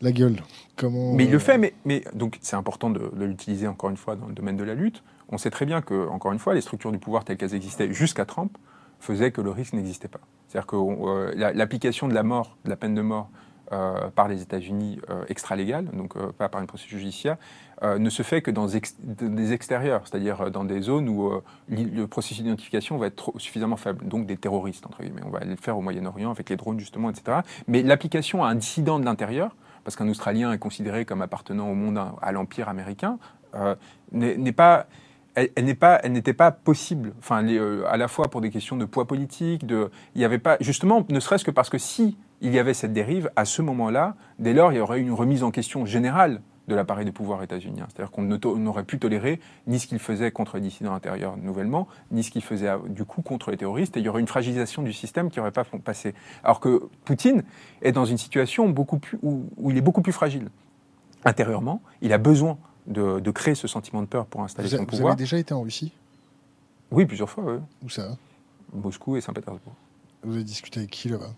la 0.01 0.13
gueule. 0.13 0.43
Comment, 0.77 1.15
mais 1.15 1.25
il 1.25 1.31
le 1.31 1.39
fait, 1.39 1.59
mais, 1.59 1.75
mais 1.85 2.03
donc 2.13 2.39
c'est 2.41 2.57
important 2.57 2.91
de, 2.91 3.11
de 3.15 3.25
l'utiliser 3.25 3.69
encore 3.69 3.91
une 3.91 3.97
fois 3.97 4.17
dans 4.17 4.27
le 4.27 4.35
domaine 4.35 4.57
de 4.57 4.65
la 4.65 4.75
lutte. 4.75 5.03
On 5.29 5.39
sait 5.39 5.51
très 5.51 5.67
bien 5.67 5.81
que, 5.81 6.09
encore 6.09 6.33
une 6.33 6.39
fois, 6.39 6.55
les 6.55 6.61
structures 6.61 6.91
du 6.91 6.99
pouvoir 6.99 7.25
telles 7.25 7.37
qu'elles 7.37 7.55
existaient 7.55 7.93
jusqu'à 7.93 8.25
Trump 8.25 8.57
faisait 8.99 9.31
que 9.31 9.41
le 9.41 9.51
risque 9.51 9.73
n'existait 9.75 10.09
pas. 10.09 10.21
C'est-à-dire 10.49 10.67
que 10.67 10.77
euh, 10.77 11.53
l'application 11.55 12.09
de 12.09 12.15
la 12.15 12.23
mort, 12.23 12.57
de 12.65 12.71
la 12.71 12.77
peine 12.77 12.95
de 12.95 13.03
mort 13.03 13.31
euh, 13.31 13.35
par 13.71 14.29
les 14.29 14.43
États-Unis 14.43 15.01
euh, 15.11 15.25
extra-légale, 15.29 15.87
donc 15.93 16.19
pas 16.33 16.49
par 16.49 16.61
une 16.61 16.67
procédure 16.67 16.99
judiciaire, 16.99 17.37
ne 17.83 18.11
se 18.11 18.23
fait 18.23 18.43
que 18.43 18.51
dans 18.51 18.67
des 18.67 19.53
extérieurs, 19.55 20.03
c'est-à-dire 20.05 20.51
dans 20.51 20.65
des 20.65 20.83
zones 20.83 21.09
où 21.09 21.33
le 21.69 22.07
processus 22.07 22.43
d'identification 22.43 22.99
va 22.99 23.07
être 23.07 23.33
suffisamment 23.39 23.77
faible, 23.77 24.07
donc 24.07 24.27
des 24.27 24.37
terroristes, 24.37 24.85
entre 24.85 25.03
guillemets. 25.03 25.23
On 25.25 25.31
va 25.31 25.41
le 25.41 25.57
faire 25.57 25.79
au 25.79 25.81
Moyen-Orient 25.81 26.31
avec 26.31 26.51
les 26.51 26.57
drones, 26.57 26.79
justement, 26.79 27.09
etc. 27.09 27.39
Mais 27.69 27.83
l'application 27.83 28.45
à 28.45 28.49
un 28.49 28.55
dissident 28.55 28.99
de 28.99 29.07
l'intérieur, 29.07 29.57
parce 29.85 29.97
qu'un 29.97 30.09
Australien 30.11 30.53
est 30.53 30.59
considéré 30.59 31.07
comme 31.07 31.23
appartenant 31.23 31.71
au 31.71 31.75
monde, 31.75 31.99
à 32.21 32.33
l'Empire 32.33 32.69
américain, 32.69 33.19
n'est 34.13 34.53
pas 34.53 34.87
elle, 35.35 35.65
n'est 35.65 35.75
pas, 35.75 36.01
n'était 36.09 36.33
pas 36.33 36.51
possible. 36.51 37.13
Enfin, 37.19 37.47
euh, 37.47 37.85
à 37.89 37.97
la 37.97 38.09
fois 38.09 38.29
pour 38.29 38.41
des 38.41 38.51
questions 38.51 38.77
de 38.77 38.85
poids 38.85 39.07
politique, 39.07 39.67
de, 39.67 39.91
il 40.15 40.21
y 40.21 40.25
avait 40.25 40.39
pas, 40.39 40.57
justement, 40.61 41.07
ne 41.09 41.21
serait-ce 41.21 41.45
que 41.45 41.51
parce 41.51 41.71
que 41.71 41.79
si 41.79 42.17
il 42.41 42.53
y 42.53 42.59
avait 42.59 42.75
cette 42.75 42.93
dérive, 42.93 43.31
à 43.37 43.45
ce 43.45 43.63
moment-là, 43.63 44.17
dès 44.39 44.55
lors, 44.55 44.73
il 44.73 44.77
y 44.77 44.81
aurait 44.81 45.01
une 45.01 45.13
remise 45.13 45.43
en 45.43 45.51
question 45.51 45.85
générale 45.85 46.41
de 46.69 46.75
l'appareil 46.75 47.05
de 47.05 47.11
pouvoir 47.11 47.43
états-unien. 47.43 47.87
C'est-à-dire 47.89 48.11
qu'on 48.11 48.23
n'aurait 48.23 48.85
plus 48.85 48.99
toléré 48.99 49.41
ni 49.67 49.79
ce 49.79 49.87
qu'il 49.87 49.99
faisait 49.99 50.31
contre 50.31 50.57
les 50.57 50.63
dissidents 50.63 50.95
intérieurs 50.95 51.37
nouvellement, 51.37 51.89
ni 52.11 52.23
ce 52.23 52.31
qu'il 52.31 52.43
faisait 52.43 52.71
du 52.89 53.05
coup 53.05 53.23
contre 53.23 53.51
les 53.51 53.57
terroristes, 53.57 53.97
et 53.97 54.01
il 54.01 54.07
y 54.07 54.09
aurait 54.09 54.21
une 54.21 54.29
fragilisation 54.29 54.83
du 54.83 54.93
système 54.93 55.31
qui 55.31 55.39
n'aurait 55.39 55.51
pas 55.51 55.65
passé. 55.85 56.15
Alors 56.45 56.61
que 56.61 56.89
Poutine 57.05 57.43
est 57.83 57.93
dans 57.93 58.05
une 58.05 58.19
situation 58.19 58.69
beaucoup 58.69 58.99
plus, 58.99 59.19
où, 59.23 59.45
il 59.69 59.77
est 59.77 59.83
beaucoup 59.83 60.03
plus 60.03 60.13
fragile. 60.13 60.49
Intérieurement, 61.25 61.83
il 62.01 62.13
a 62.13 62.19
besoin 62.19 62.57
de, 62.87 63.31
créer 63.31 63.55
ce 63.55 63.69
sentiment 63.69 64.01
de 64.01 64.07
peur 64.07 64.27
pour 64.27 64.43
installer 64.43 64.69
son 64.69 64.87
pouvoir. 64.87 65.01
Vous 65.01 65.09
avez 65.09 65.17
déjà 65.17 65.39
été 65.39 65.53
en 65.53 65.63
Russie? 65.63 65.93
Oui, 66.91 67.05
plusieurs 67.05 67.29
fois. 67.29 67.45
Oui. 67.45 67.59
Où 67.85 67.89
ça? 67.89 68.17
Moscou 68.73 69.17
et 69.17 69.21
Saint-Pétersbourg. 69.21 69.75
Vous 70.23 70.35
avez 70.35 70.45
discuté 70.45 70.81
avec 70.81 70.91
qui 70.91 71.09
là-bas? 71.09 71.33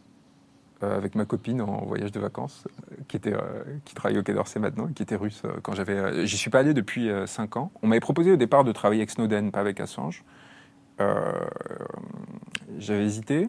Avec 0.82 1.14
ma 1.14 1.24
copine 1.24 1.60
en 1.60 1.84
voyage 1.84 2.12
de 2.12 2.20
vacances, 2.20 2.66
euh, 2.66 2.96
qui, 3.08 3.16
était, 3.16 3.34
euh, 3.34 3.62
qui 3.84 3.94
travaille 3.94 4.18
au 4.18 4.22
Quai 4.22 4.34
d'Orsay 4.34 4.60
maintenant, 4.60 4.88
qui 4.88 5.02
était 5.02 5.16
russe 5.16 5.42
quand 5.62 5.74
j'avais. 5.74 6.26
J'y 6.26 6.36
suis 6.36 6.50
pas 6.50 6.60
allé 6.60 6.74
depuis 6.74 7.10
5 7.26 7.56
ans. 7.56 7.72
On 7.82 7.86
m'avait 7.86 8.00
proposé 8.00 8.32
au 8.32 8.36
départ 8.36 8.64
de 8.64 8.72
travailler 8.72 9.00
avec 9.00 9.10
Snowden, 9.10 9.50
pas 9.50 9.60
avec 9.60 9.80
Assange. 9.80 10.24
j'avais 12.78 13.04
hésité. 13.04 13.48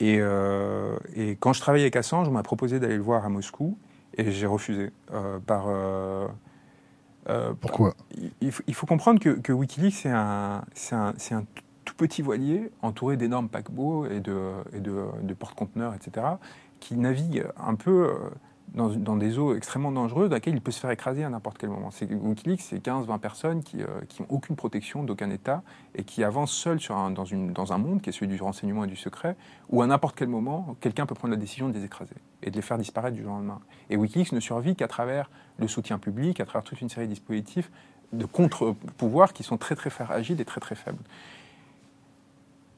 Et, 0.00 0.20
et, 1.14 1.36
quand 1.40 1.52
je 1.52 1.60
travaillais 1.60 1.84
avec 1.84 1.96
Assange, 1.96 2.28
on 2.28 2.32
m'a 2.32 2.42
proposé 2.42 2.80
d'aller 2.80 2.96
le 2.96 3.02
voir 3.02 3.24
à 3.24 3.28
Moscou, 3.28 3.78
et 4.16 4.30
j'ai 4.30 4.46
refusé. 4.46 4.90
par, 5.46 5.66
Pourquoi? 7.60 7.94
il, 8.40 8.52
il, 8.66 8.74
faut 8.74 8.86
comprendre 8.86 9.20
que, 9.20 9.30
que 9.30 9.52
Wikileaks, 9.52 9.92
c'est 9.94 10.08
un, 10.08 10.64
un, 10.92 11.14
un 11.30 11.44
petit 12.00 12.22
voilier 12.22 12.70
entouré 12.80 13.18
d'énormes 13.18 13.50
paquebots 13.50 14.06
et 14.06 14.20
de, 14.20 15.34
porte-conteneurs, 15.38 15.92
etc., 15.92 16.26
qui 16.80 16.96
naviguent 16.96 17.44
un 17.58 17.74
peu 17.74 18.08
euh, 18.08 18.14
dans, 18.72 19.16
des 19.16 19.38
eaux 19.38 19.54
extrêmement 19.54 19.92
dangereuses 19.92 20.30
dans 20.30 20.36
lesquelles 20.36 20.54
il 20.54 20.62
peut 20.62 20.70
se 20.70 20.80
faire 20.80 20.90
écraser 20.90 21.24
à 21.24 21.28
n'importe 21.28 21.58
quel 21.58 21.68
moment. 21.68 21.90
Wikileaks, 22.00 22.62
c'est 22.62 22.82
15-20 22.82 23.18
personnes 23.18 23.62
qui 23.62 23.76
n'ont 23.76 23.84
euh, 23.84 24.24
aucune 24.30 24.56
protection 24.56 25.04
d'aucun 25.04 25.28
État 25.28 25.62
et 25.94 26.02
qui 26.02 26.24
avancent 26.24 26.66
un, 26.66 27.10
dans, 27.10 27.24
dans 27.52 27.72
un 27.74 27.78
monde 27.78 28.00
qui 28.00 28.08
est 28.08 28.12
celui 28.14 28.28
du 28.28 28.40
renseignement 28.40 28.84
et 28.84 28.86
du 28.86 28.96
secret, 28.96 29.36
où 29.68 29.82
à 29.82 29.86
n'importe 29.86 30.16
quel 30.16 30.28
moment, 30.28 30.76
quelqu'un 30.80 31.04
peut 31.04 31.14
prendre 31.14 31.34
la 31.34 31.40
décision 31.40 31.68
de 31.68 31.74
les 31.74 31.84
écraser 31.84 32.16
et 32.42 32.50
de 32.50 32.56
les 32.56 32.62
faire 32.62 32.78
disparaître 32.78 33.14
du 33.14 33.22
jour 33.22 33.32
au 33.32 33.36
lendemain. 33.36 33.60
Et 33.90 33.98
Wikileaks 33.98 34.32
ne 34.32 34.40
survit 34.40 34.74
qu'à 34.74 34.88
travers 34.88 35.30
le 35.58 35.68
soutien 35.68 35.98
public, 35.98 36.40
à 36.40 36.46
travers 36.46 36.64
toute 36.64 36.80
une 36.80 36.88
série 36.88 37.08
de 37.08 37.12
dispositifs 37.12 37.70
de 38.14 38.24
contre-pouvoirs 38.24 39.34
qui 39.34 39.42
sont 39.42 39.58
très 39.58 39.76
très 39.76 39.90
fragiles 39.90 40.40
et 40.40 40.46
très 40.46 40.62
très 40.62 40.76
faibles 40.76 41.02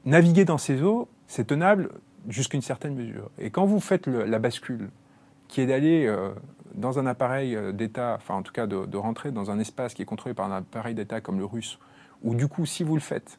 naviguer 0.05 0.45
dans 0.45 0.59
ces 0.59 0.83
eaux, 0.83 1.09
c'est 1.27 1.47
tenable 1.47 1.91
jusqu'à 2.29 2.57
une 2.57 2.63
certaine 2.63 2.95
mesure. 2.95 3.31
Et 3.39 3.51
quand 3.51 3.65
vous 3.65 3.81
faites 3.81 4.07
la 4.07 4.39
bascule, 4.39 4.91
qui 5.49 5.61
est 5.61 5.67
d'aller 5.67 6.07
euh, 6.07 6.31
dans 6.75 6.99
un 6.99 7.07
appareil 7.07 7.55
euh, 7.55 7.73
d'État, 7.73 8.15
enfin 8.17 8.35
en 8.35 8.43
tout 8.43 8.53
cas 8.53 8.67
de, 8.67 8.97
rentrer 8.97 9.33
dans 9.33 9.51
un 9.51 9.59
espace 9.59 9.95
qui 9.95 10.03
est 10.03 10.07
contrôlé 10.07 10.35
par 10.35 10.51
un 10.51 10.57
appareil 10.57 10.95
d'État 10.95 11.21
comme 11.21 11.39
le 11.39 11.45
russe, 11.45 11.79
où 12.23 12.35
du 12.35 12.49
coup, 12.49 12.67
si 12.67 12.85
vous 12.85 12.95
le 12.95 13.01
faites, 13.01 13.39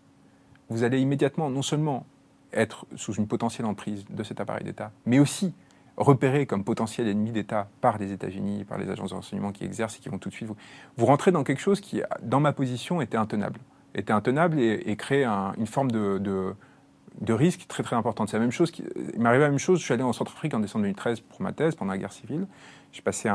vous 0.70 0.84
allez 0.84 1.00
immédiatement 1.00 1.50
non 1.50 1.62
seulement 1.62 2.06
être 2.52 2.86
sous 2.96 3.14
une 3.14 3.28
potentielle 3.28 3.66
emprise 3.66 4.06
de 4.10 4.24
cet 4.24 4.40
appareil 4.40 4.64
d'État, 4.64 4.92
mais 5.06 5.20
aussi 5.20 5.54
repéré 5.98 6.46
comme 6.46 6.64
potentiel 6.64 7.08
ennemi 7.08 7.32
d'État 7.32 7.70
par 7.82 7.98
les 7.98 8.12
États-Unis, 8.12 8.64
par 8.66 8.78
les 8.78 8.90
agences 8.90 9.12
de 9.12 9.16
renseignement 9.16 9.52
qui 9.52 9.64
exercent 9.64 9.98
et 9.98 10.00
qui 10.00 10.10
vont 10.10 10.18
tout 10.18 10.30
de 10.30 10.34
suite 10.34 10.48
vous... 10.48 10.56
Vous 10.98 11.06
rentrez 11.06 11.32
dans 11.32 11.44
quelque 11.44 11.62
chose 11.62 11.82
qui, 11.82 12.02
dans 12.22 12.40
ma 12.40 12.52
position, 12.52 13.02
était 13.02 13.18
intenable 13.18 13.60
était 13.96 14.14
intenable 14.14 14.60
et, 14.60 14.96
créait 14.96 15.26
une 15.26 15.68
forme 15.68 15.92
de, 15.92 16.18
de, 16.18 17.34
risque 17.34 17.68
très 17.68 17.84
très 17.84 17.96
importante. 17.96 18.30
C'est 18.30 18.38
la 18.38 18.42
même 18.42 18.52
chose. 18.52 18.72
Il 19.14 19.20
m'arrivait 19.20 19.44
la 19.44 19.50
même 19.50 19.60
chose. 19.60 19.80
Je 19.80 19.84
suis 19.84 19.94
allé 19.94 20.04
en 20.04 20.14
Centrafrique 20.14 20.54
en 20.54 20.60
décembre 20.60 20.84
2013 20.84 21.22
pour 21.22 21.42
ma 21.42 21.52
thèse 21.52 21.76
pendant 21.76 21.92
la 21.92 21.98
guerre 21.98 22.14
civile. 22.14 22.48
J'ai 22.92 23.02
passé 23.02 23.28
euh, 23.28 23.34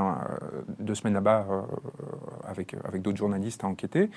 deux 0.79 0.95
semaines 0.95 1.15
là-bas 1.15 1.47
euh, 1.51 1.63
avec, 2.47 2.75
avec 2.85 3.03
d'autres 3.03 3.19
journalistes 3.19 3.65
à 3.65 3.67
enquêter 3.67 4.09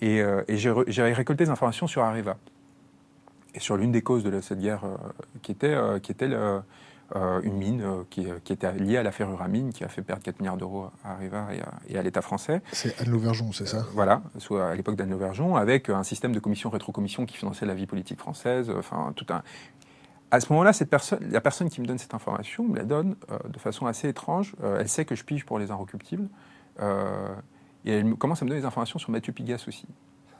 et, 0.00 0.20
euh, 0.20 0.42
j'ai 0.48 1.12
récolté 1.12 1.44
des 1.44 1.50
informations 1.50 1.86
sur 1.86 2.02
Areva 2.02 2.36
et 3.54 3.60
sur 3.60 3.76
l'une 3.76 3.92
des 3.92 4.02
causes 4.02 4.24
de 4.24 4.40
cette 4.40 4.60
guerre 4.60 4.82
qui 5.42 5.52
était, 5.52 5.76
qui 6.02 6.12
était 6.12 6.28
euh, 6.30 6.60
une 7.42 7.54
mine 7.54 7.82
euh, 7.82 8.02
qui, 8.10 8.26
qui, 8.44 8.52
était 8.52 8.72
liée 8.72 8.96
à 8.96 9.02
l'affaire 9.02 9.30
Uramine, 9.30 9.72
qui 9.72 9.84
a 9.84 9.88
fait 9.88 10.02
perdre 10.02 10.22
4 10.22 10.40
milliards 10.40 10.56
d'euros 10.56 10.90
à 11.04 11.12
Arriva 11.12 11.48
et 11.88 11.98
à, 11.98 12.02
l'État 12.02 12.22
français. 12.22 12.62
C'est 12.72 13.00
Anne 13.00 13.10
Lauvergeon, 13.10 13.52
c'est 13.52 13.66
ça? 13.66 13.78
Euh, 13.78 13.92
Voilà, 13.92 14.22
soit 14.38 14.68
à 14.70 14.74
l'époque 14.74 14.96
d'Anne 14.96 15.10
Lauvergeon, 15.10 15.56
avec 15.56 15.88
un 15.88 16.02
système 16.02 16.32
de 16.32 16.40
commission 16.40 16.70
rétrocommission 16.70 17.26
qui 17.26 17.36
finançait 17.36 17.66
la 17.66 17.74
vie 17.74 17.86
politique 17.86 18.18
française, 18.18 18.70
enfin 18.70 19.12
tout 19.16 19.26
un... 19.30 19.42
À 20.30 20.38
ce 20.38 20.52
moment-là, 20.52 20.72
cette 20.72 20.90
personne, 20.90 21.18
la 21.28 21.40
personne 21.40 21.68
qui 21.68 21.80
me 21.80 21.86
donne 21.86 21.98
cette 21.98 22.14
information 22.14 22.62
me 22.62 22.76
la 22.76 22.84
donne 22.84 23.16
de 23.48 23.58
façon 23.58 23.86
assez 23.86 24.08
étrange. 24.08 24.54
elle 24.62 24.88
sait 24.88 25.04
que 25.04 25.16
je 25.16 25.24
pige 25.24 25.44
pour 25.44 25.58
les 25.58 25.72
inrecuptibles. 25.72 26.28
et 26.80 27.92
elle 27.92 28.14
commence 28.14 28.40
à 28.40 28.44
me 28.44 28.50
donner 28.50 28.60
des 28.60 28.66
informations 28.66 29.00
sur 29.00 29.10
Mathieu 29.10 29.32
Pigas 29.32 29.64
aussi, 29.66 29.86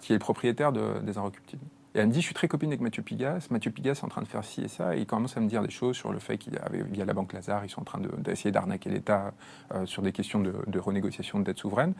qui 0.01 0.13
est 0.13 0.15
le 0.15 0.21
propriétaire 0.21 0.71
de, 0.71 1.01
des 1.01 1.19
inrecuptibles. 1.19 1.65
Et 1.95 1.99
elle 1.99 2.07
me 2.07 2.13
dit, 2.13 2.21
je 2.21 2.27
suis 2.27 2.35
très 2.35 2.47
copine 2.47 2.71
avec 2.71 2.81
Mathieu 2.81 3.03
Pigas. 3.03 3.49
Mathieu 3.51 3.73
Pigas 3.73 3.93
est 3.93 4.05
en 4.05 4.09
train 4.09 4.23
de 4.23 4.29
faire 4.29 4.45
ci 4.45 4.63
et 4.63 4.69
ça. 4.69 4.97
Et 4.97 5.01
il 5.01 5.07
commence 5.07 5.37
à 5.37 5.41
me 5.41 5.49
dire 5.49 5.63
des 5.63 5.71
choses 5.71 5.97
sur 5.97 6.13
le 6.13 6.21
fait 6.21 6.39
qu'il 6.39 6.57
avait, 6.59 6.83
via 6.83 7.05
la 7.05 7.15
Banque 7.15 7.33
Lazare, 7.33 7.65
ils 7.65 7.69
sont 7.69 7.81
en 7.81 7.85
train 7.85 8.01
d'essayer 8.19 8.53
d'arnaquer 8.53 8.91
l'État 8.91 9.33
euh, 9.75 9.87
sur 9.87 10.03
des 10.03 10.13
questions 10.13 10.41
de, 10.41 10.79
renégociation 10.79 11.41
de 11.41 11.45
dette 11.45 11.59
souveraine. 11.59 11.95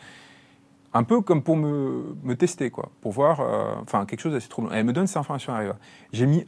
Un 0.93 1.03
peu 1.03 1.21
comme 1.21 1.43
pour 1.43 1.57
me, 1.57 2.35
tester, 2.35 2.71
quoi. 2.71 2.91
Pour 3.01 3.13
voir, 3.13 3.41
euh, 3.41 3.75
enfin, 3.83 4.07
quelque 4.07 4.21
chose 4.21 4.33
d'assez 4.33 4.49
troublant. 4.49 4.73
Elle 4.73 4.85
me 4.85 4.93
donne 4.93 5.07
ces 5.07 5.19
informations 5.19 5.53
à 5.53 5.63
J'ai 6.13 6.27
mis 6.27 6.47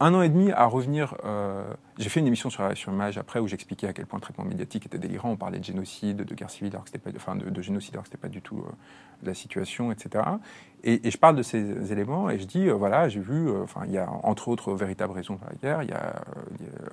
un 0.00 0.14
an 0.14 0.22
et 0.22 0.28
demi 0.28 0.52
à 0.52 0.66
revenir. 0.66 1.14
Euh, 1.24 1.64
j'ai 1.98 2.08
fait 2.08 2.20
une 2.20 2.26
émission 2.26 2.50
sur, 2.50 2.76
sur 2.76 2.92
Image 2.92 3.18
après 3.18 3.40
où 3.40 3.48
j'expliquais 3.48 3.88
à 3.88 3.92
quel 3.92 4.06
point 4.06 4.18
le 4.18 4.22
traitement 4.22 4.44
médiatique 4.44 4.86
était 4.86 4.98
délirant. 4.98 5.30
On 5.30 5.36
parlait 5.36 5.58
de 5.58 5.64
génocide, 5.64 6.18
de 6.18 6.34
guerre 6.34 6.50
civile, 6.50 6.72
alors 6.74 6.84
que 6.84 6.98
pas, 6.98 7.10
enfin, 7.16 7.36
de, 7.36 7.62
génocide 7.62 7.94
alors 7.94 8.04
que 8.04 8.08
c'était 8.08 8.20
pas 8.20 8.28
du 8.28 8.42
tout 8.42 8.64
la 9.22 9.34
situation, 9.34 9.92
etc. 9.92 10.24
Et, 10.84 11.10
je 11.10 11.16
parle 11.16 11.36
de 11.36 11.42
ces 11.42 11.92
éléments 11.92 12.30
et 12.30 12.38
je 12.38 12.44
dis, 12.44 12.68
euh, 12.68 12.74
voilà, 12.74 13.08
j'ai 13.08 13.20
vu, 13.20 13.48
euh, 13.48 13.62
enfin, 13.62 13.82
il 13.86 13.92
y 13.92 13.98
a 13.98 14.08
entre 14.22 14.48
autres 14.48 14.74
véritables 14.74 15.12
raisons 15.12 15.34
de 15.34 15.40
la 15.48 15.54
guerre, 15.54 15.82
il 15.82 15.90
y, 15.90 15.92
a, 15.92 16.22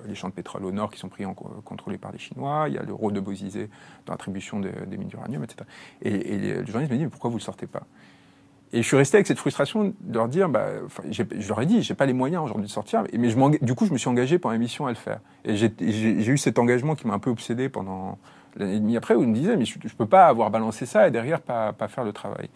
les 0.06 0.14
champs 0.14 0.28
de 0.28 0.34
pétrole 0.34 0.64
au 0.64 0.72
nord 0.72 0.90
qui 0.90 0.98
sont 0.98 1.08
pris 1.08 1.24
en, 1.24 1.34
contrôlés 1.34 1.98
par 1.98 2.12
les 2.12 2.18
Chinois, 2.18 2.66
il 2.68 2.74
y 2.74 2.78
a 2.78 2.82
le 2.82 2.92
rôle 2.92 3.12
de 3.12 3.20
Bozizé 3.20 3.68
dans 4.06 4.12
l'attribution 4.12 4.60
des, 4.60 4.96
mines 4.96 5.08
d'uranium, 5.08 5.44
etc. 5.44 5.68
Et, 6.02 6.34
et 6.34 6.38
le 6.38 6.66
journaliste 6.66 6.92
me 6.92 6.98
dit, 6.98 7.04
mais 7.04 7.10
pourquoi 7.10 7.30
vous 7.30 7.38
le 7.38 7.42
sortez 7.42 7.66
pas? 7.66 7.82
Et 8.74 8.82
je 8.82 8.88
suis 8.88 8.96
resté 8.96 9.16
avec 9.16 9.28
cette 9.28 9.38
frustration 9.38 9.94
de 10.00 10.14
leur 10.14 10.26
dire, 10.26 10.48
bah, 10.48 10.66
je 11.08 11.48
leur 11.48 11.62
ai 11.62 11.66
dit, 11.66 11.80
j'ai 11.82 11.94
pas 11.94 12.06
les 12.06 12.12
moyens 12.12 12.42
aujourd'hui 12.42 12.66
de 12.66 12.72
sortir, 12.72 13.04
mais 13.16 13.28
du 13.62 13.74
coup, 13.76 13.86
je 13.86 13.92
me 13.92 13.98
suis 13.98 14.08
engagé 14.08 14.40
pendant 14.40 14.54
l'émission 14.54 14.86
à 14.86 14.88
le 14.88 14.96
faire. 14.96 15.20
Et 15.44 15.54
j'ai 15.54 16.28
eu 16.28 16.36
cet 16.36 16.58
engagement 16.58 16.96
qui 16.96 17.06
m'a 17.06 17.14
un 17.14 17.20
peu 17.20 17.30
obsédé 17.30 17.68
pendant 17.68 18.18
l'année 18.56 18.74
et 18.74 18.80
demie 18.80 18.96
après, 18.96 19.14
où 19.14 19.22
il 19.22 19.28
me 19.28 19.34
disait, 19.34 19.56
mais 19.56 19.64
je, 19.64 19.78
ne 19.78 19.88
peux 19.90 20.06
pas 20.06 20.26
avoir 20.26 20.50
balancé 20.50 20.86
ça 20.86 21.06
et 21.06 21.12
derrière 21.12 21.40
pas, 21.40 21.72
pas 21.72 21.86
faire 21.86 22.02
le 22.02 22.12
travail. 22.12 22.50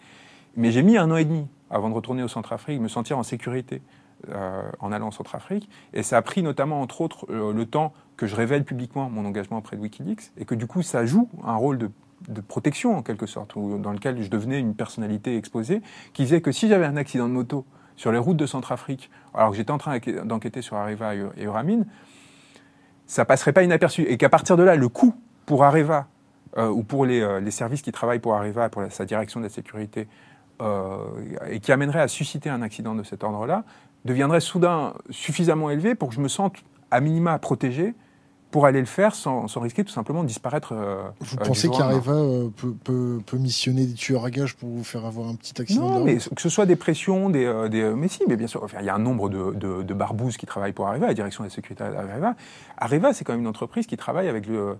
Mais 0.57 0.71
j'ai 0.71 0.83
mis 0.83 0.97
un 0.97 1.09
an 1.09 1.15
et 1.15 1.23
demi 1.23 1.47
avant 1.69 1.89
de 1.89 1.95
retourner 1.95 2.21
au 2.21 2.27
Centrafrique, 2.27 2.81
me 2.81 2.89
sentir 2.89 3.17
en 3.17 3.23
sécurité 3.23 3.81
euh, 4.27 4.69
en 4.81 4.91
allant 4.91 5.07
au 5.07 5.13
Centrafrique. 5.13 5.69
Et 5.93 6.03
ça 6.03 6.17
a 6.17 6.21
pris 6.21 6.43
notamment, 6.43 6.81
entre 6.81 6.99
autres, 6.99 7.27
euh, 7.29 7.53
le 7.53 7.65
temps 7.65 7.93
que 8.17 8.27
je 8.27 8.35
révèle 8.35 8.65
publiquement 8.65 9.09
mon 9.09 9.23
engagement 9.23 9.59
auprès 9.59 9.77
de 9.77 9.81
Wikileaks 9.81 10.33
et 10.37 10.43
que 10.43 10.55
du 10.55 10.67
coup, 10.67 10.81
ça 10.81 11.05
joue 11.05 11.29
un 11.45 11.55
rôle 11.55 11.77
de, 11.77 11.89
de 12.27 12.41
protection 12.41 12.97
en 12.97 13.01
quelque 13.01 13.25
sorte, 13.25 13.55
dans 13.55 13.91
lequel 13.91 14.21
je 14.21 14.29
devenais 14.29 14.59
une 14.59 14.75
personnalité 14.75 15.37
exposée, 15.37 15.81
qui 16.13 16.23
disait 16.23 16.41
que 16.41 16.51
si 16.51 16.67
j'avais 16.67 16.85
un 16.85 16.97
accident 16.97 17.27
de 17.27 17.33
moto 17.33 17.65
sur 17.95 18.11
les 18.11 18.17
routes 18.17 18.37
de 18.37 18.45
Centrafrique, 18.45 19.09
alors 19.33 19.51
que 19.51 19.57
j'étais 19.57 19.71
en 19.71 19.77
train 19.77 19.99
d'enquêter 20.23 20.61
sur 20.61 20.77
Areva 20.77 21.15
et 21.15 21.43
Uramine, 21.43 21.85
ça 23.05 23.25
passerait 23.25 23.53
pas 23.53 23.63
inaperçu. 23.63 24.03
Et 24.03 24.17
qu'à 24.17 24.29
partir 24.29 24.57
de 24.57 24.63
là, 24.63 24.75
le 24.75 24.87
coût 24.89 25.15
pour 25.45 25.63
Areva 25.63 26.07
euh, 26.57 26.67
ou 26.69 26.83
pour 26.83 27.05
les, 27.05 27.41
les, 27.41 27.51
services 27.51 27.81
qui 27.81 27.91
travaillent 27.91 28.19
pour 28.19 28.35
Areva, 28.35 28.69
pour 28.69 28.83
sa 28.89 29.05
direction 29.05 29.39
de 29.39 29.45
la 29.45 29.49
sécurité, 29.49 30.07
euh, 30.61 30.97
et 31.49 31.61
qui 31.61 31.71
amènerait 31.71 32.01
à 32.01 32.09
susciter 32.09 32.49
un 32.49 32.61
accident 32.61 32.93
de 32.93 33.03
cet 33.03 33.23
ordre-là, 33.23 33.63
deviendrait 34.03 34.41
soudain 34.41 34.93
suffisamment 35.09 35.69
élevé 35.69 35.95
pour 35.95 36.09
que 36.09 36.15
je 36.15 36.19
me 36.19 36.27
sente 36.27 36.57
à 36.91 36.99
minima 36.99 37.39
protégé 37.39 37.93
pour 38.51 38.65
aller 38.65 38.79
le 38.79 38.85
faire 38.85 39.13
sans, 39.13 39.45
risquer 39.57 39.83
tout 39.83 39.91
simplement 39.91 40.23
de 40.23 40.27
disparaître. 40.27 40.73
Euh, 40.73 41.03
vous 41.19 41.37
euh, 41.37 41.45
pensez 41.45 41.69
qu'Areva 41.69 42.13
euh, 42.13 42.49
peut, 42.49 43.19
peut, 43.25 43.37
missionner 43.37 43.85
des 43.85 43.93
tueurs 43.93 44.25
à 44.25 44.31
gages 44.31 44.55
pour 44.55 44.69
vous 44.69 44.83
faire 44.83 45.05
avoir 45.05 45.27
un 45.27 45.35
petit 45.35 45.59
accident 45.61 45.99
Non, 45.99 46.03
mais 46.03 46.17
que 46.17 46.41
ce 46.41 46.49
soit 46.49 46.65
des 46.65 46.75
pressions, 46.75 47.29
des, 47.29 47.67
des 47.69 47.93
mais 47.95 48.07
si, 48.07 48.23
mais 48.27 48.37
bien 48.37 48.47
sûr, 48.47 48.65
il 48.79 48.85
y 48.85 48.89
a 48.89 48.95
un 48.95 48.99
nombre 48.99 49.29
de, 49.29 49.53
de, 49.83 49.93
barbouzes 49.93 50.37
qui 50.37 50.45
travaillent 50.45 50.73
pour 50.73 50.87
Areva, 50.87 51.07
la 51.07 51.13
direction 51.13 51.43
de 51.43 51.49
la 51.49 51.53
sécurité 51.53 51.83
d'Areva. 51.83 52.35
Areva, 52.77 53.13
c'est 53.13 53.23
quand 53.23 53.33
même 53.33 53.41
une 53.41 53.47
entreprise 53.47 53.85
qui 53.85 53.97
travaille 53.97 54.27
avec 54.27 54.47
le, 54.47 54.77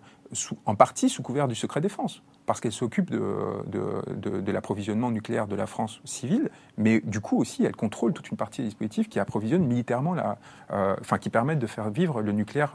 en 0.66 0.76
partie 0.76 1.10
sous 1.10 1.22
couvert 1.22 1.48
du 1.48 1.56
secret 1.56 1.82
défense, 1.82 2.24
parce 2.48 2.60
qu'elle 2.60 2.72
s'occupe 2.72 3.12
de, 3.12 3.22
de, 3.68 4.42
de 4.42 4.52
l'approvisionnement 4.52 5.12
nucléaire 5.12 5.48
de 5.48 5.56
la 5.56 5.68
France 5.68 6.02
civile, 6.06 6.50
mais 6.78 7.02
du 7.02 7.20
coup 7.20 7.40
aussi, 7.40 7.64
elle 7.66 7.76
contrôle 7.76 8.14
toute 8.14 8.30
une 8.32 8.38
partie 8.38 8.62
des 8.62 8.68
dispositifs 8.68 9.10
qui 9.10 9.20
approvisionnent 9.20 9.66
militairement, 9.66 10.16
la, 10.16 10.38
enfin, 10.72 11.20
qui 11.20 11.30
permettent 11.30 11.60
de 11.60 11.68
faire 11.68 11.92
vivre 11.92 12.22
le 12.22 12.32
nucléaire 12.32 12.74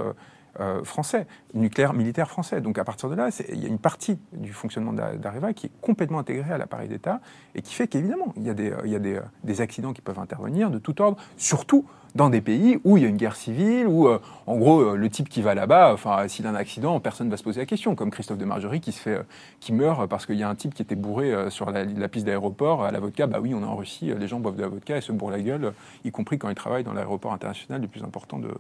euh, 0.60 0.84
français, 0.84 1.26
nucléaire 1.52 1.94
militaire 1.94 2.28
français. 2.28 2.60
Donc 2.60 2.78
à 2.78 2.84
partir 2.84 3.08
de 3.08 3.16
là, 3.16 3.30
il 3.48 3.60
y 3.60 3.64
a 3.64 3.68
une 3.68 3.78
partie 3.78 4.18
du 4.32 4.52
fonctionnement 4.52 4.92
d'Areva 4.92 5.52
qui 5.52 5.66
est 5.66 5.72
complètement 5.80 6.20
intégrée 6.20 6.52
à 6.52 6.58
l'appareil 6.58 6.88
d'État 6.88 7.20
et 7.56 7.62
qui 7.62 7.74
fait 7.74 7.88
qu'évidemment, 7.88 8.32
il 8.36 8.44
y 8.44 8.50
a, 8.50 8.54
des, 8.54 8.72
il 8.84 8.90
y 8.90 8.94
a 8.94 9.00
des, 9.00 9.20
des, 9.42 9.60
accidents 9.60 9.92
qui 9.92 10.00
peuvent 10.00 10.18
intervenir 10.18 10.70
de 10.70 10.78
tout 10.78 11.00
ordre, 11.02 11.16
surtout 11.36 11.86
dans 12.14 12.30
des 12.30 12.40
pays 12.40 12.78
où 12.84 12.96
il 12.96 13.02
y 13.02 13.06
a 13.06 13.08
une 13.08 13.16
guerre 13.16 13.34
civile, 13.34 13.88
où 13.88 14.06
euh, 14.06 14.20
en 14.46 14.56
gros 14.56 14.80
euh, 14.80 14.96
le 14.96 15.08
type 15.08 15.28
qui 15.28 15.42
va 15.42 15.56
là-bas, 15.56 15.92
enfin 15.92 16.28
s'il 16.28 16.46
a 16.46 16.50
un 16.50 16.54
accident, 16.54 17.00
personne 17.00 17.26
ne 17.26 17.32
va 17.32 17.36
se 17.36 17.42
poser 17.42 17.60
la 17.60 17.66
question, 17.66 17.96
comme 17.96 18.12
Christophe 18.12 18.38
de 18.38 18.44
Margerie 18.44 18.80
qui 18.80 18.92
se 18.92 19.00
fait, 19.00 19.20
qui 19.58 19.72
meurt 19.72 20.08
parce 20.08 20.24
qu'il 20.24 20.36
y 20.36 20.44
a 20.44 20.48
un 20.48 20.54
type 20.54 20.74
qui 20.74 20.82
était 20.82 20.94
bourré 20.94 21.50
sur 21.50 21.72
la, 21.72 21.84
la 21.84 22.08
piste 22.08 22.26
d'aéroport 22.26 22.84
à 22.84 22.92
la 22.92 23.00
vodka. 23.00 23.26
Bah 23.26 23.40
oui, 23.42 23.54
on 23.54 23.62
est 23.62 23.66
en 23.66 23.74
Russie, 23.74 24.12
les 24.16 24.28
gens 24.28 24.38
boivent 24.38 24.56
de 24.56 24.62
la 24.62 24.68
vodka 24.68 24.96
et 24.96 25.00
se 25.00 25.10
bourrent 25.10 25.32
la 25.32 25.40
gueule, 25.40 25.72
y 26.04 26.12
compris 26.12 26.38
quand 26.38 26.48
ils 26.48 26.54
travaillent 26.54 26.84
dans 26.84 26.92
l'aéroport 26.92 27.32
international 27.32 27.80
le 27.80 27.88
plus 27.88 28.04
important 28.04 28.38
de, 28.38 28.50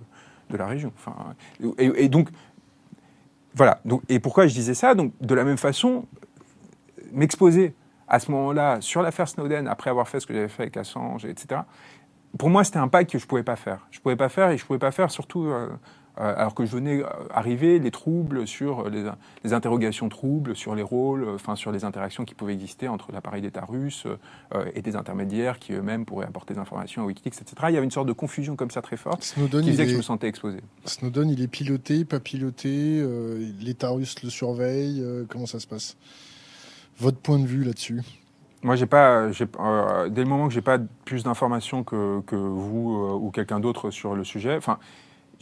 de 0.50 0.56
la 0.56 0.66
région. 0.66 0.92
Et, 1.78 2.08
donc, 2.08 2.28
voilà. 3.54 3.80
Et 4.08 4.20
pourquoi 4.20 4.46
je 4.46 4.54
disais 4.54 4.74
ça? 4.74 4.94
Donc, 4.94 5.12
de 5.20 5.34
la 5.34 5.44
même 5.44 5.56
façon, 5.56 6.06
m'exposer 7.12 7.74
à 8.08 8.18
ce 8.18 8.30
moment-là 8.30 8.80
sur 8.80 9.02
l'affaire 9.02 9.28
Snowden, 9.28 9.66
après 9.68 9.90
avoir 9.90 10.08
fait 10.08 10.20
ce 10.20 10.26
que 10.26 10.34
j'avais 10.34 10.48
fait 10.48 10.64
avec 10.64 10.76
Assange, 10.76 11.24
etc., 11.24 11.62
pour 12.38 12.50
moi, 12.50 12.64
c'était 12.64 12.78
un 12.78 12.88
pas 12.88 13.04
que 13.04 13.18
je 13.18 13.24
ne 13.24 13.28
pouvais 13.28 13.44
pas 13.44 13.56
faire. 13.56 13.86
Je 13.90 13.98
ne 13.98 14.02
pouvais 14.02 14.16
pas 14.16 14.28
faire 14.28 14.50
et 14.50 14.58
je 14.58 14.64
ne 14.64 14.66
pouvais 14.66 14.78
pas 14.78 14.90
faire 14.90 15.10
surtout 15.10 15.44
euh, 15.44 15.68
alors 16.16 16.54
que 16.54 16.64
je 16.64 16.70
venais 16.70 17.02
euh, 17.02 17.06
arriver, 17.30 17.78
les 17.78 17.90
troubles 17.90 18.46
sur 18.46 18.88
les, 18.88 19.10
les, 19.42 19.52
interrogations 19.52 20.08
troubles 20.08 20.54
sur 20.54 20.74
les 20.74 20.82
rôles, 20.82 21.24
euh, 21.24 21.34
enfin 21.34 21.56
sur 21.56 21.72
les 21.72 21.84
interactions 21.84 22.24
qui 22.24 22.34
pouvaient 22.34 22.52
exister 22.52 22.86
entre 22.86 23.10
l'appareil 23.10 23.42
d'État 23.42 23.64
russe 23.64 24.06
et 24.74 24.82
des 24.82 24.96
intermédiaires 24.96 25.58
qui 25.58 25.72
eux-mêmes 25.72 26.04
pourraient 26.04 26.26
apporter 26.26 26.54
des 26.54 26.60
informations 26.60 27.02
à 27.02 27.06
Wikileaks, 27.06 27.40
etc. 27.40 27.54
Il 27.68 27.74
y 27.74 27.76
avait 27.76 27.84
une 27.84 27.90
sorte 27.90 28.06
de 28.06 28.12
confusion 28.12 28.54
comme 28.56 28.70
ça 28.70 28.82
très 28.82 28.96
forte 28.96 29.22
Snowden, 29.24 29.62
qui 29.62 29.72
faisait 29.72 29.84
que 29.84 29.90
je 29.90 29.96
me 29.96 30.02
sentais 30.02 30.28
exposé. 30.28 30.58
Snowden, 30.84 31.28
il 31.28 31.42
est 31.42 31.48
piloté, 31.48 32.04
pas 32.04 32.20
piloté, 32.20 33.04
l'État 33.60 33.90
russe 33.90 34.22
le 34.22 34.30
surveille, 34.30 35.04
comment 35.28 35.46
ça 35.46 35.58
se 35.58 35.66
passe? 35.66 35.96
Votre 36.98 37.18
point 37.18 37.38
de 37.38 37.46
vue 37.46 37.64
là-dessus? 37.64 38.02
Moi, 38.62 38.76
j'ai 38.76 38.86
pas, 38.86 39.28
dès 39.28 40.22
le 40.22 40.28
moment 40.28 40.48
que 40.48 40.54
j'ai 40.54 40.62
pas 40.62 40.78
plus 41.04 41.24
d'informations 41.24 41.82
que, 41.82 42.20
que, 42.22 42.36
vous 42.36 43.18
ou 43.20 43.30
quelqu'un 43.30 43.60
d'autre 43.60 43.90
sur 43.90 44.14
le 44.14 44.24
sujet, 44.24 44.56
enfin, 44.56 44.78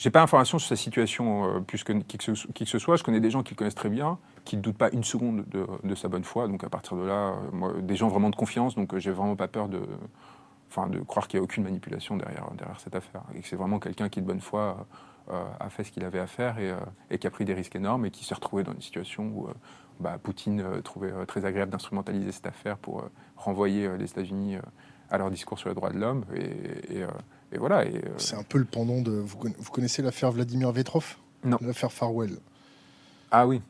j'ai 0.03 0.11
pas 0.11 0.19
d'informations 0.19 0.59
sur 0.59 0.69
sa 0.69 0.75
situation 0.75 1.45
euh, 1.45 1.61
plus 1.61 1.85
que 1.85 1.93
qui, 1.93 2.19
que 2.19 2.25
ce, 2.65 2.79
soit. 2.81 2.97
Je 2.97 3.05
connais 3.05 3.21
des 3.21 3.31
gens 3.31 3.45
qui 3.45 3.55
le 3.55 3.57
connaissent 3.57 3.77
très 3.77 3.89
bien, 3.89 4.19
qui 4.45 4.57
ne 4.57 4.61
doutent 4.61 4.77
pas 4.77 4.91
une 4.91 5.05
seconde 5.05 5.45
de, 5.49 5.95
sa 5.95 6.09
bonne 6.09 6.25
foi. 6.25 6.49
Donc 6.49 6.65
à 6.65 6.69
partir 6.69 6.97
de 6.97 7.05
là, 7.05 7.37
euh, 7.55 7.81
des 7.81 7.95
gens 7.95 8.09
vraiment 8.09 8.29
de 8.29 8.35
confiance. 8.35 8.75
Donc 8.75 8.95
euh, 8.95 8.99
j'ai 8.99 9.13
vraiment 9.13 9.37
pas 9.37 9.47
peur 9.47 9.69
de, 9.69 9.81
enfin, 10.69 10.89
de 10.89 10.99
croire 10.99 11.29
qu'il 11.29 11.39
n'y 11.39 11.43
a 11.43 11.45
aucune 11.45 11.63
manipulation 11.63 12.17
derrière, 12.17 12.51
derrière 12.59 12.81
cette 12.81 12.97
affaire. 12.97 13.23
Et 13.37 13.43
que 13.43 13.47
c'est 13.47 13.55
vraiment 13.55 13.79
quelqu'un 13.79 14.09
qui 14.09 14.21
de 14.21 14.27
bonne 14.27 14.41
foi 14.41 14.89
a 15.61 15.71
fait 15.71 15.85
ce 15.85 15.93
qu'il 15.93 16.05
avait 16.05 16.19
à 16.19 16.27
faire 16.27 16.57
et, 16.59 17.19
qui 17.19 17.29
a 17.29 17.31
pris 17.31 17.45
des 17.45 17.55
risques 17.55 17.77
énormes 17.77 18.05
et 18.05 18.11
qui 18.11 18.25
s'est 18.25 18.35
retrouvé 18.35 18.65
dans 18.65 18.73
une 18.73 18.83
situation 18.83 19.23
où 19.23 19.47
bah, 20.01 20.19
Poutine 20.21 20.83
trouvait 20.83 21.13
très 21.27 21.45
agréable 21.45 21.71
d'instrumentaliser 21.71 22.33
cette 22.33 22.49
affaire 22.49 22.77
pour 22.77 23.05
renvoyer 23.37 23.97
les 23.97 24.11
États-Unis 24.11 24.57
à 25.11 25.19
leur 25.19 25.31
discours 25.31 25.61
sur 25.61 25.69
les 25.69 25.77
droits 25.77 25.91
de 25.91 25.99
l'homme. 25.99 26.25
et 26.35 27.05
voilà. 27.59 27.81
Euh, 27.81 28.01
c'est 28.17 28.37
un 28.37 28.43
peu 28.43 28.59
le 28.59 28.65
pendant 28.65 29.01
de. 29.01 29.13
Vous, 29.13 29.39
connaissez 29.71 30.03
l'affaire 30.03 30.33
Vladimir 30.33 30.73
Vetrov? 30.73 31.17
Non. 31.45 31.59
L'affaire 31.61 31.93
Farwell. 31.93 32.39
Ah 33.31 33.47
oui. 33.47 33.61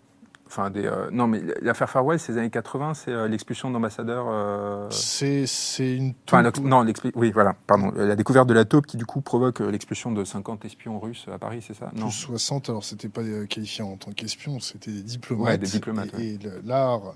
Enfin, 0.46 0.68
des, 0.68 0.84
euh, 0.84 1.08
non, 1.10 1.26
mais 1.26 1.40
l'affaire 1.62 1.88
Farwell, 1.88 2.18
c'est 2.18 2.32
les 2.32 2.38
années 2.38 2.50
80, 2.50 2.92
c'est 2.92 3.10
euh, 3.10 3.26
l'expulsion 3.26 3.70
d'ambassadeurs. 3.70 4.90
C'est 4.90 5.46
une. 5.78 6.12
Enfin, 6.28 6.42
non, 6.62 6.84
oui, 7.14 7.30
voilà, 7.32 7.54
pardon. 7.66 7.90
La 7.96 8.16
découverte 8.16 8.48
de 8.48 8.54
la 8.54 8.66
taupe 8.66 8.86
qui, 8.86 8.98
du 8.98 9.06
coup, 9.06 9.22
provoque 9.22 9.60
l'expulsion 9.60 10.12
de 10.12 10.24
50 10.24 10.64
espions 10.66 11.00
russes 11.00 11.26
à 11.32 11.38
Paris, 11.38 11.64
c'est 11.66 11.74
ça? 11.74 11.90
Non. 11.94 12.08
Plus 12.08 12.12
60, 12.12 12.68
alors 12.68 12.84
c'était 12.84 13.08
pas 13.08 13.22
qualifié 13.48 13.82
en 13.82 13.96
tant 13.96 14.12
qu'espions, 14.12 14.60
c'était 14.60 14.90
des 14.90 15.02
diplomates. 15.02 15.46
Ouais, 15.46 15.58
des 15.58 15.66
diplomates. 15.68 16.18
Et, 16.18 16.38
l'art 16.64 17.14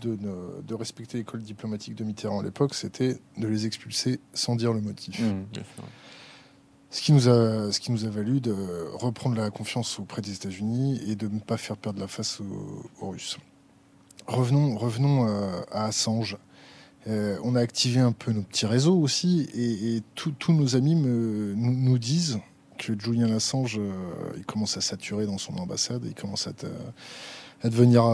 de, 0.00 0.16
de, 0.62 0.74
respecter 0.74 1.18
l'école 1.18 1.42
diplomatique 1.42 1.94
de 1.94 2.04
Mitterrand 2.04 2.40
à 2.40 2.42
l'époque, 2.42 2.74
c'était 2.74 3.18
de 3.36 3.48
les 3.48 3.66
expulser 3.66 4.20
sans 4.32 4.56
dire 4.56 4.72
le 4.72 4.80
motif. 4.80 5.20
Mmh, 5.20 5.44
ce 6.90 7.02
qui, 7.02 7.12
nous 7.12 7.28
a, 7.28 7.70
ce 7.70 7.80
qui 7.80 7.92
nous 7.92 8.04
a 8.06 8.08
valu 8.08 8.40
de 8.40 8.54
reprendre 8.94 9.36
la 9.36 9.50
confiance 9.50 9.98
auprès 9.98 10.22
des 10.22 10.32
États-Unis 10.32 11.00
et 11.06 11.16
de 11.16 11.28
ne 11.28 11.38
pas 11.38 11.56
faire 11.56 11.76
perdre 11.76 12.00
la 12.00 12.08
face 12.08 12.40
aux, 12.40 13.08
Russes. 13.10 13.36
Revenons, 14.26 14.76
revenons 14.76 15.28
euh, 15.28 15.60
à 15.70 15.86
Assange. 15.86 16.38
Euh, 17.06 17.38
on 17.42 17.56
a 17.56 17.60
activé 17.60 18.00
un 18.00 18.12
peu 18.12 18.32
nos 18.32 18.42
petits 18.42 18.66
réseaux 18.66 18.98
aussi, 18.98 19.48
et, 19.54 20.02
tous 20.14 20.52
nos 20.52 20.76
amis 20.76 20.94
me, 20.94 21.54
nous, 21.56 21.98
disent 21.98 22.38
que 22.78 22.98
Julian 22.98 23.32
Assange, 23.32 23.78
euh, 23.78 23.92
il 24.36 24.44
commence 24.44 24.76
à 24.76 24.80
saturer 24.80 25.26
dans 25.26 25.38
son 25.38 25.56
ambassade, 25.58 26.02
il 26.04 26.14
commence 26.14 26.46
à, 26.46 26.52
à 27.62 27.68
devenir 27.68 28.04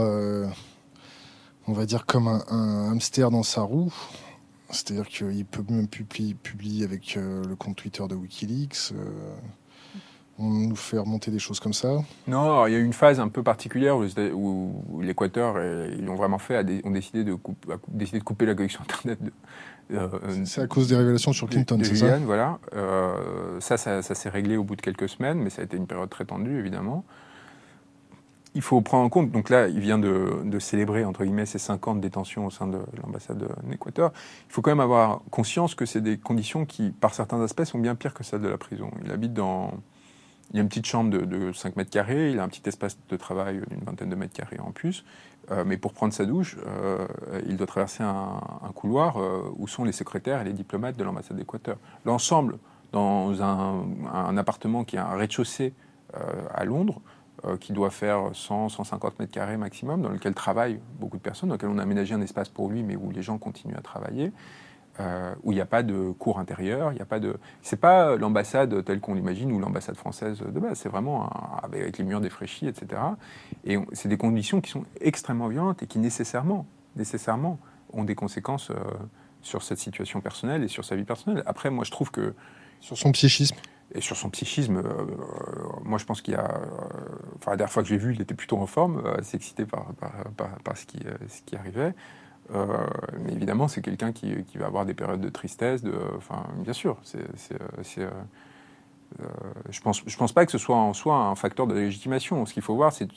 on 1.67 1.73
va 1.73 1.87
dire, 1.87 2.07
comme 2.07 2.29
un, 2.29 2.91
hamster 2.91 3.31
dans 3.31 3.43
sa 3.43 3.63
roue. 3.63 3.93
C'est-à-dire 4.71 5.07
qu'il 5.07 5.45
peut 5.45 5.65
même 5.69 5.89
publier, 5.89 6.35
publier 6.35 6.85
avec 6.85 7.17
euh, 7.17 7.45
le 7.45 7.55
compte 7.55 7.77
Twitter 7.77 8.03
de 8.09 8.15
Wikileaks. 8.15 8.93
Euh, 8.93 9.35
on 10.39 10.51
nous 10.51 10.75
fait 10.75 10.99
remonter 10.99 11.31
des 11.31 11.39
choses 11.39 11.61
comme 11.61 11.73
ça 11.73 11.99
Non, 12.27 12.67
il 12.67 12.73
y 12.73 12.77
a 12.77 12.79
eu 12.79 12.85
une 12.85 12.93
phase 12.93 13.21
un 13.21 13.29
peu 13.29 13.45
particulière 13.45 13.97
où, 13.97 15.01
l'Équateur, 15.01 15.63
ils 15.97 16.09
ont 16.09 16.17
vraiment 16.17 16.39
fait, 16.39 16.83
ont 16.85 16.91
décidé 16.91 17.23
de, 17.23 17.37
de 17.37 18.19
couper 18.19 18.47
la 18.47 18.55
connexion 18.57 18.81
Internet. 18.83 19.21
Euh, 19.93 20.09
c'est 20.45 20.63
à 20.63 20.67
cause 20.67 20.89
des 20.89 20.97
révélations 20.97 21.33
sur 21.33 21.49
Clinton, 21.49 21.79
c'est 21.85 21.95
ça? 21.95 22.19
Voilà. 22.19 22.59
ça, 23.61 23.77
ça, 23.77 24.03
ça 24.03 24.15
s'est 24.17 24.29
réglé 24.29 24.57
au 24.57 24.65
bout 24.65 24.75
de 24.75 24.83
quelques 24.83 25.09
semaines, 25.09 25.39
mais 25.39 25.51
ça 25.51 25.63
a 25.63 25.67
été 25.67 25.77
une 25.77 25.87
période 25.87 26.11
très 26.11 26.25
tendue, 26.25 26.59
évidemment 26.59 27.05
il 28.55 28.63
faut 28.63 28.81
prendre 28.81 29.05
en 29.05 29.09
compte, 29.09 29.33
donc 29.33 29.51
là, 29.51 29.69
il 29.69 29.81
vient 29.81 29.99
de, 29.99 30.59
célébrer, 30.61 31.05
entre 31.05 31.25
guillemets, 31.25 31.47
ses 31.47 31.59
50 31.59 32.01
détentions 32.01 32.47
au 32.47 32.51
sein 32.51 32.69
de 32.69 32.79
l'ambassade 33.03 33.45
d'Équateur. 33.65 34.13
Il 34.49 34.53
faut 34.53 34.63
quand 34.63 34.71
même 34.71 34.81
avoir 34.81 35.23
conscience 35.31 35.75
que 35.75 35.87
c'est 35.87 36.01
des 36.01 36.19
conditions 36.19 36.65
qui, 36.65 36.91
par 36.91 37.15
certains 37.15 37.41
aspects, 37.41 37.65
sont 37.65 37.81
bien 37.81 37.97
pires 37.97 38.15
que 38.15 38.23
celles 38.23 38.43
de 38.43 38.49
la 38.49 38.59
prison. 38.59 38.91
Il 39.05 39.11
habite 39.11 39.33
dans. 39.33 39.73
Il 40.53 40.57
y 40.57 40.61
a 40.61 40.63
une 40.63 40.69
petite 40.69 40.87
chambre 40.87 41.11
de, 41.11 41.53
5 41.53 41.75
mètres 41.75 41.91
carrés, 41.91 42.31
il 42.31 42.39
a 42.39 42.45
un 42.45 42.49
petit 42.49 42.63
espace 42.69 42.99
de 43.09 43.17
travail 43.17 43.63
d'une 43.71 43.81
vingtaine 43.81 44.11
de 44.11 44.15
mètres 44.15 44.35
carrés 44.35 44.61
en 44.61 44.71
plus. 44.71 45.05
Euh, 45.51 45.65
mais 45.67 45.77
pour 45.77 45.93
prendre 45.93 46.13
sa 46.13 46.27
douche, 46.27 46.57
euh, 46.67 47.07
il 47.47 47.57
doit 47.57 47.67
traverser 47.67 48.03
un, 48.03 48.41
couloir 48.75 49.19
euh, 49.19 49.43
où 49.57 49.67
sont 49.67 49.85
les 49.85 49.93
secrétaires 49.93 50.41
et 50.41 50.45
les 50.45 50.53
diplomates 50.53 50.97
de 50.97 51.03
l'ambassade 51.03 51.37
d'Équateur. 51.37 51.77
L'ensemble, 52.05 52.59
dans 52.93 53.43
un, 53.43 54.37
appartement 54.37 54.85
qui 54.85 54.97
a 54.97 55.07
un 55.09 55.17
rez-de-chaussée 55.17 55.75
à 56.55 56.65
Londres, 56.65 57.01
qui 57.61 57.73
doit 57.73 57.91
faire 57.91 58.31
100, 58.33 58.71
150 58.71 59.19
mètres 59.19 59.33
carrés 59.33 59.57
maximum, 59.57 60.03
dans 60.03 60.09
lequel 60.09 60.35
travaillent 60.35 60.81
beaucoup 60.99 61.17
de 61.17 61.23
personnes, 61.23 61.49
dans 61.49 61.57
lequel 61.57 61.71
on 61.71 61.79
a 61.79 61.83
aménagé 61.83 62.15
un 62.15 62.21
espace 62.21 62.49
pour 62.49 62.69
lui, 62.69 62.83
mais 62.83 62.97
où 62.97 63.11
les 63.11 63.23
gens 63.23 63.39
continuent 63.39 63.77
à 63.77 63.83
travailler. 63.83 64.33
Euh, 65.01 65.35
où 65.43 65.51
il 65.51 65.57
n'y 65.57 65.61
a 65.61 65.67
pas 65.67 65.83
de 65.83 66.13
cours 66.13 66.39
intérieur, 66.39 66.93
il 66.93 66.95
n'y 66.95 67.01
a 67.01 67.07
pas 67.07 67.19
de. 67.19 67.37
C'est 67.63 67.81
pas 67.81 68.15
l'ambassade 68.15 68.85
telle 68.85 69.01
qu'on 69.01 69.15
l'imagine 69.15 69.51
ou 69.51 69.59
l'ambassade 69.59 69.97
française 69.97 70.39
de 70.39 70.61
base. 70.61 70.79
C'est 70.79 70.89
vraiment 70.89 71.29
avec 71.65 71.99
les 71.99 72.05
murs 72.05 72.21
défraîchis, 72.21 72.69
etc. 72.69 73.03
Et 73.65 73.77
c'est 73.93 74.09
des 74.09 74.17
conditions 74.17 74.61
qui 74.61 74.71
sont 74.71 74.85
extrêmement 75.01 75.49
violentes 75.49 75.83
et 75.83 75.89
qui 75.89 75.99
nécessairement, 75.99 76.65
nécessairement, 76.95 77.59
ont 77.93 78.05
des 78.05 78.15
conséquences 78.15 78.71
euh, 78.71 78.77
sur 79.43 79.65
cette 79.65 79.79
situation 79.79 80.21
personnelle 80.21 80.63
et 80.63 80.69
sur 80.69 80.85
sa 80.85 80.95
vie 80.95 81.05
personnelle. 81.05 81.43
Après, 81.45 81.71
moi, 81.71 81.83
je 81.83 81.91
trouve 81.91 82.13
que 82.13 82.33
sur 82.79 82.97
son 82.97 83.11
psychisme 83.11 83.57
et 83.93 84.01
sur 84.01 84.17
son 84.17 84.31
psychisme, 84.31 84.79
euh, 84.79 84.83
euh, 84.83 85.07
moi 85.85 85.99
je 85.99 86.05
pense 86.05 86.23
qu'il 86.23 86.35
y 86.35 86.37
a. 86.37 86.45
Euh, 86.45 86.67
enfin, 87.37 87.53
la 87.53 87.57
dernière 87.57 87.73
fois 87.73 87.83
que 87.83 87.89
je 87.89 87.95
l'ai 87.95 88.01
vu, 88.01 88.15
il 88.15 88.21
était 88.21 88.35
plutôt 88.35 88.59
en 88.59 88.67
forme, 88.67 89.03
assez 89.19 89.37
excité 89.37 89.67
par, 89.67 89.93
par, 90.37 90.77
ce, 90.77 90.87
qui, 90.87 90.99
ce 91.29 91.43
qui 91.43 91.57
arrivait. 91.57 91.95
mais 92.51 93.33
évidemment, 93.33 93.69
c'est 93.69 93.83
quelqu'un 93.83 94.13
qui, 94.13 94.45
qui, 94.45 94.59
va 94.59 94.67
avoir 94.67 94.85
des 94.87 94.95
périodes 94.95 95.21
de 95.21 95.29
tristesse. 95.29 95.83
De, 95.83 95.95
enfin, 96.17 96.45
bien 96.59 96.73
sûr, 96.73 96.99
c'est. 97.03 97.21
je 99.71 99.81
pense, 99.81 100.03
je 100.07 100.17
pense 100.17 100.33
pas 100.33 100.45
que 100.45 100.53
ce 100.53 100.59
soit 100.59 100.77
en 100.77 100.93
soi 100.93 101.17
un 101.17 101.35
facteur 101.35 101.67
de 101.67 101.75
légitimation. 101.75 102.45
Ce 102.47 102.55
qu'il 102.55 102.63
faut 102.63 102.75
voir, 102.75 102.93
c'est 102.93 103.09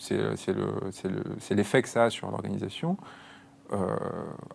l'effet 1.52 1.82
que 1.82 1.90
ça 1.90 2.06
a 2.06 2.10
sur 2.10 2.30
l'organisation. 2.30 2.98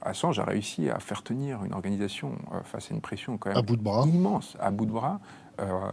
Assange 0.00 0.38
a 0.38 0.44
réussi 0.44 0.88
à 0.88 0.98
faire 0.98 1.22
tenir 1.22 1.64
une 1.64 1.74
organisation 1.74 2.32
face 2.64 2.90
à 2.90 2.94
une 2.94 3.00
pression 3.00 3.38
quand 3.38 3.50
même 3.50 3.58
à 3.58 3.62
bout 3.62 3.76
de 3.76 3.82
bras. 3.82 4.06
immense, 4.06 4.56
à 4.60 4.70
bout 4.70 4.86
de 4.86 4.92
bras, 4.92 5.20
euh, 5.20 5.41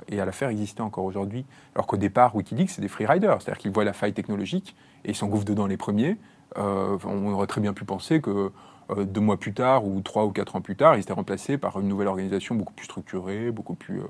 et 0.08 0.20
à 0.20 0.26
la 0.26 0.32
faire 0.32 0.50
exister 0.50 0.82
encore 0.82 1.06
aujourd'hui. 1.06 1.46
Alors 1.76 1.86
qu'au 1.88 1.98
départ, 1.98 2.36
Wikileaks, 2.36 2.72
c'est 2.72 2.82
des 2.82 2.88
freeriders, 2.88 3.42
c'est-à-dire 3.42 3.60
qu'ils 3.60 3.72
voient 3.72 3.84
la 3.84 3.94
faille 3.94 4.14
technologique 4.14 4.76
et 5.06 5.10
ils 5.12 5.16
s'engouffrent 5.16 5.46
dedans 5.46 5.68
les 5.68 5.78
premiers. 5.78 6.18
Euh, 6.58 6.98
on 7.06 7.32
aurait 7.32 7.48
très 7.48 7.62
bien 7.62 7.74
pu 7.74 7.86
penser 7.86 8.22
que 8.22 8.52
euh, 8.90 9.06
deux 9.06 9.22
mois 9.22 9.38
plus 9.38 9.54
tard 9.54 9.86
ou 9.86 10.02
trois 10.02 10.26
ou 10.26 10.32
quatre 10.32 10.56
ans 10.56 10.62
plus 10.62 10.76
tard, 10.76 10.96
ils 10.96 11.02
étaient 11.02 11.14
remplacés 11.14 11.58
par 11.58 11.80
une 11.80 11.88
nouvelle 11.88 12.08
organisation 12.08 12.56
beaucoup 12.56 12.74
plus 12.74 12.86
structurée, 12.86 13.52
beaucoup 13.52 13.76
plus, 13.76 14.02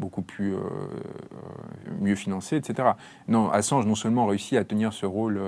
beaucoup 0.00 0.22
plus 0.22 0.54
mieux 2.00 2.14
financée, 2.14 2.56
etc. 2.56 2.92
Non, 3.28 3.50
Assange 3.50 3.86
non 3.86 3.94
seulement 3.94 4.26
réussit 4.26 4.56
à 4.58 4.64
tenir 4.64 4.92
ce 4.92 5.04
rôle 5.04 5.40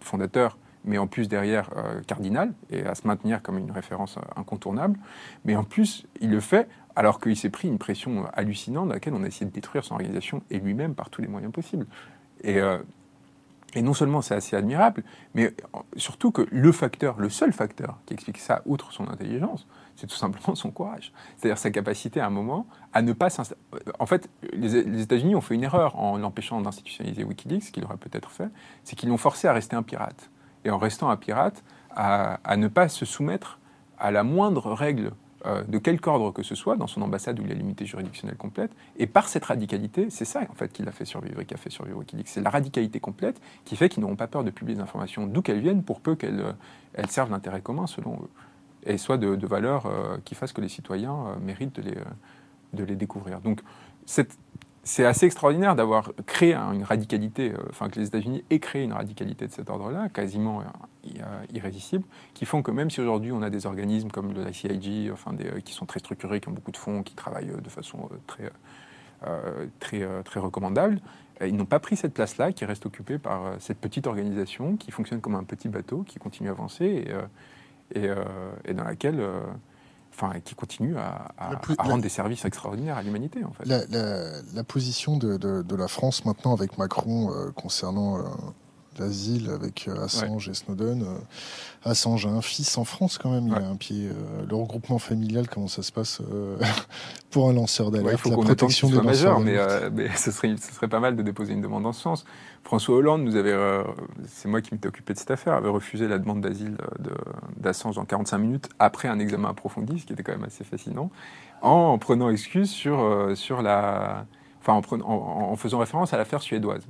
fondateur, 0.00 0.56
mais 0.84 0.98
en 0.98 1.08
plus 1.08 1.28
derrière 1.28 1.70
cardinal 2.06 2.52
et 2.70 2.86
à 2.86 2.94
se 2.94 3.06
maintenir 3.06 3.42
comme 3.42 3.58
une 3.58 3.72
référence 3.72 4.18
incontournable, 4.36 4.98
mais 5.44 5.56
en 5.56 5.64
plus 5.64 6.06
il 6.20 6.30
le 6.30 6.40
fait 6.40 6.68
alors 6.96 7.20
qu'il 7.20 7.36
s'est 7.36 7.50
pris 7.50 7.68
une 7.68 7.78
pression 7.78 8.26
hallucinante 8.32 8.88
dans 8.88 8.94
laquelle 8.94 9.14
on 9.14 9.22
a 9.22 9.26
essayé 9.26 9.46
de 9.46 9.52
détruire 9.52 9.84
son 9.84 9.94
organisation 9.94 10.42
et 10.50 10.58
lui-même 10.58 10.94
par 10.94 11.10
tous 11.10 11.22
les 11.22 11.28
moyens 11.28 11.52
possibles. 11.52 11.86
Et, 12.42 12.58
et 13.74 13.82
non 13.82 13.92
seulement 13.92 14.22
c'est 14.22 14.34
assez 14.34 14.56
admirable, 14.56 15.04
mais 15.34 15.54
surtout 15.96 16.30
que 16.30 16.46
le 16.50 16.72
facteur, 16.72 17.18
le 17.18 17.28
seul 17.28 17.52
facteur 17.52 17.98
qui 18.06 18.14
explique 18.14 18.38
ça, 18.38 18.62
outre 18.64 18.92
son 18.92 19.08
intelligence, 19.08 19.66
c'est 19.96 20.06
tout 20.06 20.16
simplement 20.16 20.54
son 20.54 20.70
courage. 20.70 21.12
C'est-à-dire 21.36 21.58
sa 21.58 21.70
capacité 21.70 22.20
à 22.20 22.26
un 22.26 22.30
moment 22.30 22.66
à 22.92 23.02
ne 23.02 23.12
pas 23.12 23.30
s'installer. 23.30 23.60
En 23.98 24.06
fait, 24.06 24.30
les, 24.52 25.02
États-Unis 25.02 25.34
ont 25.34 25.40
fait 25.40 25.54
une 25.54 25.64
erreur 25.64 25.98
en 25.98 26.16
l'empêchant 26.16 26.60
d'institutionnaliser 26.60 27.24
Wikileaks, 27.24 27.64
ce 27.64 27.72
qu'il 27.72 27.84
aurait 27.84 27.96
peut-être 27.96 28.30
fait, 28.30 28.48
c'est 28.84 28.96
qu'ils 28.96 29.08
l'ont 29.08 29.18
forcé 29.18 29.48
à 29.48 29.52
rester 29.52 29.76
un 29.76 29.82
pirate. 29.82 30.30
Et 30.64 30.70
en 30.70 30.78
restant 30.78 31.10
un 31.10 31.16
pirate, 31.16 31.62
à, 31.90 32.40
à 32.44 32.56
ne 32.56 32.68
pas 32.68 32.88
se 32.88 33.04
soumettre 33.04 33.58
à 33.98 34.10
la 34.10 34.22
moindre 34.22 34.72
règle 34.72 35.12
euh, 35.46 35.62
de 35.64 35.78
quelque 35.78 36.08
ordre 36.08 36.32
que 36.32 36.42
ce 36.42 36.54
soit 36.54 36.76
dans 36.76 36.86
son 36.86 37.02
ambassade 37.02 37.38
où 37.38 37.44
il 37.44 37.50
a 37.50 37.54
l'immunité 37.54 37.86
juridictionnelle 37.86 38.36
complète. 38.36 38.70
Et 38.96 39.06
par 39.06 39.28
cette 39.28 39.44
radicalité, 39.44 40.10
c'est 40.10 40.24
ça 40.24 40.40
en 40.50 40.54
fait 40.54 40.72
qui 40.72 40.82
l'a 40.82 40.92
fait 40.92 41.04
survivre 41.04 41.40
et 41.40 41.44
qui 41.46 41.54
a 41.54 41.56
fait 41.56 41.70
survivre 41.70 41.98
Wikileaks. 41.98 42.28
C'est 42.28 42.40
la 42.40 42.50
radicalité 42.50 43.00
complète 43.00 43.40
qui 43.64 43.76
fait 43.76 43.88
qu'ils 43.88 44.02
n'auront 44.02 44.16
pas 44.16 44.26
peur 44.26 44.44
de 44.44 44.50
publier 44.50 44.76
des 44.76 44.82
informations 44.82 45.26
d'où 45.26 45.42
qu'elles 45.42 45.60
viennent 45.60 45.82
pour 45.82 46.00
peu 46.00 46.16
qu'elles 46.16 46.40
euh, 46.40 47.02
servent 47.08 47.30
l'intérêt 47.30 47.60
commun 47.60 47.86
selon 47.86 48.14
eux. 48.14 48.28
Et 48.84 48.98
soit 48.98 49.18
de, 49.18 49.46
valeurs 49.46 49.86
euh, 49.86 50.18
qui 50.24 50.34
fassent 50.34 50.52
que 50.52 50.60
les 50.60 50.68
citoyens 50.68 51.36
méritent 51.40 51.76
de 51.76 51.82
les, 51.82 51.98
de 52.72 52.84
les 52.84 52.96
découvrir. 52.96 53.40
Donc 53.40 53.60
cette, 54.04 54.38
c'est 54.86 55.04
assez 55.04 55.26
extraordinaire 55.26 55.74
d'avoir 55.74 56.12
créé 56.26 56.54
une 56.54 56.84
radicalité, 56.84 57.50
euh, 57.50 57.56
enfin 57.70 57.88
que 57.88 57.98
les 57.98 58.06
États-Unis 58.06 58.44
aient 58.50 58.60
créé 58.60 58.84
une 58.84 58.92
radicalité 58.92 59.48
de 59.48 59.52
cet 59.52 59.68
ordre-là, 59.68 60.08
quasiment 60.08 60.60
euh, 60.60 61.44
irrésistible, 61.52 62.04
qui 62.34 62.46
font 62.46 62.62
que 62.62 62.70
même 62.70 62.88
si 62.88 63.00
aujourd'hui 63.00 63.32
on 63.32 63.42
a 63.42 63.50
des 63.50 63.66
organismes 63.66 64.12
comme 64.12 64.32
le 64.32 64.48
ICIG, 64.48 65.10
enfin 65.12 65.32
des, 65.32 65.48
euh, 65.48 65.60
qui 65.60 65.74
sont 65.74 65.86
très 65.86 65.98
structurés, 65.98 66.40
qui 66.40 66.48
ont 66.48 66.52
beaucoup 66.52 66.70
de 66.70 66.76
fonds, 66.76 67.02
qui 67.02 67.16
travaillent 67.16 67.50
de 67.60 67.68
façon 67.68 68.08
très, 68.28 68.52
très, 69.80 70.06
très 70.22 70.38
recommandable, 70.38 71.00
ils 71.44 71.56
n'ont 71.56 71.64
pas 71.64 71.80
pris 71.80 71.96
cette 71.96 72.14
place-là, 72.14 72.52
qui 72.52 72.64
reste 72.64 72.86
occupée 72.86 73.18
par 73.18 73.54
cette 73.58 73.78
petite 73.78 74.06
organisation 74.06 74.76
qui 74.76 74.92
fonctionne 74.92 75.20
comme 75.20 75.34
un 75.34 75.42
petit 75.42 75.68
bateau, 75.68 76.04
qui 76.04 76.20
continue 76.20 76.48
à 76.48 76.52
avancer 76.52 77.06
et 77.94 78.08
dans 78.72 78.84
laquelle 78.84 79.20
enfin, 80.18 80.40
qui 80.40 80.54
continue 80.54 80.96
à, 80.96 81.28
rendre 81.78 82.02
des 82.02 82.08
services 82.08 82.44
extraordinaires 82.44 82.96
à 82.96 83.02
l'humanité. 83.02 83.44
En 83.44 83.52
fait. 83.52 83.64
la, 83.66 84.64
position 84.64 85.16
de, 85.16 85.76
la 85.76 85.88
France 85.88 86.24
maintenant 86.24 86.52
avec 86.54 86.78
Macron 86.78 87.30
euh, 87.32 87.50
concernant 87.52 88.18
euh, 88.18 88.22
l'asile 88.98 89.50
avec 89.50 89.88
euh, 89.88 90.04
Assange 90.04 90.48
et 90.48 90.54
Snowden. 90.54 91.02
Euh, 91.02 91.90
Assange 91.90 92.26
a 92.26 92.30
un 92.30 92.42
fils 92.42 92.76
en 92.78 92.84
France 92.84 93.18
quand 93.18 93.30
même, 93.30 93.48
il 93.48 93.54
a 93.54 93.66
un 93.66 93.76
pied. 93.76 94.08
Euh, 94.08 94.44
le 94.48 94.54
regroupement 94.56 94.98
familial, 94.98 95.48
comment 95.48 95.68
ça 95.68 95.82
se 95.82 95.92
passe 95.92 96.20
pour 97.30 97.48
un 97.48 97.52
lanceur 97.52 97.90
d'alerte 97.90 98.22
qu'on 98.22 98.42
protection 98.42 98.88
des 98.88 99.00
majeur, 99.00 99.40
mais, 99.40 99.56
mais 99.92 100.08
ce, 100.16 100.30
serait, 100.30 100.56
ce 100.56 100.72
serait 100.72 100.88
pas 100.88 101.00
mal 101.00 101.16
de 101.16 101.22
déposer 101.22 101.52
une 101.52 101.62
demande 101.62 101.86
en 101.86 101.92
ce 101.92 102.02
sens. 102.02 102.24
François 102.64 102.96
Hollande 102.96 103.22
nous 103.22 103.36
avait, 103.36 103.54
c'est 104.26 104.48
moi 104.48 104.60
qui 104.60 104.74
m'étais 104.74 104.88
occupé 104.88 105.12
de 105.12 105.18
cette 105.18 105.30
affaire, 105.30 105.54
avait 105.54 105.68
refusé 105.68 106.08
la 106.08 106.18
demande 106.18 106.40
d'asile 106.40 106.76
d'Assange 107.56 107.98
en 107.98 108.04
45 108.04 108.38
minutes 108.38 108.68
après 108.78 109.06
un 109.08 109.20
examen 109.20 109.50
approfondi, 109.50 110.00
ce 110.00 110.06
qui 110.06 110.12
était 110.12 110.24
quand 110.24 110.32
même 110.32 110.44
assez 110.44 110.64
fascinant, 110.64 111.10
en 111.62 111.96
prenant 111.98 112.28
excuse 112.28 112.70
sur, 112.70 113.30
sur 113.36 113.62
la, 113.62 114.26
enfin 114.60 114.72
en, 114.72 115.00
en, 115.02 115.52
en 115.52 115.56
faisant 115.56 115.78
référence 115.78 116.12
à 116.12 116.16
l'affaire 116.16 116.42
suédoise. 116.42 116.86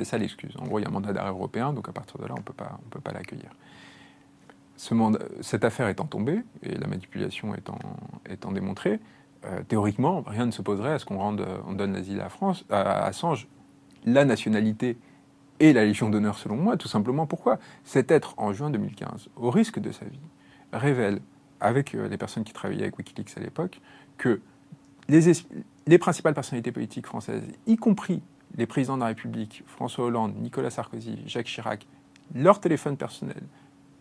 C'était 0.00 0.12
ça 0.12 0.16
l'excuse. 0.16 0.56
En 0.58 0.64
gros, 0.64 0.78
il 0.78 0.82
y 0.82 0.84
a 0.86 0.88
un 0.88 0.92
mandat 0.92 1.12
d'arrêt 1.12 1.28
européen, 1.28 1.74
donc 1.74 1.86
à 1.86 1.92
partir 1.92 2.16
de 2.16 2.24
là, 2.24 2.32
on 2.34 2.38
ne 2.38 2.42
peut 2.42 3.00
pas 3.00 3.12
l'accueillir. 3.12 3.50
Ce 4.78 4.94
cette 5.42 5.62
affaire 5.62 5.88
étant 5.88 6.06
tombée, 6.06 6.40
et 6.62 6.74
la 6.74 6.86
manipulation 6.86 7.54
étant, 7.54 7.78
étant 8.30 8.50
démontrée, 8.50 8.98
euh, 9.44 9.62
théoriquement, 9.68 10.24
rien 10.26 10.46
ne 10.46 10.52
s'opposerait 10.52 10.94
à 10.94 10.98
ce 10.98 11.04
qu'on 11.04 11.18
on 11.18 11.72
donne 11.74 11.92
l'asile 11.92 12.22
à, 12.22 12.30
France, 12.30 12.64
à 12.70 13.04
Assange, 13.04 13.46
la 14.06 14.24
nationalité 14.24 14.96
et 15.58 15.74
la 15.74 15.84
Légion 15.84 16.08
d'honneur, 16.08 16.38
selon 16.38 16.56
moi, 16.56 16.78
tout 16.78 16.88
simplement 16.88 17.26
pourquoi? 17.26 17.58
Cet 17.84 18.10
être, 18.10 18.32
en 18.38 18.54
juin 18.54 18.70
2015, 18.70 19.28
au 19.36 19.50
risque 19.50 19.80
de 19.80 19.92
sa 19.92 20.06
vie, 20.06 20.18
révèle, 20.72 21.20
avec 21.60 21.94
euh, 21.94 22.08
les 22.08 22.16
personnes 22.16 22.44
qui 22.44 22.54
travaillaient 22.54 22.84
avec 22.84 22.96
Wikileaks 22.96 23.36
à 23.36 23.40
l'époque, 23.40 23.82
que 24.16 24.40
les, 25.10 25.30
les 25.86 25.98
principales 25.98 26.32
personnalités 26.32 26.72
politiques 26.72 27.06
françaises, 27.06 27.42
y 27.66 27.76
compris 27.76 28.22
les 28.56 28.66
présidents 28.66 28.96
de 28.96 29.02
la 29.02 29.08
République, 29.08 29.62
François 29.66 30.06
Hollande, 30.06 30.34
Nicolas 30.36 30.70
Sarkozy, 30.70 31.18
Jacques 31.26 31.46
Chirac, 31.46 31.86
leurs 32.34 32.60
téléphones 32.60 32.96
personnels 32.96 33.42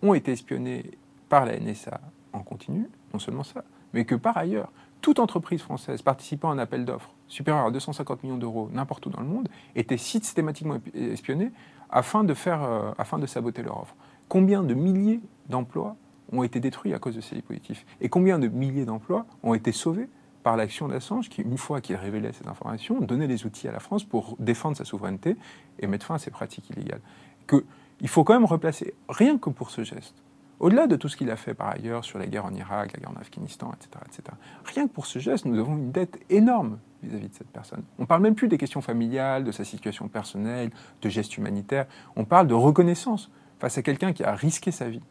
ont 0.02 0.14
été 0.14 0.32
espionnés 0.32 0.91
par 1.30 1.45
la 1.45 1.60
NSA 1.60 2.00
en 2.34 2.41
continu, 2.41 2.89
non 3.14 3.20
seulement 3.20 3.43
ça, 3.43 3.64
mais 3.93 4.06
que 4.06 4.16
par 4.16 4.38
ailleurs, 4.38 4.72
toute 5.02 5.20
entreprise 5.20 5.62
française 5.62 6.02
participant 6.02 6.50
à 6.50 6.54
un 6.54 6.60
appel 6.60 6.86
d'offres 6.86 7.14
supérieur 7.28 7.66
à 7.66 7.72
250 7.72 8.24
millions 8.24 8.38
d'euros 8.38 8.70
n'importe 8.74 9.06
où 9.06 9.10
dans 9.10 9.22
le 9.22 9.28
monde 9.28 9.47
était 9.76 9.97
systématiquement 9.97 10.78
espionnée 10.93 11.52
afin 11.89 12.24
de, 12.24 12.34
faire, 12.34 12.64
euh, 12.64 12.91
afin 12.97 13.18
de 13.18 13.26
saboter 13.26 13.64
leur 13.64 13.82
offre. 13.82 13.95
Combien 14.28 14.64
de 14.64 14.74
milliers 14.74 15.22
d'emplois 15.47 15.95
ont 16.32 16.43
été 16.43 16.60
détruits 16.60 16.93
à 16.93 17.00
cause 17.00 17.16
de 17.16 17.22
ces 17.22 17.36
dispositifs 17.36 17.86
Et 18.02 18.10
combien 18.10 18.38
de 18.38 18.47
milliers 18.47 18.86
d'emplois 18.86 19.26
ont 19.41 19.54
été 19.54 19.72
sauvés 19.72 20.10
par 20.44 20.56
l'action 20.58 20.88
d'Assange, 20.88 21.30
qui, 21.30 21.42
une 21.42 21.58
fois 21.58 21.82
qu'il 21.82 21.96
révélait 21.96 22.32
ces 22.32 22.48
informations, 22.48 23.00
donnait 23.02 23.28
les 23.28 23.46
outils 23.46 23.68
à 23.68 23.72
la 23.72 23.80
France 23.80 24.04
pour 24.04 24.36
défendre 24.40 24.78
sa 24.78 24.86
souveraineté 24.86 25.36
et 25.80 25.88
mettre 25.88 26.06
fin 26.06 26.16
à 26.16 26.20
ces 26.20 26.32
pratiques 26.32 26.70
illégales. 26.70 27.02
Que, 27.48 27.66
il 28.02 28.08
faut 28.08 28.24
quand 28.24 28.34
même 28.34 28.46
replacer, 28.46 28.94
rien 29.10 29.38
que 29.38 29.50
pour 29.50 29.70
ce 29.70 29.84
geste, 29.84 30.16
au-delà 30.60 30.88
de 30.88 30.96
tout 30.96 31.08
ce 31.08 31.18
qu'il 31.18 31.30
a 31.32 31.36
fait 31.36 31.54
par 31.54 31.70
ailleurs 31.70 32.04
sur 32.04 32.20
la 32.20 32.28
guerre 32.28 32.46
en 32.46 32.54
Irak, 32.54 32.94
la 32.94 33.00
guerre 33.00 33.12
en 33.12 33.20
Afghanistan, 33.20 33.72
etc., 33.74 34.04
etc., 34.06 34.38
rien 34.66 34.88
que 34.88 34.94
pour 34.94 35.06
ce 35.06 35.20
geste, 35.20 35.46
nous 35.46 35.60
avons 35.60 35.76
une 35.76 35.92
dette 35.92 36.20
énorme 36.30 36.80
vis-à-vis 37.02 37.30
de 37.30 37.34
cette 37.34 37.50
personne. 37.50 37.84
On 37.98 38.04
ne 38.04 38.08
parle 38.08 38.22
même 38.22 38.36
plus 38.36 38.50
des 38.50 38.58
questions 38.58 38.82
familiales, 38.82 39.44
de 39.44 39.52
sa 39.52 39.64
situation 39.64 40.08
personnelle, 40.10 40.72
de 41.02 41.10
gestes 41.10 41.38
humanitaires, 41.38 41.86
on 42.16 42.26
parle 42.26 42.48
de 42.48 42.54
reconnaissance 42.54 43.32
face 43.60 43.78
à 43.78 43.82
quelqu'un 43.82 44.14
qui 44.14 44.24
a 44.24 44.34
risqué 44.34 44.72
sa 44.72 44.90
vie 44.90 45.02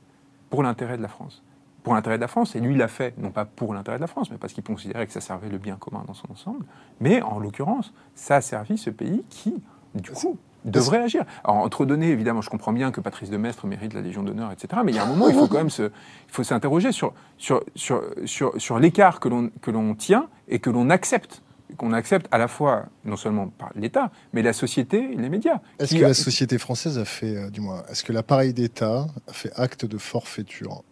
pour 0.51 0.63
l'intérêt 0.63 0.97
de 0.97 1.03
la 1.03 1.09
France 1.09 1.43
pour 1.89 1.95
l'intérêt 1.95 2.17
de 2.17 2.21
la 2.21 2.29
France, 2.29 2.55
et 2.55 2.61
lui 2.61 2.77
l'a 2.77 2.87
fait, 2.87 3.15
non 3.17 3.31
pas 3.31 3.47
pour 3.47 3.73
l'intérêt 3.73 3.97
de 3.97 4.03
la 4.03 4.07
France, 4.07 4.31
mais 4.31 4.37
parce 4.37 4.53
qu'il 4.53 4.63
considérait 4.63 5.07
que 5.07 5.13
ça 5.15 5.23
servait 5.23 5.49
le 5.49 5.57
bien 5.57 5.77
commun 5.77 6.05
dans 6.07 6.13
son 6.13 6.31
ensemble, 6.31 6.67
mais 7.01 7.23
en 7.23 7.39
l'occurrence, 7.39 7.95
ça 8.15 8.37
a 8.37 8.41
servi 8.43 8.77
ce 8.77 8.91
pays 8.91 9.25
qui, 9.31 9.55
du 9.95 10.11
coup, 10.11 10.37
devrait 10.67 10.99
agir. 10.99 11.25
Alors, 11.45 11.57
entre 11.57 11.87
données, 11.87 12.11
évidemment, 12.11 12.43
je 12.43 12.51
comprends 12.51 12.75
bien 12.75 12.93
que 12.93 13.01
Patrice 13.01 13.31
de 13.31 13.39
Mestre 13.39 13.67
mérite 13.67 13.95
la 13.95 14.03
Légion 14.03 14.23
d'honneur, 14.23 14.53
etc., 14.53 14.83
mais 14.85 14.93
il 14.93 14.97
y 14.97 14.99
a 14.99 15.05
un 15.05 15.07
moment, 15.07 15.29
il 15.29 15.35
faut 15.35 15.49
quand 15.49 15.57
même 15.57 15.71
se, 15.71 15.85
il 15.85 16.31
faut 16.31 16.45
s'interroger 16.45 16.93
sur, 16.93 17.15
sur, 17.39 17.65
sur, 17.75 18.03
sur, 18.27 18.53
sur 18.61 18.79
l'écart 18.79 19.19
que 19.19 19.31
l'on, 19.31 19.51
que 19.63 19.71
l'on 19.71 19.95
tient 19.95 20.29
et 20.49 20.59
que 20.59 20.69
l'on 20.69 20.91
accepte 20.91 21.41
qu'on 21.77 21.93
accepte 21.93 22.27
à 22.31 22.39
la 22.39 22.49
fois, 22.49 22.87
non 23.05 23.17
seulement 23.17 23.49
par 23.49 23.71
l'État, 23.75 24.11
mais 24.33 24.43
la 24.43 24.53
société 24.53 25.13
et 25.13 25.17
les 25.17 25.29
médias. 25.29 25.61
Est-ce 25.79 25.95
que 25.95 26.01
la 26.01 26.15
société 26.15 26.59
française 26.59 26.99
a 26.99 27.05
fait, 27.05 27.37
euh, 27.37 27.51
du 27.51 27.61
moins, 27.61 27.83
est-ce 27.91 28.05
que 28.05 28.13
l'appareil 28.13 28.55
d'État 28.55 29.07
a 29.27 29.33
fait 29.33 29.53
acte 29.55 29.85
de 29.85 29.99
forfaiture 29.99 30.83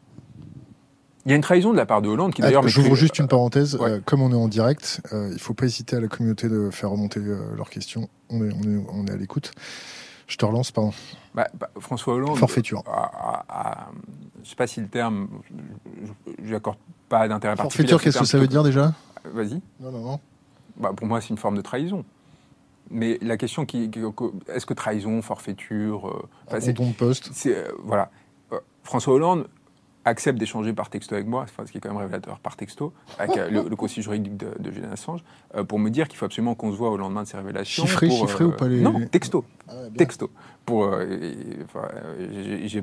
il 1.27 1.31
y 1.31 1.33
a 1.33 1.37
une 1.37 1.43
trahison 1.43 1.73
de 1.73 1.77
la 1.77 1.87
part 1.87 2.03
de 2.03 2.09
Hollande 2.09 2.33
qui 2.33 2.41
d'ailleurs. 2.41 2.67
J'ouvre 2.69 2.95
juste 2.95 3.19
une 3.19 3.27
parenthèse. 3.27 3.77
Euh, 3.81 4.01
comme 4.05 4.23
on 4.23 4.31
est 4.31 4.37
en 4.37 4.47
direct, 4.47 5.01
euh, 5.13 5.27
il 5.31 5.35
ne 5.35 5.39
faut 5.39 5.55
pas 5.55 5.65
hésiter 5.65 5.97
à 5.97 6.01
la 6.01 6.07
communauté 6.07 6.49
de 6.49 6.71
faire 6.71 6.91
remonter 6.91 7.19
euh, 7.19 7.53
leurs 7.57 7.69
questions. 7.69 8.09
On 8.31 8.49
est, 8.49 8.53
on 8.55 8.63
est, 8.63 8.87
on 8.93 9.07
est 9.07 9.11
à 9.11 9.17
l'écoute. 9.17 9.51
Je 10.29 10.37
te 10.37 10.45
relance, 10.45 10.71
pardon. 10.71 10.93
Bah, 11.35 11.49
bah, 11.59 11.69
François 11.81 12.15
Hollande. 12.15 12.39
Forfaiture. 12.39 12.85
je 12.87 14.41
ne 14.41 14.45
sais 14.45 14.55
pas 14.55 14.69
si 14.69 14.81
le 14.81 14.87
terme. 14.87 15.27
Je 16.45 16.53
n'accorde 16.53 16.79
pas 17.09 17.27
d'intérêt 17.27 17.57
particulier. 17.57 17.89
Forfaiture, 17.89 18.05
qu'est-ce 18.05 18.21
que 18.21 18.25
ça 18.25 18.39
veut 18.39 18.47
dire 18.47 18.63
déjà? 18.63 18.95
Vas-y. 19.25 19.61
Non, 19.81 19.91
non, 19.91 20.01
non. 20.03 20.21
Bah, 20.77 20.93
pour 20.97 21.09
moi, 21.09 21.21
c'est 21.21 21.31
une 21.31 21.39
forme 21.39 21.57
de 21.57 21.63
trahison. 21.63 22.05
Mais 22.89 23.19
la 23.21 23.37
question 23.37 23.67
qui, 23.67 23.91
est-ce 24.47 24.65
que 24.65 24.75
trahison, 24.75 25.21
forfaiture, 25.23 26.29
don 26.53 26.91
de 26.91 26.93
poste? 26.93 27.33
voilà. 27.83 28.13
François 28.85 29.15
Hollande 29.15 29.49
accepte 30.07 30.39
d'échanger 30.39 30.73
par 30.73 30.89
texto 30.89 31.15
avec 31.15 31.27
moi, 31.27 31.45
ce 31.47 31.71
qui 31.71 31.79
est 31.79 31.81
quand 31.81 31.91
même 31.91 31.99
révélateur, 31.99 32.39
par 32.39 32.57
texto, 32.57 32.95
avec 33.19 33.37
euh, 33.37 33.51
le, 33.69 33.77
conseiller 33.77 34.03
juridique 34.03 34.37
de, 34.37 34.49
de 34.59 34.71
Julian 34.71 34.93
Assange, 34.93 35.21
euh, 35.55 35.65
pour 35.65 35.79
me 35.79 35.91
dire 35.91 36.09
qu'il 36.09 36.17
faut 36.17 36.25
absolument 36.25 36.55
qu'on 36.55 36.73
se 36.73 36.77
voit 36.77 36.91
au 36.91 36.97
lendemain 36.97 37.25
de 37.25 37.29
ces 37.29 37.37
révélations. 37.37 37.85
Chiffré, 37.85 38.09
chiffré 38.09 38.45
ou 38.45 38.53
pas 38.53 38.69
les... 38.69 38.81
Non, 38.81 39.05
texto. 39.07 39.45
Ah, 39.69 39.73
texto 39.97 40.31
pour. 40.67 40.85
Euh, 40.85 41.07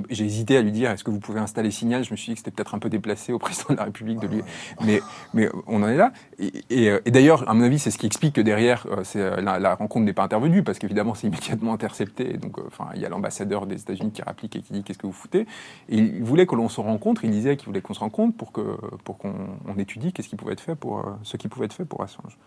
j'ai 0.09 0.25
hésité 0.25 0.57
à 0.57 0.61
lui 0.61 0.71
dire 0.71 0.89
est-ce 0.89 1.03
que 1.03 1.11
vous 1.11 1.19
pouvez 1.19 1.39
installer 1.39 1.69
Signal? 1.69 2.03
Je 2.03 2.11
me 2.11 2.15
suis 2.15 2.29
dit 2.29 2.33
que 2.33 2.39
c'était 2.39 2.51
peut-être 2.51 2.73
un 2.73 2.79
peu 2.79 2.89
déplacé 2.89 3.33
au 3.33 3.39
président 3.39 3.73
de 3.73 3.75
la 3.75 3.83
République 3.83 4.19
de 4.19 4.27
lui. 4.27 4.41
Mais, 4.83 5.01
mais 5.33 5.49
on 5.67 5.83
en 5.83 5.87
est 5.87 5.97
là. 5.97 6.13
Et, 6.39 6.87
et, 7.05 7.11
d'ailleurs, 7.11 7.47
à 7.47 7.53
mon 7.53 7.63
avis, 7.63 7.77
c'est 7.77 7.91
ce 7.91 7.97
qui 7.97 8.07
explique 8.07 8.35
que 8.35 8.41
derrière, 8.41 8.87
euh, 8.89 9.03
euh, 9.17 9.41
la, 9.41 9.75
rencontre 9.75 10.05
n'est 10.05 10.13
pas 10.13 10.23
intervenue 10.23 10.63
parce 10.63 10.79
qu'évidemment, 10.79 11.13
c'est 11.13 11.27
immédiatement 11.27 11.73
intercepté. 11.73 12.37
Donc, 12.37 12.57
enfin, 12.65 12.87
il 12.95 13.01
y 13.01 13.05
a 13.05 13.09
l'ambassadeur 13.09 13.67
des 13.67 13.79
États-Unis 13.81 14.11
qui 14.11 14.21
réplique 14.23 14.55
et 14.55 14.61
qui 14.61 14.73
dit 14.73 14.83
qu'est-ce 14.83 14.99
que 14.99 15.07
vous 15.07 15.13
foutez? 15.13 15.45
Et 15.89 15.97
il 15.97 16.23
voulait 16.23 16.47
que 16.47 16.55
l'on 16.55 16.69
se 16.69 16.79
rencontre. 16.79 17.25
Il 17.25 17.31
disait 17.31 17.57
qu'il 17.57 17.67
voulait 17.67 17.81
qu'on 17.81 17.93
se 17.93 17.99
rencontre 17.99 18.35
pour 18.37 18.51
que 18.51 18.77
pour 19.03 19.17
qu'on 19.17 19.33
étudie 19.77 20.13
qu'est-ce 20.13 20.29
qui 20.29 20.35
pouvait 20.35 20.53
être 20.53 20.61
fait 20.61 20.75
pour 20.75 21.05
ce 21.23 21.37
qui 21.37 21.47
pouvait 21.49 21.65
être 21.65 21.73
fait 21.73 21.85
pour 21.85 22.01
Assange. 22.01 22.37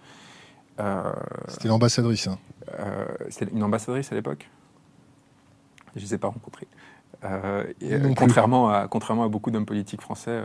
C'était 1.48 1.68
l'ambassadrice. 1.68 2.28
Hein. 2.28 2.38
C'était 3.28 3.52
une 3.52 3.62
ambassadrice 3.62 4.10
à 4.12 4.14
l'époque? 4.14 4.48
Je 5.96 6.02
ne 6.02 6.08
les 6.08 6.14
ai 6.14 6.18
pas 6.18 6.28
rencontrés. 6.28 6.68
Euh, 7.24 7.64
contrairement, 8.14 8.68
à, 8.68 8.88
contrairement 8.88 9.24
à 9.24 9.28
beaucoup 9.28 9.50
d'hommes 9.50 9.66
politiques 9.66 10.02
français 10.02 10.42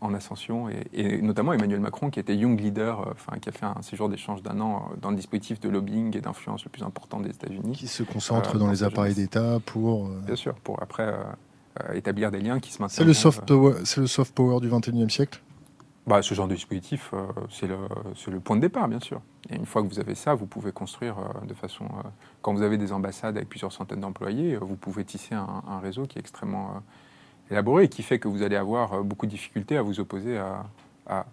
en, 0.00 0.14
ascension, 0.14 0.68
et, 0.92 1.22
notamment 1.22 1.52
Emmanuel 1.54 1.80
Macron, 1.80 2.10
qui 2.10 2.20
était 2.20 2.36
young 2.36 2.60
leader, 2.60 3.12
enfin, 3.12 3.38
qui 3.38 3.48
a 3.48 3.52
fait 3.52 3.64
un 3.64 3.80
séjour 3.82 4.08
d'échange 4.08 4.42
d'un 4.42 4.60
an 4.60 4.90
dans 5.00 5.10
le 5.10 5.16
dispositif 5.16 5.58
de 5.58 5.68
lobbying 5.68 6.16
et 6.16 6.20
d'influence 6.20 6.64
le 6.64 6.70
plus 6.70 6.82
important 6.82 7.20
des 7.20 7.30
États-Unis. 7.30 7.72
Qui 7.72 7.88
se 7.88 8.02
concentre 8.02 8.58
dans 8.58 8.70
les 8.70 8.84
appareils 8.84 9.14
d'État 9.14 9.58
pour. 9.64 10.08
Bien 10.08 10.36
sûr, 10.36 10.54
pour 10.54 10.82
après 10.82 11.12
établir 11.94 12.30
des 12.30 12.40
liens 12.40 12.60
qui 12.60 12.72
se 12.72 12.82
maintiennent. 12.82 13.04
C'est 13.04 13.08
le 13.08 13.14
soft 13.14 13.46
power, 13.46 13.74
le 13.96 14.06
soft 14.06 14.34
power 14.34 14.60
du 14.60 14.68
21e 14.68 15.08
siècle? 15.08 15.40
Bah, 16.06 16.22
ce 16.22 16.34
genre 16.34 16.46
de 16.46 16.54
dispositif, 16.54 17.10
euh, 17.14 17.26
c'est 17.50 17.66
le, 17.66 17.76
le, 18.28 18.40
point 18.40 18.54
de 18.54 18.60
départ, 18.60 18.86
bien 18.86 19.00
sûr. 19.00 19.20
Et 19.50 19.56
une 19.56 19.66
fois 19.66 19.82
que 19.82 19.88
vous 19.88 19.98
avez 19.98 20.14
ça, 20.14 20.34
vous 20.34 20.46
pouvez 20.46 20.70
construire 20.70 21.18
euh, 21.18 21.46
de 21.46 21.52
façon. 21.52 21.84
Euh, 21.84 22.08
quand 22.42 22.54
vous 22.54 22.62
avez 22.62 22.78
des 22.78 22.92
ambassades 22.92 23.36
avec 23.36 23.48
plusieurs 23.48 23.72
centaines 23.72 24.00
d'employés, 24.00 24.56
vous 24.56 24.76
pouvez 24.76 25.04
tisser 25.04 25.34
un, 25.34 25.80
réseau 25.82 26.06
qui 26.06 26.18
est 26.18 26.20
extrêmement 26.20 26.80
élaboré 27.50 27.84
et 27.84 27.88
qui 27.88 28.04
fait 28.04 28.20
que 28.20 28.28
vous 28.28 28.42
allez 28.42 28.54
avoir 28.54 29.02
beaucoup 29.02 29.26
de 29.26 29.32
difficultés 29.32 29.76
à 29.76 29.82
vous 29.82 29.98
opposer 29.98 30.38
à, 30.38 30.66
à, 31.08 31.26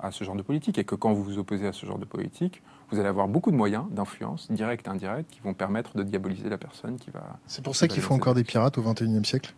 à, 0.00 0.10
ce 0.10 0.24
genre 0.24 0.36
de 0.36 0.42
politique. 0.42 0.78
Et 0.78 0.84
que 0.84 0.94
quand 0.94 1.12
vous 1.12 1.22
vous 1.22 1.38
opposez 1.38 1.66
à 1.66 1.72
ce 1.74 1.84
genre 1.84 1.98
de 1.98 2.06
politique, 2.06 2.62
vous 2.90 2.98
allez 2.98 3.08
avoir 3.08 3.28
beaucoup 3.28 3.50
de 3.50 3.56
moyens 3.56 3.84
d'influence, 3.90 4.50
directs 4.50 4.86
et 4.86 4.88
indirects, 4.88 5.28
qui 5.28 5.40
vont 5.40 5.52
permettre 5.52 5.98
de 5.98 6.02
diaboliser 6.02 6.48
la 6.48 6.58
personne 6.58 6.96
qui 6.96 7.10
va. 7.10 7.38
C'est 7.46 7.62
pour 7.62 7.76
ça 7.76 7.88
qu'il 7.88 8.02
faut 8.02 8.14
encore 8.14 8.34
des 8.34 8.44
pirates 8.44 8.78
au 8.78 8.82
XXIe 8.82 9.24
siècle? 9.24 9.54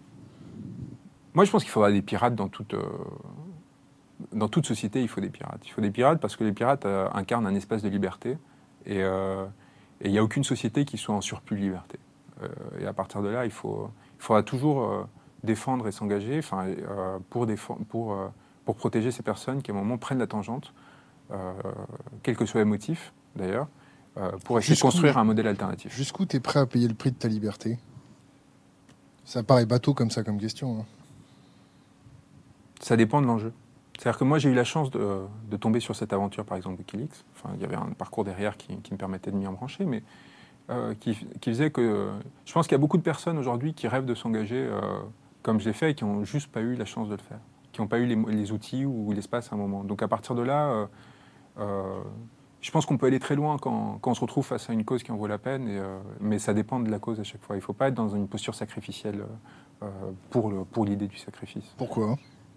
Moi, 1.34 1.44
je 1.44 1.52
pense 1.52 1.62
qu'il 1.62 1.70
faudra 1.70 1.92
des 1.92 2.02
pirates 2.02 2.34
dans 2.34 2.48
toute 2.48 2.74
dans 4.32 4.48
toute 4.48 4.66
société, 4.66 5.02
il 5.02 5.08
faut 5.08 5.20
des 5.20 5.28
pirates. 5.28 5.60
Il 5.64 5.70
faut 5.70 5.80
des 5.80 5.90
pirates 5.90 6.20
parce 6.20 6.36
que 6.36 6.44
les 6.44 6.52
pirates 6.52 6.86
euh, 6.86 7.08
incarnent 7.12 7.46
un 7.46 7.54
espace 7.54 7.82
de 7.82 7.88
liberté 7.88 8.38
euh, 8.88 9.46
et 10.00 10.06
il 10.06 10.12
n'y 10.12 10.18
a 10.18 10.24
aucune 10.24 10.44
société 10.44 10.84
qui 10.84 10.98
soit 10.98 11.14
en 11.14 11.20
surplus 11.20 11.56
de 11.56 11.62
liberté. 11.62 11.98
Euh, 12.42 12.48
et 12.80 12.86
à 12.86 12.92
partir 12.92 13.22
de 13.22 13.28
là, 13.28 13.44
il, 13.44 13.50
faut, 13.50 13.90
il 14.18 14.22
faudra 14.22 14.42
toujours 14.42 15.06
défendre 15.42 15.86
et 15.86 15.92
s'engager 15.92 16.40
pour, 17.30 17.46
pour, 17.88 18.16
pour 18.64 18.76
protéger 18.76 19.10
ces 19.10 19.22
personnes 19.22 19.62
qui, 19.62 19.70
à 19.70 19.74
un 19.74 19.76
moment, 19.76 19.96
prennent 19.96 20.18
la 20.18 20.26
tangente, 20.26 20.74
quel 22.22 22.36
que 22.36 22.44
soit 22.44 22.60
les 22.60 22.66
motifs, 22.66 23.12
d'ailleurs, 23.36 23.68
pour 24.44 24.58
essayer 24.58 24.74
de 24.74 24.80
construire 24.80 25.18
un 25.18 25.24
modèle 25.24 25.46
alternatif. 25.46 25.94
Jusqu'où 25.94 26.26
tu 26.26 26.36
es 26.36 26.40
prêt 26.40 26.60
à 26.60 26.66
payer 26.66 26.88
le 26.88 26.94
prix 26.94 27.10
de 27.10 27.16
ta 27.16 27.28
liberté? 27.28 27.78
Ça 29.24 29.42
paraît 29.42 29.66
bateau 29.66 29.94
comme 29.94 30.10
ça, 30.10 30.22
comme 30.22 30.38
question. 30.38 30.80
Hein. 30.80 30.84
Ça 32.80 32.96
dépend 32.96 33.22
de 33.22 33.26
l'enjeu. 33.26 33.52
C'est-à-dire 33.98 34.18
que 34.18 34.24
moi, 34.24 34.38
j'ai 34.38 34.50
eu 34.50 34.54
la 34.54 34.64
chance 34.64 34.90
de, 34.90 35.56
tomber 35.58 35.80
sur 35.80 35.96
cette 35.96 36.12
aventure, 36.12 36.44
par 36.44 36.56
exemple, 36.56 36.78
Wikileaks. 36.78 37.24
Enfin, 37.34 37.50
il 37.54 37.60
y 37.60 37.64
avait 37.64 37.76
un 37.76 37.92
parcours 37.96 38.24
derrière 38.24 38.56
qui, 38.56 38.72
me 38.72 38.96
permettait 38.96 39.30
de 39.30 39.36
m'y 39.36 39.46
embrancher, 39.46 39.86
mais 39.86 40.02
euh, 40.70 40.94
qui, 40.94 41.14
faisait 41.42 41.70
que. 41.70 42.10
Je 42.44 42.52
pense 42.52 42.66
qu'il 42.66 42.74
y 42.74 42.76
a 42.76 42.78
beaucoup 42.80 42.98
de 42.98 43.02
personnes 43.02 43.38
aujourd'hui 43.38 43.72
qui 43.72 43.88
rêvent 43.88 44.04
de 44.04 44.14
s'engager 44.14 44.58
euh, 44.58 44.80
comme 45.42 45.60
je 45.60 45.66
l'ai 45.66 45.72
fait 45.72 45.92
et 45.92 45.94
qui 45.94 46.04
n'ont 46.04 46.24
juste 46.24 46.52
pas 46.52 46.60
eu 46.60 46.74
la 46.74 46.84
chance 46.84 47.08
de 47.08 47.14
le 47.14 47.22
faire, 47.22 47.38
qui 47.72 47.80
n'ont 47.80 47.86
pas 47.86 47.98
eu 47.98 48.06
les, 48.06 48.52
outils 48.52 48.84
ou 48.84 49.12
l'espace 49.12 49.52
à 49.52 49.54
un 49.54 49.58
moment. 49.58 49.82
Donc 49.82 50.02
à 50.02 50.08
partir 50.08 50.34
de 50.34 50.42
là, 50.42 50.88
euh, 51.58 52.02
je 52.60 52.70
pense 52.70 52.84
qu'on 52.84 52.98
peut 52.98 53.06
aller 53.06 53.20
très 53.20 53.36
loin 53.36 53.56
quand, 53.56 54.00
on 54.04 54.14
se 54.14 54.20
retrouve 54.20 54.44
face 54.44 54.68
à 54.68 54.74
une 54.74 54.84
cause 54.84 55.02
qui 55.02 55.12
en 55.12 55.16
vaut 55.16 55.28
la 55.28 55.38
peine, 55.38 55.70
mais 56.20 56.38
ça 56.38 56.52
dépend 56.52 56.80
de 56.80 56.90
la 56.90 56.98
cause 56.98 57.20
à 57.20 57.24
chaque 57.24 57.42
fois. 57.42 57.56
Il 57.56 57.60
ne 57.60 57.64
faut 57.64 57.72
pas 57.72 57.88
être 57.88 57.94
dans 57.94 58.08
une 58.08 58.28
posture 58.28 58.54
sacrificielle 58.54 59.24
pour 60.30 60.84
l'idée 60.84 61.06
du 61.06 61.16
sacrifice. 61.16 61.74
Pourquoi? 61.78 62.16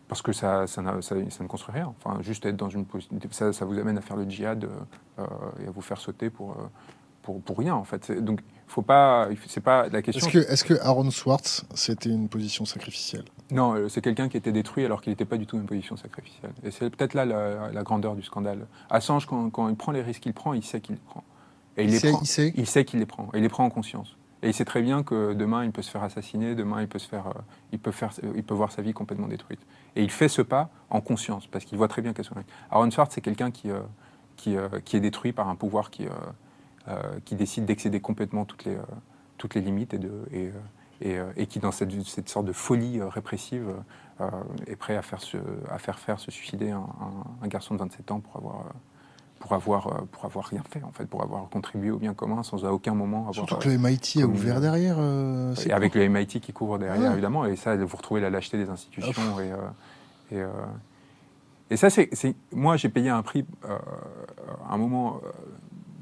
Parce 0.10 0.24
que 0.24 0.34
ça, 0.34 0.66
ça, 0.66 0.84
ça, 1.02 1.16
ne 1.16 1.48
construit 1.48 1.74
rien. 1.74 1.94
Enfin, 2.04 2.20
juste 2.22 2.44
être 2.46 2.58
dans 2.58 2.68
une 2.68 2.86
ça, 3.30 3.54
ça 3.54 3.64
vous 3.64 3.78
amène 3.78 3.98
à 4.00 4.02
faire 4.02 4.18
le 4.18 4.28
djihad 4.28 4.68
euh, 5.20 5.26
et 5.64 5.68
à 5.68 5.72
vous 5.72 5.82
faire 5.82 6.00
sauter 6.00 6.32
pour, 6.32 6.52
euh, 6.52 6.64
pour, 7.22 7.40
pour 7.42 7.60
rien, 7.60 7.76
en 7.76 7.84
fait. 7.84 8.12
Donc, 8.12 8.42
faut 8.68 8.82
pas, 8.82 9.30
c'est 9.48 9.62
pas 9.62 9.88
la 9.88 10.02
question. 10.02 10.28
Est-ce 10.28 10.64
que, 10.64 10.74
Aaron 10.82 11.12
Swartz, 11.12 11.64
c'était 11.76 12.10
une 12.10 12.28
position 12.28 12.66
sacrificielle? 12.66 13.26
Non, 13.52 13.76
euh, 13.76 13.88
c'est 13.88 14.02
quelqu'un 14.02 14.30
qui 14.30 14.38
était 14.38 14.52
détruit 14.52 14.84
alors 14.84 15.02
qu'il 15.02 15.12
n'était 15.12 15.26
pas 15.26 15.38
du 15.38 15.46
tout 15.46 15.58
une 15.58 15.68
position 15.68 15.96
sacrificielle. 15.96 16.54
Et 16.64 16.72
c'est 16.72 16.90
peut-être 16.90 17.14
là 17.14 17.26
la, 17.26 17.84
grandeur 17.84 18.16
du 18.16 18.24
scandale. 18.24 18.66
Assange, 18.90 19.28
quand, 19.28 19.52
quand, 19.52 19.70
il 19.70 19.76
prend 19.76 19.92
les 19.92 20.02
risques 20.02 20.24
qu'il 20.24 20.34
prend, 20.34 20.54
il 20.54 20.64
sait 20.64 20.82
qu'il 20.82 20.96
les 20.96 21.02
prend. 21.02 21.24
Et 21.78 21.84
il, 21.84 21.92
les 21.92 22.00
prend, 22.00 22.20
il 22.22 22.28
sait, 22.28 22.52
il 22.58 22.66
sait 22.66 22.84
qu'il 22.84 23.00
les 23.00 23.06
prend. 23.06 23.30
Et 23.36 23.38
il 23.38 23.44
les 23.44 23.50
prend 23.50 23.64
en 23.64 23.70
conscience. 23.70 24.18
Et 24.42 24.50
il 24.50 24.54
sait 24.54 24.66
très 24.66 24.82
bien 24.82 25.04
que 25.04 25.34
demain, 25.34 25.66
il 25.66 25.72
peut 25.72 25.82
se 25.82 25.92
faire 25.92 26.04
assassiner, 26.04 26.56
demain, 26.56 26.82
il 26.82 26.88
peut, 26.88 27.00
se 27.00 27.08
faire, 27.08 27.28
euh, 27.28 27.42
il 27.74 27.80
peut, 27.80 27.92
faire, 27.92 28.12
il 28.36 28.44
peut 28.44 28.54
voir 28.54 28.72
sa 28.72 28.82
vie 28.82 28.94
complètement 28.94 29.28
détruite. 29.28 29.60
Et 29.96 30.04
il 30.04 30.12
fait 30.12 30.30
ce 30.30 30.42
pas 30.42 30.70
en 30.90 31.02
conscience, 31.02 31.48
parce 31.48 31.66
qu'il 31.66 31.78
voit 31.78 31.90
très 31.90 32.02
bien 32.02 32.14
qu'elle 32.14 32.26
soit. 32.26 32.38
Aaron 32.72 32.90
Swartz, 32.90 33.14
c'est 33.14 33.22
quelqu'un 33.22 33.52
qui, 33.52 33.70
euh, 33.70 33.82
euh, 34.48 34.80
qui, 34.86 34.96
est 34.96 35.02
détruit 35.02 35.34
par 35.34 35.50
un 35.50 35.56
pouvoir 35.56 35.92
qui, 35.92 36.08
qui 37.26 37.36
décide 37.36 37.66
d'excéder 37.66 38.00
complètement 38.00 38.46
toutes 38.46 38.66
les, 38.66 38.78
toutes 39.38 39.54
les 39.54 39.62
limites 39.62 39.94
et, 39.94 40.00
de, 40.00 40.12
et, 40.32 41.20
et, 41.36 41.46
qui, 41.46 41.60
dans 41.60 41.72
cette, 41.72 41.92
cette, 42.08 42.30
sorte 42.30 42.46
de 42.46 42.54
folie 42.54 43.00
répressive, 43.02 43.68
est 44.66 44.76
prêt 44.76 44.96
à 44.96 45.04
faire, 45.04 45.22
se, 45.22 45.38
à 45.70 45.78
faire 45.78 46.00
faire 46.00 46.20
se 46.20 46.32
suicider 46.32 46.72
un 46.72 47.48
garçon 47.48 47.76
de 47.76 47.80
27 47.80 48.12
ans 48.12 48.22
pour 48.22 48.38
avoir 48.38 48.66
pour 49.40 49.54
avoir, 49.54 49.88
euh, 49.88 50.02
pour 50.12 50.26
avoir 50.26 50.46
rien 50.46 50.62
fait, 50.70 50.84
en 50.84 50.92
fait, 50.92 51.06
pour 51.06 51.24
avoir 51.24 51.50
contribué 51.50 51.92
au 51.92 51.98
bien 51.98 52.14
commun 52.14 52.44
sans 52.44 52.66
à 52.66 52.72
aucun 52.72 52.94
moment 52.94 53.22
avoir. 53.30 53.34
Surtout 53.34 53.56
que 53.56 53.70
le 53.70 53.78
MIT 53.78 54.22
a 54.22 54.26
ouvert 54.26 54.62
derrière. 54.62 54.98
Euh, 55.00 55.56
et 55.66 55.72
avec 55.72 55.96
le 55.96 56.08
MIT 56.08 56.42
qui 56.42 56.54
couvre 56.54 56.78
derrière, 56.78 57.12
évidemment, 57.12 57.46
et 57.46 57.56
ça, 57.56 57.76
vous 57.76 57.98
retrouvez 57.98 58.22
la 58.22 58.30
lâcheté 58.30 58.58
des 58.58 58.70
institutions. 58.70 59.40
Et, 59.40 59.52
euh, 60.34 60.48
et, 61.70 61.74
et, 61.74 61.78
ça, 61.78 61.90
c'est. 61.90 62.10
Moi, 62.52 62.78
j'ai 62.78 62.90
payé 62.90 63.10
un 63.10 63.22
prix, 63.24 63.46
à 63.64 64.74
un 64.74 64.78
moment 64.78 65.22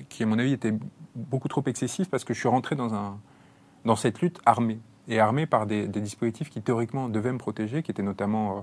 qui, 0.09 0.23
à 0.23 0.25
mon 0.25 0.39
avis, 0.39 0.53
était 0.53 0.73
beaucoup 1.15 1.47
trop 1.47 1.63
excessif 1.65 2.09
parce 2.09 2.23
que 2.23 2.33
je 2.33 2.39
suis 2.39 2.49
rentré 2.49 2.75
dans, 2.75 2.93
un, 2.93 3.17
dans 3.85 3.95
cette 3.95 4.21
lutte 4.21 4.39
armée. 4.45 4.79
Et 5.09 5.19
armée 5.19 5.45
par 5.45 5.65
des, 5.67 5.87
des 5.87 6.01
dispositifs 6.01 6.49
qui, 6.49 6.61
théoriquement, 6.61 7.07
devaient 7.07 7.31
me 7.31 7.37
protéger, 7.37 7.81
qui 7.81 7.91
étaient 7.91 8.03
notamment 8.03 8.57
euh, 8.57 8.61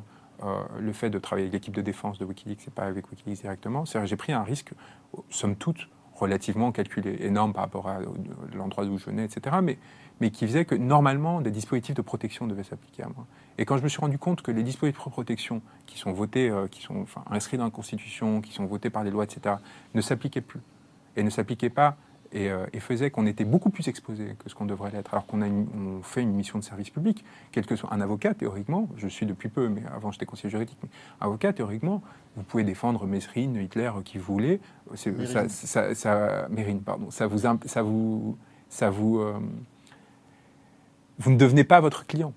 le 0.78 0.92
fait 0.92 1.10
de 1.10 1.18
travailler 1.18 1.46
avec 1.46 1.54
l'équipe 1.54 1.74
de 1.74 1.82
défense 1.82 2.18
de 2.18 2.24
Wikileaks 2.24 2.68
et 2.68 2.70
pas 2.70 2.84
avec 2.84 3.10
Wikileaks 3.10 3.40
directement. 3.40 3.84
C'est-à-dire 3.86 4.06
j'ai 4.06 4.16
pris 4.16 4.32
un 4.32 4.42
risque, 4.42 4.72
somme 5.30 5.56
toute, 5.56 5.88
relativement 6.14 6.72
calculé, 6.72 7.16
énorme 7.20 7.52
par 7.52 7.64
rapport 7.64 7.88
à 7.88 7.98
l'endroit 8.54 8.84
d'où 8.84 8.98
je 8.98 9.06
venais, 9.06 9.24
etc. 9.24 9.56
Mais, 9.62 10.30
qui 10.30 10.46
faisait 10.46 10.64
que 10.64 10.74
normalement 10.74 11.40
des 11.40 11.50
dispositifs 11.50 11.94
de 11.94 12.02
protection 12.02 12.46
devaient 12.46 12.64
s'appliquer 12.64 13.02
à 13.02 13.08
moi. 13.08 13.26
Et 13.58 13.64
quand 13.64 13.76
je 13.76 13.82
me 13.82 13.88
suis 13.88 14.00
rendu 14.00 14.16
compte 14.16 14.40
que 14.42 14.50
les 14.50 14.62
dispositifs 14.62 15.04
de 15.04 15.10
protection 15.10 15.60
qui 15.86 15.98
sont 15.98 16.12
votés, 16.12 16.48
euh, 16.48 16.66
qui 16.66 16.82
sont 16.82 17.04
inscrits 17.30 17.58
dans 17.58 17.64
la 17.64 17.70
Constitution, 17.70 18.40
qui 18.40 18.52
sont 18.52 18.64
votés 18.64 18.90
par 18.90 19.04
les 19.04 19.10
lois, 19.10 19.24
etc., 19.24 19.56
ne 19.92 20.00
s'appliquaient 20.00 20.40
plus 20.40 20.60
et 21.16 21.22
ne 21.22 21.30
s'appliquaient 21.30 21.68
pas 21.68 21.96
euh, 22.34 22.66
et, 22.72 22.80
faisait 22.80 23.10
qu'on 23.10 23.26
était 23.26 23.44
beaucoup 23.44 23.70
plus 23.70 23.86
exposé 23.88 24.36
que 24.38 24.50
ce 24.50 24.54
qu'on 24.54 24.64
devrait 24.66 24.90
l'être, 24.90 25.14
alors 25.14 25.26
qu'on 25.26 25.40
a 25.40 25.46
on 25.46 26.02
fait 26.02 26.22
une 26.22 26.32
mission 26.32 26.58
de 26.58 26.64
service 26.64 26.90
public, 26.90 27.24
quel 27.52 27.64
que 27.64 27.76
soit 27.76 27.92
un 27.92 28.00
avocat, 28.00 28.34
théoriquement, 28.34 28.88
je 28.96 29.06
suis 29.06 29.24
depuis 29.24 29.48
peu, 29.48 29.68
mais 29.68 29.82
avant 29.94 30.10
j'étais 30.10 30.26
conseiller 30.26 30.50
juridique, 30.50 30.78
mais 30.82 30.88
avocat, 31.20 31.52
théoriquement, 31.52 32.02
vous 32.36 32.42
pouvez 32.42 32.64
défendre 32.64 33.06
Mesrine, 33.06 33.56
Hitler, 33.56 33.90
qui 34.04 34.18
vous 34.18 34.32
voulez, 34.32 34.60
ça, 34.94 35.48
ça, 35.48 35.94
ça, 35.94 36.48
Mérine, 36.50 36.80
pardon, 36.80 37.10
ça 37.10 37.26
vous, 37.26 37.38
ça 37.38 37.82
vous, 37.82 38.36
ça 38.68 38.90
vous, 38.90 39.18
euh, 39.20 39.38
vous 41.18 41.30
ne 41.30 41.36
devenez 41.36 41.64
pas 41.64 41.80
votre 41.80 42.06
client. 42.06 42.32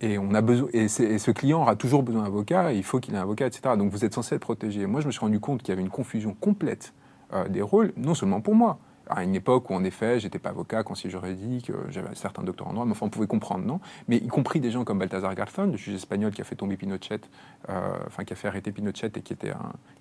Et, 0.00 0.18
on 0.18 0.34
a 0.34 0.42
besoin, 0.42 0.68
et, 0.72 0.88
ce 0.88 1.30
client 1.32 1.62
aura 1.62 1.74
toujours 1.76 2.02
besoin 2.02 2.22
d'un 2.22 2.28
avocat, 2.28 2.72
il 2.72 2.84
faut 2.84 3.00
qu'il 3.00 3.14
ait 3.14 3.18
un 3.18 3.22
avocat, 3.22 3.46
etc. 3.46 3.74
Donc 3.76 3.90
vous 3.90 4.04
êtes 4.04 4.14
censé 4.14 4.36
être 4.36 4.42
protégé. 4.42 4.86
Moi, 4.86 5.00
je 5.00 5.06
me 5.06 5.12
suis 5.12 5.20
rendu 5.20 5.40
compte 5.40 5.62
qu'il 5.62 5.70
y 5.70 5.72
avait 5.72 5.82
une 5.82 5.90
confusion 5.90 6.34
complète 6.34 6.92
euh, 7.32 7.48
des 7.48 7.62
rôles, 7.62 7.92
non 7.96 8.14
seulement 8.14 8.40
pour 8.40 8.54
moi, 8.54 8.78
à 9.08 9.22
une 9.22 9.34
époque 9.34 9.70
où, 9.70 9.74
en 9.74 9.84
effet, 9.84 10.20
j'étais 10.20 10.38
pas 10.38 10.50
avocat, 10.50 10.82
conseiller 10.82 11.10
juridique, 11.10 11.70
euh, 11.70 11.84
j'avais 11.90 12.14
certains 12.14 12.42
doctorats 12.42 12.70
en 12.70 12.74
droit, 12.74 12.84
mais 12.84 12.92
enfin, 12.92 13.06
on 13.06 13.10
pouvait 13.10 13.26
comprendre, 13.26 13.64
non? 13.64 13.80
Mais 14.08 14.16
y 14.16 14.28
compris 14.28 14.60
des 14.60 14.70
gens 14.70 14.84
comme 14.84 14.98
Balthazar 14.98 15.34
Garzón, 15.34 15.72
le 15.72 15.76
juge 15.76 15.94
espagnol 15.94 16.32
qui 16.32 16.40
a 16.40 16.44
fait 16.44 16.56
tomber 16.56 16.76
Pinochet, 16.76 17.20
euh, 17.68 17.96
enfin, 18.06 18.24
qui 18.24 18.32
a 18.32 18.36
fait 18.36 18.48
arrêter 18.48 18.72
Pinochet 18.72 19.12
et 19.16 19.22
qui, 19.22 19.32
était 19.32 19.52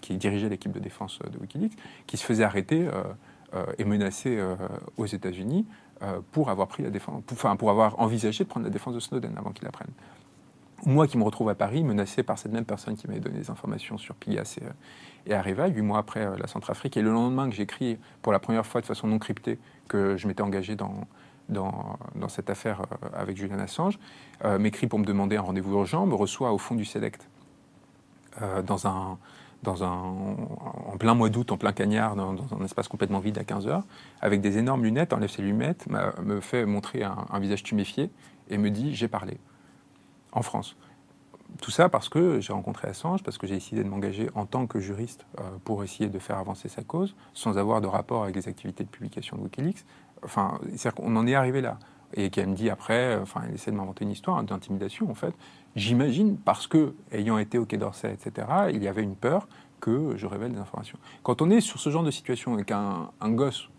qui 0.02 0.18
dirigeait 0.18 0.50
l'équipe 0.50 0.72
de 0.72 0.80
défense 0.80 1.20
de 1.20 1.38
Wikileaks, 1.40 1.78
qui 2.08 2.18
se 2.18 2.26
faisait 2.26 2.44
arrêter 2.44 2.88
euh, 2.88 3.66
et 3.78 3.84
menacer 3.84 4.42
aux 4.98 5.06
États-Unis 5.06 5.68
pour 6.32 6.52
pour 7.60 7.70
avoir 7.70 8.00
envisagé 8.00 8.44
de 8.44 8.50
prendre 8.50 8.66
la 8.66 8.72
défense 8.72 8.96
de 8.96 9.00
Snowden 9.00 9.38
avant 9.38 9.52
qu'il 9.52 9.66
la 9.66 9.72
prenne 9.72 9.92
moi 10.86 11.08
qui 11.08 11.18
me 11.18 11.24
retrouve 11.24 11.50
à 11.50 11.56
Paris, 11.56 11.84
menacé 11.84 12.24
par 12.24 12.38
cette 12.38 12.52
même 12.52 12.66
personne 12.66 12.96
qui 12.96 13.08
m'avait 13.08 13.20
donné 13.20 13.40
des 13.40 13.50
informations 13.50 13.98
sur 13.98 14.16
Pigas 14.16 14.58
et, 14.62 14.66
et 15.26 15.34
Areva, 15.34 15.68
huit 15.68 15.82
mois 15.82 16.00
après 16.00 16.26
euh, 16.26 16.36
la 16.38 16.48
Centrafrique. 16.48 16.98
Et 16.98 17.02
le 17.02 17.12
lendemain 17.12 17.50
que 17.50 17.56
j'écris 17.56 17.98
pour 18.22 18.32
la 18.34 18.40
première 18.40 18.66
fois 18.66 18.82
de 18.82 18.86
façon 18.86 19.08
non 19.08 19.20
cryptée 19.20 19.60
que 19.88 20.18
je 20.18 20.28
m'étais 20.28 20.42
engagé 20.42 20.76
dans, 20.76 21.08
cette 22.28 22.50
affaire 22.50 22.82
euh, 22.82 23.08
avec 23.14 23.38
Julian 23.38 23.60
Assange, 23.60 24.00
euh, 24.44 24.60
m'écrit 24.60 24.88
pour 24.88 25.00
me 25.00 25.06
demander 25.06 25.38
un 25.38 25.42
rendez-vous 25.42 25.74
urgent, 25.74 26.06
me 26.06 26.16
reçoit 26.16 26.52
au 26.52 26.58
fond 26.58 26.76
du 26.76 26.88
un, 28.42 28.62
dans 28.64 28.88
un, 28.88 29.18
en 29.66 30.98
plein 30.98 31.14
mois 31.14 31.30
d'août, 31.30 31.52
en 31.52 31.58
plein 31.58 31.72
cagnard, 31.72 32.16
dans, 32.16 32.34
un 32.34 32.66
espace 32.66 32.88
complètement 32.88 33.20
vide 33.20 33.38
à 33.38 33.44
15 33.44 33.68
heures, 33.68 33.84
avec 34.22 34.42
des 34.42 34.58
énormes 34.58 34.84
lunettes, 34.84 35.14
enlève 35.14 35.30
ses 35.30 35.42
lunettes, 35.42 35.88
me 36.22 36.42
fait 36.42 36.66
montrer 36.66 37.04
un, 37.04 37.26
un 37.30 37.40
visage 37.40 37.64
tuméfié 37.64 38.10
et 38.50 38.58
me 38.58 38.70
dit 38.70 38.94
j'ai 38.96 39.08
parlé 39.08 39.38
en 40.34 40.42
France. 40.42 40.76
Tout 41.62 41.72
ça 41.72 41.88
parce 41.88 42.10
que 42.10 42.40
j'ai 42.40 42.52
rencontré 42.52 42.88
Assange, 42.88 43.24
parce 43.24 43.38
que 43.38 43.46
j'ai 43.48 43.56
décidé 43.56 43.84
de 43.84 43.90
m'engager 43.90 44.30
en 44.34 44.46
tant 44.46 44.66
que 44.66 44.80
juriste 44.80 45.26
euh, 45.40 45.44
pour 45.64 45.84
essayer 45.84 46.10
de 46.10 46.20
faire 46.20 46.38
avancer 46.38 46.68
sa 46.68 46.84
cause, 46.84 47.16
sans 47.34 47.58
avoir 47.58 47.80
de 47.80 47.88
rapport 47.88 48.24
avec 48.24 48.36
les 48.36 48.48
activités 48.48 48.84
de 48.84 48.90
publication 48.90 49.38
de 49.38 49.44
Wikileaks. 49.44 49.86
Enfin, 50.24 50.60
qu'on 50.96 51.16
en 51.16 51.28
est 51.28 51.36
arrivé 51.36 51.62
là. 51.62 51.78
et 52.16 52.30
qui 52.30 52.44
me 52.46 52.56
dit 52.56 52.70
après, 52.70 53.18
enfin, 53.18 53.42
il 53.50 53.56
essaie 53.56 53.72
de 53.72 53.76
m'inventer 53.76 54.04
une 54.04 54.12
histoire 54.12 54.42
d'intimidation 54.44 55.10
en 55.10 55.16
fait. 55.16 55.34
J'imagine 55.76 56.38
parce 56.38 56.68
que, 56.68 56.96
ayant 57.12 57.38
été 57.38 57.58
au 57.58 57.66
Quai 57.66 57.78
d'Orsay, 57.78 58.14
etc., 58.14 58.48
il 58.72 58.84
y 58.84 58.88
avait 58.88 59.04
une 59.04 59.16
peur 59.16 59.48
que 59.80 60.16
je 60.16 60.28
révèle 60.28 60.54
des 60.54 60.60
informations. 60.60 60.98
Quand 61.24 61.42
on 61.42 61.50
est 61.50 61.60
sur 61.60 61.80
ce 61.80 61.90
genre 61.90 62.04
de 62.04 62.12
situation 62.12 62.58
et 62.58 62.64
qu'un 62.64 63.10
un 63.20 63.32
gosse 63.32 63.70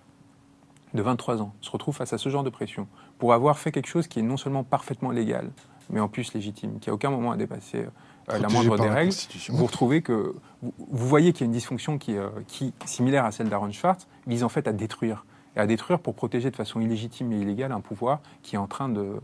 de 0.92 1.02
23 1.02 1.42
ans 1.42 1.54
se 1.60 1.70
retrouve 1.70 1.96
face 1.96 2.12
à 2.12 2.18
ce 2.18 2.28
genre 2.28 2.44
de 2.44 2.50
pression 2.50 2.86
pour 3.18 3.32
avoir 3.32 3.58
fait 3.58 3.72
quelque 3.72 3.88
chose 3.88 4.06
qui 4.06 4.20
est 4.20 4.22
non 4.22 4.36
seulement 4.36 4.64
parfaitement 4.64 5.10
légal, 5.10 5.50
mais 5.90 6.00
en 6.00 6.08
plus 6.08 6.32
légitime, 6.34 6.78
qui 6.80 6.90
à 6.90 6.94
aucun 6.94 7.10
moment 7.10 7.32
a 7.32 7.36
dépassé 7.36 7.86
euh, 8.30 8.38
la 8.38 8.48
moindre 8.48 8.78
des 8.78 8.88
règles, 8.88 9.14
vous 9.50 9.66
retrouvez 9.66 10.02
que 10.02 10.34
vous, 10.62 11.08
voyez 11.08 11.32
qu'il 11.32 11.42
y 11.42 11.44
a 11.44 11.46
une 11.46 11.52
dysfonction 11.52 11.98
qui, 11.98 12.16
euh, 12.16 12.28
qui, 12.46 12.72
similaire 12.84 13.24
à 13.24 13.30
celle 13.30 13.48
d'Aaron 13.48 13.70
Schwartz, 13.72 14.06
vise 14.26 14.44
en 14.44 14.48
fait 14.48 14.66
à 14.66 14.72
détruire 14.72 15.24
et 15.56 15.60
à 15.60 15.66
détruire 15.66 16.00
pour 16.00 16.14
protéger 16.14 16.50
de 16.50 16.56
façon 16.56 16.80
illégitime 16.80 17.32
et 17.32 17.38
illégale 17.38 17.72
un 17.72 17.80
pouvoir 17.80 18.20
qui 18.42 18.56
est 18.56 18.58
en 18.58 18.66
train 18.66 18.88
de, 18.88 19.20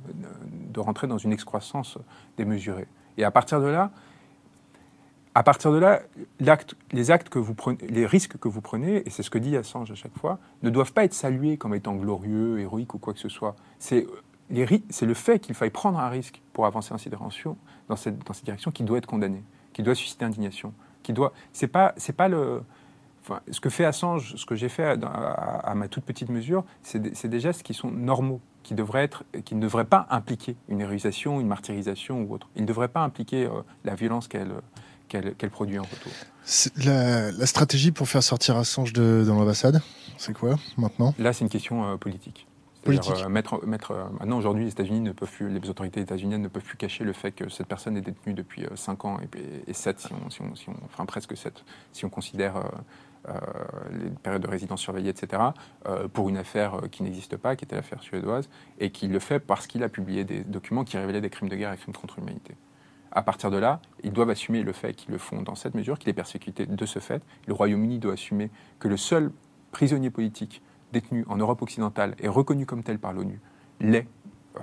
de 0.72 0.80
rentrer 0.80 1.06
dans 1.06 1.18
une 1.18 1.32
excroissance 1.32 1.98
démesurée. 2.36 2.86
Et 3.18 3.24
à 3.24 3.30
partir 3.30 3.60
de 3.60 3.66
là, 3.66 3.90
à 5.34 5.42
partir 5.42 5.72
de 5.72 5.78
là, 5.78 6.02
les 6.92 7.10
actes 7.10 7.28
que 7.28 7.38
vous 7.38 7.54
prenez, 7.54 7.78
les 7.88 8.04
risques 8.04 8.36
que 8.38 8.48
vous 8.48 8.60
prenez, 8.60 9.06
et 9.06 9.10
c'est 9.10 9.22
ce 9.22 9.30
que 9.30 9.38
dit 9.38 9.56
Assange 9.56 9.90
à 9.90 9.94
chaque 9.94 10.16
fois, 10.18 10.38
ne 10.62 10.70
doivent 10.70 10.92
pas 10.92 11.04
être 11.04 11.14
salués 11.14 11.56
comme 11.56 11.74
étant 11.74 11.94
glorieux, 11.94 12.58
héroïques 12.58 12.94
ou 12.94 12.98
quoi 12.98 13.14
que 13.14 13.20
ce 13.20 13.28
soit. 13.28 13.54
C'est 13.78 14.06
le 14.50 15.14
fait 15.14 15.38
qu'il 15.38 15.54
faille 15.54 15.70
prendre 15.70 15.98
un 15.98 16.08
risque 16.08 16.42
pour 16.52 16.66
avancer 16.66 16.90
dans 16.90 16.98
cette 16.98 17.12
direction, 17.12 17.56
dans 17.88 17.96
cette, 17.96 18.18
dans 18.24 18.32
cette 18.32 18.44
direction 18.44 18.70
qui 18.70 18.82
doit 18.82 18.98
être 18.98 19.06
condamné, 19.06 19.42
qui 19.72 19.82
doit 19.82 19.94
susciter 19.94 20.24
indignation, 20.24 20.72
qui 21.02 21.12
doit. 21.12 21.32
C'est 21.52 21.68
pas, 21.68 21.94
c'est 21.96 22.12
pas 22.12 22.28
le. 22.28 22.62
Enfin, 23.22 23.40
ce 23.50 23.60
que 23.60 23.68
fait 23.68 23.84
Assange, 23.84 24.34
ce 24.36 24.46
que 24.46 24.54
j'ai 24.54 24.70
fait 24.70 24.98
à, 25.02 25.74
ma 25.74 25.88
toute 25.88 26.04
petite 26.04 26.30
mesure, 26.30 26.64
c'est 26.82 26.98
des, 26.98 27.40
gestes 27.40 27.62
qui 27.62 27.74
sont 27.74 27.90
normaux, 27.90 28.40
qui, 28.62 28.74
devraient 28.74 29.04
être, 29.04 29.24
qui 29.44 29.54
ne 29.54 29.60
devraient 29.60 29.84
pas 29.84 30.06
impliquer 30.08 30.56
une 30.68 30.80
héroïsation, 30.80 31.38
une 31.38 31.46
martyrisation 31.46 32.22
ou 32.22 32.34
autre. 32.34 32.48
Ils 32.56 32.62
ne 32.62 32.66
devraient 32.66 32.88
pas 32.88 33.02
impliquer 33.02 33.44
euh, 33.44 33.60
la 33.84 33.94
violence 33.94 34.26
qu'elle 34.26 34.52
qu'elle 35.10 35.50
produit 35.50 35.78
en 35.78 35.82
retour. 35.82 36.12
La, 36.84 37.46
stratégie 37.46 37.90
pour 37.90 38.08
faire 38.08 38.22
sortir 38.22 38.56
Assange 38.56 38.92
de, 38.92 39.24
dans 39.26 39.34
l'ambassade, 39.34 39.82
c'est 40.16 40.32
quoi 40.32 40.56
maintenant? 40.76 41.14
Là, 41.18 41.32
c'est 41.32 41.44
une 41.44 41.50
question 41.50 41.84
euh, 41.84 41.96
politique. 41.96 42.46
Politique. 42.82 43.14
Euh, 43.22 43.28
mettre, 43.28 43.66
mettre, 43.66 43.90
euh, 43.90 44.04
maintenant, 44.18 44.38
aujourd'hui, 44.38 44.64
les 44.64 44.70
États-Unis 44.70 45.00
ne 45.00 45.12
peuvent 45.12 45.30
plus, 45.30 45.48
les 45.48 45.68
autorités 45.68 46.00
états-uniennes 46.00 46.42
ne 46.42 46.48
peuvent 46.48 46.62
plus 46.62 46.76
cacher 46.76 47.04
le 47.04 47.12
fait 47.12 47.32
que 47.32 47.48
cette 47.48 47.66
personne 47.66 47.96
est 47.96 48.02
détenue 48.02 48.34
depuis 48.34 48.64
5 48.74 49.04
ans 49.04 49.18
et, 49.20 49.70
et 49.70 49.72
7, 49.72 50.00
si 50.00 50.08
on, 50.12 50.30
si 50.30 50.42
on, 50.42 50.54
si 50.54 50.68
on, 50.70 50.74
enfin 50.84 51.04
presque 51.04 51.36
7, 51.36 51.64
si 51.92 52.04
on 52.04 52.08
considère 52.08 52.62
les 53.92 54.08
périodes 54.22 54.40
de 54.40 54.48
résidence 54.48 54.80
surveillée, 54.80 55.10
etc., 55.10 55.42
pour 56.14 56.30
une 56.30 56.38
affaire 56.38 56.80
qui 56.90 57.02
n'existe 57.02 57.36
pas, 57.36 57.54
qui 57.54 57.66
était 57.66 57.76
l'affaire 57.76 58.02
suédoise, 58.02 58.48
et 58.78 58.90
qui 58.90 59.08
le 59.08 59.18
fait 59.18 59.40
parce 59.40 59.66
qu'il 59.66 59.82
a 59.82 59.90
publié 59.90 60.24
des 60.24 60.42
documents 60.42 60.84
qui 60.84 60.96
révélaient 60.96 61.20
des 61.20 61.28
crimes 61.28 61.50
de 61.50 61.56
guerre 61.56 61.72
et 61.72 61.76
crimes 61.76 61.94
contre 61.94 62.18
l'humanité. 62.18 62.56
À 63.12 63.22
partir 63.22 63.50
de 63.50 63.58
là, 63.58 63.80
ils 64.04 64.12
doivent 64.12 64.30
assumer 64.30 64.62
le 64.62 64.72
fait 64.72 64.94
qu'ils 64.94 65.10
le 65.10 65.18
font 65.18 65.42
dans 65.42 65.54
cette 65.54 65.74
mesure, 65.74 65.98
qu'il 65.98 66.08
est 66.08 66.14
persécuté 66.14 66.66
de 66.66 66.86
ce 66.86 66.98
fait. 66.98 67.22
Le 67.46 67.52
Royaume-Uni 67.52 67.98
doit 67.98 68.14
assumer 68.14 68.50
que 68.78 68.88
le 68.88 68.96
seul 68.96 69.32
prisonnier 69.72 70.10
politique 70.10 70.62
détenu 70.92 71.24
en 71.28 71.36
Europe 71.36 71.62
occidentale 71.62 72.14
et 72.20 72.28
reconnu 72.28 72.66
comme 72.66 72.82
tel 72.82 72.98
par 72.98 73.12
l'ONU 73.12 73.40
l'est 73.80 74.06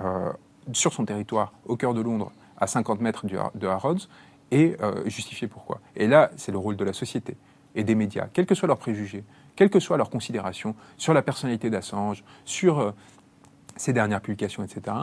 euh, 0.00 0.32
sur 0.72 0.92
son 0.92 1.04
territoire, 1.04 1.52
au 1.64 1.76
cœur 1.76 1.94
de 1.94 2.00
Londres, 2.00 2.32
à 2.58 2.66
50 2.66 3.00
mètres 3.00 3.24
de 3.26 3.66
Harrods, 3.66 4.08
et 4.50 4.76
euh, 4.80 5.08
justifier 5.08 5.48
pourquoi. 5.48 5.80
Et 5.96 6.06
là, 6.06 6.30
c'est 6.36 6.52
le 6.52 6.58
rôle 6.58 6.76
de 6.76 6.84
la 6.84 6.92
société 6.92 7.36
et 7.74 7.84
des 7.84 7.94
médias, 7.94 8.28
quels 8.32 8.46
que 8.46 8.54
soient 8.54 8.66
leurs 8.66 8.78
préjugés, 8.78 9.24
quelles 9.56 9.70
que 9.70 9.80
soient 9.80 9.96
leurs 9.96 10.10
considérations 10.10 10.74
sur 10.96 11.14
la 11.14 11.22
personnalité 11.22 11.70
d'Assange, 11.70 12.24
sur 12.44 12.78
euh, 12.78 12.92
ces 13.76 13.92
dernières 13.92 14.20
publications, 14.20 14.64
etc., 14.64 14.96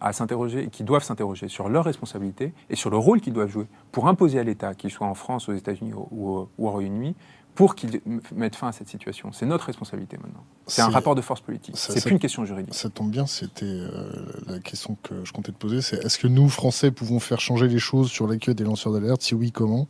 à 0.00 0.12
s'interroger, 0.12 0.68
qui 0.68 0.84
doivent 0.84 1.04
s'interroger 1.04 1.48
sur 1.48 1.68
leurs 1.68 1.84
responsabilités 1.84 2.52
et 2.68 2.76
sur 2.76 2.90
le 2.90 2.98
rôle 2.98 3.20
qu'ils 3.20 3.32
doivent 3.32 3.48
jouer 3.48 3.66
pour 3.92 4.08
imposer 4.08 4.38
à 4.38 4.42
l'État, 4.42 4.74
qu'il 4.74 4.90
soit 4.90 5.06
en 5.06 5.14
France, 5.14 5.48
aux 5.48 5.54
États-Unis 5.54 5.92
ou, 5.94 6.48
au 6.58 6.70
Royaume-Uni, 6.70 7.16
pour 7.54 7.74
qu'ils 7.74 8.00
mettent 8.34 8.56
fin 8.56 8.68
à 8.68 8.72
cette 8.72 8.88
situation. 8.88 9.32
C'est 9.32 9.46
notre 9.46 9.66
responsabilité 9.66 10.16
maintenant. 10.16 10.44
C'est 10.66 10.82
un 10.82 10.88
rapport 10.88 11.14
de 11.14 11.20
force 11.20 11.40
politique. 11.40 11.76
C'est 11.76 12.02
plus 12.02 12.12
une 12.12 12.18
question 12.18 12.44
juridique. 12.44 12.74
Ça 12.74 12.90
tombe 12.90 13.10
bien, 13.10 13.26
c'était 13.26 13.64
euh, 13.66 14.42
la 14.46 14.58
question 14.58 14.96
que 15.02 15.24
je 15.24 15.32
comptais 15.32 15.52
te 15.52 15.56
poser. 15.58 15.80
C'est 15.80 16.04
est-ce 16.04 16.18
que 16.18 16.26
nous, 16.26 16.48
Français, 16.48 16.90
pouvons 16.90 17.20
faire 17.20 17.40
changer 17.40 17.68
les 17.68 17.78
choses 17.78 18.10
sur 18.10 18.26
l'accueil 18.26 18.54
des 18.54 18.64
lanceurs 18.64 18.92
d'alerte? 18.92 19.22
Si 19.22 19.34
oui, 19.34 19.52
comment? 19.52 19.88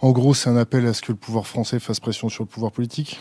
En 0.00 0.12
gros, 0.12 0.34
c'est 0.34 0.50
un 0.50 0.56
appel 0.56 0.86
à 0.86 0.94
ce 0.94 1.02
que 1.02 1.12
le 1.12 1.18
pouvoir 1.18 1.46
français 1.46 1.78
fasse 1.78 2.00
pression 2.00 2.28
sur 2.28 2.44
le 2.44 2.48
pouvoir 2.48 2.72
politique? 2.72 3.18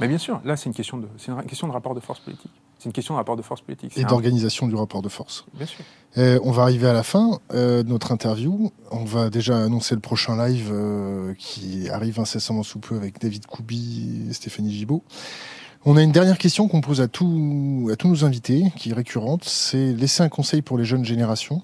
Mais 0.00 0.08
bien 0.08 0.18
sûr, 0.18 0.40
là, 0.44 0.56
c'est 0.56 0.66
une 0.66 0.74
question 0.74 0.98
de, 0.98 1.08
c'est 1.16 1.30
une 1.32 1.42
question 1.44 1.68
de 1.68 1.72
rapport 1.72 1.94
de 1.94 2.00
force 2.00 2.20
politique. 2.20 2.52
C'est 2.78 2.86
une 2.86 2.92
question 2.92 3.14
de 3.14 3.18
rapport 3.18 3.36
de 3.36 3.42
force 3.42 3.60
politique. 3.60 3.96
Et 3.98 4.04
d'organisation 4.04 4.68
du 4.68 4.76
rapport 4.76 5.02
de 5.02 5.08
force. 5.08 5.44
Bien 5.54 5.66
sûr. 5.66 5.84
on 6.16 6.52
va 6.52 6.62
arriver 6.62 6.86
à 6.86 6.92
la 6.92 7.02
fin 7.02 7.40
euh, 7.52 7.82
de 7.82 7.88
notre 7.88 8.12
interview. 8.12 8.70
On 8.92 9.04
va 9.04 9.30
déjà 9.30 9.58
annoncer 9.58 9.96
le 9.96 10.00
prochain 10.00 10.36
live 10.46 10.70
euh, 10.72 11.34
qui 11.38 11.88
arrive 11.90 12.20
incessamment 12.20 12.62
sous 12.62 12.78
peu 12.78 12.96
avec 12.96 13.20
David 13.20 13.46
Koubi 13.46 14.28
et 14.30 14.32
Stéphanie 14.32 14.72
Gibault. 14.72 15.02
On 15.84 15.96
a 15.96 16.02
une 16.02 16.12
dernière 16.12 16.38
question 16.38 16.68
qu'on 16.68 16.80
pose 16.80 17.00
à, 17.00 17.08
tous 17.08 17.88
à 17.90 17.96
tous 17.96 18.08
nos 18.08 18.24
invités, 18.24 18.72
qui 18.76 18.90
est 18.90 18.94
récurrente. 18.94 19.44
C'est 19.44 19.92
laisser 19.92 20.22
un 20.22 20.28
conseil 20.28 20.62
pour 20.62 20.78
les 20.78 20.84
jeunes 20.84 21.04
générations. 21.04 21.62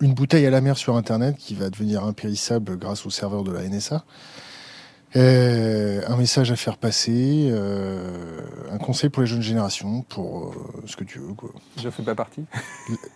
Une 0.00 0.14
bouteille 0.14 0.46
à 0.46 0.50
la 0.50 0.60
mer 0.60 0.76
sur 0.76 0.96
Internet 0.96 1.36
qui 1.38 1.54
va 1.54 1.70
devenir 1.70 2.04
impérissable 2.04 2.76
grâce 2.76 3.06
au 3.06 3.10
serveur 3.10 3.44
de 3.44 3.52
la 3.52 3.68
NSA. 3.68 4.04
Euh, 5.14 6.00
un 6.06 6.16
message 6.16 6.50
à 6.52 6.56
faire 6.56 6.78
passer, 6.78 7.48
euh, 7.50 8.40
un 8.70 8.78
conseil 8.78 9.10
pour 9.10 9.20
les 9.22 9.28
jeunes 9.28 9.42
générations, 9.42 10.02
pour 10.02 10.48
euh, 10.48 10.52
ce 10.86 10.96
que 10.96 11.04
tu 11.04 11.18
veux. 11.18 11.34
Quoi. 11.34 11.50
J'en 11.82 11.90
fais 11.90 12.02
pas 12.02 12.14
partie. 12.14 12.44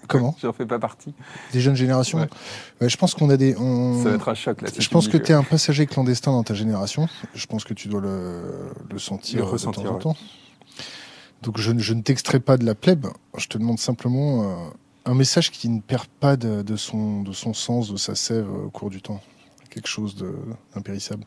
Comment 0.07 0.37
J'en 0.43 0.53
fais 0.53 0.67
pas 0.67 0.79
partie. 0.79 1.15
Des 1.55 1.61
jeunes 1.61 1.77
générations 1.77 2.27
Je 2.83 2.97
pense 2.97 3.15
qu'on 3.15 3.31
a 3.31 3.39
des. 3.39 3.55
Ça 3.55 3.61
va 3.61 4.15
être 4.15 4.29
un 4.29 4.35
choc 4.35 4.61
là. 4.61 4.69
Je 4.79 4.89
pense 4.89 5.09
que 5.09 5.17
tu 5.17 5.33
es 5.33 5.35
un 5.35 5.43
passager 5.43 5.87
clandestin 5.87 6.33
dans 6.33 6.45
ta 6.45 6.55
génération. 6.55 7.09
Je 7.35 7.47
pense 7.47 7.65
que 7.65 7.73
tu 7.73 7.89
dois 7.89 8.03
le, 8.03 8.43
le 8.91 8.99
sentir, 8.99 9.39
le 9.39 9.45
ressentir, 9.45 9.83
de 9.83 9.89
temps 9.89 9.95
en 9.95 9.99
temps. 9.99 10.17
Donc 11.43 11.59
je, 11.59 11.79
je 11.79 11.95
ne 11.95 12.03
t'extrais 12.03 12.41
pas 12.41 12.59
de 12.59 12.67
la 12.67 12.75
plèbe. 12.75 13.07
Je 13.39 13.47
te 13.47 13.57
demande 13.57 13.79
simplement 13.79 14.71
un 15.07 15.15
message 15.15 15.51
qui 15.51 15.71
ne 15.71 15.81
perd 15.81 16.09
pas 16.21 16.37
de, 16.37 16.61
de, 16.61 16.77
son, 16.77 17.23
de 17.23 17.33
son 17.33 17.55
sens, 17.55 17.91
de 17.91 17.97
sa 17.97 18.15
sève 18.15 18.51
au 18.51 18.69
cours 18.69 18.91
du 18.91 19.01
temps. 19.01 19.23
Quelque 19.71 19.89
chose 19.89 20.17
d'impérissable. 20.75 21.25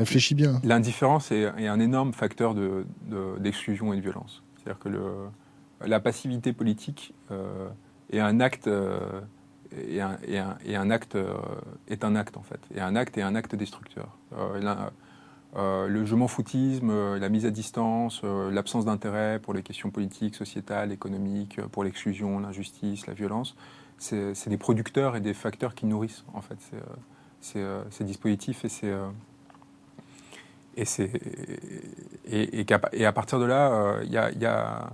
Réfléchis 0.00 0.34
bien. 0.34 0.60
L'indifférence 0.64 1.30
est, 1.30 1.44
un 1.44 1.78
énorme 1.78 2.14
facteur 2.14 2.54
d'exclusion 3.38 3.90
de, 3.90 3.94
et 3.94 3.96
de 3.96 4.00
violence. 4.00 4.42
C'est-à-dire 4.56 4.78
que 4.78 4.88
la 5.86 6.00
passivité 6.00 6.54
politique 6.54 7.14
euh, 7.30 7.68
est 8.10 8.20
un 8.20 8.40
acte. 8.40 8.66
Euh, 8.66 9.20
est 9.72 10.00
un, 10.00 10.90
acte 10.90 11.14
euh, 11.14 11.32
est 11.86 12.02
un 12.02 12.16
acte 12.16 12.36
en 12.36 12.42
fait 12.42 12.58
et 12.74 12.80
un 12.80 12.96
acte 12.96 13.16
est 13.16 13.22
un 13.22 13.36
acte 13.36 13.54
destructeur 13.54 14.18
le 15.54 16.04
je 16.04 16.14
m'en 16.16 16.26
foutisme 16.26 17.14
la 17.14 17.28
mise 17.28 17.46
à 17.46 17.52
distance 17.52 18.22
l'absence 18.24 18.84
d'intérêt 18.86 19.38
pour 19.38 19.54
les 19.54 19.62
questions 19.62 19.92
politiques 19.92 20.34
sociétales 20.34 20.90
économiques 20.90 21.60
pour 21.70 21.84
l'exclusion 21.84 22.40
l'injustice 22.40 23.06
la 23.06 23.14
violence 23.14 23.54
c'est 23.98 24.48
des 24.48 24.58
producteurs 24.58 25.14
et 25.14 25.20
des 25.20 25.34
facteurs 25.34 25.76
qui 25.76 25.86
nourrissent 25.86 26.24
en 26.34 26.40
fait 26.40 26.58
ces 27.40 28.04
dispositifs 28.04 28.64
et 28.64 28.68
ces 28.68 28.92
et, 30.80 30.86
c'est, 30.86 31.10
et, 32.24 33.04
à 33.04 33.12
partir 33.12 33.38
de 33.38 33.44
là, 33.44 33.98
il 34.02 34.16
euh, 34.16 34.30
y, 34.32 34.46
a, 34.46 34.92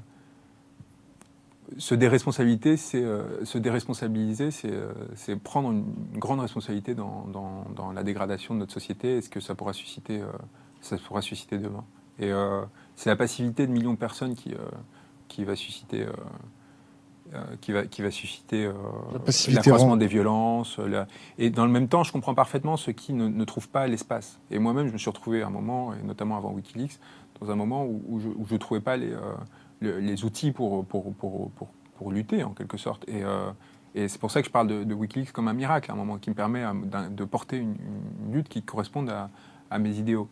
se 1.78 1.94
déresponsabiliser, 1.94 2.76
c'est 2.76 3.04
euh, 3.04 3.22
euh, 3.50 5.36
prendre 5.42 5.70
une, 5.70 5.84
grande 6.14 6.40
responsabilité 6.40 6.96
dans, 6.96 7.92
la 7.94 8.02
dégradation 8.02 8.54
de 8.54 8.60
notre 8.60 8.72
société 8.72 9.18
et 9.18 9.20
ce 9.20 9.30
que 9.30 9.38
ça 9.38 9.54
pourra 9.54 9.72
susciter, 9.72 10.22
ça 10.80 10.96
pourra 10.98 11.22
susciter 11.22 11.58
demain. 11.58 11.84
Et 12.18 12.32
c'est 12.96 13.10
la 13.10 13.16
passivité 13.16 13.66
de 13.68 13.72
millions 13.72 13.92
de 13.92 13.98
personnes 13.98 14.34
qui, 14.34 14.54
qui 15.28 15.44
va 15.44 15.54
susciter 15.54 16.04
qui, 17.60 17.72
va, 17.72 17.86
qui 17.86 18.02
va 18.02 18.10
susciter 18.10 18.66
euh, 18.66 18.72
l'accroissement 19.48 19.96
des 19.96 20.06
violences. 20.06 20.78
Euh, 20.78 21.04
et 21.38 21.50
dans 21.50 21.66
le 21.66 21.72
même 21.72 21.88
temps, 21.88 22.04
je 22.04 22.12
comprends 22.12 22.34
parfaitement 22.34 22.76
ceux 22.76 22.92
qui 22.92 23.12
ne, 23.12 23.44
trouvent 23.44 23.68
pas 23.68 23.86
l'espace. 23.86 24.38
Et 24.50 24.58
moi-même, 24.58 24.88
je 24.88 24.92
me 24.92 24.98
suis 24.98 25.10
retrouvé 25.10 25.42
à 25.42 25.46
un 25.46 25.50
moment, 25.50 25.94
et 25.94 26.02
notamment 26.02 26.36
avant 26.36 26.52
Wikileaks, 26.52 26.98
dans 27.40 27.50
un 27.50 27.56
moment 27.56 27.84
où, 27.84 28.20
je 28.20 28.54
ne 28.54 28.58
trouvais 28.58 28.80
pas 28.80 28.96
les, 28.96 29.14
les, 29.82 30.24
outils 30.24 30.52
pour 30.52 30.86
pour, 30.86 31.12
pour, 31.14 31.50
pour, 31.50 31.68
pour, 31.98 32.12
lutter, 32.12 32.42
en 32.44 32.50
quelque 32.50 32.78
sorte. 32.78 33.06
Et, 33.08 33.22
et 33.94 34.08
c'est 34.08 34.18
pour 34.18 34.30
ça 34.30 34.40
que 34.40 34.46
je 34.46 34.52
parle 34.52 34.86
de, 34.86 34.94
Wikileaks 34.94 35.32
comme 35.32 35.48
un 35.48 35.52
miracle, 35.52 35.90
un 35.92 35.96
moment 35.96 36.16
qui 36.16 36.30
me 36.30 36.34
permet 36.34 36.64
de 37.10 37.24
porter 37.24 37.58
une, 37.58 37.76
lutte 38.32 38.48
qui 38.48 38.62
corresponde 38.62 39.10
à, 39.10 39.28
à 39.70 39.78
mes 39.78 39.98
idéaux. 39.98 40.28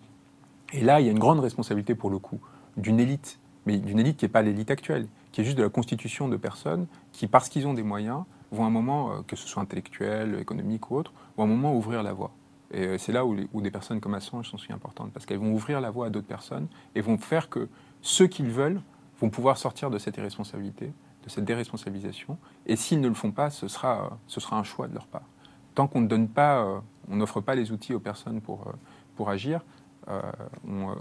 Et 0.73 0.83
là, 0.83 1.01
il 1.01 1.07
y 1.07 1.09
a 1.09 1.13
une 1.13 1.19
grande 1.19 1.41
responsabilité, 1.41 1.95
pour 1.95 2.11
le 2.11 2.19
coup, 2.19 2.41
d'une 2.77 3.01
élite, 3.01 3.39
mais 3.67 3.79
d'une 3.79 3.99
élite 3.99 4.17
qui 4.17 4.25
n'est 4.25 4.31
pas 4.31 4.43
l'élite 4.43 4.71
actuelle, 4.71 5.07
qui 5.35 5.41
est 5.41 5.45
juste 5.45 5.59
de 5.59 5.65
la 5.65 5.69
constitution 5.69 6.29
de 6.29 6.37
personnes 6.37 6.87
qui, 7.11 7.27
parce 7.27 7.49
qu'ils 7.49 7.67
ont 7.67 7.75
des 7.75 7.83
moyens, 7.83 8.23
vont 8.53 8.67
un 8.67 8.71
moment, 8.71 9.11
euh, 9.11 9.23
que 9.27 9.35
ce 9.35 9.49
soit 9.49 9.61
intellectuel, 9.61 10.39
économique 10.39 10.93
ou 10.93 10.95
autre, 10.95 11.13
vont 11.37 11.43
un 11.43 11.49
moment 11.49 11.75
ouvrir 11.75 12.05
la 12.05 12.13
voie. 12.13 12.31
Et 12.71 12.87
euh, 12.87 12.99
c'est 12.99 13.11
là 13.11 13.27
où, 13.27 13.61
des 13.61 13.71
personnes 13.73 14.01
comme 14.01 14.15
Assange 14.15 14.49
sont 14.49 14.59
si 14.59 14.73
importantes, 14.73 15.11
parce 15.13 15.27
qu'elles 15.27 15.41
vont 15.41 15.53
ouvrir 15.53 15.81
la 15.81 15.91
voie 15.91 16.07
à 16.07 16.11
d'autres 16.11 16.29
personnes 16.29 16.69
et 16.95 17.01
vont 17.01 17.19
faire 17.19 17.49
que 17.49 17.69
ceux 18.01 18.29
qu'ils 18.29 18.49
veulent 18.49 18.81
vont 19.21 19.29
pouvoir 19.29 19.59
sortir 19.59 19.91
de 19.91 19.99
cette 19.99 20.17
irresponsabilité, 20.19 20.93
de 21.25 21.29
cette 21.29 21.45
déresponsabilisation. 21.45 22.39
Et 22.67 22.77
s'ils 22.77 23.01
ne 23.01 23.09
le 23.09 23.15
font 23.15 23.33
pas, 23.33 23.51
ce 23.51 23.67
sera, 23.67 24.17
sera 24.29 24.57
un 24.57 24.63
choix 24.63 24.87
de 24.87 24.95
leur 24.95 25.09
part. 25.09 25.29
Tant 25.75 25.89
qu'on 25.89 26.03
ne 26.03 26.07
donne 26.07 26.29
pas, 26.29 26.81
on 27.11 27.17
n'offre 27.17 27.41
pas 27.41 27.57
les 27.57 27.73
outils 27.73 27.93
aux 27.93 27.99
personnes 27.99 28.41
pour 28.41 29.29
agir, 29.29 29.63
euh, 30.09 30.21
euh, 30.69 30.95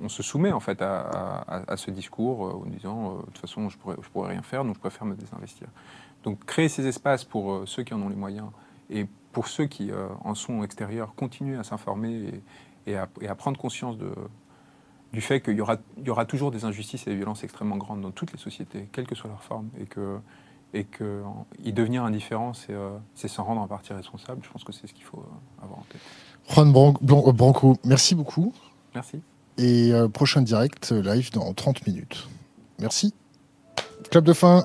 on, 0.00 0.08
se 0.08 0.22
soumet 0.22 0.52
en 0.52 0.60
fait 0.60 0.80
à, 0.82 1.76
ce 1.76 1.90
discours 1.90 2.46
euh, 2.46 2.64
en 2.64 2.66
disant 2.66 3.16
de 3.16 3.22
toute 3.26 3.38
façon 3.38 3.68
je 3.68 3.78
pourrais, 3.78 3.96
pourrais 4.12 4.30
rien 4.30 4.42
faire 4.42 4.64
donc 4.64 4.74
je 4.74 4.80
préfère 4.80 5.04
me 5.04 5.14
désinvestir. 5.14 5.68
Donc 6.22 6.44
créer 6.44 6.68
ces 6.68 6.86
espaces 6.86 7.24
pour 7.24 7.62
ceux 7.66 7.82
qui 7.82 7.94
en 7.94 8.02
ont 8.02 8.08
les 8.08 8.16
moyens 8.16 8.48
et 8.90 9.06
pour 9.32 9.48
ceux 9.48 9.66
qui 9.66 9.90
en 10.24 10.34
sont 10.34 10.64
extérieurs, 10.64 11.14
continuer 11.14 11.56
à 11.56 11.62
s'informer 11.62 12.42
et, 12.86 12.96
à, 12.96 13.34
prendre 13.36 13.58
conscience 13.58 13.96
du 15.12 15.20
fait 15.20 15.40
qu'il 15.40 15.54
y 15.54 15.60
aura, 15.60 16.24
toujours 16.26 16.50
des 16.50 16.64
injustices 16.64 17.06
et 17.06 17.10
des 17.10 17.16
violences 17.16 17.44
extrêmement 17.44 17.76
grandes 17.76 18.00
dans 18.00 18.10
toutes 18.10 18.32
les 18.32 18.38
sociétés, 18.38 18.88
quelle 18.92 19.06
que 19.06 19.14
soit 19.14 19.30
leur 19.30 19.42
forme, 19.42 19.70
et 19.78 19.86
que 19.86 21.22
y 21.62 21.72
devenir 21.72 22.04
indifférent, 22.04 22.52
c'est 22.54 23.28
s'en 23.28 23.44
rendre 23.44 23.60
en 23.60 23.68
partie 23.68 23.92
responsable. 23.92 24.42
Je 24.44 24.50
pense 24.50 24.64
que 24.64 24.72
c'est 24.72 24.86
ce 24.86 24.94
qu'il 24.94 25.04
faut 25.04 25.24
avoir 25.62 25.78
en 25.78 25.86
tête. 25.88 26.00
Juan 26.52 26.68
euh, 26.68 27.32
Branco, 27.32 27.76
merci 27.84 28.14
beaucoup. 28.14 28.52
Merci. 28.94 29.20
Et 29.58 29.92
euh, 29.92 30.08
prochain 30.08 30.42
direct 30.42 30.90
euh, 30.92 31.02
live 31.02 31.30
dans 31.32 31.52
30 31.52 31.86
minutes. 31.86 32.28
Merci. 32.78 33.14
Club 34.10 34.24
de 34.24 34.32
fin. 34.32 34.64